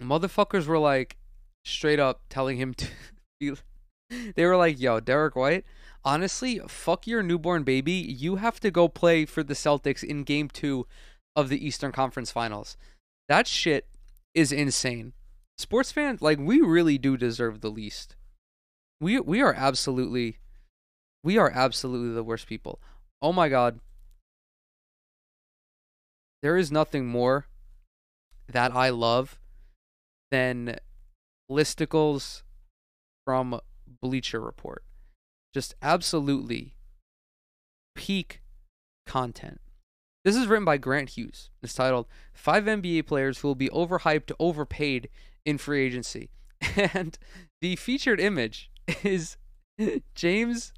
motherfuckers 0.00 0.66
were 0.66 0.78
like 0.78 1.16
straight 1.64 1.98
up 1.98 2.20
telling 2.30 2.56
him 2.56 2.72
to 2.74 2.86
they 4.36 4.46
were 4.46 4.56
like, 4.56 4.78
yo, 4.78 5.00
Derek 5.00 5.34
White, 5.34 5.64
honestly, 6.08 6.60
fuck 6.68 7.06
your 7.06 7.22
newborn 7.22 7.62
baby. 7.64 7.92
You 7.92 8.36
have 8.36 8.60
to 8.60 8.70
go 8.70 8.88
play 8.88 9.24
for 9.24 9.42
the 9.42 9.54
Celtics 9.54 10.02
in 10.02 10.24
game 10.24 10.48
two 10.48 10.86
of 11.36 11.48
the 11.48 11.64
Eastern 11.66 11.92
Conference 11.92 12.30
Finals. 12.30 12.76
That 13.28 13.46
shit 13.46 13.86
is 14.34 14.52
insane. 14.52 15.12
Sports 15.58 15.92
fans, 15.92 16.22
like, 16.22 16.38
we 16.38 16.60
really 16.60 16.98
do 16.98 17.16
deserve 17.16 17.60
the 17.60 17.70
least 17.70 18.16
we 19.00 19.20
we 19.20 19.40
are 19.40 19.54
absolutely 19.54 20.38
we 21.22 21.38
are 21.38 21.50
absolutely 21.50 22.14
the 22.14 22.24
worst 22.24 22.46
people. 22.46 22.80
Oh 23.20 23.32
my 23.32 23.48
god. 23.48 23.80
There 26.42 26.56
is 26.56 26.70
nothing 26.70 27.06
more 27.06 27.46
that 28.48 28.74
I 28.74 28.90
love 28.90 29.38
than 30.30 30.78
listicles 31.50 32.42
from 33.24 33.60
Bleacher 34.00 34.40
Report. 34.40 34.84
Just 35.58 35.74
absolutely 35.82 36.76
peak 37.96 38.42
content. 39.08 39.60
This 40.24 40.36
is 40.36 40.46
written 40.46 40.64
by 40.64 40.76
Grant 40.76 41.10
Hughes. 41.10 41.50
It's 41.64 41.74
titled 41.74 42.06
Five 42.32 42.62
NBA 42.62 43.08
Players 43.08 43.38
Who 43.38 43.48
Will 43.48 43.54
Be 43.56 43.68
Overhyped, 43.70 44.30
Overpaid 44.38 45.08
in 45.44 45.58
Free 45.58 45.84
Agency. 45.84 46.30
And 46.94 47.18
the 47.60 47.74
featured 47.74 48.20
image 48.20 48.70
is 49.02 49.36
James 50.14 50.72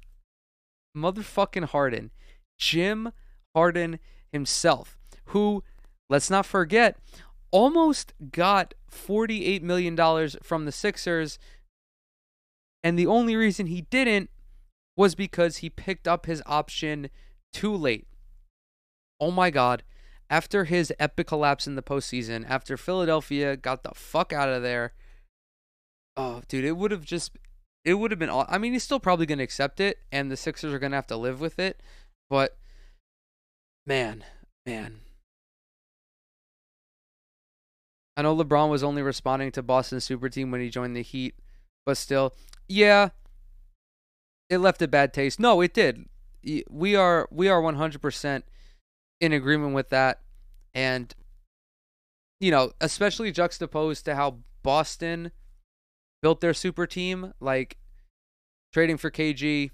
motherfucking 0.97 1.65
Harden, 1.65 2.09
Jim 2.57 3.11
Harden 3.55 3.99
himself, 4.31 4.97
who, 5.25 5.63
let's 6.09 6.31
not 6.31 6.47
forget, 6.47 6.97
almost 7.51 8.15
got 8.31 8.73
$48 8.91 9.61
million 9.61 9.95
from 10.41 10.65
the 10.65 10.71
Sixers. 10.71 11.37
And 12.83 12.97
the 12.97 13.05
only 13.05 13.35
reason 13.35 13.67
he 13.67 13.81
didn't 13.81 14.31
was 14.97 15.15
because 15.15 15.57
he 15.57 15.69
picked 15.69 16.07
up 16.07 16.25
his 16.25 16.41
option 16.45 17.09
too 17.53 17.75
late. 17.75 18.07
Oh 19.19 19.31
my 19.31 19.49
God. 19.49 19.83
After 20.29 20.65
his 20.65 20.93
epic 20.99 21.27
collapse 21.27 21.67
in 21.67 21.75
the 21.75 21.83
postseason, 21.83 22.45
after 22.49 22.77
Philadelphia 22.77 23.57
got 23.57 23.83
the 23.83 23.91
fuck 23.93 24.31
out 24.31 24.49
of 24.49 24.63
there, 24.63 24.93
oh, 26.15 26.41
dude, 26.47 26.63
it 26.63 26.77
would 26.77 26.91
have 26.91 27.03
just 27.03 27.31
it 27.83 27.95
would 27.95 28.11
have 28.11 28.19
been. 28.19 28.29
I 28.29 28.57
mean, 28.57 28.73
he's 28.73 28.83
still 28.83 28.99
probably 28.99 29.25
going 29.25 29.39
to 29.39 29.43
accept 29.43 29.79
it, 29.79 29.99
and 30.11 30.29
the 30.29 30.37
Sixers 30.37 30.73
are 30.73 30.79
going 30.79 30.91
to 30.91 30.97
have 30.97 31.07
to 31.07 31.17
live 31.17 31.41
with 31.41 31.59
it. 31.59 31.81
But 32.29 32.57
man, 33.85 34.23
man, 34.65 35.01
I 38.15 38.21
know 38.21 38.35
LeBron 38.35 38.69
was 38.69 38.83
only 38.83 39.01
responding 39.01 39.51
to 39.53 39.63
Boston's 39.63 40.03
super 40.03 40.29
team 40.29 40.51
when 40.51 40.61
he 40.61 40.69
joined 40.69 40.95
the 40.95 41.01
Heat, 41.01 41.35
but 41.85 41.97
still, 41.97 42.33
yeah, 42.67 43.09
it 44.51 44.59
left 44.59 44.81
a 44.81 44.87
bad 44.87 45.13
taste. 45.13 45.39
No, 45.39 45.61
it 45.61 45.73
did. 45.73 46.05
We 46.69 46.95
are 46.95 47.27
we 47.31 47.47
are 47.47 47.61
100% 47.61 48.43
in 49.21 49.31
agreement 49.33 49.73
with 49.73 49.89
that, 49.89 50.19
and 50.73 51.15
you 52.41 52.51
know, 52.51 52.73
especially 52.81 53.31
juxtaposed 53.31 54.03
to 54.05 54.15
how 54.15 54.39
Boston 54.61 55.31
built 56.21 56.41
their 56.41 56.53
super 56.53 56.85
team, 56.85 57.33
like 57.39 57.77
trading 58.73 58.97
for 58.97 59.09
KG. 59.09 59.71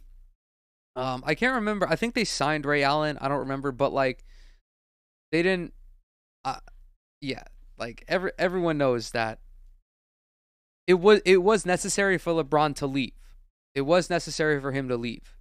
Um, 0.95 1.23
I 1.25 1.33
can't 1.33 1.55
remember. 1.55 1.87
I 1.89 1.95
think 1.95 2.13
they 2.13 2.23
signed 2.23 2.65
Ray 2.65 2.83
Allen. 2.83 3.17
I 3.19 3.27
don't 3.27 3.39
remember, 3.39 3.71
but 3.71 3.91
like 3.91 4.25
they 5.31 5.41
didn't. 5.41 5.73
Uh, 6.45 6.59
yeah, 7.19 7.43
like 7.79 8.03
every 8.07 8.31
everyone 8.37 8.77
knows 8.77 9.09
that 9.11 9.39
it 10.85 10.95
was 10.95 11.21
it 11.25 11.37
was 11.37 11.65
necessary 11.65 12.19
for 12.19 12.31
LeBron 12.31 12.75
to 12.75 12.85
leave. 12.85 13.13
It 13.77 13.85
was 13.85 14.09
necessary 14.09 14.59
for 14.59 14.71
him 14.71 14.89
to 14.89 14.97
leave. 14.97 15.37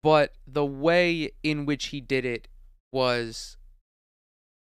But 0.00 0.34
the 0.46 0.64
way 0.64 1.32
in 1.42 1.66
which 1.66 1.86
he 1.86 2.00
did 2.00 2.24
it 2.24 2.46
was 2.92 3.56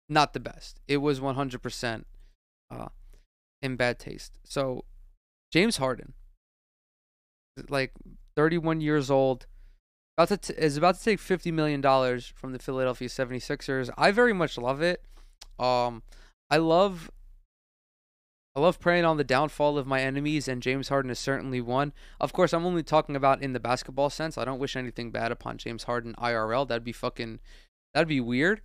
not 0.10 0.34
the 0.34 0.40
best. 0.40 0.80
It 0.88 0.98
was 0.98 1.20
100% 1.20 2.06
uh, 2.72 2.88
in 3.62 3.76
bad 3.76 4.00
taste. 4.00 4.40
So 4.44 4.86
James 5.54 5.78
Harden, 5.78 6.14
like 7.70 7.94
31 8.36 8.82
years 8.82 9.12
old, 9.12 9.46
about 10.18 10.30
to 10.30 10.38
t- 10.38 10.60
is 10.60 10.76
about 10.76 10.98
to 10.98 11.04
take 11.04 11.20
50 11.20 11.52
million 11.52 11.82
dollars 11.82 12.34
from 12.36 12.52
the 12.52 12.58
Philadelphia 12.58 13.10
76ers. 13.10 13.92
I 13.96 14.10
very 14.10 14.34
much 14.34 14.58
love 14.58 14.82
it. 14.82 15.04
Um, 15.60 16.02
I 16.50 16.58
love 16.58 17.12
I 18.56 18.62
love 18.62 18.80
preying 18.80 19.06
on 19.06 19.18
the 19.18 19.24
downfall 19.24 19.78
of 19.78 19.88
my 19.88 20.02
enemies, 20.02 20.48
and 20.48 20.62
James 20.62 20.90
Harden 20.90 21.12
is 21.12 21.20
certainly 21.20 21.62
one. 21.62 21.94
Of 22.20 22.34
course, 22.34 22.52
I'm 22.52 22.66
only 22.66 22.84
talking 22.84 23.16
about 23.16 23.42
in 23.42 23.54
the 23.54 23.60
basketball 23.60 24.10
sense. 24.10 24.38
I 24.38 24.46
don't 24.46 24.60
wish 24.60 24.76
anything 24.76 25.12
bad 25.12 25.32
upon 25.32 25.58
James 25.58 25.84
Harden 25.84 26.16
IRL. 26.18 26.68
That'd 26.68 26.84
be 26.84 26.92
fucking, 26.92 27.40
that'd 27.94 28.08
be 28.08 28.20
weird. 28.20 28.62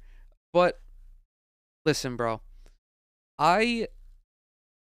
But 0.53 0.81
listen, 1.85 2.17
bro, 2.17 2.41
I 3.39 3.89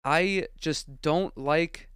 I 0.03 0.47
just 0.57 1.01
don't 1.01 1.37
like 1.37 1.89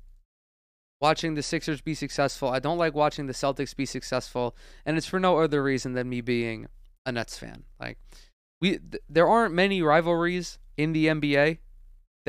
watching 1.00 1.36
the 1.36 1.44
Sixers 1.44 1.82
be 1.82 1.94
successful. 1.94 2.50
I 2.50 2.60
don't 2.60 2.78
like 2.78 2.94
watching 2.94 3.28
the 3.28 3.34
Celtics 3.34 3.76
be 3.76 3.86
successful, 3.86 4.56
and 4.86 4.98
it's 4.98 5.06
for 5.08 5.20
no 5.20 5.38
other 5.38 5.64
reason 5.64 5.94
than 5.94 6.10
me 6.10 6.22
being 6.22 6.68
a 7.06 7.12
Nets 7.12 7.38
fan. 7.38 7.64
Like 7.80 7.98
we 8.60 8.80
th- 8.80 9.04
there 9.08 9.28
aren't 9.28 9.54
many 9.54 9.82
rivalries 9.82 10.58
in 10.76 10.94
the 10.94 11.06
NBA. 11.06 11.60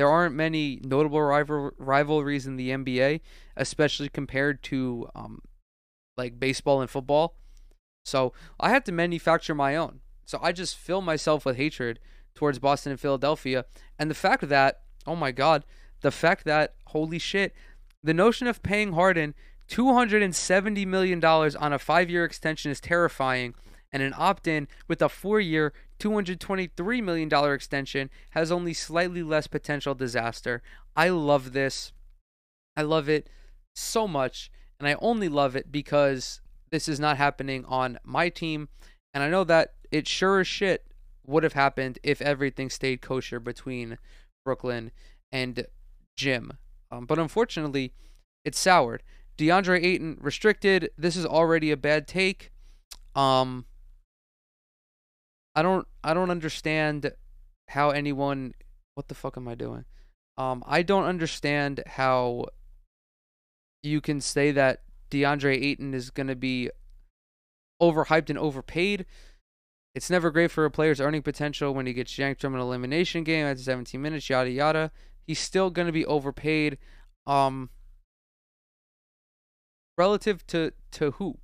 There 0.01 0.09
aren't 0.09 0.33
many 0.33 0.79
notable 0.83 1.21
rival 1.21 1.69
rivalries 1.77 2.47
in 2.47 2.55
the 2.55 2.71
NBA, 2.71 3.21
especially 3.55 4.09
compared 4.09 4.63
to 4.63 5.07
um 5.13 5.43
like 6.17 6.39
baseball 6.39 6.81
and 6.81 6.89
football. 6.89 7.35
So, 8.03 8.33
I 8.59 8.69
had 8.69 8.83
to 8.85 8.91
manufacture 8.91 9.53
my 9.53 9.75
own. 9.75 9.99
So, 10.25 10.39
I 10.41 10.53
just 10.53 10.75
fill 10.75 11.01
myself 11.01 11.45
with 11.45 11.57
hatred 11.57 11.99
towards 12.33 12.57
Boston 12.57 12.93
and 12.93 12.99
Philadelphia, 12.99 13.65
and 13.99 14.09
the 14.09 14.15
fact 14.15 14.49
that 14.49 14.81
Oh 15.05 15.15
my 15.15 15.31
God. 15.31 15.65
The 16.01 16.09
fact 16.09 16.45
that, 16.45 16.73
holy 16.87 17.19
shit, 17.19 17.53
the 18.03 18.13
notion 18.13 18.47
of 18.47 18.63
paying 18.63 18.93
Harden 18.93 19.35
$270 19.69 20.87
million 20.87 21.23
on 21.23 21.73
a 21.73 21.77
five 21.77 22.09
year 22.09 22.25
extension 22.25 22.71
is 22.71 22.81
terrifying, 22.81 23.53
and 23.91 24.01
an 24.01 24.15
opt 24.17 24.47
in 24.47 24.67
with 24.87 25.01
a 25.03 25.09
four 25.09 25.39
year, 25.39 25.73
$223 26.01 27.03
million 27.03 27.53
extension 27.53 28.09
has 28.31 28.51
only 28.51 28.73
slightly 28.73 29.21
less 29.21 29.47
potential 29.47 29.93
disaster. 29.93 30.63
I 30.95 31.09
love 31.09 31.53
this. 31.53 31.93
I 32.75 32.81
love 32.81 33.07
it 33.07 33.29
so 33.75 34.07
much, 34.07 34.51
and 34.79 34.87
I 34.87 34.95
only 34.99 35.29
love 35.29 35.55
it 35.55 35.71
because 35.71 36.41
this 36.71 36.87
is 36.87 36.99
not 36.99 37.17
happening 37.17 37.65
on 37.65 37.99
my 38.03 38.29
team, 38.29 38.69
and 39.13 39.23
I 39.23 39.29
know 39.29 39.43
that 39.43 39.73
it 39.91 40.07
sure 40.07 40.39
as 40.39 40.47
shit 40.47 40.87
would 41.27 41.43
have 41.43 41.53
happened 41.53 41.99
if 42.01 42.21
everything 42.21 42.69
stayed 42.69 43.01
kosher 43.01 43.39
between 43.39 43.97
Brooklyn 44.43 44.91
and 45.31 45.67
Jim. 46.17 46.53
Um, 46.89 47.05
but 47.05 47.19
unfortunately, 47.19 47.93
it's 48.43 48.59
soured. 48.59 49.03
DeAndre 49.37 49.83
Ayton 49.83 50.17
restricted. 50.19 50.89
This 50.97 51.15
is 51.15 51.25
already 51.25 51.71
a 51.71 51.77
bad 51.77 52.07
take. 52.07 52.51
Um, 53.15 53.65
I 55.55 55.61
don't 55.61 55.87
I 56.03 56.13
don't 56.13 56.31
understand 56.31 57.11
how 57.69 57.89
anyone 57.89 58.53
what 58.95 59.07
the 59.07 59.15
fuck 59.15 59.37
am 59.37 59.47
I 59.47 59.55
doing? 59.55 59.85
Um, 60.37 60.63
I 60.65 60.81
don't 60.81 61.05
understand 61.05 61.83
how 61.85 62.45
you 63.83 64.01
can 64.01 64.21
say 64.21 64.51
that 64.51 64.81
DeAndre 65.09 65.61
Ayton 65.61 65.93
is 65.93 66.09
going 66.09 66.27
to 66.27 66.35
be 66.35 66.69
overhyped 67.81 68.29
and 68.29 68.39
overpaid. 68.39 69.05
It's 69.93 70.09
never 70.09 70.31
great 70.31 70.51
for 70.51 70.63
a 70.63 70.71
player's 70.71 71.01
earning 71.01 71.21
potential 71.21 71.73
when 71.73 71.85
he 71.85 71.93
gets 71.93 72.17
yanked 72.17 72.41
from 72.41 72.55
an 72.55 72.61
elimination 72.61 73.23
game 73.23 73.45
after 73.45 73.63
17 73.63 74.01
minutes, 74.01 74.29
yada 74.29 74.49
yada. 74.49 74.91
He's 75.27 75.39
still 75.39 75.69
going 75.69 75.87
to 75.87 75.91
be 75.91 76.05
overpaid. 76.05 76.77
Um, 77.27 77.69
relative 79.97 80.45
to 80.47 80.71
to 80.91 81.11
who? 81.11 81.37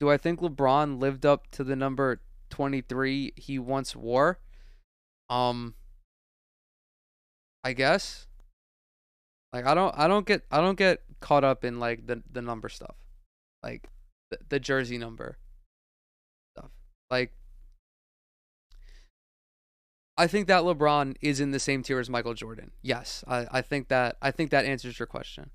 Do 0.00 0.10
I 0.10 0.16
think 0.16 0.40
LeBron 0.40 1.00
lived 1.00 1.24
up 1.24 1.50
to 1.52 1.64
the 1.64 1.76
number 1.76 2.20
23 2.50 3.32
he 3.36 3.58
once 3.58 3.96
wore? 3.96 4.38
Um 5.28 5.74
I 7.64 7.72
guess. 7.72 8.26
Like 9.52 9.66
I 9.66 9.74
don't 9.74 9.94
I 9.96 10.06
don't 10.06 10.26
get 10.26 10.42
I 10.50 10.60
don't 10.60 10.78
get 10.78 11.02
caught 11.20 11.44
up 11.44 11.64
in 11.64 11.80
like 11.80 12.06
the 12.06 12.22
the 12.30 12.42
number 12.42 12.68
stuff. 12.68 12.96
Like 13.62 13.88
the, 14.30 14.38
the 14.48 14.60
jersey 14.60 14.98
number 14.98 15.38
stuff. 16.54 16.70
Like 17.10 17.32
I 20.18 20.26
think 20.26 20.46
that 20.46 20.62
LeBron 20.62 21.16
is 21.20 21.40
in 21.40 21.50
the 21.50 21.58
same 21.58 21.82
tier 21.82 21.98
as 21.98 22.08
Michael 22.08 22.34
Jordan. 22.34 22.70
Yes, 22.82 23.22
I, 23.28 23.46
I 23.50 23.62
think 23.62 23.88
that 23.88 24.16
I 24.22 24.30
think 24.30 24.50
that 24.50 24.64
answers 24.64 24.98
your 24.98 25.06
question. 25.06 25.50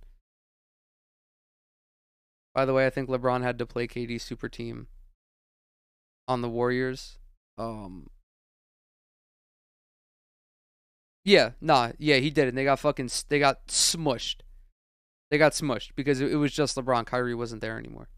By 2.53 2.65
the 2.65 2.73
way, 2.73 2.85
I 2.85 2.89
think 2.89 3.09
LeBron 3.09 3.43
had 3.43 3.57
to 3.59 3.65
play 3.65 3.87
KD's 3.87 4.23
super 4.23 4.49
team 4.49 4.87
on 6.27 6.41
the 6.41 6.49
Warriors. 6.49 7.17
Um 7.57 8.09
Yeah, 11.23 11.51
nah, 11.61 11.91
yeah, 11.99 12.17
he 12.17 12.29
did 12.29 12.45
it. 12.45 12.49
And 12.49 12.57
they 12.57 12.63
got 12.63 12.79
fucking 12.79 13.09
they 13.29 13.39
got 13.39 13.67
smushed. 13.67 14.41
They 15.29 15.37
got 15.37 15.53
smushed 15.53 15.91
because 15.95 16.19
it, 16.19 16.31
it 16.31 16.35
was 16.35 16.51
just 16.51 16.75
LeBron. 16.75 17.05
Kyrie 17.05 17.35
wasn't 17.35 17.61
there 17.61 17.77
anymore. 17.77 18.09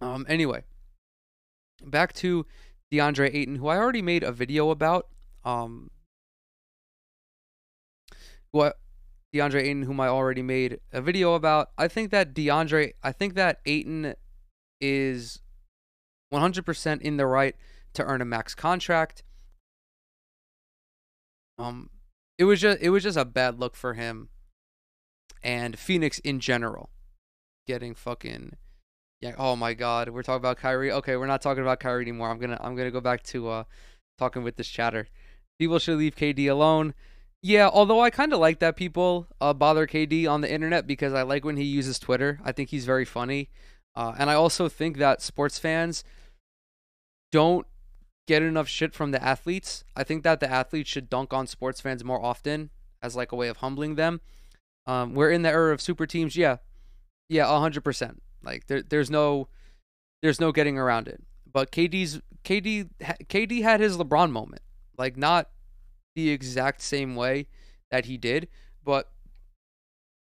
Um 0.00 0.24
anyway, 0.28 0.64
back 1.84 2.12
to 2.14 2.46
DeAndre 2.92 3.34
Ayton, 3.34 3.56
who 3.56 3.68
I 3.68 3.76
already 3.76 4.02
made 4.02 4.22
a 4.22 4.32
video 4.32 4.70
about. 4.70 5.08
Um 5.44 5.90
what 8.50 8.78
DeAndre 9.36 9.62
Ayton, 9.62 9.82
whom 9.82 10.00
I 10.00 10.08
already 10.08 10.42
made 10.42 10.80
a 10.92 11.00
video 11.00 11.34
about. 11.34 11.70
I 11.76 11.88
think 11.88 12.10
that 12.10 12.34
DeAndre, 12.34 12.92
I 13.02 13.12
think 13.12 13.34
that 13.34 13.60
Ayton 13.66 14.14
is 14.80 15.40
100% 16.32 17.00
in 17.00 17.16
the 17.16 17.26
right 17.26 17.54
to 17.94 18.04
earn 18.04 18.20
a 18.20 18.24
max 18.24 18.54
contract. 18.54 19.22
Um, 21.58 21.90
it 22.38 22.44
was 22.44 22.60
just 22.60 22.80
it 22.82 22.90
was 22.90 23.02
just 23.02 23.16
a 23.16 23.24
bad 23.24 23.58
look 23.58 23.74
for 23.74 23.94
him 23.94 24.28
and 25.42 25.78
Phoenix 25.78 26.18
in 26.18 26.38
general, 26.38 26.90
getting 27.66 27.94
fucking 27.94 28.56
yeah. 29.22 29.34
Oh 29.38 29.56
my 29.56 29.72
God, 29.72 30.10
we're 30.10 30.22
talking 30.22 30.36
about 30.42 30.58
Kyrie. 30.58 30.92
Okay, 30.92 31.16
we're 31.16 31.26
not 31.26 31.40
talking 31.40 31.62
about 31.62 31.80
Kyrie 31.80 32.02
anymore. 32.02 32.30
I'm 32.30 32.38
gonna 32.38 32.58
I'm 32.60 32.76
gonna 32.76 32.90
go 32.90 33.00
back 33.00 33.22
to 33.24 33.48
uh 33.48 33.64
talking 34.18 34.42
with 34.42 34.56
this 34.56 34.68
chatter. 34.68 35.08
People 35.58 35.78
should 35.78 35.96
leave 35.96 36.14
KD 36.14 36.50
alone. 36.50 36.92
Yeah, 37.46 37.70
although 37.72 38.00
I 38.00 38.10
kind 38.10 38.32
of 38.32 38.40
like 38.40 38.58
that 38.58 38.74
people 38.74 39.28
uh, 39.40 39.54
bother 39.54 39.86
KD 39.86 40.28
on 40.28 40.40
the 40.40 40.52
internet 40.52 40.84
because 40.84 41.12
I 41.12 41.22
like 41.22 41.44
when 41.44 41.56
he 41.56 41.62
uses 41.62 41.96
Twitter. 41.96 42.40
I 42.42 42.50
think 42.50 42.70
he's 42.70 42.84
very 42.84 43.04
funny. 43.04 43.50
Uh, 43.94 44.16
and 44.18 44.28
I 44.28 44.34
also 44.34 44.68
think 44.68 44.96
that 44.96 45.22
sports 45.22 45.56
fans 45.56 46.02
don't 47.30 47.64
get 48.26 48.42
enough 48.42 48.66
shit 48.66 48.94
from 48.94 49.12
the 49.12 49.22
athletes. 49.22 49.84
I 49.94 50.02
think 50.02 50.24
that 50.24 50.40
the 50.40 50.50
athletes 50.50 50.90
should 50.90 51.08
dunk 51.08 51.32
on 51.32 51.46
sports 51.46 51.80
fans 51.80 52.02
more 52.02 52.20
often 52.20 52.70
as 53.00 53.14
like 53.14 53.30
a 53.30 53.36
way 53.36 53.46
of 53.46 53.58
humbling 53.58 53.94
them. 53.94 54.22
Um, 54.84 55.14
we're 55.14 55.30
in 55.30 55.42
the 55.42 55.50
era 55.50 55.72
of 55.72 55.80
super 55.80 56.04
teams. 56.04 56.36
Yeah, 56.36 56.56
yeah, 57.28 57.46
hundred 57.46 57.84
percent. 57.84 58.24
Like 58.42 58.66
there, 58.66 58.82
there's 58.82 59.08
no, 59.08 59.46
there's 60.20 60.40
no 60.40 60.50
getting 60.50 60.78
around 60.78 61.06
it. 61.06 61.22
But 61.52 61.70
KD's 61.70 62.20
KD 62.42 62.88
KD 63.00 63.62
had 63.62 63.78
his 63.78 63.96
LeBron 63.96 64.32
moment. 64.32 64.62
Like 64.98 65.16
not 65.16 65.48
the 66.16 66.30
exact 66.30 66.80
same 66.82 67.14
way 67.14 67.46
that 67.92 68.06
he 68.06 68.16
did, 68.16 68.48
but 68.82 69.12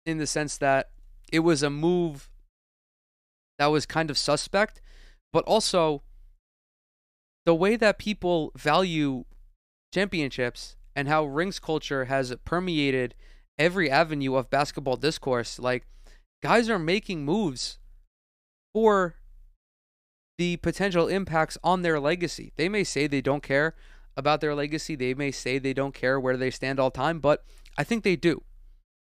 in 0.04 0.18
the 0.18 0.26
sense 0.26 0.58
that 0.58 0.90
it 1.32 1.40
was 1.40 1.62
a 1.62 1.70
move 1.70 2.28
that 3.58 3.66
was 3.66 3.86
kind 3.86 4.10
of 4.10 4.18
suspect, 4.18 4.82
but 5.32 5.44
also 5.44 6.02
the 7.46 7.54
way 7.54 7.76
that 7.76 7.98
people 7.98 8.52
value 8.56 9.24
championships 9.94 10.76
and 10.94 11.08
how 11.08 11.24
rings 11.24 11.58
culture 11.58 12.06
has 12.06 12.34
permeated 12.44 13.14
every 13.58 13.90
avenue 13.90 14.34
of 14.34 14.50
basketball 14.50 14.96
discourse. 14.96 15.58
Like, 15.58 15.86
guys 16.42 16.68
are 16.68 16.78
making 16.78 17.24
moves 17.24 17.78
for 18.74 19.14
the 20.38 20.56
potential 20.56 21.08
impacts 21.08 21.58
on 21.64 21.82
their 21.82 21.98
legacy. 21.98 22.52
They 22.56 22.68
may 22.68 22.84
say 22.84 23.06
they 23.06 23.20
don't 23.20 23.42
care 23.42 23.74
about 24.18 24.40
their 24.40 24.54
legacy. 24.54 24.96
They 24.96 25.14
may 25.14 25.30
say 25.30 25.58
they 25.58 25.72
don't 25.72 25.94
care 25.94 26.18
where 26.18 26.36
they 26.36 26.50
stand 26.50 26.80
all 26.80 26.90
time, 26.90 27.20
but 27.20 27.44
I 27.78 27.84
think 27.84 28.02
they 28.02 28.16
do. 28.16 28.42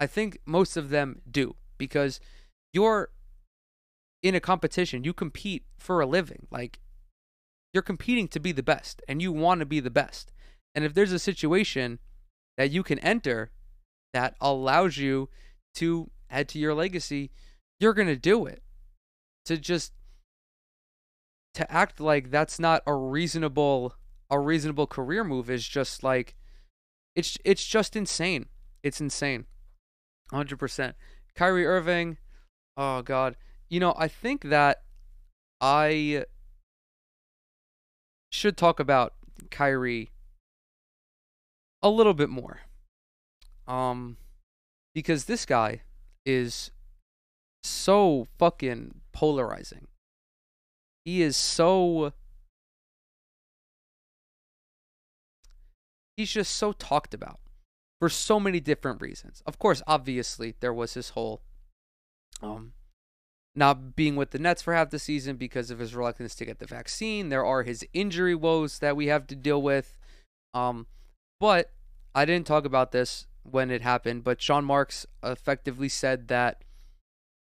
I 0.00 0.06
think 0.06 0.38
most 0.44 0.76
of 0.76 0.90
them 0.90 1.22
do 1.30 1.54
because 1.78 2.18
you're 2.72 3.10
in 4.20 4.34
a 4.34 4.40
competition. 4.40 5.04
You 5.04 5.14
compete 5.14 5.64
for 5.78 6.00
a 6.00 6.06
living. 6.06 6.48
Like 6.50 6.80
you're 7.72 7.84
competing 7.84 8.26
to 8.28 8.40
be 8.40 8.50
the 8.50 8.64
best 8.64 9.00
and 9.06 9.22
you 9.22 9.30
want 9.30 9.60
to 9.60 9.66
be 9.66 9.78
the 9.78 9.90
best. 9.90 10.32
And 10.74 10.84
if 10.84 10.92
there's 10.92 11.12
a 11.12 11.20
situation 11.20 12.00
that 12.58 12.72
you 12.72 12.82
can 12.82 12.98
enter 12.98 13.52
that 14.12 14.34
allows 14.40 14.96
you 14.96 15.28
to 15.76 16.10
add 16.28 16.48
to 16.48 16.58
your 16.58 16.74
legacy, 16.74 17.30
you're 17.78 17.94
going 17.94 18.08
to 18.08 18.16
do 18.16 18.44
it. 18.44 18.62
To 19.44 19.56
just 19.56 19.92
to 21.54 21.70
act 21.70 22.00
like 22.00 22.32
that's 22.32 22.58
not 22.58 22.82
a 22.86 22.92
reasonable 22.92 23.94
a 24.30 24.38
reasonable 24.38 24.86
career 24.86 25.24
move 25.24 25.50
is 25.50 25.66
just 25.66 26.02
like 26.02 26.34
it's 27.14 27.38
it's 27.44 27.64
just 27.64 27.96
insane. 27.96 28.46
It's 28.82 29.00
insane. 29.00 29.46
100%. 30.32 30.94
Kyrie 31.34 31.66
Irving, 31.66 32.18
oh 32.76 33.02
god. 33.02 33.36
You 33.68 33.80
know, 33.80 33.94
I 33.96 34.08
think 34.08 34.44
that 34.44 34.82
I 35.60 36.24
should 38.30 38.56
talk 38.56 38.80
about 38.80 39.14
Kyrie 39.50 40.10
a 41.82 41.88
little 41.88 42.14
bit 42.14 42.28
more. 42.28 42.60
Um 43.66 44.16
because 44.94 45.24
this 45.24 45.44
guy 45.44 45.82
is 46.24 46.70
so 47.62 48.26
fucking 48.38 49.00
polarizing. 49.12 49.88
He 51.04 51.22
is 51.22 51.36
so 51.36 52.12
he's 56.16 56.32
just 56.32 56.54
so 56.54 56.72
talked 56.72 57.14
about 57.14 57.40
for 58.00 58.08
so 58.08 58.40
many 58.40 58.60
different 58.60 59.00
reasons. 59.00 59.42
Of 59.46 59.58
course, 59.58 59.82
obviously, 59.86 60.54
there 60.60 60.72
was 60.72 60.94
his 60.94 61.10
whole 61.10 61.42
um, 62.42 62.72
not 63.54 63.96
being 63.96 64.16
with 64.16 64.30
the 64.30 64.38
Nets 64.38 64.62
for 64.62 64.74
half 64.74 64.90
the 64.90 64.98
season 64.98 65.36
because 65.36 65.70
of 65.70 65.78
his 65.78 65.94
reluctance 65.94 66.34
to 66.36 66.44
get 66.44 66.58
the 66.58 66.66
vaccine. 66.66 67.28
There 67.28 67.44
are 67.44 67.62
his 67.62 67.84
injury 67.92 68.34
woes 68.34 68.78
that 68.80 68.96
we 68.96 69.06
have 69.06 69.26
to 69.28 69.34
deal 69.34 69.60
with. 69.60 69.96
Um, 70.52 70.86
but 71.40 71.72
I 72.14 72.24
didn't 72.24 72.46
talk 72.46 72.64
about 72.64 72.92
this 72.92 73.26
when 73.42 73.70
it 73.70 73.82
happened, 73.82 74.24
but 74.24 74.42
Sean 74.42 74.64
Marks 74.64 75.06
effectively 75.22 75.88
said 75.88 76.28
that 76.28 76.64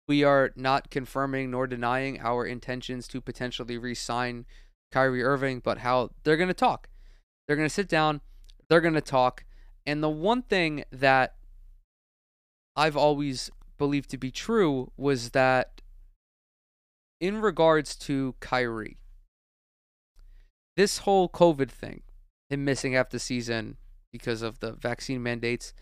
we 0.08 0.24
are 0.24 0.52
not 0.56 0.90
confirming 0.90 1.50
nor 1.50 1.66
denying 1.66 2.20
our 2.20 2.44
intentions 2.44 3.06
to 3.08 3.20
potentially 3.20 3.78
re 3.78 3.94
sign 3.94 4.46
Kyrie 4.90 5.22
Irving, 5.22 5.60
but 5.60 5.78
how 5.78 6.10
they're 6.24 6.36
going 6.36 6.48
to 6.48 6.54
talk. 6.54 6.88
They're 7.46 7.56
going 7.56 7.68
to 7.68 7.74
sit 7.74 7.88
down 7.88 8.20
they're 8.72 8.80
going 8.80 8.94
to 8.94 9.02
talk. 9.02 9.44
And 9.84 10.02
the 10.02 10.08
one 10.08 10.40
thing 10.40 10.84
that 10.90 11.34
I've 12.74 12.96
always 12.96 13.50
believed 13.76 14.08
to 14.10 14.16
be 14.16 14.30
true 14.30 14.90
was 14.96 15.30
that 15.30 15.82
in 17.20 17.42
regards 17.42 17.94
to 17.96 18.34
Kyrie, 18.40 18.96
this 20.74 20.98
whole 20.98 21.28
COVID 21.28 21.70
thing, 21.70 22.00
him 22.48 22.64
missing 22.64 22.94
half 22.94 23.10
the 23.10 23.18
season, 23.18 23.76
because 24.10 24.40
of 24.40 24.60
the 24.60 24.72
vaccine 24.72 25.22
mandates. 25.22 25.74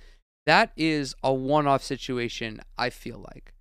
That 0.46 0.72
is 0.76 1.14
a 1.22 1.32
one 1.32 1.66
off 1.66 1.82
situation, 1.82 2.60
I 2.76 2.90
feel 2.90 3.18
like. 3.18 3.52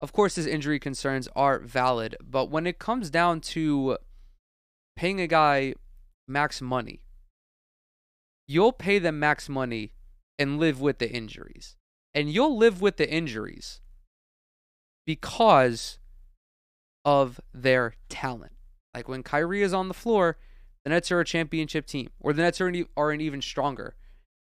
Of 0.00 0.12
course, 0.12 0.36
his 0.36 0.46
injury 0.46 0.78
concerns 0.78 1.28
are 1.36 1.58
valid, 1.58 2.16
but 2.22 2.50
when 2.50 2.66
it 2.66 2.78
comes 2.78 3.10
down 3.10 3.40
to 3.40 3.98
paying 4.96 5.20
a 5.20 5.26
guy 5.26 5.74
max 6.26 6.62
money, 6.62 7.00
you'll 8.50 8.72
pay 8.72 8.98
them 8.98 9.16
max 9.16 9.48
money 9.48 9.92
and 10.36 10.58
live 10.58 10.80
with 10.80 10.98
the 10.98 11.08
injuries. 11.08 11.76
And 12.12 12.32
you'll 12.32 12.56
live 12.56 12.82
with 12.82 12.96
the 12.96 13.08
injuries 13.08 13.80
because 15.06 16.00
of 17.04 17.40
their 17.54 17.94
talent. 18.08 18.52
Like 18.92 19.08
when 19.08 19.22
Kyrie 19.22 19.62
is 19.62 19.72
on 19.72 19.86
the 19.86 19.94
floor, 19.94 20.36
the 20.82 20.90
Nets 20.90 21.12
are 21.12 21.20
a 21.20 21.24
championship 21.24 21.86
team, 21.86 22.08
or 22.18 22.32
the 22.32 22.42
Nets 22.42 22.60
are 22.60 22.66
an, 22.66 22.86
are 22.96 23.12
an 23.12 23.20
even 23.20 23.40
stronger 23.40 23.94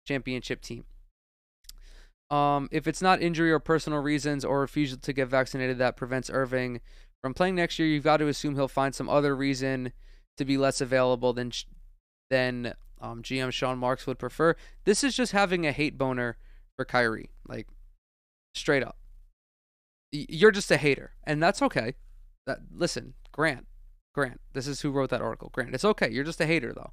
championship 0.07 0.61
team. 0.61 0.85
Um, 2.29 2.69
if 2.71 2.85
it's 2.85 3.01
not 3.01 3.19
injury 3.19 3.51
or 3.51 3.57
personal 3.59 3.99
reasons 3.99 4.45
or 4.45 4.59
refusal 4.61 4.99
to 4.99 5.13
get 5.13 5.27
vaccinated 5.27 5.79
that 5.79 5.97
prevents 5.97 6.29
Irving 6.29 6.81
from 7.23 7.33
playing 7.33 7.55
next 7.55 7.79
year, 7.79 7.87
you've 7.87 8.03
got 8.03 8.17
to 8.17 8.27
assume 8.27 8.53
he'll 8.53 8.67
find 8.67 8.93
some 8.93 9.09
other 9.09 9.35
reason 9.35 9.91
to 10.37 10.45
be 10.45 10.55
less 10.55 10.81
available 10.81 11.33
than 11.33 11.51
than 12.29 12.75
um, 13.01 13.21
GM 13.21 13.51
Sean 13.51 13.77
Marks 13.77 14.07
would 14.07 14.19
prefer. 14.19 14.55
This 14.85 15.03
is 15.03 15.15
just 15.15 15.31
having 15.31 15.65
a 15.65 15.71
hate 15.71 15.97
boner 15.97 16.37
for 16.75 16.85
Kyrie, 16.85 17.31
like 17.47 17.67
straight 18.55 18.83
up. 18.83 18.97
You're 20.11 20.51
just 20.51 20.71
a 20.71 20.77
hater, 20.77 21.11
and 21.23 21.41
that's 21.43 21.61
okay. 21.61 21.95
That 22.45 22.59
listen, 22.73 23.15
Grant, 23.31 23.67
Grant. 24.13 24.39
This 24.53 24.67
is 24.67 24.81
who 24.81 24.91
wrote 24.91 25.09
that 25.09 25.21
article. 25.21 25.49
Grant, 25.51 25.73
it's 25.73 25.83
okay. 25.83 26.09
You're 26.09 26.23
just 26.23 26.39
a 26.39 26.45
hater 26.45 26.71
though, 26.73 26.91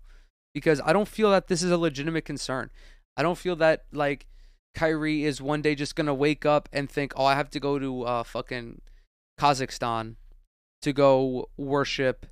because 0.52 0.80
I 0.84 0.92
don't 0.92 1.08
feel 1.08 1.30
that 1.30 1.46
this 1.46 1.62
is 1.62 1.70
a 1.70 1.78
legitimate 1.78 2.24
concern. 2.24 2.70
I 3.16 3.22
don't 3.22 3.38
feel 3.38 3.56
that 3.56 3.84
like 3.92 4.26
Kyrie 4.74 5.24
is 5.24 5.40
one 5.40 5.62
day 5.62 5.74
just 5.74 5.94
gonna 5.94 6.14
wake 6.14 6.44
up 6.44 6.68
and 6.72 6.90
think, 6.90 7.12
oh, 7.16 7.24
I 7.24 7.34
have 7.36 7.50
to 7.50 7.60
go 7.60 7.78
to 7.78 8.02
uh, 8.02 8.22
fucking 8.24 8.80
Kazakhstan 9.38 10.16
to 10.82 10.92
go 10.92 11.48
worship, 11.56 12.26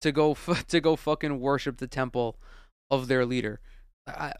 to 0.00 0.10
go 0.10 0.34
to 0.68 0.80
go 0.80 0.96
fucking 0.96 1.38
worship 1.38 1.76
the 1.76 1.86
temple 1.86 2.36
of 2.90 3.08
their 3.08 3.24
leader. 3.24 3.60
I 4.06 4.34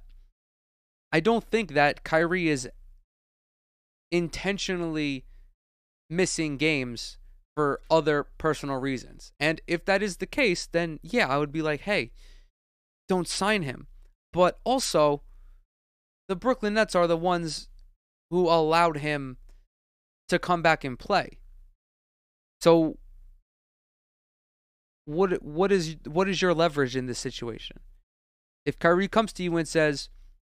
I 1.12 1.20
don't 1.20 1.44
think 1.44 1.72
that 1.72 2.04
Kyrie 2.04 2.48
is 2.48 2.68
intentionally 4.10 5.24
missing 6.10 6.56
games 6.56 7.18
for 7.54 7.80
other 7.90 8.24
personal 8.38 8.76
reasons. 8.76 9.32
And 9.40 9.60
if 9.66 9.84
that 9.86 10.02
is 10.02 10.18
the 10.18 10.26
case, 10.26 10.66
then 10.66 11.00
yeah, 11.02 11.28
I 11.28 11.38
would 11.38 11.52
be 11.52 11.62
like, 11.62 11.82
hey, 11.82 12.12
don't 13.08 13.26
sign 13.26 13.62
him. 13.62 13.86
But 14.32 14.58
also, 14.64 15.22
the 16.28 16.36
Brooklyn 16.36 16.74
Nets 16.74 16.94
are 16.94 17.06
the 17.06 17.16
ones 17.16 17.68
who 18.30 18.48
allowed 18.48 18.98
him 18.98 19.38
to 20.28 20.38
come 20.38 20.62
back 20.62 20.84
and 20.84 20.98
play. 20.98 21.38
So 22.60 22.98
what 25.06 25.42
what 25.42 25.72
is 25.72 25.96
what 26.06 26.28
is 26.28 26.42
your 26.42 26.52
leverage 26.52 26.94
in 26.94 27.06
this 27.06 27.18
situation? 27.18 27.78
If 28.68 28.78
Kyrie 28.78 29.08
comes 29.08 29.32
to 29.32 29.42
you 29.42 29.56
and 29.56 29.66
says, 29.66 30.10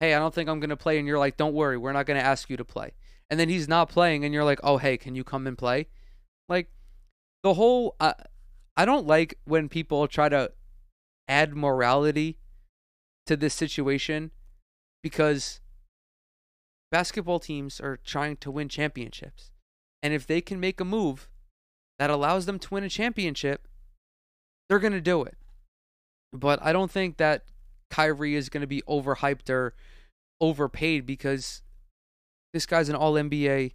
"Hey, 0.01 0.15
I 0.15 0.19
don't 0.19 0.35
think 0.35 0.49
I'm 0.49 0.61
going 0.61 0.71
to 0.71 0.79
play," 0.79 0.99
and 0.99 1.07
you're 1.07 1.19
like, 1.19 1.37
"Don't 1.37 1.53
worry, 1.53 1.77
we're 1.77 1.93
not 1.93 2.07
going 2.07 2.19
to 2.19 2.25
ask 2.25 2.49
you 2.49 2.57
to 2.57 2.65
play," 2.65 2.95
and 3.29 3.39
then 3.39 3.51
he's 3.51 3.69
not 3.69 3.91
playing, 3.91 4.25
and 4.25 4.33
you're 4.33 4.45
like, 4.45 4.61
"Oh, 4.63 4.79
hey, 4.79 4.97
can 4.97 5.15
you 5.15 5.25
come 5.25 5.47
and 5.47 5.59
play?" 5.59 5.89
Like 6.49 6.71
the 7.43 7.53
whole, 7.53 7.97
uh, 8.01 8.15
I 8.79 8.87
don't 8.87 9.07
like 9.07 9.39
when 9.45 9.69
people 9.69 10.09
try 10.09 10.31
to 10.31 10.53
add 11.29 11.55
morality 11.55 12.39
to 13.27 13.37
this 13.37 13.53
situation 13.53 14.31
because 15.03 15.61
basketball 16.91 17.41
teams 17.41 17.79
are 17.79 17.99
trying 17.99 18.39
to 18.39 18.51
win 18.51 18.71
championships. 18.71 19.51
And 20.03 20.15
if 20.15 20.27
they 20.27 20.41
can 20.41 20.59
make 20.59 20.81
a 20.81 20.85
move 20.87 21.29
that 21.99 22.09
allows 22.09 22.47
them 22.47 22.59
to 22.61 22.73
win 22.73 22.85
a 22.85 22.89
championship, 22.89 23.69
they're 24.67 24.79
going 24.79 24.95
to 24.95 25.01
do 25.03 25.25
it. 25.25 25.37
But 26.33 26.59
I 26.63 26.73
don't 26.73 26.91
think 26.91 27.19
that 27.19 27.45
Kyrie 27.91 28.35
is 28.35 28.49
going 28.49 28.61
to 28.61 28.67
be 28.67 28.83
overhyped 28.89 29.51
or 29.51 29.75
overpaid 30.41 31.07
because 31.07 31.63
this 32.53 32.67
guy's 32.67 32.89
an 32.89 32.95
all 32.97 33.15
NBA 33.15 33.73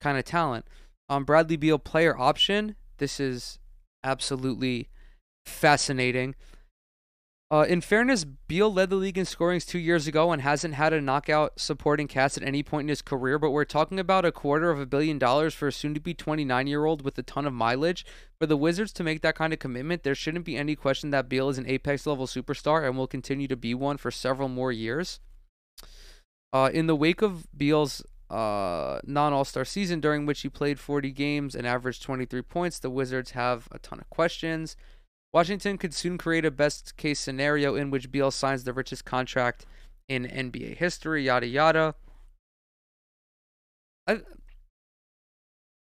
kind 0.00 0.18
of 0.18 0.24
talent. 0.24 0.66
Um, 1.08 1.24
Bradley 1.24 1.56
Beal 1.56 1.78
player 1.78 2.16
option. 2.16 2.76
This 2.98 3.18
is 3.20 3.58
absolutely 4.04 4.88
fascinating. 5.46 6.34
Uh, 7.52 7.66
in 7.68 7.80
fairness, 7.80 8.24
Beal 8.24 8.72
led 8.72 8.90
the 8.90 8.96
league 8.96 9.18
in 9.18 9.24
scorings 9.24 9.66
two 9.66 9.80
years 9.80 10.06
ago 10.06 10.30
and 10.30 10.40
hasn't 10.40 10.74
had 10.74 10.92
a 10.92 11.00
knockout 11.00 11.58
supporting 11.58 12.06
cast 12.06 12.36
at 12.36 12.44
any 12.44 12.62
point 12.62 12.84
in 12.84 12.88
his 12.88 13.02
career. 13.02 13.40
But 13.40 13.50
we're 13.50 13.64
talking 13.64 13.98
about 13.98 14.24
a 14.24 14.30
quarter 14.30 14.70
of 14.70 14.78
a 14.78 14.86
billion 14.86 15.18
dollars 15.18 15.52
for 15.52 15.66
a 15.66 15.72
soon 15.72 15.92
to 15.94 16.00
be 16.00 16.14
29 16.14 16.68
year 16.68 16.84
old 16.84 17.02
with 17.02 17.18
a 17.18 17.24
ton 17.24 17.46
of 17.46 17.52
mileage. 17.52 18.06
For 18.38 18.46
the 18.46 18.56
Wizards 18.56 18.92
to 18.92 19.02
make 19.02 19.22
that 19.22 19.34
kind 19.34 19.52
of 19.52 19.58
commitment, 19.58 20.04
there 20.04 20.14
shouldn't 20.14 20.44
be 20.44 20.56
any 20.56 20.76
question 20.76 21.10
that 21.10 21.28
Beal 21.28 21.48
is 21.48 21.58
an 21.58 21.66
apex 21.66 22.06
level 22.06 22.28
superstar 22.28 22.86
and 22.86 22.96
will 22.96 23.08
continue 23.08 23.48
to 23.48 23.56
be 23.56 23.74
one 23.74 23.96
for 23.96 24.12
several 24.12 24.48
more 24.48 24.70
years. 24.70 25.18
Uh, 26.52 26.70
in 26.72 26.86
the 26.86 26.96
wake 26.96 27.20
of 27.20 27.48
Beal's 27.56 28.00
uh, 28.30 29.00
non 29.04 29.32
All 29.32 29.44
Star 29.44 29.64
season, 29.64 29.98
during 29.98 30.24
which 30.24 30.42
he 30.42 30.48
played 30.48 30.78
40 30.78 31.10
games 31.10 31.56
and 31.56 31.66
averaged 31.66 32.02
23 32.04 32.42
points, 32.42 32.78
the 32.78 32.90
Wizards 32.90 33.32
have 33.32 33.66
a 33.72 33.80
ton 33.80 33.98
of 33.98 34.08
questions. 34.08 34.76
Washington 35.32 35.78
could 35.78 35.94
soon 35.94 36.18
create 36.18 36.44
a 36.44 36.50
best 36.50 36.96
case 36.96 37.20
scenario 37.20 37.74
in 37.76 37.90
which 37.90 38.10
Beal 38.10 38.30
signs 38.30 38.64
the 38.64 38.72
richest 38.72 39.04
contract 39.04 39.64
in 40.08 40.24
NBA 40.24 40.76
history, 40.76 41.24
yada 41.24 41.46
yada. 41.46 41.94
I, 44.08 44.22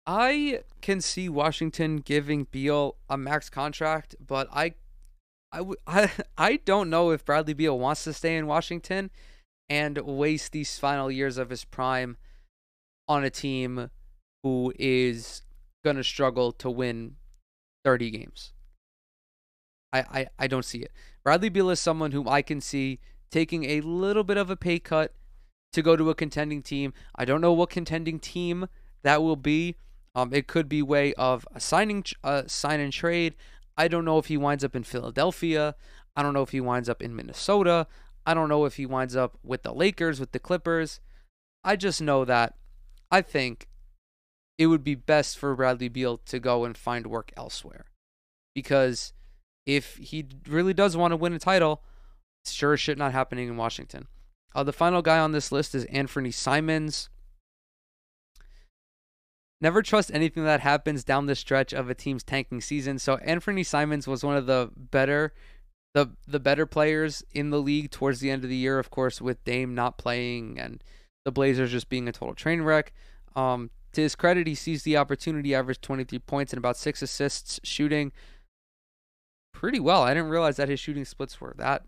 I 0.04 0.60
can 0.80 1.00
see 1.00 1.28
Washington 1.28 1.98
giving 1.98 2.48
Beal 2.50 2.96
a 3.08 3.16
max 3.16 3.48
contract, 3.48 4.16
but 4.24 4.48
I, 4.52 4.74
I, 5.52 5.64
I, 5.86 6.10
I 6.36 6.56
don't 6.64 6.90
know 6.90 7.10
if 7.10 7.24
Bradley 7.24 7.54
Beal 7.54 7.78
wants 7.78 8.02
to 8.04 8.12
stay 8.12 8.36
in 8.36 8.48
Washington 8.48 9.10
and 9.68 9.98
waste 9.98 10.50
these 10.50 10.76
final 10.78 11.10
years 11.10 11.38
of 11.38 11.50
his 11.50 11.64
prime 11.64 12.16
on 13.06 13.22
a 13.22 13.30
team 13.30 13.90
who 14.42 14.72
is 14.76 15.42
going 15.84 15.96
to 15.96 16.04
struggle 16.04 16.50
to 16.52 16.68
win 16.68 17.14
30 17.84 18.10
games. 18.10 18.52
I, 19.92 20.00
I, 20.00 20.26
I 20.38 20.46
don't 20.46 20.64
see 20.64 20.78
it. 20.78 20.92
Bradley 21.24 21.48
Beal 21.48 21.70
is 21.70 21.80
someone 21.80 22.12
whom 22.12 22.28
I 22.28 22.42
can 22.42 22.60
see 22.60 23.00
taking 23.30 23.64
a 23.64 23.80
little 23.80 24.24
bit 24.24 24.36
of 24.36 24.50
a 24.50 24.56
pay 24.56 24.78
cut 24.78 25.14
to 25.72 25.82
go 25.82 25.96
to 25.96 26.10
a 26.10 26.14
contending 26.14 26.62
team. 26.62 26.92
I 27.14 27.24
don't 27.24 27.40
know 27.40 27.52
what 27.52 27.70
contending 27.70 28.18
team 28.18 28.68
that 29.02 29.22
will 29.22 29.36
be. 29.36 29.76
Um, 30.14 30.32
it 30.32 30.46
could 30.46 30.68
be 30.68 30.82
way 30.82 31.14
of 31.14 31.46
a 31.54 31.60
signing, 31.60 32.04
uh, 32.24 32.42
sign 32.46 32.80
and 32.80 32.92
trade. 32.92 33.34
I 33.76 33.88
don't 33.88 34.04
know 34.04 34.18
if 34.18 34.26
he 34.26 34.36
winds 34.36 34.64
up 34.64 34.74
in 34.74 34.82
Philadelphia. 34.82 35.76
I 36.16 36.22
don't 36.22 36.34
know 36.34 36.42
if 36.42 36.50
he 36.50 36.60
winds 36.60 36.88
up 36.88 37.00
in 37.00 37.14
Minnesota. 37.14 37.86
I 38.26 38.34
don't 38.34 38.48
know 38.48 38.64
if 38.64 38.76
he 38.76 38.86
winds 38.86 39.16
up 39.16 39.38
with 39.42 39.62
the 39.62 39.72
Lakers, 39.72 40.20
with 40.20 40.32
the 40.32 40.38
Clippers. 40.38 41.00
I 41.62 41.76
just 41.76 42.02
know 42.02 42.24
that 42.24 42.54
I 43.10 43.22
think 43.22 43.68
it 44.58 44.66
would 44.66 44.84
be 44.84 44.94
best 44.94 45.38
for 45.38 45.54
Bradley 45.54 45.88
Beal 45.88 46.18
to 46.18 46.38
go 46.38 46.64
and 46.64 46.76
find 46.76 47.06
work 47.06 47.32
elsewhere 47.36 47.86
because 48.54 49.12
if 49.66 49.96
he 49.96 50.26
really 50.48 50.74
does 50.74 50.96
want 50.96 51.12
to 51.12 51.16
win 51.16 51.32
a 51.32 51.38
title, 51.38 51.82
sure 52.46 52.72
as 52.72 52.80
shit 52.80 52.98
not 52.98 53.12
happening 53.12 53.48
in 53.48 53.56
Washington. 53.56 54.06
Uh, 54.54 54.64
the 54.64 54.72
final 54.72 55.02
guy 55.02 55.18
on 55.18 55.32
this 55.32 55.52
list 55.52 55.74
is 55.74 55.84
Anthony 55.86 56.30
Simons. 56.30 57.08
Never 59.60 59.82
trust 59.82 60.10
anything 60.12 60.44
that 60.44 60.60
happens 60.60 61.04
down 61.04 61.26
the 61.26 61.34
stretch 61.34 61.72
of 61.72 61.90
a 61.90 61.94
team's 61.94 62.24
tanking 62.24 62.60
season. 62.60 62.98
So 62.98 63.16
Anthony 63.16 63.62
Simons 63.62 64.06
was 64.06 64.24
one 64.24 64.36
of 64.36 64.46
the 64.46 64.70
better 64.74 65.34
the 65.92 66.12
the 66.26 66.40
better 66.40 66.66
players 66.66 67.24
in 67.32 67.50
the 67.50 67.60
league 67.60 67.90
towards 67.90 68.20
the 68.20 68.30
end 68.30 68.44
of 68.44 68.50
the 68.50 68.56
year, 68.56 68.78
of 68.78 68.90
course, 68.90 69.20
with 69.20 69.42
Dame 69.44 69.74
not 69.74 69.98
playing 69.98 70.58
and 70.58 70.82
the 71.24 71.32
Blazers 71.32 71.72
just 71.72 71.88
being 71.88 72.08
a 72.08 72.12
total 72.12 72.34
train 72.34 72.62
wreck. 72.62 72.92
Um, 73.36 73.70
to 73.92 74.00
his 74.00 74.14
credit, 74.14 74.46
he 74.46 74.54
seized 74.54 74.84
the 74.84 74.96
opportunity, 74.96 75.54
averaged 75.54 75.82
23 75.82 76.20
points 76.20 76.52
and 76.52 76.58
about 76.58 76.76
six 76.76 77.02
assists, 77.02 77.60
shooting 77.64 78.12
pretty 79.60 79.78
well. 79.78 80.02
I 80.02 80.14
didn't 80.14 80.30
realize 80.30 80.56
that 80.56 80.70
his 80.70 80.80
shooting 80.80 81.04
splits 81.04 81.38
were 81.38 81.54
that 81.58 81.84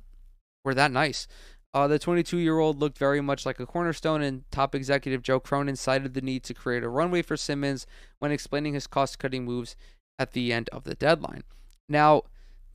were 0.63 0.75
that 0.75 0.93
nice. 0.93 1.27
Uh, 1.73 1.89
the 1.89 1.99
22 1.99 2.37
year 2.37 2.59
old 2.59 2.79
looked 2.79 2.99
very 2.99 3.23
much 3.23 3.47
like 3.47 3.59
a 3.59 3.65
cornerstone, 3.65 4.21
and 4.21 4.45
top 4.51 4.75
executive 4.75 5.23
Joe 5.23 5.41
Cronin 5.41 5.77
cited 5.77 6.13
the 6.13 6.21
need 6.21 6.43
to 6.45 6.53
create 6.53 6.85
a 6.85 6.89
runway 6.91 7.23
for 7.23 7.35
Simons 7.35 7.87
when 8.19 8.31
explaining 8.31 8.75
his 8.75 8.87
cost 8.87 9.19
cutting 9.19 9.47
moves 9.47 9.75
at 10.19 10.33
the 10.33 10.53
end 10.53 10.69
of 10.69 10.85
the 10.85 10.95
deadline. 10.95 11.45
Now, 11.89 12.25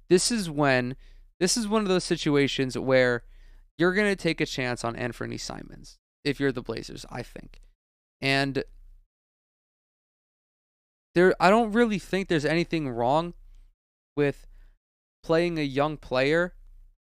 this 0.10 0.32
is 0.32 0.50
when 0.50 0.96
this 1.40 1.56
is 1.56 1.68
one 1.68 1.84
of 1.84 1.90
those 1.90 2.04
situations 2.04 2.76
where 2.76 3.22
you're 3.78 3.94
going 3.94 4.10
to 4.12 4.16
take 4.16 4.42
a 4.42 4.48
chance 4.48 4.84
on 4.84 4.96
Anthony 4.96 5.38
Simons 5.38 6.00
if 6.24 6.40
you're 6.40 6.52
the 6.52 6.64
Blazers, 6.64 7.06
I 7.12 7.22
think. 7.22 7.62
And 8.20 8.64
there 11.14 11.36
I 11.40 11.52
don't 11.52 11.72
really 11.72 12.00
think 12.00 12.30
there's 12.30 12.46
anything 12.46 12.90
wrong 12.90 13.36
with 14.16 14.47
playing 15.28 15.60
a 15.60 15.62
young 15.62 15.98
player 15.98 16.54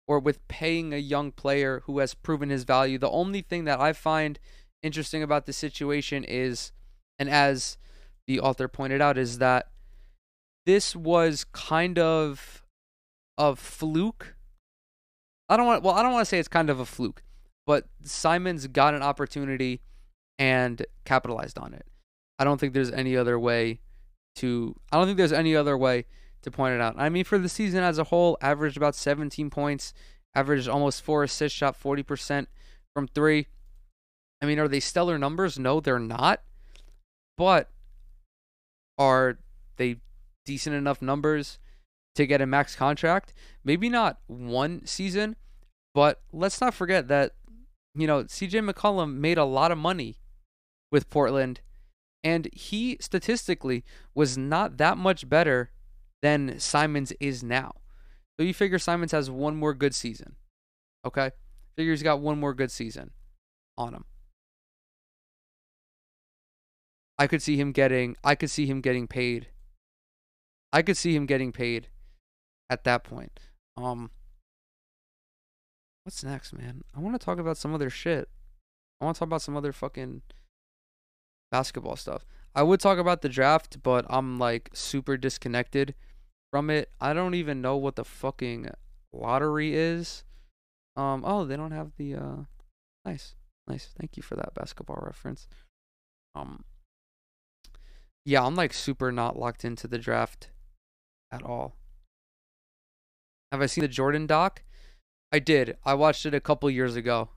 or 0.06 0.20
with 0.20 0.46
paying 0.46 0.94
a 0.94 0.96
young 0.96 1.32
player 1.32 1.82
who 1.86 1.98
has 1.98 2.14
proven 2.14 2.50
his 2.50 2.62
value. 2.62 2.96
The 2.96 3.10
only 3.10 3.42
thing 3.42 3.64
that 3.64 3.80
I 3.80 3.92
find 3.92 4.38
interesting 4.80 5.24
about 5.24 5.46
the 5.46 5.52
situation 5.52 6.22
is, 6.22 6.70
and 7.18 7.28
as 7.28 7.78
the 8.28 8.38
author 8.38 8.68
pointed 8.68 9.00
out, 9.00 9.18
is 9.18 9.38
that 9.38 9.70
this 10.66 10.94
was 10.94 11.42
kind 11.50 11.98
of 11.98 12.64
a 13.36 13.56
fluke. 13.56 14.36
I 15.48 15.56
don't 15.56 15.66
want 15.66 15.82
well, 15.82 15.94
I 15.94 16.02
don't 16.04 16.12
want 16.12 16.22
to 16.22 16.28
say 16.28 16.38
it's 16.38 16.46
kind 16.46 16.70
of 16.70 16.78
a 16.78 16.86
fluke, 16.86 17.24
but 17.66 17.88
Simons 18.04 18.68
got 18.68 18.94
an 18.94 19.02
opportunity 19.02 19.80
and 20.38 20.86
capitalized 21.04 21.58
on 21.58 21.74
it. 21.74 21.86
I 22.38 22.44
don't 22.44 22.60
think 22.60 22.72
there's 22.72 22.92
any 22.92 23.16
other 23.16 23.36
way 23.36 23.80
to 24.36 24.76
I 24.92 24.96
don't 24.96 25.06
think 25.06 25.18
there's 25.18 25.32
any 25.32 25.56
other 25.56 25.76
way 25.76 26.06
to 26.42 26.50
point 26.50 26.74
it 26.74 26.80
out. 26.80 26.94
I 26.98 27.08
mean 27.08 27.24
for 27.24 27.38
the 27.38 27.48
season 27.48 27.82
as 27.82 27.98
a 27.98 28.04
whole, 28.04 28.36
averaged 28.40 28.76
about 28.76 28.94
17 28.94 29.50
points, 29.50 29.92
averaged 30.34 30.68
almost 30.68 31.02
4 31.02 31.24
assists, 31.24 31.56
shot 31.56 31.80
40% 31.80 32.46
from 32.94 33.08
3. 33.08 33.46
I 34.40 34.46
mean, 34.46 34.58
are 34.58 34.68
they 34.68 34.80
stellar 34.80 35.18
numbers? 35.18 35.58
No, 35.58 35.80
they're 35.80 35.98
not. 35.98 36.42
But 37.38 37.70
are 38.98 39.38
they 39.76 39.96
decent 40.44 40.74
enough 40.74 41.00
numbers 41.00 41.58
to 42.16 42.26
get 42.26 42.40
a 42.40 42.46
max 42.46 42.74
contract? 42.74 43.32
Maybe 43.64 43.88
not 43.88 44.18
one 44.26 44.84
season, 44.84 45.36
but 45.94 46.20
let's 46.32 46.60
not 46.60 46.74
forget 46.74 47.08
that 47.08 47.32
you 47.94 48.06
know, 48.06 48.24
CJ 48.24 48.68
McCollum 48.68 49.16
made 49.16 49.38
a 49.38 49.44
lot 49.44 49.70
of 49.70 49.78
money 49.78 50.16
with 50.90 51.10
Portland 51.10 51.60
and 52.24 52.48
he 52.52 52.96
statistically 53.00 53.84
was 54.14 54.38
not 54.38 54.76
that 54.78 54.96
much 54.96 55.28
better 55.28 55.70
than 56.22 56.58
Simons 56.58 57.12
is 57.20 57.42
now. 57.42 57.72
So 58.38 58.46
you 58.46 58.54
figure 58.54 58.78
Simons 58.78 59.12
has 59.12 59.30
one 59.30 59.56
more 59.56 59.74
good 59.74 59.94
season. 59.94 60.36
Okay? 61.04 61.32
Figure 61.76 61.92
he's 61.92 62.02
got 62.02 62.20
one 62.20 62.38
more 62.38 62.54
good 62.54 62.70
season 62.70 63.10
on 63.76 63.94
him. 63.94 64.04
I 67.18 67.26
could 67.26 67.42
see 67.42 67.56
him 67.56 67.72
getting 67.72 68.16
I 68.24 68.34
could 68.34 68.50
see 68.50 68.66
him 68.66 68.80
getting 68.80 69.06
paid. 69.06 69.48
I 70.72 70.82
could 70.82 70.96
see 70.96 71.14
him 71.14 71.26
getting 71.26 71.52
paid 71.52 71.88
at 72.70 72.84
that 72.84 73.04
point. 73.04 73.40
Um 73.76 74.10
What's 76.04 76.24
next, 76.24 76.52
man? 76.52 76.82
I 76.96 77.00
want 77.00 77.18
to 77.20 77.24
talk 77.24 77.38
about 77.38 77.56
some 77.56 77.74
other 77.74 77.90
shit. 77.90 78.28
I 79.00 79.04
want 79.04 79.14
to 79.16 79.18
talk 79.20 79.28
about 79.28 79.42
some 79.42 79.56
other 79.56 79.72
fucking 79.72 80.22
basketball 81.52 81.94
stuff. 81.94 82.24
I 82.56 82.64
would 82.64 82.80
talk 82.80 82.98
about 82.98 83.22
the 83.22 83.28
draft, 83.28 83.82
but 83.82 84.04
I'm 84.10 84.38
like 84.38 84.70
super 84.72 85.16
disconnected 85.16 85.94
from 86.52 86.70
it. 86.70 86.90
I 87.00 87.14
don't 87.14 87.34
even 87.34 87.62
know 87.62 87.76
what 87.76 87.96
the 87.96 88.04
fucking 88.04 88.68
lottery 89.12 89.74
is. 89.74 90.22
Um 90.94 91.24
oh, 91.26 91.44
they 91.44 91.56
don't 91.56 91.72
have 91.72 91.92
the 91.96 92.14
uh 92.14 92.36
nice. 93.04 93.34
Nice. 93.66 93.88
Thank 93.98 94.16
you 94.16 94.22
for 94.22 94.36
that 94.36 94.54
basketball 94.54 95.02
reference. 95.04 95.48
Um 96.34 96.64
Yeah, 98.24 98.44
I'm 98.44 98.54
like 98.54 98.72
super 98.74 99.10
not 99.10 99.38
locked 99.38 99.64
into 99.64 99.88
the 99.88 99.98
draft 99.98 100.50
at 101.32 101.42
all. 101.42 101.74
Have 103.50 103.62
I 103.62 103.66
seen 103.66 103.82
the 103.82 103.88
Jordan 103.88 104.26
doc? 104.26 104.62
I 105.32 105.38
did. 105.38 105.78
I 105.84 105.94
watched 105.94 106.26
it 106.26 106.34
a 106.34 106.40
couple 106.40 106.70
years 106.70 106.94
ago. 106.96 107.30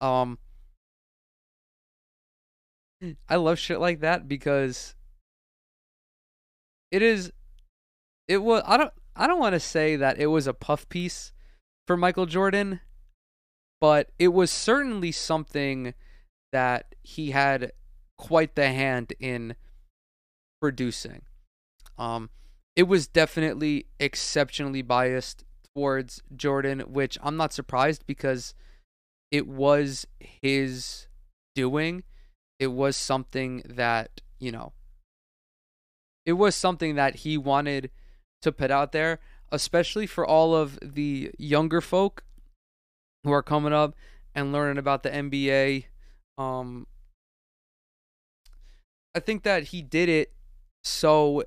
Um 0.00 0.38
I 3.28 3.36
love 3.36 3.58
shit 3.58 3.80
like 3.80 4.00
that 4.00 4.28
because 4.28 4.94
it 6.92 7.02
is 7.02 7.32
it 8.28 8.38
was 8.38 8.62
I 8.66 8.76
don't 8.76 8.92
I 9.16 9.26
don't 9.26 9.40
want 9.40 9.54
to 9.54 9.60
say 9.60 9.96
that 9.96 10.18
it 10.18 10.26
was 10.26 10.46
a 10.46 10.54
puff 10.54 10.88
piece 10.88 11.32
for 11.86 11.96
Michael 11.96 12.26
Jordan, 12.26 12.80
but 13.80 14.10
it 14.18 14.28
was 14.28 14.50
certainly 14.50 15.12
something 15.12 15.94
that 16.52 16.94
he 17.02 17.32
had 17.32 17.72
quite 18.16 18.54
the 18.54 18.68
hand 18.68 19.12
in 19.20 19.56
producing. 20.60 21.22
Um 21.98 22.30
it 22.76 22.84
was 22.84 23.06
definitely 23.06 23.86
exceptionally 24.00 24.82
biased 24.82 25.44
towards 25.74 26.22
Jordan, 26.34 26.80
which 26.80 27.18
I'm 27.22 27.36
not 27.36 27.52
surprised 27.52 28.04
because 28.06 28.54
it 29.30 29.46
was 29.46 30.06
his 30.18 31.06
doing. 31.54 32.04
It 32.58 32.68
was 32.68 32.96
something 32.96 33.62
that, 33.68 34.20
you 34.38 34.50
know, 34.52 34.72
it 36.26 36.34
was 36.34 36.54
something 36.54 36.94
that 36.94 37.16
he 37.16 37.36
wanted 37.36 37.90
to 38.44 38.52
put 38.52 38.70
out 38.70 38.92
there, 38.92 39.18
especially 39.50 40.06
for 40.06 40.24
all 40.24 40.54
of 40.54 40.78
the 40.80 41.30
younger 41.38 41.80
folk 41.80 42.24
who 43.24 43.32
are 43.32 43.42
coming 43.42 43.72
up 43.72 43.94
and 44.34 44.52
learning 44.52 44.78
about 44.78 45.02
the 45.02 45.10
NBA. 45.10 45.84
Um, 46.38 46.86
I 49.14 49.20
think 49.20 49.42
that 49.42 49.64
he 49.64 49.82
did 49.82 50.08
it 50.08 50.32
so 50.82 51.44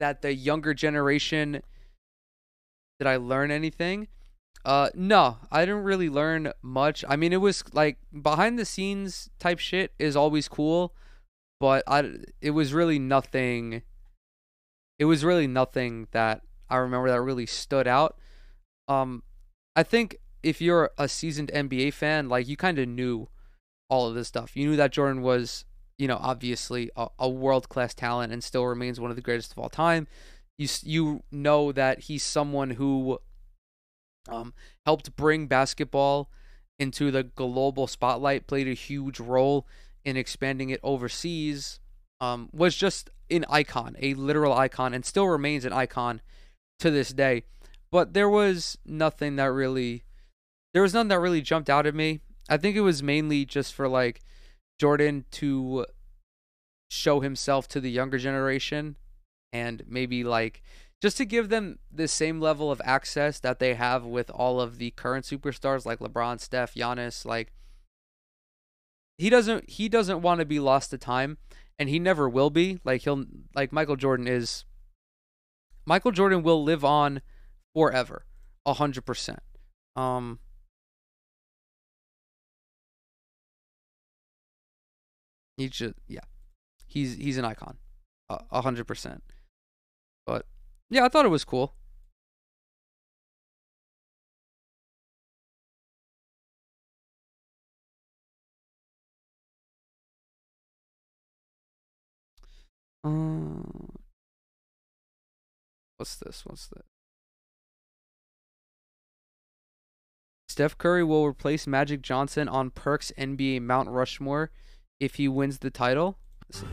that 0.00 0.22
the 0.22 0.34
younger 0.34 0.74
generation 0.74 1.62
did 2.98 3.06
I 3.06 3.16
learn 3.16 3.50
anything? 3.50 4.08
Uh, 4.64 4.90
no, 4.94 5.38
I 5.50 5.64
didn't 5.64 5.84
really 5.84 6.10
learn 6.10 6.52
much. 6.62 7.04
I 7.08 7.16
mean, 7.16 7.32
it 7.32 7.40
was 7.40 7.62
like 7.72 7.98
behind 8.22 8.58
the 8.58 8.64
scenes 8.64 9.30
type 9.38 9.58
shit 9.58 9.92
is 9.98 10.16
always 10.16 10.48
cool, 10.48 10.94
but 11.60 11.84
I 11.86 12.10
it 12.40 12.50
was 12.50 12.74
really 12.74 12.98
nothing. 12.98 13.82
It 14.98 15.04
was 15.04 15.24
really 15.24 15.46
nothing 15.46 16.08
that 16.12 16.42
I 16.68 16.76
remember 16.76 17.08
that 17.08 17.20
really 17.20 17.46
stood 17.46 17.86
out. 17.86 18.16
Um, 18.88 19.22
I 19.76 19.82
think 19.82 20.18
if 20.42 20.60
you're 20.60 20.90
a 20.98 21.08
seasoned 21.08 21.50
NBA 21.54 21.92
fan, 21.92 22.28
like 22.28 22.48
you 22.48 22.56
kind 22.56 22.78
of 22.78 22.88
knew 22.88 23.28
all 23.88 24.08
of 24.08 24.14
this 24.14 24.28
stuff. 24.28 24.56
You 24.56 24.70
knew 24.70 24.76
that 24.76 24.92
Jordan 24.92 25.22
was, 25.22 25.64
you 25.98 26.08
know, 26.08 26.18
obviously 26.20 26.90
a, 26.96 27.08
a 27.18 27.28
world 27.28 27.68
class 27.68 27.94
talent 27.94 28.32
and 28.32 28.42
still 28.42 28.66
remains 28.66 29.00
one 29.00 29.10
of 29.10 29.16
the 29.16 29.22
greatest 29.22 29.52
of 29.52 29.58
all 29.58 29.68
time 29.68 30.06
you 30.58 30.68
you 30.82 31.22
know 31.30 31.72
that 31.72 32.00
he's 32.00 32.22
someone 32.22 32.70
who 32.70 33.18
um, 34.28 34.52
helped 34.84 35.16
bring 35.16 35.46
basketball 35.46 36.30
into 36.78 37.10
the 37.10 37.22
global 37.22 37.86
spotlight, 37.86 38.46
played 38.46 38.68
a 38.68 38.74
huge 38.74 39.18
role 39.20 39.66
in 40.04 40.16
expanding 40.16 40.70
it 40.70 40.80
overseas, 40.82 41.80
um, 42.20 42.48
was 42.52 42.76
just 42.76 43.10
an 43.30 43.44
icon, 43.48 43.96
a 43.98 44.14
literal 44.14 44.52
icon, 44.52 44.94
and 44.94 45.04
still 45.04 45.26
remains 45.26 45.64
an 45.64 45.72
icon 45.72 46.20
to 46.80 46.90
this 46.90 47.12
day. 47.12 47.44
But 47.90 48.14
there 48.14 48.28
was 48.28 48.78
nothing 48.84 49.36
that 49.36 49.46
really, 49.46 50.04
there 50.74 50.82
was 50.82 50.94
nothing 50.94 51.08
that 51.08 51.20
really 51.20 51.40
jumped 51.40 51.70
out 51.70 51.86
at 51.86 51.94
me. 51.94 52.20
I 52.48 52.56
think 52.56 52.76
it 52.76 52.82
was 52.82 53.02
mainly 53.02 53.44
just 53.44 53.74
for 53.74 53.88
like 53.88 54.20
Jordan 54.78 55.24
to 55.32 55.86
show 56.90 57.20
himself 57.20 57.68
to 57.68 57.80
the 57.80 57.90
younger 57.90 58.18
generation 58.18 58.96
and 59.52 59.82
maybe 59.86 60.24
like 60.24 60.62
just 61.00 61.16
to 61.18 61.24
give 61.24 61.48
them 61.48 61.78
the 61.92 62.08
same 62.08 62.40
level 62.40 62.70
of 62.70 62.80
access 62.84 63.38
that 63.40 63.58
they 63.58 63.74
have 63.74 64.04
with 64.04 64.30
all 64.30 64.60
of 64.60 64.78
the 64.78 64.90
current 64.92 65.24
superstars 65.24 65.86
like 65.86 66.00
LeBron, 66.00 66.40
Steph, 66.40 66.74
Giannis, 66.74 67.24
like 67.24 67.52
he 69.16 69.30
doesn't 69.30 69.68
he 69.68 69.88
doesn't 69.88 70.22
want 70.22 70.40
to 70.40 70.46
be 70.46 70.60
lost 70.60 70.90
to 70.90 70.98
time 70.98 71.38
and 71.78 71.88
he 71.88 71.98
never 71.98 72.28
will 72.28 72.50
be. 72.50 72.80
Like 72.84 73.02
he'll 73.02 73.24
like 73.54 73.72
Michael 73.72 73.96
Jordan 73.96 74.26
is 74.26 74.64
Michael 75.86 76.12
Jordan 76.12 76.42
will 76.42 76.62
live 76.62 76.84
on 76.84 77.22
forever. 77.74 78.26
a 78.66 78.74
hundred 78.74 79.06
percent. 79.06 79.40
Um 79.96 80.38
he 85.56 85.68
just 85.68 85.94
yeah. 86.06 86.20
He's 86.86 87.16
he's 87.16 87.38
an 87.38 87.44
icon. 87.44 87.78
A 88.28 88.60
hundred 88.60 88.86
percent. 88.86 89.22
But 90.26 90.46
yeah, 90.90 91.04
I 91.04 91.08
thought 91.08 91.24
it 91.24 91.30
was 91.30 91.44
cool. 91.44 91.74
Uh, 103.08 103.62
what's 105.96 106.16
this? 106.16 106.42
What's 106.44 106.68
that? 106.68 106.84
Steph 110.48 110.76
Curry 110.76 111.04
will 111.04 111.26
replace 111.26 111.66
Magic 111.66 112.02
Johnson 112.02 112.48
on 112.48 112.70
Perk's 112.70 113.12
NBA 113.18 113.62
Mount 113.62 113.88
Rushmore 113.88 114.50
if 114.98 115.14
he 115.14 115.28
wins 115.28 115.58
the 115.58 115.70
title. 115.70 116.18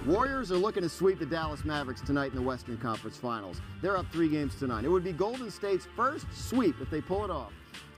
Warriors 0.05 0.51
are 0.51 0.57
looking 0.57 0.83
to 0.83 0.89
sweep 0.89 1.19
the 1.19 1.25
Dallas 1.25 1.65
Mavericks 1.65 2.01
tonight 2.01 2.31
in 2.31 2.35
the 2.35 2.41
Western 2.41 2.77
Conference 2.77 3.17
Finals. 3.17 3.61
They're 3.81 3.97
up 3.97 4.05
three 4.11 4.29
games 4.29 4.55
tonight. 4.55 4.85
It 4.85 4.89
would 4.89 5.03
be 5.03 5.11
Golden 5.11 5.51
State's 5.51 5.85
first 5.95 6.25
sweep 6.33 6.75
if 6.81 6.89
they 6.89 7.01
pull 7.01 7.25
it 7.25 7.29
off 7.29 7.51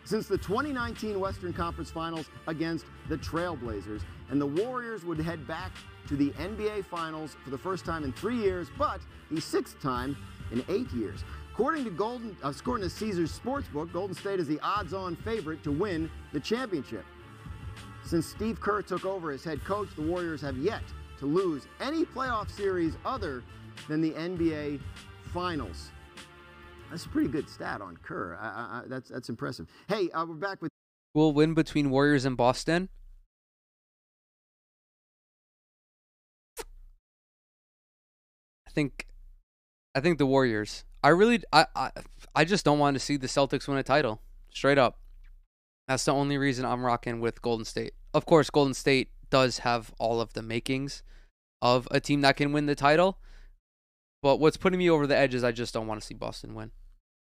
since 0.08 0.26
the 0.26 0.38
2019 0.38 1.20
Western 1.20 1.52
Conference 1.52 1.92
Finals 1.92 2.28
against 2.48 2.86
the 3.10 3.18
Trailblazers. 3.18 4.04
And 4.30 4.40
the 4.40 4.46
Warriors 4.46 5.04
would 5.04 5.20
head 5.20 5.46
back 5.46 5.74
to 6.08 6.16
the 6.16 6.30
NBA 6.32 6.86
Finals 6.86 7.36
for 7.44 7.50
the 7.50 7.58
first 7.58 7.84
time 7.84 8.06
in 8.06 8.14
three 8.14 8.38
years, 8.38 8.70
but 8.78 9.02
the 9.30 9.42
sixth 9.42 9.82
time 9.82 10.16
in 10.54 10.64
eight 10.70 10.90
years. 10.94 11.26
According 11.52 11.84
to 11.84 11.90
Golden, 11.90 12.38
uh, 12.42 12.54
according 12.58 12.88
to 12.88 12.96
Caesars 12.96 13.38
Sportsbook, 13.38 13.92
Golden 13.92 14.16
State 14.16 14.40
is 14.40 14.48
the 14.48 14.62
odds-on 14.62 15.18
favorite 15.18 15.62
to 15.64 15.72
win 15.72 16.10
the 16.32 16.40
championship. 16.40 17.04
Since 18.06 18.28
Steve 18.28 18.62
Kerr 18.62 18.82
took 18.84 19.04
over 19.04 19.32
as 19.32 19.44
head 19.44 19.62
coach, 19.66 19.90
the 19.98 20.04
Warriors 20.04 20.40
have 20.40 20.58
yet 20.58 20.84
to 21.20 21.26
lose 21.26 21.68
any 21.82 22.06
playoff 22.06 22.50
series 22.50 22.94
other 23.06 23.44
than 23.90 24.00
the 24.00 24.12
NBA 24.12 24.80
Finals. 25.34 25.90
That's 26.90 27.06
a 27.06 27.10
pretty 27.10 27.30
good 27.30 27.50
stat 27.50 27.82
on 27.82 27.98
Kerr. 27.98 28.38
I, 28.40 28.48
I, 28.48 28.82
that's 28.88 29.10
that's 29.10 29.30
impressive. 29.30 29.68
Hey, 29.88 30.10
uh, 30.12 30.26
we're 30.26 30.36
back 30.36 30.62
with. 30.62 30.72
Will 31.14 31.34
win 31.34 31.54
between 31.54 31.90
Warriors 31.90 32.26
and 32.26 32.38
Boston. 32.38 32.90
I 38.68 38.70
think, 38.70 39.08
I 39.96 40.00
think 40.00 40.18
the 40.18 40.26
Warriors. 40.26 40.86
I 41.04 41.10
really, 41.10 41.42
I, 41.52 41.66
I, 41.76 41.92
I 42.36 42.46
just 42.46 42.64
don't 42.64 42.80
want 42.80 42.96
to 42.96 43.00
see 43.00 43.18
the 43.18 43.28
Celtics 43.28 43.68
win 43.68 43.78
a 43.78 43.84
title. 43.84 44.22
Straight 44.52 44.78
up. 44.78 45.00
That's 45.88 46.06
the 46.06 46.14
only 46.14 46.38
reason 46.38 46.66
I'm 46.66 46.86
rocking 46.86 47.20
with 47.20 47.42
Golden 47.42 47.66
State. 47.66 47.94
Of 48.14 48.26
course, 48.26 48.50
Golden 48.50 48.74
State 48.74 49.10
does 49.30 49.60
have 49.60 49.94
all 50.00 50.22
of 50.22 50.34
the 50.34 50.42
makings 50.42 51.02
of 51.62 51.88
a 51.92 52.00
team 52.00 52.22
that 52.22 52.38
can 52.38 52.54
win 52.54 52.66
the 52.66 52.76
title. 52.76 53.18
But 54.22 54.40
what's 54.40 54.58
putting 54.58 54.80
me 54.80 54.90
over 54.90 55.08
the 55.08 55.16
edge 55.16 55.34
is 55.34 55.44
I 55.44 55.52
just 55.52 55.74
don't 55.74 55.88
want 55.88 56.02
to 56.02 56.06
see 56.06 56.14
Boston 56.14 56.56
win. 56.56 56.72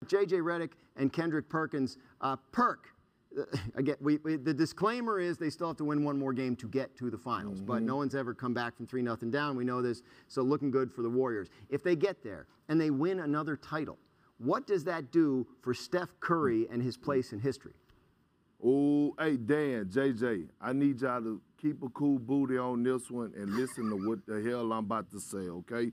JJ 0.06 0.42
Redick 0.42 0.72
and 0.98 1.12
Kendrick 1.12 1.50
Perkins. 1.50 1.98
Uh, 2.22 2.36
Perk, 2.52 2.88
again, 3.76 3.96
we, 4.00 4.18
we, 4.24 4.36
the 4.36 4.54
disclaimer 4.54 5.20
is 5.20 5.38
they 5.38 5.50
still 5.50 5.68
have 5.68 5.78
to 5.78 5.86
win 5.86 6.04
one 6.04 6.18
more 6.18 6.34
game 6.34 6.56
to 6.58 6.68
get 6.68 6.96
to 6.98 7.10
the 7.10 7.18
finals, 7.18 7.58
mm-hmm. 7.58 7.66
but 7.66 7.82
no 7.82 7.96
one's 7.96 8.16
ever 8.16 8.34
come 8.34 8.54
back 8.54 8.76
from 8.76 8.86
3 8.86 9.02
nothing 9.02 9.32
down. 9.32 9.56
We 9.56 9.64
know 9.64 9.82
this, 9.82 10.04
so 10.28 10.42
looking 10.42 10.72
good 10.72 10.92
for 10.92 11.02
the 11.02 11.10
Warriors. 11.10 11.50
If 11.70 11.84
they 11.84 11.96
get 11.96 12.24
there 12.24 12.48
and 12.70 12.80
they 12.80 12.90
win 12.90 13.22
another 13.22 13.56
title, 13.56 13.98
what 14.38 14.68
does 14.68 14.84
that 14.86 15.12
do 15.12 15.48
for 15.62 15.74
Steph 15.74 16.10
Curry 16.20 16.68
and 16.72 16.82
his 16.82 16.98
place 16.98 17.34
in 17.34 17.40
history? 17.40 17.74
Oh, 18.66 19.14
hey, 19.20 19.36
Dan, 19.36 19.86
JJ, 19.86 20.48
I 20.62 20.74
need 20.74 21.02
y'all 21.02 21.22
to 21.22 21.42
keep 21.62 21.84
a 21.84 21.90
cool 21.90 22.18
booty 22.18 22.58
on 22.58 22.84
this 22.84 23.12
one 23.12 23.34
and 23.36 23.54
listen 23.56 23.90
to 23.90 24.08
what 24.08 24.26
the 24.26 24.42
hell 24.42 24.72
I'm 24.72 24.86
about 24.86 25.12
to 25.12 25.20
say, 25.20 25.38
okay? 25.38 25.92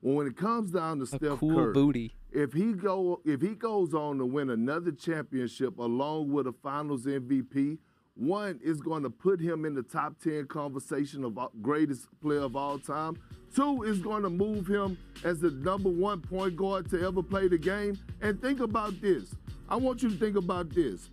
When 0.00 0.26
it 0.26 0.36
comes 0.36 0.70
down 0.70 0.98
to 0.98 1.04
a 1.04 1.06
Steph 1.06 1.38
cool 1.38 1.54
Curry, 1.54 1.72
booty. 1.72 2.14
if 2.30 2.52
he 2.52 2.72
go 2.72 3.20
if 3.24 3.40
he 3.40 3.54
goes 3.54 3.94
on 3.94 4.18
to 4.18 4.26
win 4.26 4.50
another 4.50 4.92
championship 4.92 5.78
along 5.78 6.32
with 6.32 6.46
a 6.46 6.52
Finals 6.62 7.04
MVP, 7.06 7.78
one 8.14 8.58
is 8.62 8.80
going 8.80 9.02
to 9.02 9.10
put 9.10 9.40
him 9.40 9.64
in 9.64 9.74
the 9.74 9.82
top 9.82 10.18
ten 10.22 10.46
conversation 10.46 11.24
of 11.24 11.38
greatest 11.62 12.08
player 12.20 12.40
of 12.40 12.56
all 12.56 12.78
time. 12.78 13.16
Two 13.54 13.82
is 13.84 13.98
going 14.00 14.22
to 14.22 14.30
move 14.30 14.66
him 14.66 14.98
as 15.24 15.40
the 15.40 15.50
number 15.50 15.88
one 15.88 16.20
point 16.20 16.54
guard 16.56 16.88
to 16.90 17.04
ever 17.06 17.22
play 17.22 17.48
the 17.48 17.58
game. 17.58 17.98
And 18.20 18.40
think 18.40 18.60
about 18.60 19.00
this. 19.00 19.34
I 19.68 19.76
want 19.76 20.02
you 20.02 20.10
to 20.10 20.16
think 20.16 20.36
about 20.36 20.70
this. 20.70 21.10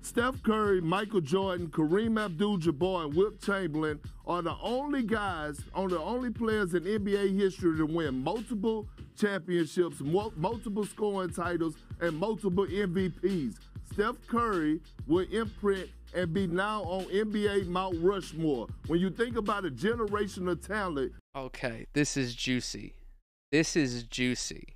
Steph 0.00 0.42
Curry, 0.42 0.80
Michael 0.80 1.20
Jordan, 1.20 1.68
Kareem 1.68 2.22
Abdul-Jabbar, 2.22 3.06
and 3.06 3.14
Wilt 3.14 3.40
Chamberlain 3.42 4.00
are 4.26 4.42
the 4.42 4.54
only 4.62 5.02
guys, 5.02 5.60
on 5.74 5.90
the 5.90 6.00
only 6.00 6.30
players 6.30 6.74
in 6.74 6.84
NBA 6.84 7.38
history 7.38 7.76
to 7.76 7.84
win 7.84 8.22
multiple 8.22 8.88
championships, 9.18 10.00
multiple 10.00 10.84
scoring 10.84 11.30
titles, 11.30 11.74
and 12.00 12.16
multiple 12.16 12.66
MVPs. 12.66 13.56
Steph 13.92 14.16
Curry 14.28 14.80
will 15.06 15.26
imprint 15.30 15.90
and 16.14 16.32
be 16.32 16.46
now 16.46 16.82
on 16.82 17.04
NBA 17.06 17.66
Mount 17.66 17.96
Rushmore. 18.00 18.66
When 18.86 19.00
you 19.00 19.10
think 19.10 19.36
about 19.36 19.64
a 19.64 19.70
generation 19.70 20.48
of 20.48 20.66
talent. 20.66 21.12
Okay, 21.36 21.86
this 21.92 22.16
is 22.16 22.34
juicy. 22.34 22.94
This 23.50 23.76
is 23.76 24.04
juicy. 24.04 24.74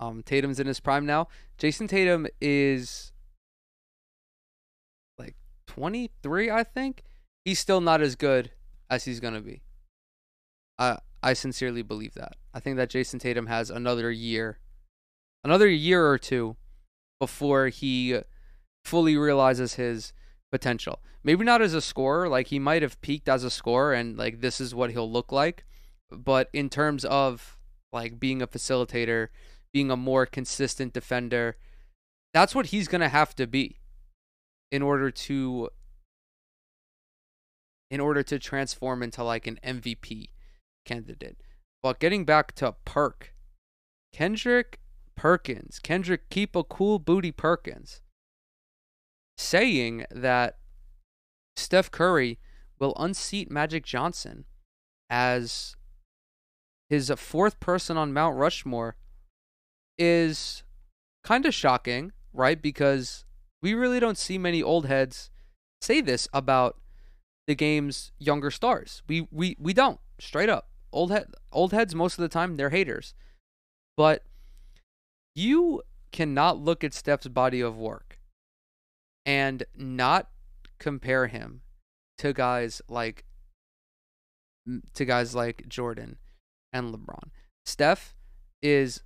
Um, 0.00 0.22
Tatum's 0.22 0.60
in 0.60 0.66
his 0.66 0.80
prime 0.80 1.06
now. 1.06 1.28
Jayson 1.58 1.88
Tatum 1.88 2.26
is 2.40 3.12
23, 5.74 6.50
I 6.50 6.62
think, 6.62 7.02
he's 7.44 7.58
still 7.58 7.80
not 7.80 8.00
as 8.00 8.14
good 8.14 8.52
as 8.88 9.04
he's 9.04 9.18
going 9.18 9.34
to 9.34 9.40
be. 9.40 9.62
I 10.78 10.98
I 11.22 11.32
sincerely 11.32 11.82
believe 11.82 12.14
that. 12.14 12.36
I 12.52 12.60
think 12.60 12.76
that 12.76 12.90
Jayson 12.90 13.18
Tatum 13.18 13.46
has 13.46 13.70
another 13.70 14.10
year, 14.10 14.58
another 15.42 15.68
year 15.68 16.06
or 16.06 16.18
two 16.18 16.56
before 17.18 17.68
he 17.68 18.20
fully 18.84 19.16
realizes 19.16 19.74
his 19.74 20.12
potential. 20.52 21.00
Maybe 21.24 21.44
not 21.44 21.62
as 21.62 21.74
a 21.74 21.80
scorer, 21.80 22.28
like 22.28 22.48
he 22.48 22.58
might 22.58 22.82
have 22.82 23.00
peaked 23.00 23.28
as 23.28 23.42
a 23.42 23.50
scorer 23.50 23.94
and 23.94 24.16
like 24.16 24.42
this 24.42 24.60
is 24.60 24.74
what 24.74 24.90
he'll 24.90 25.10
look 25.10 25.32
like, 25.32 25.64
but 26.10 26.50
in 26.52 26.68
terms 26.68 27.04
of 27.04 27.58
like 27.92 28.20
being 28.20 28.42
a 28.42 28.46
facilitator, 28.46 29.28
being 29.72 29.90
a 29.90 29.96
more 29.96 30.26
consistent 30.26 30.92
defender, 30.92 31.56
that's 32.32 32.54
what 32.54 32.66
he's 32.66 32.86
going 32.86 33.00
to 33.00 33.08
have 33.08 33.34
to 33.36 33.46
be 33.46 33.78
in 34.70 34.82
order 34.82 35.10
to 35.10 35.68
in 37.90 38.00
order 38.00 38.22
to 38.22 38.38
transform 38.38 39.02
into 39.02 39.22
like 39.22 39.46
an 39.46 39.58
MVP 39.64 40.28
candidate. 40.84 41.36
But 41.82 42.00
getting 42.00 42.24
back 42.24 42.54
to 42.56 42.74
Perk, 42.84 43.34
Kendrick 44.12 44.80
Perkins, 45.16 45.78
Kendrick 45.78 46.28
keep 46.30 46.56
a 46.56 46.64
cool 46.64 46.98
booty 46.98 47.30
Perkins, 47.30 48.00
saying 49.36 50.06
that 50.10 50.58
Steph 51.56 51.90
Curry 51.90 52.38
will 52.78 52.94
unseat 52.98 53.50
Magic 53.50 53.84
Johnson 53.84 54.44
as 55.08 55.76
his 56.88 57.12
fourth 57.16 57.60
person 57.60 57.96
on 57.96 58.12
Mount 58.12 58.36
Rushmore 58.36 58.96
is 59.98 60.64
kind 61.22 61.46
of 61.46 61.54
shocking, 61.54 62.12
right? 62.32 62.60
Because 62.60 63.24
we 63.64 63.72
really 63.72 63.98
don't 63.98 64.18
see 64.18 64.36
many 64.36 64.62
old 64.62 64.84
heads 64.84 65.30
say 65.80 66.02
this 66.02 66.28
about 66.34 66.76
the 67.46 67.54
game's 67.54 68.12
younger 68.18 68.50
stars. 68.50 69.02
We 69.08 69.26
we 69.32 69.56
we 69.58 69.72
don't 69.72 69.98
straight 70.20 70.50
up. 70.50 70.68
Old 70.92 71.10
head 71.10 71.32
old 71.50 71.72
heads 71.72 71.94
most 71.94 72.18
of 72.18 72.22
the 72.22 72.28
time 72.28 72.56
they're 72.56 72.68
haters. 72.68 73.14
But 73.96 74.22
you 75.34 75.82
cannot 76.12 76.58
look 76.58 76.84
at 76.84 76.92
Steph's 76.92 77.26
body 77.26 77.62
of 77.62 77.78
work 77.78 78.18
and 79.24 79.64
not 79.74 80.28
compare 80.78 81.28
him 81.28 81.62
to 82.18 82.34
guys 82.34 82.82
like 82.86 83.24
to 84.92 85.04
guys 85.06 85.34
like 85.34 85.66
Jordan 85.68 86.18
and 86.70 86.94
LeBron. 86.94 87.30
Steph 87.64 88.14
is 88.62 89.02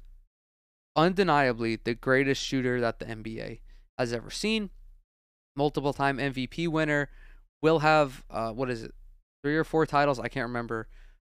undeniably 0.96 1.76
the 1.76 1.94
greatest 1.94 2.42
shooter 2.42 2.80
that 2.80 2.98
the 2.98 3.04
NBA 3.04 3.60
has 3.98 4.12
ever 4.12 4.30
seen. 4.30 4.70
Multiple 5.56 5.92
time 5.92 6.18
MVP 6.18 6.68
winner. 6.68 7.10
Will 7.60 7.80
have, 7.80 8.24
uh, 8.30 8.52
what 8.52 8.70
is 8.70 8.84
it, 8.84 8.94
three 9.42 9.56
or 9.56 9.64
four 9.64 9.84
titles? 9.86 10.20
I 10.20 10.28
can't 10.28 10.46
remember 10.46 10.88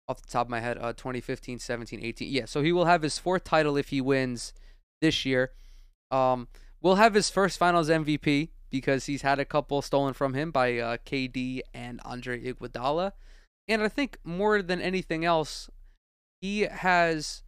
off 0.08 0.22
the 0.22 0.28
top 0.28 0.46
of 0.46 0.50
my 0.50 0.60
head. 0.60 0.78
Uh, 0.78 0.92
2015, 0.92 1.58
17, 1.58 2.00
18. 2.02 2.32
Yeah, 2.32 2.44
so 2.46 2.62
he 2.62 2.72
will 2.72 2.86
have 2.86 3.02
his 3.02 3.18
fourth 3.18 3.44
title 3.44 3.76
if 3.76 3.88
he 3.88 4.00
wins 4.00 4.54
this 5.00 5.24
year. 5.24 5.52
Um, 6.10 6.48
will 6.80 6.96
have 6.96 7.14
his 7.14 7.30
first 7.30 7.58
finals 7.58 7.88
MVP 7.88 8.50
because 8.70 9.06
he's 9.06 9.22
had 9.22 9.38
a 9.38 9.44
couple 9.44 9.80
stolen 9.82 10.14
from 10.14 10.34
him 10.34 10.50
by 10.50 10.78
uh, 10.78 10.96
KD 11.06 11.60
and 11.72 12.00
Andre 12.04 12.40
Iguodala. 12.40 13.12
And 13.68 13.82
I 13.82 13.88
think 13.88 14.18
more 14.24 14.62
than 14.62 14.80
anything 14.80 15.24
else, 15.24 15.70
he 16.40 16.62
has 16.62 17.42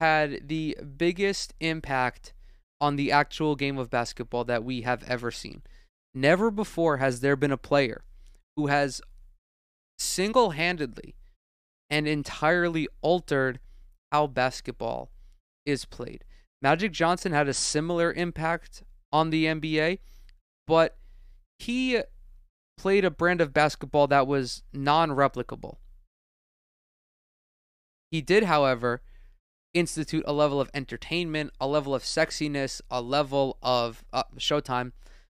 had 0.00 0.48
the 0.48 0.76
biggest 0.96 1.54
impact 1.60 2.32
on 2.80 2.96
the 2.96 3.12
actual 3.12 3.56
game 3.56 3.78
of 3.78 3.90
basketball 3.90 4.44
that 4.44 4.64
we 4.64 4.82
have 4.82 5.02
ever 5.04 5.30
seen. 5.30 5.62
Never 6.14 6.50
before 6.50 6.98
has 6.98 7.20
there 7.20 7.36
been 7.36 7.52
a 7.52 7.56
player 7.56 8.04
who 8.56 8.68
has 8.68 9.00
single 9.98 10.50
handedly 10.50 11.14
and 11.90 12.06
entirely 12.06 12.88
altered 13.02 13.60
how 14.12 14.26
basketball 14.26 15.10
is 15.66 15.84
played. 15.84 16.24
Magic 16.62 16.92
Johnson 16.92 17.32
had 17.32 17.48
a 17.48 17.54
similar 17.54 18.12
impact 18.12 18.82
on 19.12 19.30
the 19.30 19.46
NBA, 19.46 19.98
but 20.66 20.96
he 21.58 22.00
played 22.76 23.04
a 23.04 23.10
brand 23.10 23.40
of 23.40 23.52
basketball 23.52 24.06
that 24.08 24.26
was 24.26 24.62
non 24.72 25.10
replicable. 25.10 25.76
He 28.10 28.20
did, 28.20 28.44
however, 28.44 29.02
institute 29.74 30.24
a 30.26 30.32
level 30.32 30.60
of 30.60 30.70
entertainment, 30.72 31.50
a 31.60 31.66
level 31.66 31.94
of 31.94 32.02
sexiness, 32.02 32.80
a 32.90 33.02
level 33.02 33.58
of 33.62 34.04
uh, 34.12 34.22
showtime, 34.38 34.92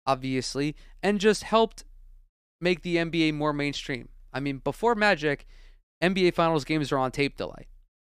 obviously, 0.06 0.76
and 1.02 1.20
just 1.20 1.44
helped 1.44 1.86
make 2.62 2.82
the 2.82 2.98
NBA 2.98 3.34
more 3.34 3.54
mainstream. 3.54 4.10
I 4.34 4.40
mean, 4.42 4.58
before 4.58 4.94
Magic, 4.94 5.46
NBA 6.04 6.34
Finals 6.34 6.66
games 6.66 6.92
were 6.92 6.98
on 6.98 7.12
tape 7.12 7.38
delay. 7.38 7.68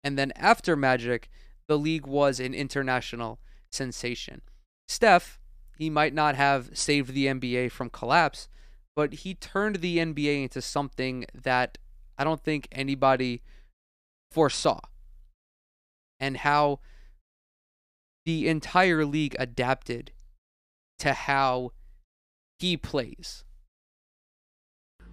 And 0.02 0.18
then 0.18 0.32
after 0.36 0.76
Magic, 0.76 1.30
the 1.68 1.78
league 1.78 2.06
was 2.06 2.40
an 2.40 2.54
international 2.54 3.38
sensation. 3.70 4.42
Steph, 4.88 5.38
he 5.76 5.88
might 5.88 6.14
not 6.14 6.34
have 6.34 6.76
saved 6.76 7.14
the 7.14 7.26
NBA 7.26 7.70
from 7.70 7.90
collapse, 7.90 8.48
but 8.96 9.12
he 9.12 9.34
turned 9.34 9.76
the 9.76 9.98
NBA 9.98 10.42
into 10.42 10.60
something 10.60 11.24
that 11.34 11.78
I 12.16 12.24
don't 12.24 12.42
think 12.42 12.66
anybody 12.72 13.42
foresaw 14.32 14.80
and 16.20 16.38
how 16.38 16.80
the 18.24 18.48
entire 18.48 19.04
league 19.04 19.36
adapted 19.38 20.12
to 20.98 21.12
how 21.12 21.72
he 22.58 22.76
plays. 22.76 23.44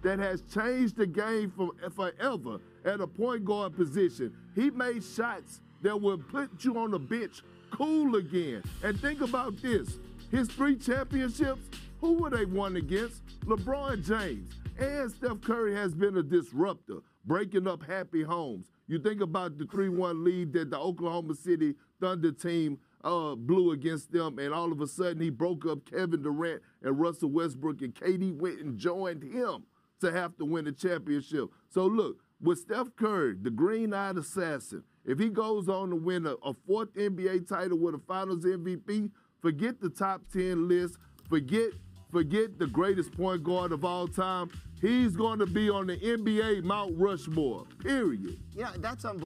That 0.02 0.18
has 0.18 0.42
changed 0.52 0.96
the 0.96 1.06
game 1.06 1.52
for, 1.56 1.72
forever 1.90 2.58
at 2.84 3.00
a 3.00 3.06
point 3.06 3.44
guard 3.44 3.74
position. 3.74 4.32
He 4.54 4.70
made 4.70 5.02
shots 5.02 5.60
that 5.82 6.00
would 6.00 6.28
put 6.28 6.64
you 6.64 6.78
on 6.78 6.90
the 6.90 6.98
bench 6.98 7.42
cool 7.70 8.16
again. 8.16 8.62
And 8.82 9.00
think 9.00 9.20
about 9.20 9.60
this 9.60 9.98
his 10.30 10.48
three 10.48 10.76
championships, 10.76 11.68
who 12.00 12.14
were 12.14 12.30
they 12.30 12.44
won 12.44 12.76
against? 12.76 13.22
LeBron 13.46 14.04
James. 14.04 14.52
And 14.78 15.10
Steph 15.10 15.40
Curry 15.40 15.74
has 15.74 15.94
been 15.94 16.16
a 16.16 16.22
disruptor, 16.22 16.98
breaking 17.24 17.66
up 17.66 17.82
happy 17.82 18.22
homes. 18.22 18.66
You 18.88 18.98
think 18.98 19.20
about 19.20 19.58
the 19.58 19.66
3 19.66 19.88
1 19.88 20.24
lead 20.24 20.52
that 20.52 20.70
the 20.70 20.78
Oklahoma 20.78 21.34
City 21.34 21.74
Thunder 22.00 22.32
team 22.32 22.78
uh, 23.02 23.34
blew 23.34 23.72
against 23.72 24.12
them, 24.12 24.38
and 24.38 24.52
all 24.52 24.72
of 24.72 24.80
a 24.80 24.86
sudden 24.86 25.20
he 25.20 25.30
broke 25.30 25.66
up 25.66 25.90
Kevin 25.90 26.22
Durant 26.22 26.62
and 26.82 26.98
Russell 26.98 27.30
Westbrook, 27.30 27.82
and 27.82 27.94
KD 27.94 28.36
went 28.36 28.60
and 28.60 28.78
joined 28.78 29.22
him 29.22 29.64
to 30.00 30.12
have 30.12 30.36
to 30.36 30.44
win 30.44 30.64
the 30.64 30.72
championship. 30.72 31.48
So 31.68 31.86
look, 31.86 32.18
with 32.40 32.58
Steph 32.58 32.94
Curry, 32.96 33.36
the 33.40 33.50
green-eyed 33.50 34.18
assassin, 34.18 34.82
if 35.04 35.18
he 35.18 35.30
goes 35.30 35.68
on 35.68 35.90
to 35.90 35.96
win 35.96 36.26
a, 36.26 36.34
a 36.44 36.54
fourth 36.66 36.92
NBA 36.94 37.48
title 37.48 37.78
with 37.78 37.94
a 37.94 38.00
Finals 38.06 38.44
MVP, 38.44 39.10
forget 39.40 39.80
the 39.80 39.88
top 39.88 40.22
10 40.32 40.68
list, 40.68 40.96
forget 41.28 41.70
forget 42.10 42.58
the 42.58 42.66
greatest 42.66 43.12
point 43.12 43.44
guard 43.44 43.72
of 43.72 43.84
all 43.84 44.08
time. 44.08 44.50
He's 44.80 45.16
going 45.16 45.38
to 45.38 45.46
be 45.46 45.70
on 45.70 45.86
the 45.86 45.96
NBA 45.96 46.62
Mount 46.62 46.94
Rushmore. 46.96 47.64
Period. 47.82 48.38
Yeah, 48.54 48.72
that's 48.76 49.04
unbelievable. 49.04 49.24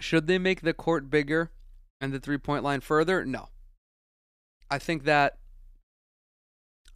Should 0.00 0.26
they 0.26 0.38
make 0.38 0.62
the 0.62 0.72
court 0.72 1.10
bigger 1.10 1.50
and 2.00 2.12
the 2.12 2.20
three 2.20 2.38
point 2.38 2.64
line 2.64 2.80
further? 2.80 3.24
No. 3.24 3.48
I 4.70 4.78
think 4.78 5.04
that 5.04 5.38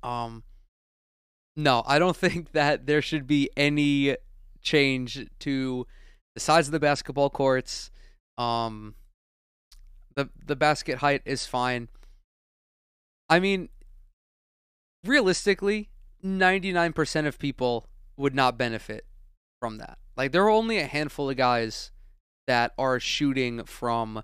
um 0.02 0.42
no, 1.56 1.82
I 1.86 1.98
don't 1.98 2.16
think 2.24 2.52
that 2.52 2.86
there 2.86 3.02
should 3.02 3.26
be 3.26 3.50
any 3.56 4.16
change 4.62 5.26
to 5.40 5.86
the 6.34 6.40
size 6.40 6.68
of 6.68 6.72
the 6.72 6.80
basketball 6.80 7.30
courts. 7.30 7.90
Um 8.38 8.94
the 10.14 10.28
the 10.46 10.56
basket 10.56 10.98
height 10.98 11.22
is 11.24 11.46
fine. 11.46 11.88
I 13.28 13.40
mean 13.40 13.68
realistically, 15.04 15.90
99% 16.24 17.26
of 17.26 17.38
people 17.38 17.88
would 18.16 18.34
not 18.34 18.58
benefit 18.58 19.06
from 19.60 19.78
that. 19.78 19.98
Like 20.16 20.32
there 20.32 20.44
are 20.44 20.50
only 20.50 20.78
a 20.78 20.86
handful 20.86 21.30
of 21.30 21.36
guys 21.36 21.90
that 22.46 22.72
are 22.78 23.00
shooting 23.00 23.64
from 23.64 24.22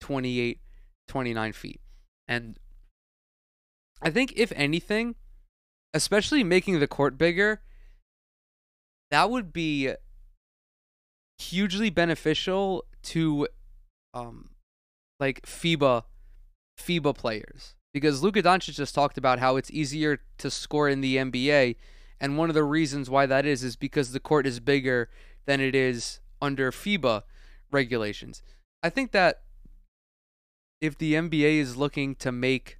28 0.00 0.60
29 1.08 1.52
feet. 1.52 1.80
And 2.26 2.58
I 4.00 4.10
think 4.10 4.32
if 4.36 4.52
anything, 4.56 5.14
especially 5.94 6.42
making 6.42 6.80
the 6.80 6.86
court 6.86 7.18
bigger, 7.18 7.62
that 9.10 9.30
would 9.30 9.52
be 9.52 9.92
hugely 11.38 11.90
beneficial 11.90 12.84
to 13.02 13.48
um 14.14 14.50
like 15.18 15.42
FIBA 15.42 16.04
FIBA 16.78 17.16
players 17.16 17.74
because 17.92 18.22
Luka 18.22 18.42
Doncic 18.42 18.74
just 18.74 18.94
talked 18.94 19.18
about 19.18 19.38
how 19.38 19.56
it's 19.56 19.70
easier 19.70 20.20
to 20.38 20.50
score 20.50 20.88
in 20.88 21.00
the 21.00 21.16
NBA 21.16 21.76
and 22.22 22.38
one 22.38 22.48
of 22.48 22.54
the 22.54 22.64
reasons 22.64 23.10
why 23.10 23.26
that 23.26 23.44
is 23.44 23.64
is 23.64 23.74
because 23.74 24.12
the 24.12 24.20
court 24.20 24.46
is 24.46 24.60
bigger 24.60 25.10
than 25.44 25.60
it 25.60 25.74
is 25.74 26.20
under 26.40 26.70
FIBA 26.70 27.22
regulations. 27.72 28.42
I 28.82 28.90
think 28.90 29.10
that 29.10 29.42
if 30.80 30.96
the 30.96 31.14
NBA 31.14 31.58
is 31.58 31.76
looking 31.76 32.14
to 32.16 32.30
make 32.30 32.78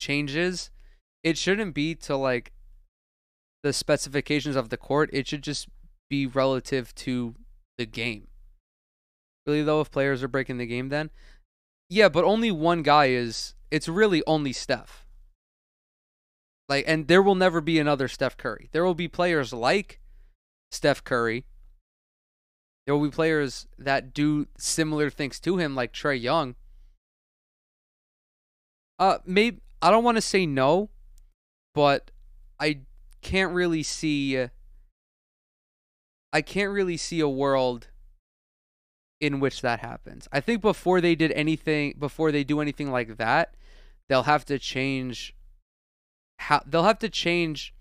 changes, 0.00 0.70
it 1.24 1.36
shouldn't 1.36 1.74
be 1.74 1.96
to 1.96 2.16
like 2.16 2.52
the 3.64 3.72
specifications 3.72 4.54
of 4.54 4.68
the 4.68 4.76
court. 4.76 5.10
It 5.12 5.26
should 5.26 5.42
just 5.42 5.68
be 6.08 6.26
relative 6.26 6.94
to 6.96 7.34
the 7.76 7.86
game. 7.86 8.28
Really 9.46 9.62
though, 9.62 9.80
if 9.80 9.90
players 9.90 10.22
are 10.22 10.28
breaking 10.28 10.58
the 10.58 10.66
game 10.66 10.90
then? 10.90 11.10
Yeah, 11.90 12.08
but 12.08 12.24
only 12.24 12.52
one 12.52 12.82
guy 12.82 13.06
is 13.06 13.54
it's 13.72 13.88
really 13.88 14.22
only 14.26 14.52
Steph. 14.52 15.06
Like 16.68 16.84
and 16.86 17.08
there 17.08 17.22
will 17.22 17.34
never 17.34 17.60
be 17.60 17.78
another 17.78 18.06
Steph 18.06 18.36
Curry. 18.36 18.68
There 18.72 18.84
will 18.84 18.94
be 18.94 19.08
players 19.08 19.52
like 19.52 19.98
Steph 20.70 21.02
Curry. 21.02 21.46
There 22.86 22.94
will 22.94 23.04
be 23.04 23.14
players 23.14 23.66
that 23.78 24.12
do 24.12 24.46
similar 24.58 25.08
things 25.08 25.40
to 25.40 25.56
him 25.56 25.74
like 25.74 25.92
Trae 25.92 26.20
Young. 26.20 26.54
Uh 28.98 29.18
maybe 29.24 29.60
I 29.80 29.90
don't 29.90 30.04
want 30.04 30.18
to 30.18 30.22
say 30.22 30.44
no, 30.44 30.90
but 31.74 32.10
I 32.60 32.80
can't 33.22 33.54
really 33.54 33.82
see 33.82 34.46
I 36.32 36.42
can't 36.42 36.72
really 36.72 36.98
see 36.98 37.20
a 37.20 37.28
world 37.28 37.88
in 39.18 39.40
which 39.40 39.62
that 39.62 39.80
happens. 39.80 40.28
I 40.32 40.40
think 40.40 40.60
before 40.60 41.00
they 41.00 41.14
did 41.14 41.32
anything 41.32 41.94
before 41.98 42.32
they 42.32 42.44
do 42.44 42.60
anything 42.60 42.90
like 42.90 43.16
that, 43.16 43.54
they'll 44.12 44.24
have 44.24 44.44
to 44.44 44.58
change 44.58 45.34
how 46.38 46.60
they'll 46.66 46.82
have 46.82 46.98
to 46.98 47.08
change 47.08 47.74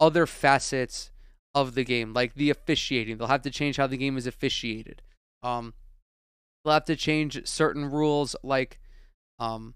other 0.00 0.26
facets 0.26 1.10
of 1.54 1.74
the 1.74 1.84
game, 1.84 2.14
like 2.14 2.32
the 2.32 2.48
officiating. 2.48 3.18
They'll 3.18 3.28
have 3.28 3.42
to 3.42 3.50
change 3.50 3.76
how 3.76 3.86
the 3.86 3.98
game 3.98 4.16
is 4.16 4.26
officiated. 4.26 5.02
Um 5.42 5.74
they'll 6.64 6.72
have 6.72 6.86
to 6.86 6.96
change 6.96 7.46
certain 7.46 7.90
rules 7.90 8.34
like 8.42 8.80
um 9.38 9.74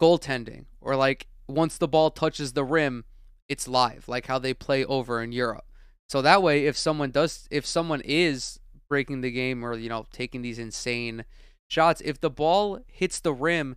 goaltending 0.00 0.64
or 0.80 0.96
like 0.96 1.26
once 1.46 1.76
the 1.76 1.86
ball 1.86 2.10
touches 2.10 2.54
the 2.54 2.64
rim, 2.64 3.04
it's 3.50 3.68
live, 3.68 4.08
like 4.08 4.28
how 4.28 4.38
they 4.38 4.54
play 4.54 4.82
over 4.86 5.22
in 5.22 5.30
Europe. 5.30 5.66
So 6.08 6.22
that 6.22 6.42
way 6.42 6.64
if 6.64 6.78
someone 6.78 7.10
does 7.10 7.46
if 7.50 7.66
someone 7.66 8.00
is 8.02 8.58
breaking 8.88 9.20
the 9.20 9.30
game 9.30 9.62
or 9.62 9.76
you 9.76 9.90
know 9.90 10.06
taking 10.10 10.40
these 10.40 10.58
insane 10.58 11.26
shots, 11.68 12.00
if 12.00 12.18
the 12.18 12.30
ball 12.30 12.78
hits 12.86 13.20
the 13.20 13.34
rim 13.34 13.76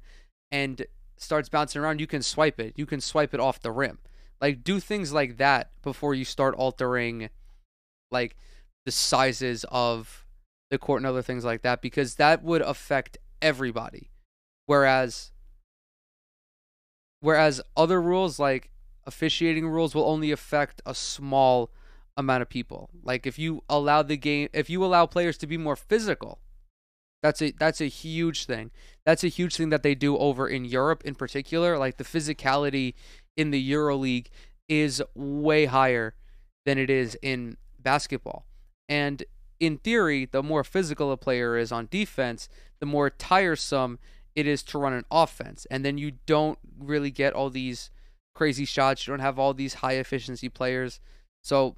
and 0.53 0.85
starts 1.17 1.49
bouncing 1.49 1.81
around, 1.81 1.99
you 1.99 2.07
can 2.07 2.21
swipe 2.21 2.59
it. 2.59 2.75
You 2.77 2.85
can 2.85 3.01
swipe 3.01 3.33
it 3.33 3.39
off 3.39 3.61
the 3.61 3.71
rim. 3.71 3.97
Like 4.39 4.63
do 4.63 4.79
things 4.79 5.11
like 5.11 5.37
that 5.37 5.71
before 5.81 6.13
you 6.13 6.23
start 6.23 6.53
altering 6.55 7.29
like 8.11 8.37
the 8.85 8.91
sizes 8.91 9.65
of 9.71 10.25
the 10.69 10.77
court 10.77 10.99
and 10.99 11.07
other 11.07 11.23
things 11.23 11.43
like 11.43 11.63
that 11.63 11.81
because 11.81 12.15
that 12.15 12.43
would 12.43 12.61
affect 12.61 13.17
everybody. 13.41 14.11
Whereas 14.67 15.31
whereas 17.19 17.61
other 17.75 18.01
rules 18.01 18.37
like 18.37 18.69
officiating 19.05 19.67
rules 19.67 19.95
will 19.95 20.05
only 20.05 20.31
affect 20.31 20.81
a 20.85 20.93
small 20.93 21.71
amount 22.15 22.43
of 22.43 22.49
people. 22.49 22.89
Like 23.01 23.25
if 23.25 23.39
you 23.39 23.63
allow 23.67 24.03
the 24.03 24.17
game 24.17 24.49
if 24.53 24.69
you 24.69 24.85
allow 24.85 25.07
players 25.07 25.37
to 25.39 25.47
be 25.47 25.57
more 25.57 25.75
physical, 25.75 26.39
that's 27.23 27.41
a 27.41 27.51
that's 27.51 27.81
a 27.81 27.85
huge 27.85 28.45
thing. 28.45 28.69
That's 29.05 29.23
a 29.23 29.29
huge 29.29 29.55
thing 29.55 29.69
that 29.69 29.81
they 29.81 29.95
do 29.95 30.17
over 30.17 30.47
in 30.47 30.65
Europe 30.65 31.03
in 31.05 31.15
particular. 31.15 31.79
Like 31.79 31.97
the 31.97 32.03
physicality 32.03 32.93
in 33.35 33.49
the 33.49 33.71
EuroLeague 33.71 34.27
is 34.67 35.01
way 35.15 35.65
higher 35.65 36.15
than 36.65 36.77
it 36.77 36.89
is 36.89 37.17
in 37.21 37.57
basketball. 37.79 38.45
And 38.89 39.23
in 39.59 39.77
theory, 39.77 40.25
the 40.25 40.43
more 40.43 40.65
physical 40.65 41.11
a 41.13 41.17
player 41.17 41.57
is 41.57 41.71
on 41.71 41.87
defense, 41.89 42.49
the 42.79 42.85
more 42.85 43.09
tiresome 43.09 43.99
it 44.35 44.45
is 44.45 44.61
to 44.63 44.77
run 44.77 44.93
an 44.93 45.05
offense. 45.09 45.65
And 45.71 45.85
then 45.85 45.97
you 45.97 46.13
don't 46.25 46.59
really 46.77 47.11
get 47.11 47.33
all 47.33 47.49
these 47.49 47.89
crazy 48.35 48.65
shots. 48.65 49.07
You 49.07 49.13
don't 49.13 49.19
have 49.21 49.39
all 49.39 49.53
these 49.53 49.75
high 49.75 49.93
efficiency 49.93 50.49
players. 50.49 50.99
So 51.41 51.77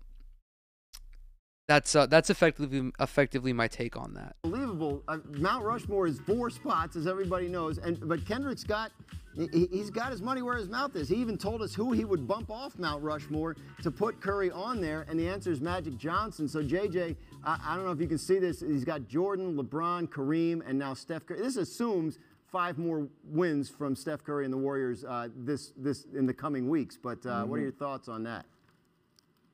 that's 1.67 1.95
uh, 1.95 2.05
that's 2.05 2.29
effectively 2.29 2.91
effectively 2.99 3.51
my 3.51 3.67
take 3.67 3.97
on 3.97 4.13
that. 4.13 4.35
Unbelievable. 4.43 5.03
Uh, 5.07 5.17
Mount 5.31 5.63
Rushmore 5.63 6.05
is 6.05 6.19
four 6.19 6.49
spots, 6.49 6.95
as 6.95 7.07
everybody 7.07 7.47
knows, 7.47 7.79
and 7.79 8.07
but 8.07 8.25
Kendrick's 8.25 8.63
got 8.63 8.91
he, 9.35 9.67
has 9.77 9.89
got 9.89 10.11
his 10.11 10.21
money 10.21 10.41
where 10.41 10.57
his 10.57 10.69
mouth 10.69 10.95
is. 10.95 11.09
He 11.09 11.15
even 11.15 11.37
told 11.37 11.61
us 11.61 11.73
who 11.73 11.91
he 11.91 12.05
would 12.05 12.27
bump 12.27 12.51
off 12.51 12.77
Mount 12.77 13.03
Rushmore 13.03 13.55
to 13.81 13.91
put 13.91 14.21
Curry 14.21 14.51
on 14.51 14.79
there, 14.79 15.05
and 15.09 15.19
the 15.19 15.27
answer 15.27 15.51
is 15.51 15.59
Magic 15.59 15.97
Johnson. 15.97 16.47
So 16.47 16.63
JJ, 16.63 17.15
I, 17.43 17.59
I 17.63 17.75
don't 17.75 17.85
know 17.85 17.91
if 17.91 17.99
you 17.99 18.07
can 18.07 18.19
see 18.19 18.37
this. 18.37 18.61
He's 18.61 18.85
got 18.85 19.07
Jordan, 19.07 19.57
LeBron, 19.57 20.07
Kareem, 20.07 20.61
and 20.67 20.77
now 20.77 20.93
Steph 20.93 21.25
Curry. 21.25 21.41
This 21.41 21.57
assumes 21.57 22.19
five 22.51 22.77
more 22.77 23.07
wins 23.25 23.69
from 23.69 23.95
Steph 23.95 24.23
Curry 24.23 24.45
and 24.45 24.53
the 24.53 24.57
Warriors 24.57 25.03
uh, 25.03 25.29
this 25.35 25.73
this 25.77 26.05
in 26.13 26.27
the 26.27 26.33
coming 26.33 26.69
weeks. 26.69 26.95
But 27.01 27.25
uh, 27.25 27.41
mm-hmm. 27.41 27.49
what 27.49 27.55
are 27.55 27.57
mm-hmm. 27.57 27.63
your 27.63 27.71
thoughts 27.71 28.07
on 28.07 28.23
that? 28.23 28.45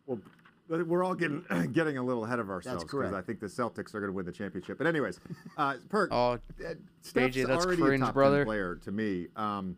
Well, 0.05 0.19
we're 0.71 1.03
all 1.03 1.15
getting 1.15 1.43
getting 1.73 1.97
a 1.97 2.03
little 2.03 2.25
ahead 2.25 2.39
of 2.39 2.49
ourselves 2.49 2.83
because 2.83 3.13
I 3.13 3.21
think 3.21 3.39
the 3.39 3.47
Celtics 3.47 3.93
are 3.93 3.99
going 3.99 4.07
to 4.07 4.13
win 4.13 4.25
the 4.25 4.31
championship. 4.31 4.77
But 4.77 4.87
anyways, 4.87 5.19
uh, 5.57 5.75
Perk. 5.89 6.09
oh, 6.11 6.33
uh, 6.33 6.73
Steph's 7.01 7.35
AJ, 7.35 7.47
that's 7.47 7.65
already 7.65 7.81
cringe, 7.81 8.01
a 8.01 8.05
top 8.05 8.13
brother. 8.13 8.45
player 8.45 8.75
to 8.83 8.91
me, 8.91 9.27
um, 9.35 9.75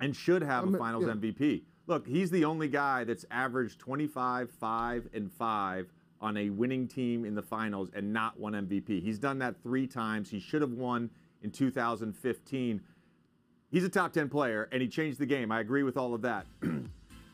and 0.00 0.14
should 0.14 0.42
have 0.42 0.64
I'm, 0.64 0.74
a 0.74 0.78
Finals 0.78 1.04
yeah. 1.06 1.12
MVP. 1.12 1.62
Look, 1.86 2.06
he's 2.06 2.30
the 2.30 2.44
only 2.44 2.68
guy 2.68 3.04
that's 3.04 3.26
averaged 3.30 3.78
25, 3.78 4.50
5, 4.50 5.08
and 5.12 5.30
5 5.30 5.92
on 6.24 6.38
a 6.38 6.48
winning 6.48 6.88
team 6.88 7.26
in 7.26 7.34
the 7.34 7.42
finals 7.42 7.90
and 7.94 8.10
not 8.10 8.40
won 8.40 8.54
MVP. 8.54 9.02
He's 9.02 9.18
done 9.18 9.38
that 9.40 9.62
three 9.62 9.86
times. 9.86 10.30
He 10.30 10.40
should 10.40 10.62
have 10.62 10.72
won 10.72 11.10
in 11.42 11.50
2015. 11.50 12.80
He's 13.70 13.84
a 13.84 13.88
top 13.90 14.14
10 14.14 14.30
player 14.30 14.66
and 14.72 14.80
he 14.80 14.88
changed 14.88 15.18
the 15.18 15.26
game. 15.26 15.52
I 15.52 15.60
agree 15.60 15.82
with 15.82 15.98
all 15.98 16.14
of 16.14 16.22
that. 16.22 16.46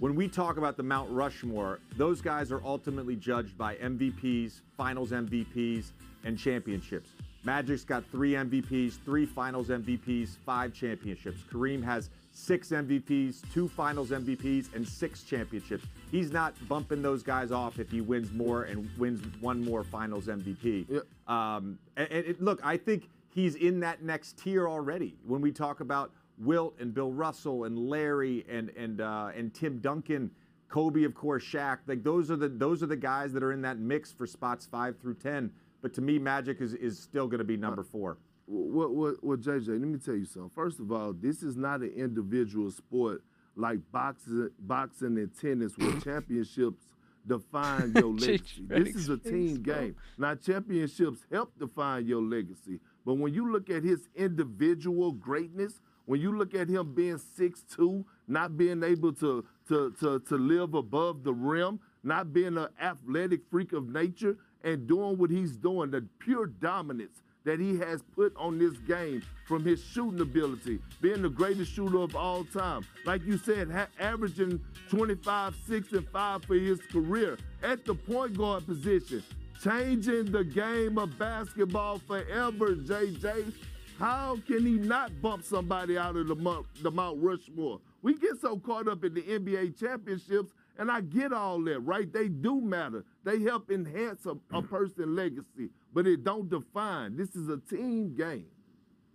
when 0.01 0.15
we 0.15 0.29
talk 0.29 0.57
about 0.57 0.77
the 0.79 0.83
Mount 0.83 1.11
Rushmore, 1.11 1.79
those 1.97 2.23
guys 2.23 2.51
are 2.51 2.63
ultimately 2.65 3.17
judged 3.17 3.57
by 3.57 3.77
MVPs, 3.77 4.61
finals 4.77 5.11
MVPs, 5.11 5.93
and 6.25 6.39
championships. 6.39 7.11
Magic's 7.45 7.85
got 7.85 8.05
three 8.11 8.33
MVPs, 8.33 8.99
three 9.05 9.27
finals 9.27 9.69
MVPs, 9.69 10.37
five 10.45 10.73
championships. 10.73 11.43
Kareem 11.53 11.83
has 11.83 12.11
six 12.33 12.69
MVPs, 12.71 13.43
two 13.53 13.69
finals 13.69 14.11
MVPs, 14.11 14.75
and 14.75 14.87
six 14.87 15.23
championships. 15.23 15.85
He's 16.11 16.33
not 16.33 16.55
bumping 16.67 17.03
those 17.03 17.23
guys 17.23 17.53
off 17.53 17.79
if 17.79 17.91
he 17.91 18.01
wins 18.01 18.33
more 18.33 18.65
and 18.65 18.89
wins 18.99 19.23
one 19.41 19.63
more 19.63 19.85
finals 19.85 20.27
MVP. 20.27 20.87
Yep. 20.89 21.03
Um, 21.29 21.79
and, 21.97 22.09
and 22.11 22.37
look, 22.41 22.61
I 22.65 22.77
think 22.77 23.09
he's 23.35 23.55
in 23.55 23.81
that 23.81 24.03
next 24.03 24.39
tier 24.39 24.69
already. 24.69 25.15
When 25.27 25.41
we 25.41 25.53
talk 25.53 25.81
about 25.81 26.11
Wilt 26.41 26.75
and 26.81 26.95
Bill 26.95 27.13
Russell 27.13 27.65
and 27.65 27.79
Larry 27.79 28.45
and 28.49 28.71
and 28.71 29.01
uh, 29.01 29.31
and 29.37 29.53
Tim 29.55 29.79
Duncan, 29.79 30.31
Kobe, 30.69 31.05
of 31.05 31.15
course, 31.15 31.45
Shaq. 31.45 31.79
Like 31.87 32.03
those 32.03 32.31
are 32.31 32.37
the 32.37 32.49
those 32.49 32.83
are 32.83 32.87
the 32.87 32.97
guys 32.97 33.33
that 33.33 33.43
are 33.43 33.53
in 33.53 33.63
that 33.63 33.79
mix 33.79 34.11
for 34.11 34.27
spots 34.27 34.67
five 34.67 34.99
through 35.01 35.15
ten. 35.15 35.51
But 35.83 35.95
to 35.95 36.01
me, 36.01 36.19
Magic 36.19 36.61
is, 36.61 36.75
is 36.75 36.99
still 36.99 37.27
going 37.27 37.39
to 37.39 37.45
be 37.45 37.57
number 37.57 37.83
four. 37.83 38.19
What, 38.47 38.91
what, 38.91 39.25
what, 39.25 39.41
JJ, 39.41 39.69
let 39.69 39.81
me 39.81 39.99
tell 39.99 40.17
you 40.17 40.25
something. 40.25 40.51
First 40.55 40.81
of 40.81 40.91
all, 40.93 41.13
this 41.13 41.43
is 41.43 41.57
not 41.57 41.81
an 41.81 41.93
individual 41.97 42.71
sport 42.71 43.23
like 43.57 43.79
boxing, 43.93 44.51
boxing 44.59 45.19
and 45.19 45.31
tennis 45.41 45.77
where 45.79 45.99
championships 46.05 46.85
define 47.27 47.93
your 47.95 48.13
legacy. 48.15 48.65
this 48.67 48.95
is 48.95 49.09
a 49.09 49.17
team 49.19 49.63
game. 49.63 49.95
Now, 50.19 50.35
championships 50.35 51.21
help 51.31 51.57
define 51.59 52.07
your 52.07 52.23
legacy. 52.23 52.81
But 53.05 53.15
when 53.15 53.35
you 53.35 53.51
look 53.51 53.71
at 53.71 53.85
his 53.85 54.09
individual 54.15 55.13
greatness, 55.13 55.81
when 56.11 56.21
you 56.21 56.37
look 56.37 56.57
at 56.57 56.69
him 56.69 56.93
being 56.93 57.21
6'2", 57.39 58.05
not 58.27 58.59
being 58.59 58.83
able 58.83 59.13
to, 59.13 59.47
to, 59.69 59.95
to, 60.01 60.19
to 60.19 60.37
live 60.37 60.75
above 60.75 61.23
the 61.23 61.33
rim, 61.33 61.79
not 62.03 62.33
being 62.33 62.59
an 62.59 62.67
athletic 62.83 63.43
freak 63.49 63.73
of 63.73 63.89
nature, 63.89 64.37
and 64.65 64.89
doing 64.89 65.17
what 65.19 65.31
he's 65.31 65.57
doing, 65.57 65.93
the 65.93 66.05
pure 66.19 66.47
dominance 66.47 67.23
that 67.45 67.61
he 67.61 67.79
has 67.79 68.03
put 68.17 68.35
on 68.37 68.59
this 68.59 68.77
game 68.89 69.23
from 69.47 69.65
his 69.65 69.81
shooting 69.85 70.21
ability, 70.21 70.81
being 71.01 71.23
the 71.23 71.29
greatest 71.29 71.73
shooter 71.73 71.99
of 71.99 72.17
all 72.17 72.43
time. 72.43 72.85
Like 73.07 73.25
you 73.25 73.39
said, 73.39 73.71
ha- 73.71 73.87
averaging 74.01 74.61
25, 74.89 75.55
6, 75.69 75.93
and 75.93 76.09
5 76.09 76.45
for 76.45 76.57
his 76.57 76.81
career 76.91 77.39
at 77.63 77.85
the 77.85 77.95
point 77.95 78.37
guard 78.37 78.67
position, 78.67 79.23
changing 79.63 80.33
the 80.33 80.43
game 80.43 80.99
of 80.99 81.17
basketball 81.21 82.01
forever, 82.01 82.75
JJ. 82.75 83.53
How 84.01 84.39
can 84.47 84.65
he 84.65 84.79
not 84.79 85.21
bump 85.21 85.45
somebody 85.45 85.99
out 85.99 86.17
of 86.17 86.27
the 86.27 86.35
Mount, 86.35 86.67
the 86.83 86.91
Mount 86.91 87.23
Rushmore? 87.23 87.81
We 88.01 88.15
get 88.15 88.41
so 88.41 88.57
caught 88.57 88.89
up 88.89 89.05
in 89.05 89.13
the 89.13 89.21
NBA 89.21 89.79
championships 89.79 90.55
and 90.79 90.91
I 90.91 91.03
get 91.03 91.35
all 91.35 91.63
that, 91.65 91.81
right? 91.81 92.11
They 92.11 92.29
do 92.29 92.63
matter. 92.63 93.05
They 93.25 93.41
help 93.41 93.71
enhance 93.71 94.25
a, 94.25 94.37
a 94.57 94.63
person's 94.63 95.07
legacy, 95.07 95.69
but 95.93 96.07
it 96.07 96.25
don't 96.25 96.49
define. 96.49 97.19
This 97.19 97.37
is 97.37 97.51
a 97.51 97.59
team 97.59 98.15
game. 98.17 98.47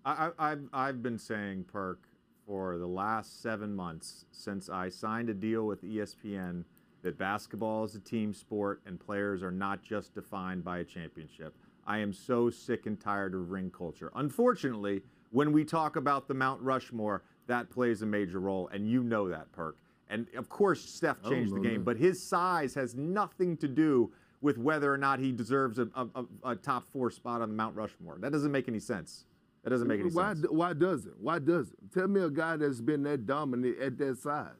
I, 0.06 0.30
have 0.38 0.60
I've 0.72 1.02
been 1.02 1.18
saying, 1.18 1.64
Perk, 1.64 2.04
for 2.46 2.78
the 2.78 2.86
last 2.86 3.42
seven 3.42 3.76
months 3.76 4.26
since 4.32 4.70
I 4.70 4.90
signed 4.90 5.30
a 5.30 5.34
deal 5.34 5.66
with 5.66 5.84
ESPN 5.84 6.64
that 7.02 7.18
basketball 7.18 7.86
is 7.86 7.96
a 7.96 8.00
team 8.00 8.36
sport 8.36 8.84
and 8.86 9.00
players 9.00 9.42
are 9.42 9.52
not 9.52 9.82
just 9.82 10.14
defined 10.14 10.64
by 10.64 10.78
a 10.78 10.84
championship. 10.84 11.56
I 11.86 12.00
am 12.00 12.14
so 12.14 12.50
sick 12.50 12.86
and 12.86 13.00
tired 13.00 13.34
of 13.34 13.52
ring 13.52 13.72
culture. 13.72 14.12
Unfortunately, 14.16 15.02
when 15.32 15.52
we 15.52 15.64
talk 15.64 15.96
about 15.96 16.28
the 16.28 16.34
Mount 16.34 16.62
Rushmore, 16.62 17.24
that 17.48 17.70
plays 17.70 18.02
a 18.02 18.06
major 18.06 18.40
role, 18.40 18.70
and 18.74 18.90
you 18.90 19.04
know 19.04 19.30
that, 19.30 19.52
Perk. 19.52 19.78
And 20.10 20.28
of 20.38 20.50
course, 20.50 20.82
Steph 20.82 21.18
oh, 21.24 21.30
changed 21.30 21.54
the 21.56 21.60
game, 21.60 21.84
but 21.84 21.98
his 21.98 22.28
size 22.28 22.74
has 22.76 22.96
nothing 22.96 23.58
to 23.58 23.68
do 23.68 24.12
with 24.42 24.58
whether 24.58 24.94
or 24.94 24.98
not 24.98 25.20
he 25.20 25.32
deserves 25.32 25.80
a, 25.80 25.88
a, 25.96 26.26
a, 26.44 26.56
top 26.56 26.86
four 26.92 27.10
spot 27.10 27.42
on 27.42 27.50
the 27.50 27.56
Mount 27.56 27.76
Rushmore. 27.76 28.18
That 28.20 28.32
doesn't 28.32 28.52
make 28.52 28.68
any 28.68 28.80
sense. 28.80 29.26
That 29.64 29.72
doesn't 29.72 29.88
make 29.88 30.00
any 30.00 30.12
why, 30.12 30.34
sense. 30.34 30.46
Why 30.50 30.74
does 30.74 31.08
it? 31.08 31.14
Why 31.20 31.40
does 31.40 31.72
it? 31.72 31.92
Tell 31.92 32.08
me 32.08 32.22
a 32.22 32.30
guy 32.30 32.56
that's 32.56 32.82
been 32.82 33.02
that 33.04 33.26
dominant 33.26 33.80
at 33.80 33.98
that 33.98 34.18
size 34.20 34.52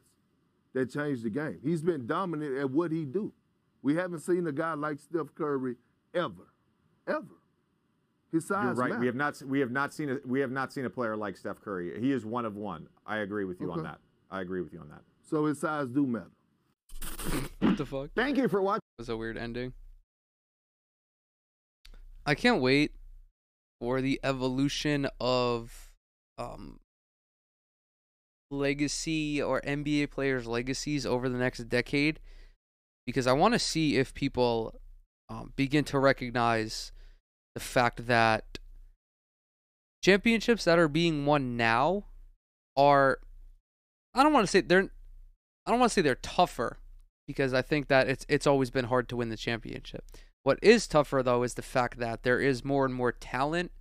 that 0.74 0.92
changed 0.92 1.22
the 1.22 1.30
game. 1.30 1.60
He's 1.62 1.82
been 1.82 2.06
dominant 2.06 2.58
at 2.58 2.70
what 2.70 2.90
he 2.90 3.04
do. 3.04 3.32
We 3.82 3.94
haven't 3.94 4.20
seen 4.20 4.46
a 4.48 4.52
guy 4.52 4.74
like 4.74 4.98
Steph 4.98 5.32
Curry 5.36 5.76
ever, 6.12 6.48
ever. 7.06 7.24
His 8.32 8.46
size. 8.46 8.64
You're 8.64 8.74
right. 8.74 8.90
Matters. 8.90 9.00
We 9.00 9.06
have 9.06 9.16
not. 9.16 9.42
We 9.42 9.60
have 9.60 9.70
not 9.70 9.94
seen. 9.94 10.10
A, 10.10 10.18
we 10.26 10.40
have 10.40 10.50
not 10.50 10.72
seen 10.72 10.84
a 10.84 10.90
player 10.90 11.16
like 11.16 11.36
Steph 11.36 11.60
Curry. 11.60 11.98
He 12.00 12.12
is 12.12 12.24
one 12.24 12.44
of 12.44 12.56
one. 12.56 12.88
I 13.06 13.18
agree 13.18 13.44
with 13.44 13.60
you 13.60 13.70
okay. 13.70 13.78
on 13.78 13.84
that. 13.84 13.98
I 14.30 14.40
agree 14.40 14.60
with 14.60 14.72
you 14.72 14.80
on 14.80 14.88
that. 14.88 15.02
So 15.22 15.46
his 15.46 15.60
size 15.60 15.88
do 15.88 16.06
matter. 16.06 16.30
what 17.60 17.76
the 17.76 17.86
fuck? 17.86 18.10
Thank 18.14 18.36
you 18.36 18.48
for 18.48 18.60
watching. 18.60 18.80
That 18.98 19.02
was 19.02 19.08
a 19.08 19.16
weird 19.16 19.38
ending. 19.38 19.72
I 22.24 22.34
can't 22.34 22.60
wait 22.60 22.92
for 23.80 24.00
the 24.00 24.18
evolution 24.24 25.08
of 25.20 25.92
um 26.38 26.80
legacy 28.50 29.40
or 29.42 29.60
NBA 29.62 30.10
players' 30.10 30.46
legacies 30.46 31.06
over 31.06 31.28
the 31.28 31.38
next 31.38 31.68
decade 31.68 32.20
because 33.04 33.26
I 33.26 33.32
want 33.32 33.54
to 33.54 33.58
see 33.58 33.96
if 33.96 34.14
people 34.14 34.80
um, 35.28 35.52
begin 35.56 35.84
to 35.84 35.98
recognize 35.98 36.92
the 37.56 37.60
fact 37.60 38.06
that 38.06 38.58
championships 40.04 40.64
that 40.64 40.78
are 40.78 40.88
being 40.88 41.24
won 41.24 41.56
now 41.56 42.04
are 42.76 43.18
I 44.12 44.22
don't 44.22 44.34
want 44.34 44.44
to 44.44 44.50
say 44.50 44.60
they're 44.60 44.90
I 45.64 45.70
don't 45.70 45.80
want 45.80 45.90
to 45.90 45.94
say 45.94 46.02
they're 46.02 46.16
tougher 46.16 46.80
because 47.26 47.54
I 47.54 47.62
think 47.62 47.88
that 47.88 48.10
it's 48.10 48.26
it's 48.28 48.46
always 48.46 48.70
been 48.70 48.84
hard 48.84 49.08
to 49.08 49.16
win 49.16 49.30
the 49.30 49.38
championship. 49.38 50.04
What 50.42 50.58
is 50.60 50.86
tougher 50.86 51.22
though 51.22 51.44
is 51.44 51.54
the 51.54 51.62
fact 51.62 51.98
that 51.98 52.24
there 52.24 52.40
is 52.40 52.62
more 52.62 52.84
and 52.84 52.94
more 52.94 53.10
talent 53.10 53.72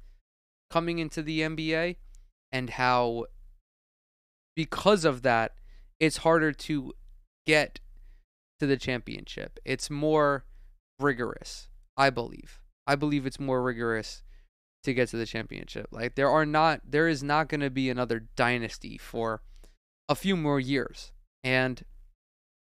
coming 0.69 0.99
into 0.99 1.21
the 1.21 1.41
NBA 1.41 1.97
and 2.53 2.69
how 2.69 3.25
because 4.55 5.03
of 5.03 5.21
that 5.23 5.55
it's 5.99 6.17
harder 6.17 6.53
to 6.53 6.93
get 7.45 7.81
to 8.61 8.65
the 8.65 8.77
championship. 8.77 9.59
It's 9.65 9.89
more 9.89 10.45
rigorous, 10.97 11.67
I 11.97 12.09
believe. 12.09 12.61
I 12.87 12.95
believe 12.95 13.25
it's 13.25 13.39
more 13.39 13.61
rigorous 13.61 14.23
to 14.83 14.93
get 14.93 15.09
to 15.09 15.17
the 15.17 15.25
championship. 15.25 15.87
Like 15.91 16.15
there 16.15 16.29
are 16.29 16.45
not 16.45 16.81
there 16.87 17.07
is 17.07 17.23
not 17.23 17.49
going 17.49 17.61
to 17.61 17.69
be 17.69 17.89
another 17.89 18.27
dynasty 18.35 18.97
for 18.97 19.41
a 20.07 20.15
few 20.15 20.35
more 20.35 20.59
years. 20.59 21.11
And, 21.43 21.83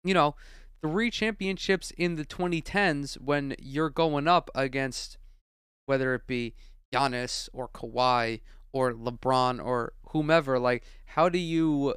you 0.03 0.13
know, 0.13 0.35
three 0.81 1.11
championships 1.11 1.91
in 1.91 2.15
the 2.15 2.25
2010s 2.25 3.19
when 3.19 3.55
you're 3.59 3.89
going 3.89 4.27
up 4.27 4.49
against 4.55 5.17
whether 5.85 6.13
it 6.13 6.27
be 6.27 6.53
Giannis 6.93 7.49
or 7.53 7.67
Kawhi 7.67 8.41
or 8.71 8.93
LeBron 8.93 9.63
or 9.63 9.93
whomever, 10.09 10.59
like, 10.59 10.83
how 11.05 11.29
do 11.29 11.37
you. 11.37 11.95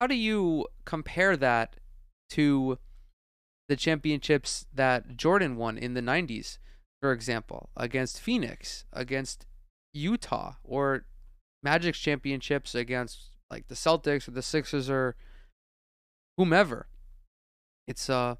How 0.00 0.08
do 0.08 0.16
you 0.16 0.66
compare 0.84 1.36
that 1.36 1.76
to 2.30 2.78
the 3.68 3.76
championships 3.76 4.66
that 4.74 5.16
Jordan 5.16 5.56
won 5.56 5.78
in 5.78 5.94
the 5.94 6.02
90s, 6.02 6.58
for 7.04 7.12
example, 7.12 7.68
against 7.76 8.18
Phoenix, 8.18 8.86
against 8.90 9.44
Utah, 9.92 10.54
or 10.64 11.04
Magic's 11.62 11.98
championships 11.98 12.74
against 12.74 13.28
like 13.50 13.68
the 13.68 13.74
Celtics 13.74 14.26
or 14.26 14.30
the 14.30 14.40
Sixers 14.40 14.88
or 14.88 15.14
whomever. 16.38 16.86
It's 17.86 18.08
uh 18.08 18.36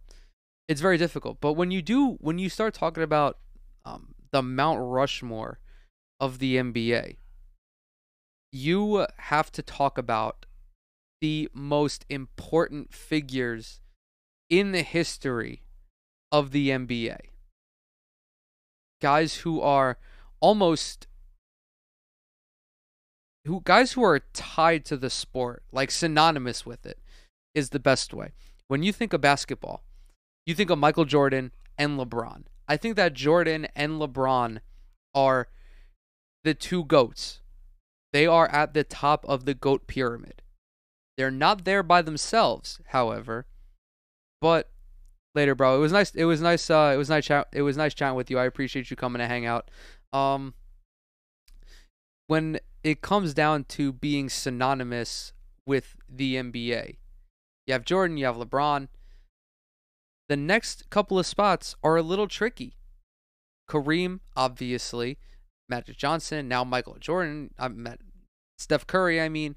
it's 0.66 0.80
very 0.80 0.96
difficult. 0.96 1.42
But 1.42 1.52
when 1.52 1.70
you 1.72 1.82
do 1.82 2.12
when 2.22 2.38
you 2.38 2.48
start 2.48 2.72
talking 2.72 3.02
about 3.02 3.36
um, 3.84 4.14
the 4.30 4.40
Mount 4.40 4.80
Rushmore 4.80 5.58
of 6.18 6.38
the 6.38 6.56
NBA, 6.56 7.18
you 8.50 9.06
have 9.18 9.52
to 9.52 9.60
talk 9.60 9.98
about 9.98 10.46
the 11.20 11.50
most 11.52 12.06
important 12.08 12.94
figures 12.94 13.82
in 14.48 14.72
the 14.72 14.80
history 14.80 15.64
of 16.32 16.52
the 16.52 16.70
NBA. 16.70 17.33
Guys 19.04 19.36
who 19.44 19.60
are 19.60 19.98
almost 20.40 21.06
who 23.44 23.60
guys 23.62 23.92
who 23.92 24.02
are 24.02 24.20
tied 24.32 24.86
to 24.86 24.96
the 24.96 25.10
sport, 25.10 25.62
like 25.70 25.90
synonymous 25.90 26.64
with 26.64 26.86
it, 26.86 26.98
is 27.54 27.68
the 27.68 27.78
best 27.78 28.14
way. 28.14 28.32
When 28.66 28.82
you 28.82 28.94
think 28.94 29.12
of 29.12 29.20
basketball, 29.20 29.84
you 30.46 30.54
think 30.54 30.70
of 30.70 30.78
Michael 30.78 31.04
Jordan 31.04 31.52
and 31.76 32.00
LeBron. 32.00 32.44
I 32.66 32.78
think 32.78 32.96
that 32.96 33.12
Jordan 33.12 33.66
and 33.76 34.00
LeBron 34.00 34.60
are 35.14 35.48
the 36.42 36.54
two 36.54 36.82
goats. 36.82 37.42
They 38.14 38.26
are 38.26 38.48
at 38.48 38.72
the 38.72 38.84
top 38.84 39.26
of 39.28 39.44
the 39.44 39.52
goat 39.52 39.86
pyramid. 39.86 40.40
They're 41.18 41.30
not 41.30 41.66
there 41.66 41.82
by 41.82 42.00
themselves, 42.00 42.80
however. 42.86 43.44
But 44.40 44.70
later, 45.34 45.54
bro, 45.54 45.76
it 45.76 45.80
was 45.80 45.92
nice. 45.92 46.14
It 46.14 46.24
was 46.24 46.40
nice. 46.40 46.68
Uh, 46.70 46.92
it 46.94 46.98
was 46.98 47.08
nice. 47.08 47.26
Chat, 47.26 47.48
it 47.52 47.62
was 47.62 47.76
nice 47.76 47.94
chatting 47.94 48.16
with 48.16 48.30
you. 48.30 48.38
I 48.38 48.44
appreciate 48.44 48.90
you 48.90 48.96
coming 48.96 49.20
to 49.20 49.26
hang 49.26 49.46
out. 49.46 49.70
Um, 50.12 50.54
when 52.26 52.58
it 52.82 53.00
comes 53.00 53.34
down 53.34 53.64
to 53.64 53.92
being 53.92 54.28
synonymous 54.28 55.32
with 55.66 55.96
the 56.08 56.36
NBA. 56.36 56.96
You 57.66 57.72
have 57.72 57.84
Jordan, 57.84 58.18
you 58.18 58.26
have 58.26 58.36
LeBron. 58.36 58.88
The 60.28 60.36
next 60.36 60.88
couple 60.90 61.18
of 61.18 61.26
spots 61.26 61.74
are 61.82 61.96
a 61.96 62.02
little 62.02 62.28
tricky. 62.28 62.76
Kareem, 63.68 64.20
obviously, 64.36 65.18
Magic 65.68 65.96
Johnson, 65.96 66.48
now 66.48 66.64
Michael 66.64 66.96
Jordan, 67.00 67.50
I 67.58 67.68
met 67.68 68.00
Steph 68.58 68.86
Curry. 68.86 69.20
I 69.20 69.30
mean, 69.30 69.56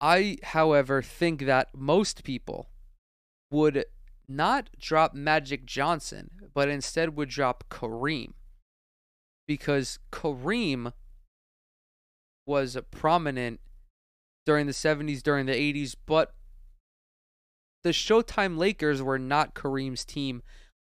I, 0.00 0.38
however, 0.42 1.02
think 1.02 1.42
that 1.42 1.68
most 1.74 2.24
people 2.24 2.68
would 3.50 3.84
not 4.28 4.70
drop 4.78 5.14
Magic 5.14 5.66
Johnson, 5.66 6.30
but 6.54 6.68
instead 6.68 7.16
would 7.16 7.28
drop 7.28 7.64
Kareem. 7.70 8.32
Because 9.46 9.98
Kareem 10.10 10.92
was 12.46 12.76
prominent 12.90 13.60
during 14.44 14.66
the 14.66 14.72
70s, 14.72 15.22
during 15.22 15.46
the 15.46 15.52
80s, 15.52 15.94
but 16.06 16.34
the 17.82 17.90
Showtime 17.90 18.56
Lakers 18.56 19.02
were 19.02 19.18
not 19.18 19.54
Kareem's 19.54 20.04
team. 20.04 20.42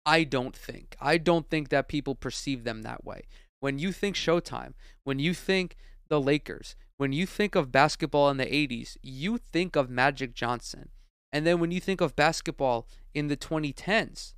I 0.05 0.23
don't 0.23 0.55
think. 0.55 0.95
I 0.99 1.17
don't 1.17 1.49
think 1.49 1.69
that 1.69 1.87
people 1.87 2.15
perceive 2.15 2.63
them 2.63 2.81
that 2.81 3.05
way. 3.05 3.23
When 3.59 3.79
you 3.79 3.91
think 3.91 4.15
Showtime, 4.15 4.73
when 5.03 5.19
you 5.19 5.33
think 5.33 5.75
the 6.07 6.19
Lakers, 6.19 6.75
when 6.97 7.13
you 7.13 7.25
think 7.25 7.55
of 7.55 7.71
basketball 7.71 8.29
in 8.29 8.37
the 8.37 8.45
80s, 8.45 8.97
you 9.01 9.37
think 9.37 9.75
of 9.75 9.89
Magic 9.89 10.33
Johnson. 10.33 10.89
And 11.31 11.45
then 11.45 11.59
when 11.59 11.71
you 11.71 11.79
think 11.79 12.01
of 12.01 12.15
basketball 12.15 12.87
in 13.13 13.27
the 13.27 13.37
2010s, 13.37 14.33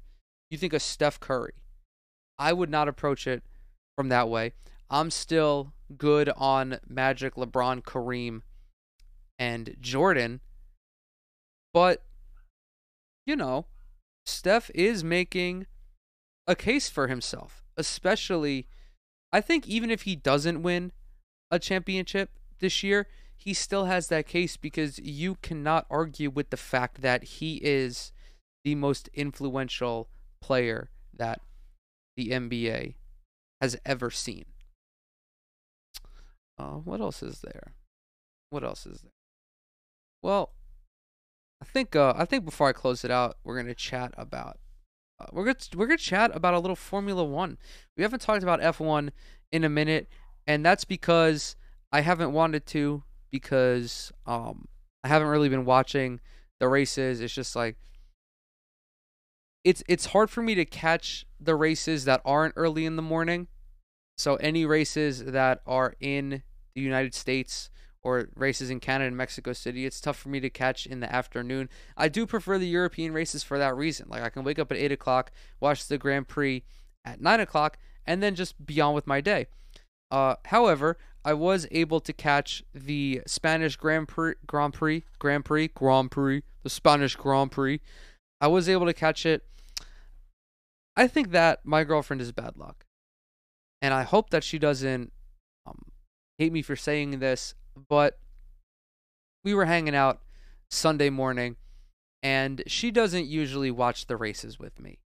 you 0.49 0.57
think 0.57 0.73
of 0.73 0.81
Steph 0.81 1.19
Curry. 1.19 1.53
I 2.37 2.53
would 2.53 2.69
not 2.69 2.87
approach 2.87 3.27
it 3.27 3.43
from 3.95 4.09
that 4.09 4.29
way. 4.29 4.53
I'm 4.89 5.11
still 5.11 5.73
good 5.97 6.29
on 6.35 6.79
Magic, 6.87 7.35
LeBron, 7.35 7.83
Kareem, 7.83 8.41
and 9.39 9.75
Jordan. 9.79 10.41
But, 11.73 12.03
you 13.25 13.35
know, 13.35 13.67
Steph 14.25 14.69
is 14.75 15.03
making 15.03 15.67
a 16.47 16.55
case 16.55 16.89
for 16.89 17.07
himself, 17.07 17.63
especially, 17.77 18.67
I 19.31 19.41
think, 19.41 19.67
even 19.67 19.89
if 19.89 20.01
he 20.01 20.15
doesn't 20.15 20.63
win 20.63 20.91
a 21.49 21.59
championship 21.59 22.31
this 22.59 22.83
year, 22.83 23.07
he 23.35 23.53
still 23.53 23.85
has 23.85 24.07
that 24.07 24.27
case 24.27 24.57
because 24.57 24.99
you 24.99 25.35
cannot 25.41 25.85
argue 25.89 26.29
with 26.29 26.49
the 26.49 26.57
fact 26.57 27.01
that 27.01 27.23
he 27.23 27.55
is 27.63 28.11
the 28.63 28.75
most 28.75 29.09
influential 29.13 30.09
player 30.41 30.89
that 31.13 31.41
the 32.15 32.29
NBA 32.29 32.95
has 33.59 33.77
ever 33.85 34.09
seen. 34.09 34.45
Uh, 36.57 36.77
what 36.77 37.01
else 37.01 37.23
is 37.23 37.41
there? 37.41 37.73
What 38.49 38.63
else 38.63 38.85
is 38.85 39.01
there? 39.01 39.11
Well, 40.21 40.51
I 41.61 41.65
think 41.65 41.95
uh, 41.95 42.13
I 42.15 42.25
think 42.25 42.45
before 42.45 42.67
I 42.67 42.73
close 42.73 43.03
it 43.03 43.11
out, 43.11 43.37
we're 43.43 43.55
gonna 43.55 43.73
chat 43.73 44.13
about 44.17 44.59
uh, 45.19 45.25
we're 45.31 45.45
gonna 45.45 45.57
we're 45.75 45.87
gonna 45.87 45.97
chat 45.97 46.35
about 46.35 46.53
a 46.53 46.59
little 46.59 46.75
Formula 46.75 47.23
One. 47.23 47.57
We 47.95 48.03
haven't 48.03 48.21
talked 48.21 48.43
about 48.43 48.61
F 48.61 48.79
one 48.79 49.11
in 49.51 49.63
a 49.63 49.69
minute, 49.69 50.07
and 50.47 50.65
that's 50.65 50.85
because 50.85 51.55
I 51.91 52.01
haven't 52.01 52.33
wanted 52.33 52.65
to 52.67 53.03
because 53.31 54.11
um 54.25 54.67
I 55.03 55.07
haven't 55.07 55.29
really 55.29 55.49
been 55.49 55.65
watching 55.65 56.19
the 56.59 56.67
races. 56.67 57.21
It's 57.21 57.33
just 57.33 57.55
like 57.55 57.77
it's 59.63 59.83
it's 59.87 60.07
hard 60.07 60.29
for 60.29 60.41
me 60.41 60.55
to 60.55 60.65
catch 60.65 61.25
the 61.39 61.55
races 61.55 62.05
that 62.05 62.21
aren't 62.25 62.53
early 62.57 62.85
in 62.85 62.95
the 62.95 63.01
morning. 63.01 63.47
So 64.17 64.35
any 64.35 64.65
races 64.65 65.25
that 65.25 65.61
are 65.65 65.95
in 65.99 66.43
the 66.75 66.81
United 66.81 67.13
States 67.13 67.69
or 68.03 68.29
races 68.35 68.69
in 68.69 68.79
Canada 68.79 69.07
and 69.07 69.17
Mexico 69.17 69.53
City, 69.53 69.85
it's 69.85 70.01
tough 70.01 70.17
for 70.17 70.29
me 70.29 70.39
to 70.39 70.49
catch 70.49 70.85
in 70.85 70.99
the 70.99 71.13
afternoon. 71.13 71.69
I 71.95 72.07
do 72.09 72.25
prefer 72.25 72.57
the 72.57 72.67
European 72.67 73.13
races 73.13 73.43
for 73.43 73.57
that 73.57 73.75
reason. 73.75 74.07
Like 74.09 74.23
I 74.23 74.29
can 74.29 74.43
wake 74.43 74.59
up 74.59 74.71
at 74.71 74.77
eight 74.77 74.91
o'clock, 74.91 75.31
watch 75.59 75.87
the 75.87 75.97
Grand 75.97 76.27
Prix 76.27 76.63
at 77.05 77.21
nine 77.21 77.39
o'clock, 77.39 77.77
and 78.05 78.21
then 78.21 78.35
just 78.35 78.65
be 78.65 78.81
on 78.81 78.93
with 78.93 79.07
my 79.07 79.21
day. 79.21 79.47
Uh, 80.09 80.35
however, 80.45 80.97
I 81.23 81.33
was 81.33 81.67
able 81.71 81.99
to 82.01 82.13
catch 82.13 82.63
the 82.73 83.21
Spanish 83.27 83.75
Grand 83.75 84.07
Prix, 84.07 84.35
Grand 84.47 84.73
Prix, 84.73 85.03
Grand 85.19 85.45
Prix, 85.45 85.67
Grand 85.69 86.11
Prix, 86.11 86.43
the 86.63 86.69
Spanish 86.69 87.15
Grand 87.15 87.51
Prix. 87.51 87.79
I 88.41 88.47
was 88.47 88.67
able 88.67 88.87
to 88.87 88.93
catch 88.93 89.25
it. 89.25 89.45
I 90.97 91.07
think 91.07 91.31
that 91.31 91.59
my 91.63 91.83
girlfriend 91.83 92.21
is 92.21 92.31
bad 92.31 92.57
luck, 92.57 92.85
and 93.81 93.93
I 93.93 94.01
hope 94.01 94.31
that 94.31 94.43
she 94.43 94.59
doesn't 94.59 95.13
um, 95.65 95.91
hate 96.39 96.51
me 96.51 96.63
for 96.63 96.75
saying 96.75 97.19
this. 97.19 97.53
But 97.87 98.19
we 99.45 99.53
were 99.53 99.65
hanging 99.65 99.95
out 99.95 100.21
Sunday 100.69 101.09
morning, 101.09 101.55
and 102.23 102.63
she 102.67 102.91
doesn't 102.91 103.27
usually 103.27 103.71
watch 103.71 104.07
the 104.07 104.17
races 104.17 104.59
with 104.59 104.79
me. 104.79 104.97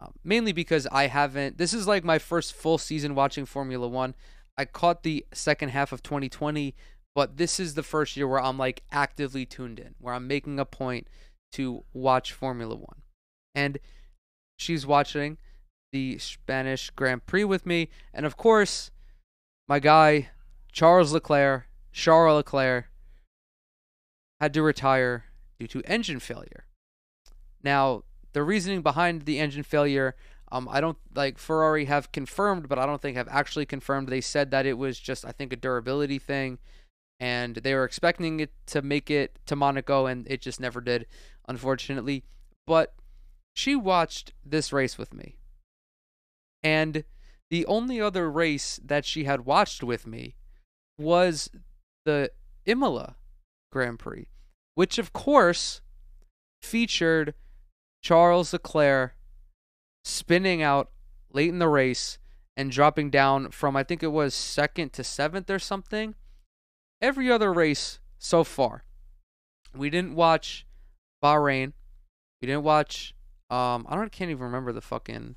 Um, 0.00 0.14
mainly 0.24 0.52
because 0.52 0.86
I 0.90 1.06
haven't. 1.06 1.58
This 1.58 1.72
is 1.72 1.86
like 1.86 2.04
my 2.04 2.18
first 2.18 2.54
full 2.54 2.78
season 2.78 3.14
watching 3.14 3.46
Formula 3.46 3.86
One. 3.86 4.14
I 4.56 4.64
caught 4.64 5.02
the 5.02 5.26
second 5.32 5.70
half 5.70 5.92
of 5.92 6.02
2020, 6.02 6.74
but 7.14 7.36
this 7.36 7.60
is 7.60 7.74
the 7.74 7.82
first 7.82 8.16
year 8.16 8.26
where 8.26 8.40
I'm 8.40 8.58
like 8.58 8.82
actively 8.90 9.44
tuned 9.46 9.78
in, 9.78 9.94
where 9.98 10.14
I'm 10.14 10.26
making 10.26 10.58
a 10.58 10.64
point 10.64 11.06
to 11.54 11.84
watch 11.92 12.32
Formula 12.32 12.74
One. 12.74 13.02
And 13.54 13.78
she's 14.56 14.86
watching 14.86 15.38
the 15.92 16.18
Spanish 16.18 16.90
Grand 16.90 17.26
Prix 17.26 17.44
with 17.44 17.64
me. 17.66 17.88
And 18.12 18.26
of 18.26 18.36
course, 18.36 18.90
my 19.68 19.78
guy, 19.78 20.30
Charles 20.72 21.12
Leclerc, 21.12 21.68
Charles 21.92 22.36
Leclerc, 22.36 22.86
had 24.40 24.52
to 24.54 24.62
retire 24.62 25.24
due 25.58 25.68
to 25.68 25.82
engine 25.82 26.20
failure. 26.20 26.66
Now, 27.62 28.02
the 28.32 28.42
reasoning 28.42 28.82
behind 28.82 29.22
the 29.22 29.38
engine 29.38 29.62
failure, 29.62 30.16
um, 30.50 30.68
I 30.70 30.80
don't 30.80 30.98
like 31.14 31.38
Ferrari 31.38 31.84
have 31.84 32.12
confirmed, 32.12 32.68
but 32.68 32.78
I 32.78 32.86
don't 32.86 33.00
think 33.00 33.16
have 33.16 33.28
actually 33.30 33.64
confirmed. 33.64 34.08
They 34.08 34.20
said 34.20 34.50
that 34.50 34.66
it 34.66 34.76
was 34.76 34.98
just, 34.98 35.24
I 35.24 35.30
think, 35.30 35.52
a 35.52 35.56
durability 35.56 36.18
thing, 36.18 36.58
and 37.20 37.54
they 37.56 37.74
were 37.74 37.84
expecting 37.84 38.40
it 38.40 38.50
to 38.66 38.82
make 38.82 39.10
it 39.10 39.38
to 39.46 39.56
Monaco, 39.56 40.06
and 40.06 40.26
it 40.28 40.42
just 40.42 40.60
never 40.60 40.80
did, 40.80 41.06
unfortunately. 41.46 42.24
But 42.66 42.94
she 43.54 43.76
watched 43.76 44.32
this 44.44 44.72
race 44.72 44.98
with 44.98 45.14
me. 45.14 45.36
And 46.62 47.04
the 47.50 47.66
only 47.66 48.00
other 48.00 48.30
race 48.30 48.80
that 48.84 49.04
she 49.04 49.24
had 49.24 49.44
watched 49.44 49.82
with 49.82 50.06
me 50.06 50.36
was 50.98 51.50
the 52.04 52.30
Imola 52.64 53.16
Grand 53.70 53.98
Prix, 53.98 54.28
which 54.74 54.98
of 54.98 55.12
course 55.12 55.80
featured 56.62 57.34
Charles 58.02 58.52
Leclerc 58.52 59.14
spinning 60.04 60.62
out 60.62 60.90
late 61.32 61.48
in 61.48 61.58
the 61.58 61.68
race 61.68 62.18
and 62.56 62.70
dropping 62.70 63.10
down 63.10 63.50
from 63.50 63.76
I 63.76 63.82
think 63.82 64.02
it 64.02 64.08
was 64.08 64.34
second 64.34 64.92
to 64.94 65.04
seventh 65.04 65.50
or 65.50 65.58
something. 65.58 66.14
Every 67.00 67.30
other 67.30 67.52
race 67.52 67.98
so 68.18 68.44
far, 68.44 68.84
we 69.74 69.90
didn't 69.90 70.14
watch 70.14 70.66
Bahrain. 71.24 71.72
We 72.42 72.46
didn't 72.46 72.64
watch. 72.64 73.14
Um, 73.48 73.86
I 73.88 73.96
don't 73.96 74.12
can't 74.12 74.30
even 74.30 74.44
remember 74.44 74.72
the 74.72 74.82
fucking. 74.82 75.36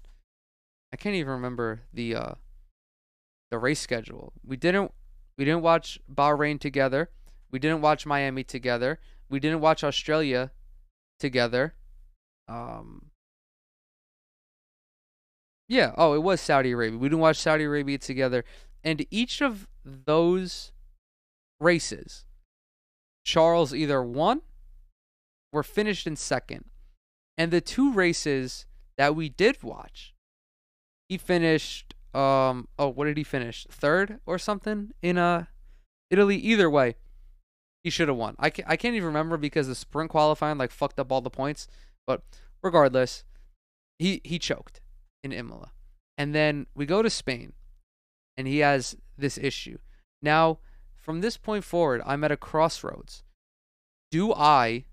I 0.93 0.97
can't 0.97 1.15
even 1.15 1.31
remember 1.31 1.81
the 1.93 2.15
uh 2.15 2.33
the 3.51 3.57
race 3.57 3.79
schedule. 3.79 4.33
We 4.45 4.57
didn't 4.57 4.91
we 5.37 5.45
didn't 5.45 5.61
watch 5.61 5.99
Bahrain 6.13 6.59
together. 6.59 7.09
We 7.51 7.59
didn't 7.59 7.81
watch 7.81 8.05
Miami 8.05 8.43
together. 8.43 8.99
We 9.29 9.39
didn't 9.39 9.61
watch 9.61 9.83
Australia 9.83 10.51
together. 11.19 11.75
Um, 12.47 13.11
yeah. 15.69 15.93
Oh, 15.97 16.13
it 16.13 16.23
was 16.23 16.41
Saudi 16.41 16.71
Arabia. 16.71 16.97
We 16.97 17.09
didn't 17.09 17.21
watch 17.21 17.37
Saudi 17.37 17.63
Arabia 17.63 17.97
together. 17.97 18.43
And 18.83 19.05
each 19.11 19.41
of 19.41 19.67
those 19.83 20.71
races, 21.59 22.25
Charles 23.25 23.73
either 23.73 24.01
won 24.01 24.41
or 25.51 25.63
finished 25.63 26.07
in 26.07 26.15
second. 26.15 26.65
And 27.37 27.51
the 27.51 27.61
two 27.61 27.93
races 27.93 28.65
that 28.97 29.15
we 29.15 29.29
did 29.29 29.63
watch, 29.63 30.13
he 31.09 31.17
finished. 31.17 31.93
Um. 32.13 32.67
Oh, 32.79 32.89
what 32.89 33.05
did 33.05 33.17
he 33.17 33.23
finish? 33.23 33.67
Third 33.69 34.19
or 34.25 34.39
something 34.39 34.91
in 35.01 35.17
uh 35.17 35.45
Italy. 36.09 36.37
Either 36.37 36.69
way, 36.69 36.95
he 37.83 37.89
should 37.89 38.07
have 38.07 38.17
won. 38.17 38.35
I 38.39 38.49
can't, 38.49 38.67
I 38.67 38.75
can't 38.75 38.95
even 38.95 39.07
remember 39.07 39.37
because 39.37 39.67
the 39.67 39.75
sprint 39.75 40.09
qualifying 40.09 40.57
like 40.57 40.71
fucked 40.71 40.99
up 40.99 41.11
all 41.11 41.21
the 41.21 41.29
points. 41.29 41.67
But 42.07 42.23
regardless, 42.63 43.23
he 43.99 44.21
he 44.23 44.39
choked 44.39 44.81
in 45.23 45.31
Imola. 45.31 45.71
And 46.17 46.33
then 46.33 46.65
we 46.75 46.85
go 46.85 47.01
to 47.01 47.09
Spain 47.09 47.53
and 48.35 48.47
he 48.47 48.59
has 48.59 48.95
this 49.17 49.37
issue. 49.37 49.77
Now, 50.21 50.59
from 50.95 51.21
this 51.21 51.37
point 51.37 51.63
forward, 51.63 52.01
I'm 52.05 52.23
at 52.23 52.31
a 52.31 52.37
crossroads. 52.37 53.23
Do 54.11 54.33
I 54.33 54.85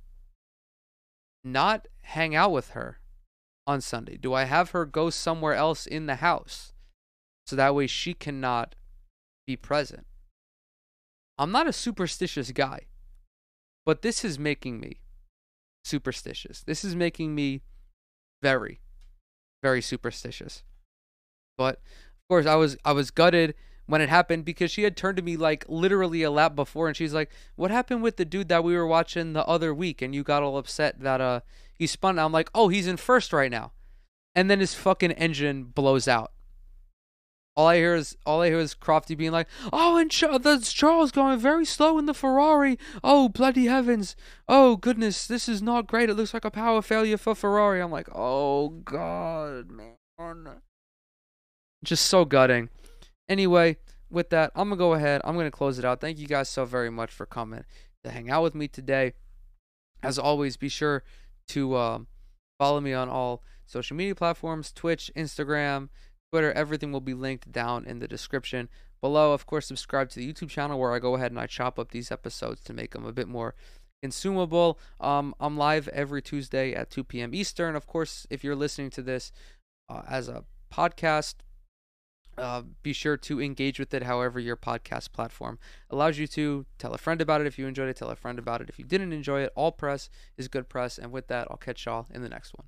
not 1.44 1.86
hang 2.02 2.34
out 2.34 2.52
with 2.52 2.70
her 2.70 2.98
on 3.66 3.80
Sunday? 3.80 4.16
Do 4.16 4.32
I 4.32 4.44
have 4.44 4.70
her 4.70 4.84
go 4.84 5.10
somewhere 5.10 5.54
else 5.54 5.86
in 5.86 6.06
the 6.06 6.16
house 6.16 6.72
so 7.46 7.56
that 7.56 7.74
way 7.74 7.86
she 7.86 8.14
cannot 8.14 8.74
be 9.46 9.56
present. 9.56 10.06
I'm 11.38 11.52
not 11.52 11.66
a 11.66 11.72
superstitious 11.72 12.52
guy, 12.52 12.86
but 13.84 14.02
this 14.02 14.24
is 14.24 14.38
making 14.38 14.80
me 14.80 15.00
superstitious. 15.84 16.62
This 16.62 16.84
is 16.84 16.94
making 16.96 17.34
me 17.34 17.62
very, 18.42 18.80
very 19.62 19.82
superstitious. 19.82 20.62
But 21.58 21.76
of 21.76 22.28
course, 22.28 22.46
I 22.46 22.54
was 22.54 22.76
I 22.84 22.92
was 22.92 23.10
gutted 23.10 23.54
when 23.86 24.00
it 24.00 24.08
happened 24.08 24.44
because 24.44 24.70
she 24.70 24.82
had 24.82 24.96
turned 24.96 25.16
to 25.16 25.22
me 25.22 25.36
like 25.36 25.64
literally 25.68 26.22
a 26.22 26.30
lap 26.30 26.54
before, 26.54 26.88
and 26.88 26.96
she's 26.96 27.14
like, 27.14 27.30
"What 27.56 27.70
happened 27.70 28.02
with 28.02 28.16
the 28.16 28.24
dude 28.24 28.48
that 28.48 28.64
we 28.64 28.76
were 28.76 28.86
watching 28.86 29.32
the 29.32 29.46
other 29.46 29.74
week?" 29.74 30.02
And 30.02 30.14
you 30.14 30.22
got 30.22 30.42
all 30.42 30.56
upset 30.58 31.00
that 31.00 31.20
uh 31.20 31.40
he 31.74 31.86
spun. 31.86 32.18
I'm 32.18 32.32
like, 32.32 32.50
"Oh, 32.54 32.68
he's 32.68 32.86
in 32.86 32.96
first 32.96 33.32
right 33.32 33.50
now," 33.50 33.72
and 34.34 34.50
then 34.50 34.60
his 34.60 34.74
fucking 34.74 35.12
engine 35.12 35.64
blows 35.64 36.08
out. 36.08 36.32
All 37.56 37.68
I 37.68 37.76
hear 37.76 37.94
is 37.94 38.16
all 38.26 38.42
I 38.42 38.48
hear 38.48 38.58
is 38.58 38.74
Crofty 38.74 39.16
being 39.16 39.30
like, 39.30 39.46
"Oh, 39.72 39.96
and 39.96 40.10
Ch- 40.10 40.74
Charles 40.74 41.12
going 41.12 41.38
very 41.38 41.64
slow 41.64 41.98
in 41.98 42.06
the 42.06 42.14
Ferrari. 42.14 42.78
Oh, 43.04 43.28
bloody 43.28 43.66
heavens! 43.66 44.16
Oh 44.48 44.76
goodness, 44.76 45.26
this 45.26 45.48
is 45.48 45.62
not 45.62 45.86
great. 45.86 46.10
It 46.10 46.14
looks 46.14 46.34
like 46.34 46.44
a 46.44 46.50
power 46.50 46.82
failure 46.82 47.16
for 47.16 47.34
Ferrari." 47.34 47.80
I'm 47.80 47.92
like, 47.92 48.08
"Oh 48.12 48.70
God, 48.70 49.70
man!" 49.70 50.62
Just 51.84 52.06
so 52.06 52.24
gutting. 52.24 52.70
Anyway, 53.28 53.76
with 54.10 54.30
that, 54.30 54.50
I'm 54.54 54.68
gonna 54.68 54.78
go 54.78 54.94
ahead. 54.94 55.20
I'm 55.24 55.36
gonna 55.36 55.50
close 55.50 55.78
it 55.78 55.84
out. 55.84 56.00
Thank 56.00 56.18
you 56.18 56.26
guys 56.26 56.48
so 56.48 56.64
very 56.64 56.90
much 56.90 57.10
for 57.10 57.26
coming 57.26 57.64
to 58.04 58.10
hang 58.10 58.30
out 58.30 58.42
with 58.42 58.54
me 58.54 58.68
today. 58.68 59.14
As 60.02 60.18
always, 60.18 60.56
be 60.56 60.68
sure 60.68 61.02
to 61.48 61.76
um, 61.76 62.06
follow 62.58 62.80
me 62.80 62.92
on 62.92 63.08
all 63.08 63.42
social 63.66 63.96
media 63.96 64.14
platforms: 64.14 64.72
Twitch, 64.72 65.10
Instagram. 65.16 65.88
Twitter, 66.30 66.52
everything 66.52 66.90
will 66.90 67.00
be 67.00 67.14
linked 67.14 67.52
down 67.52 67.86
in 67.86 68.00
the 68.00 68.08
description 68.08 68.68
below. 69.00 69.32
Of 69.32 69.46
course, 69.46 69.66
subscribe 69.66 70.10
to 70.10 70.16
the 70.18 70.32
YouTube 70.32 70.48
channel 70.48 70.80
where 70.80 70.92
I 70.92 70.98
go 70.98 71.14
ahead 71.14 71.30
and 71.30 71.38
I 71.38 71.46
chop 71.46 71.78
up 71.78 71.92
these 71.92 72.10
episodes 72.10 72.60
to 72.64 72.72
make 72.72 72.90
them 72.90 73.04
a 73.04 73.12
bit 73.12 73.28
more 73.28 73.54
consumable. 74.02 74.80
Um, 75.00 75.34
I'm 75.38 75.56
live 75.56 75.86
every 75.88 76.20
Tuesday 76.20 76.74
at 76.74 76.90
2 76.90 77.04
p.m. 77.04 77.34
Eastern. 77.34 77.76
Of 77.76 77.86
course, 77.86 78.26
if 78.30 78.42
you're 78.42 78.56
listening 78.56 78.90
to 78.90 79.02
this 79.02 79.30
uh, 79.88 80.02
as 80.08 80.28
a 80.28 80.42
podcast, 80.72 81.36
uh, 82.38 82.62
be 82.82 82.92
sure 82.92 83.16
to 83.16 83.40
engage 83.40 83.78
with 83.78 83.94
it 83.94 84.02
however 84.02 84.38
your 84.38 84.56
podcast 84.56 85.12
platform 85.12 85.58
allows 85.90 86.18
you 86.18 86.26
to. 86.28 86.66
Tell 86.78 86.92
a 86.92 86.98
friend 86.98 87.20
about 87.20 87.40
it 87.40 87.46
if 87.46 87.58
you 87.58 87.66
enjoyed 87.66 87.88
it. 87.88 87.96
Tell 87.96 88.10
a 88.10 88.16
friend 88.16 88.38
about 88.38 88.60
it 88.60 88.68
if 88.68 88.78
you 88.78 88.84
didn't 88.84 89.12
enjoy 89.12 89.42
it. 89.42 89.52
All 89.54 89.72
press 89.72 90.08
is 90.36 90.48
good 90.48 90.68
press. 90.68 90.98
And 90.98 91.12
with 91.12 91.28
that, 91.28 91.48
I'll 91.50 91.56
catch 91.56 91.86
y'all 91.86 92.06
in 92.12 92.22
the 92.22 92.28
next 92.28 92.54
one. 92.54 92.66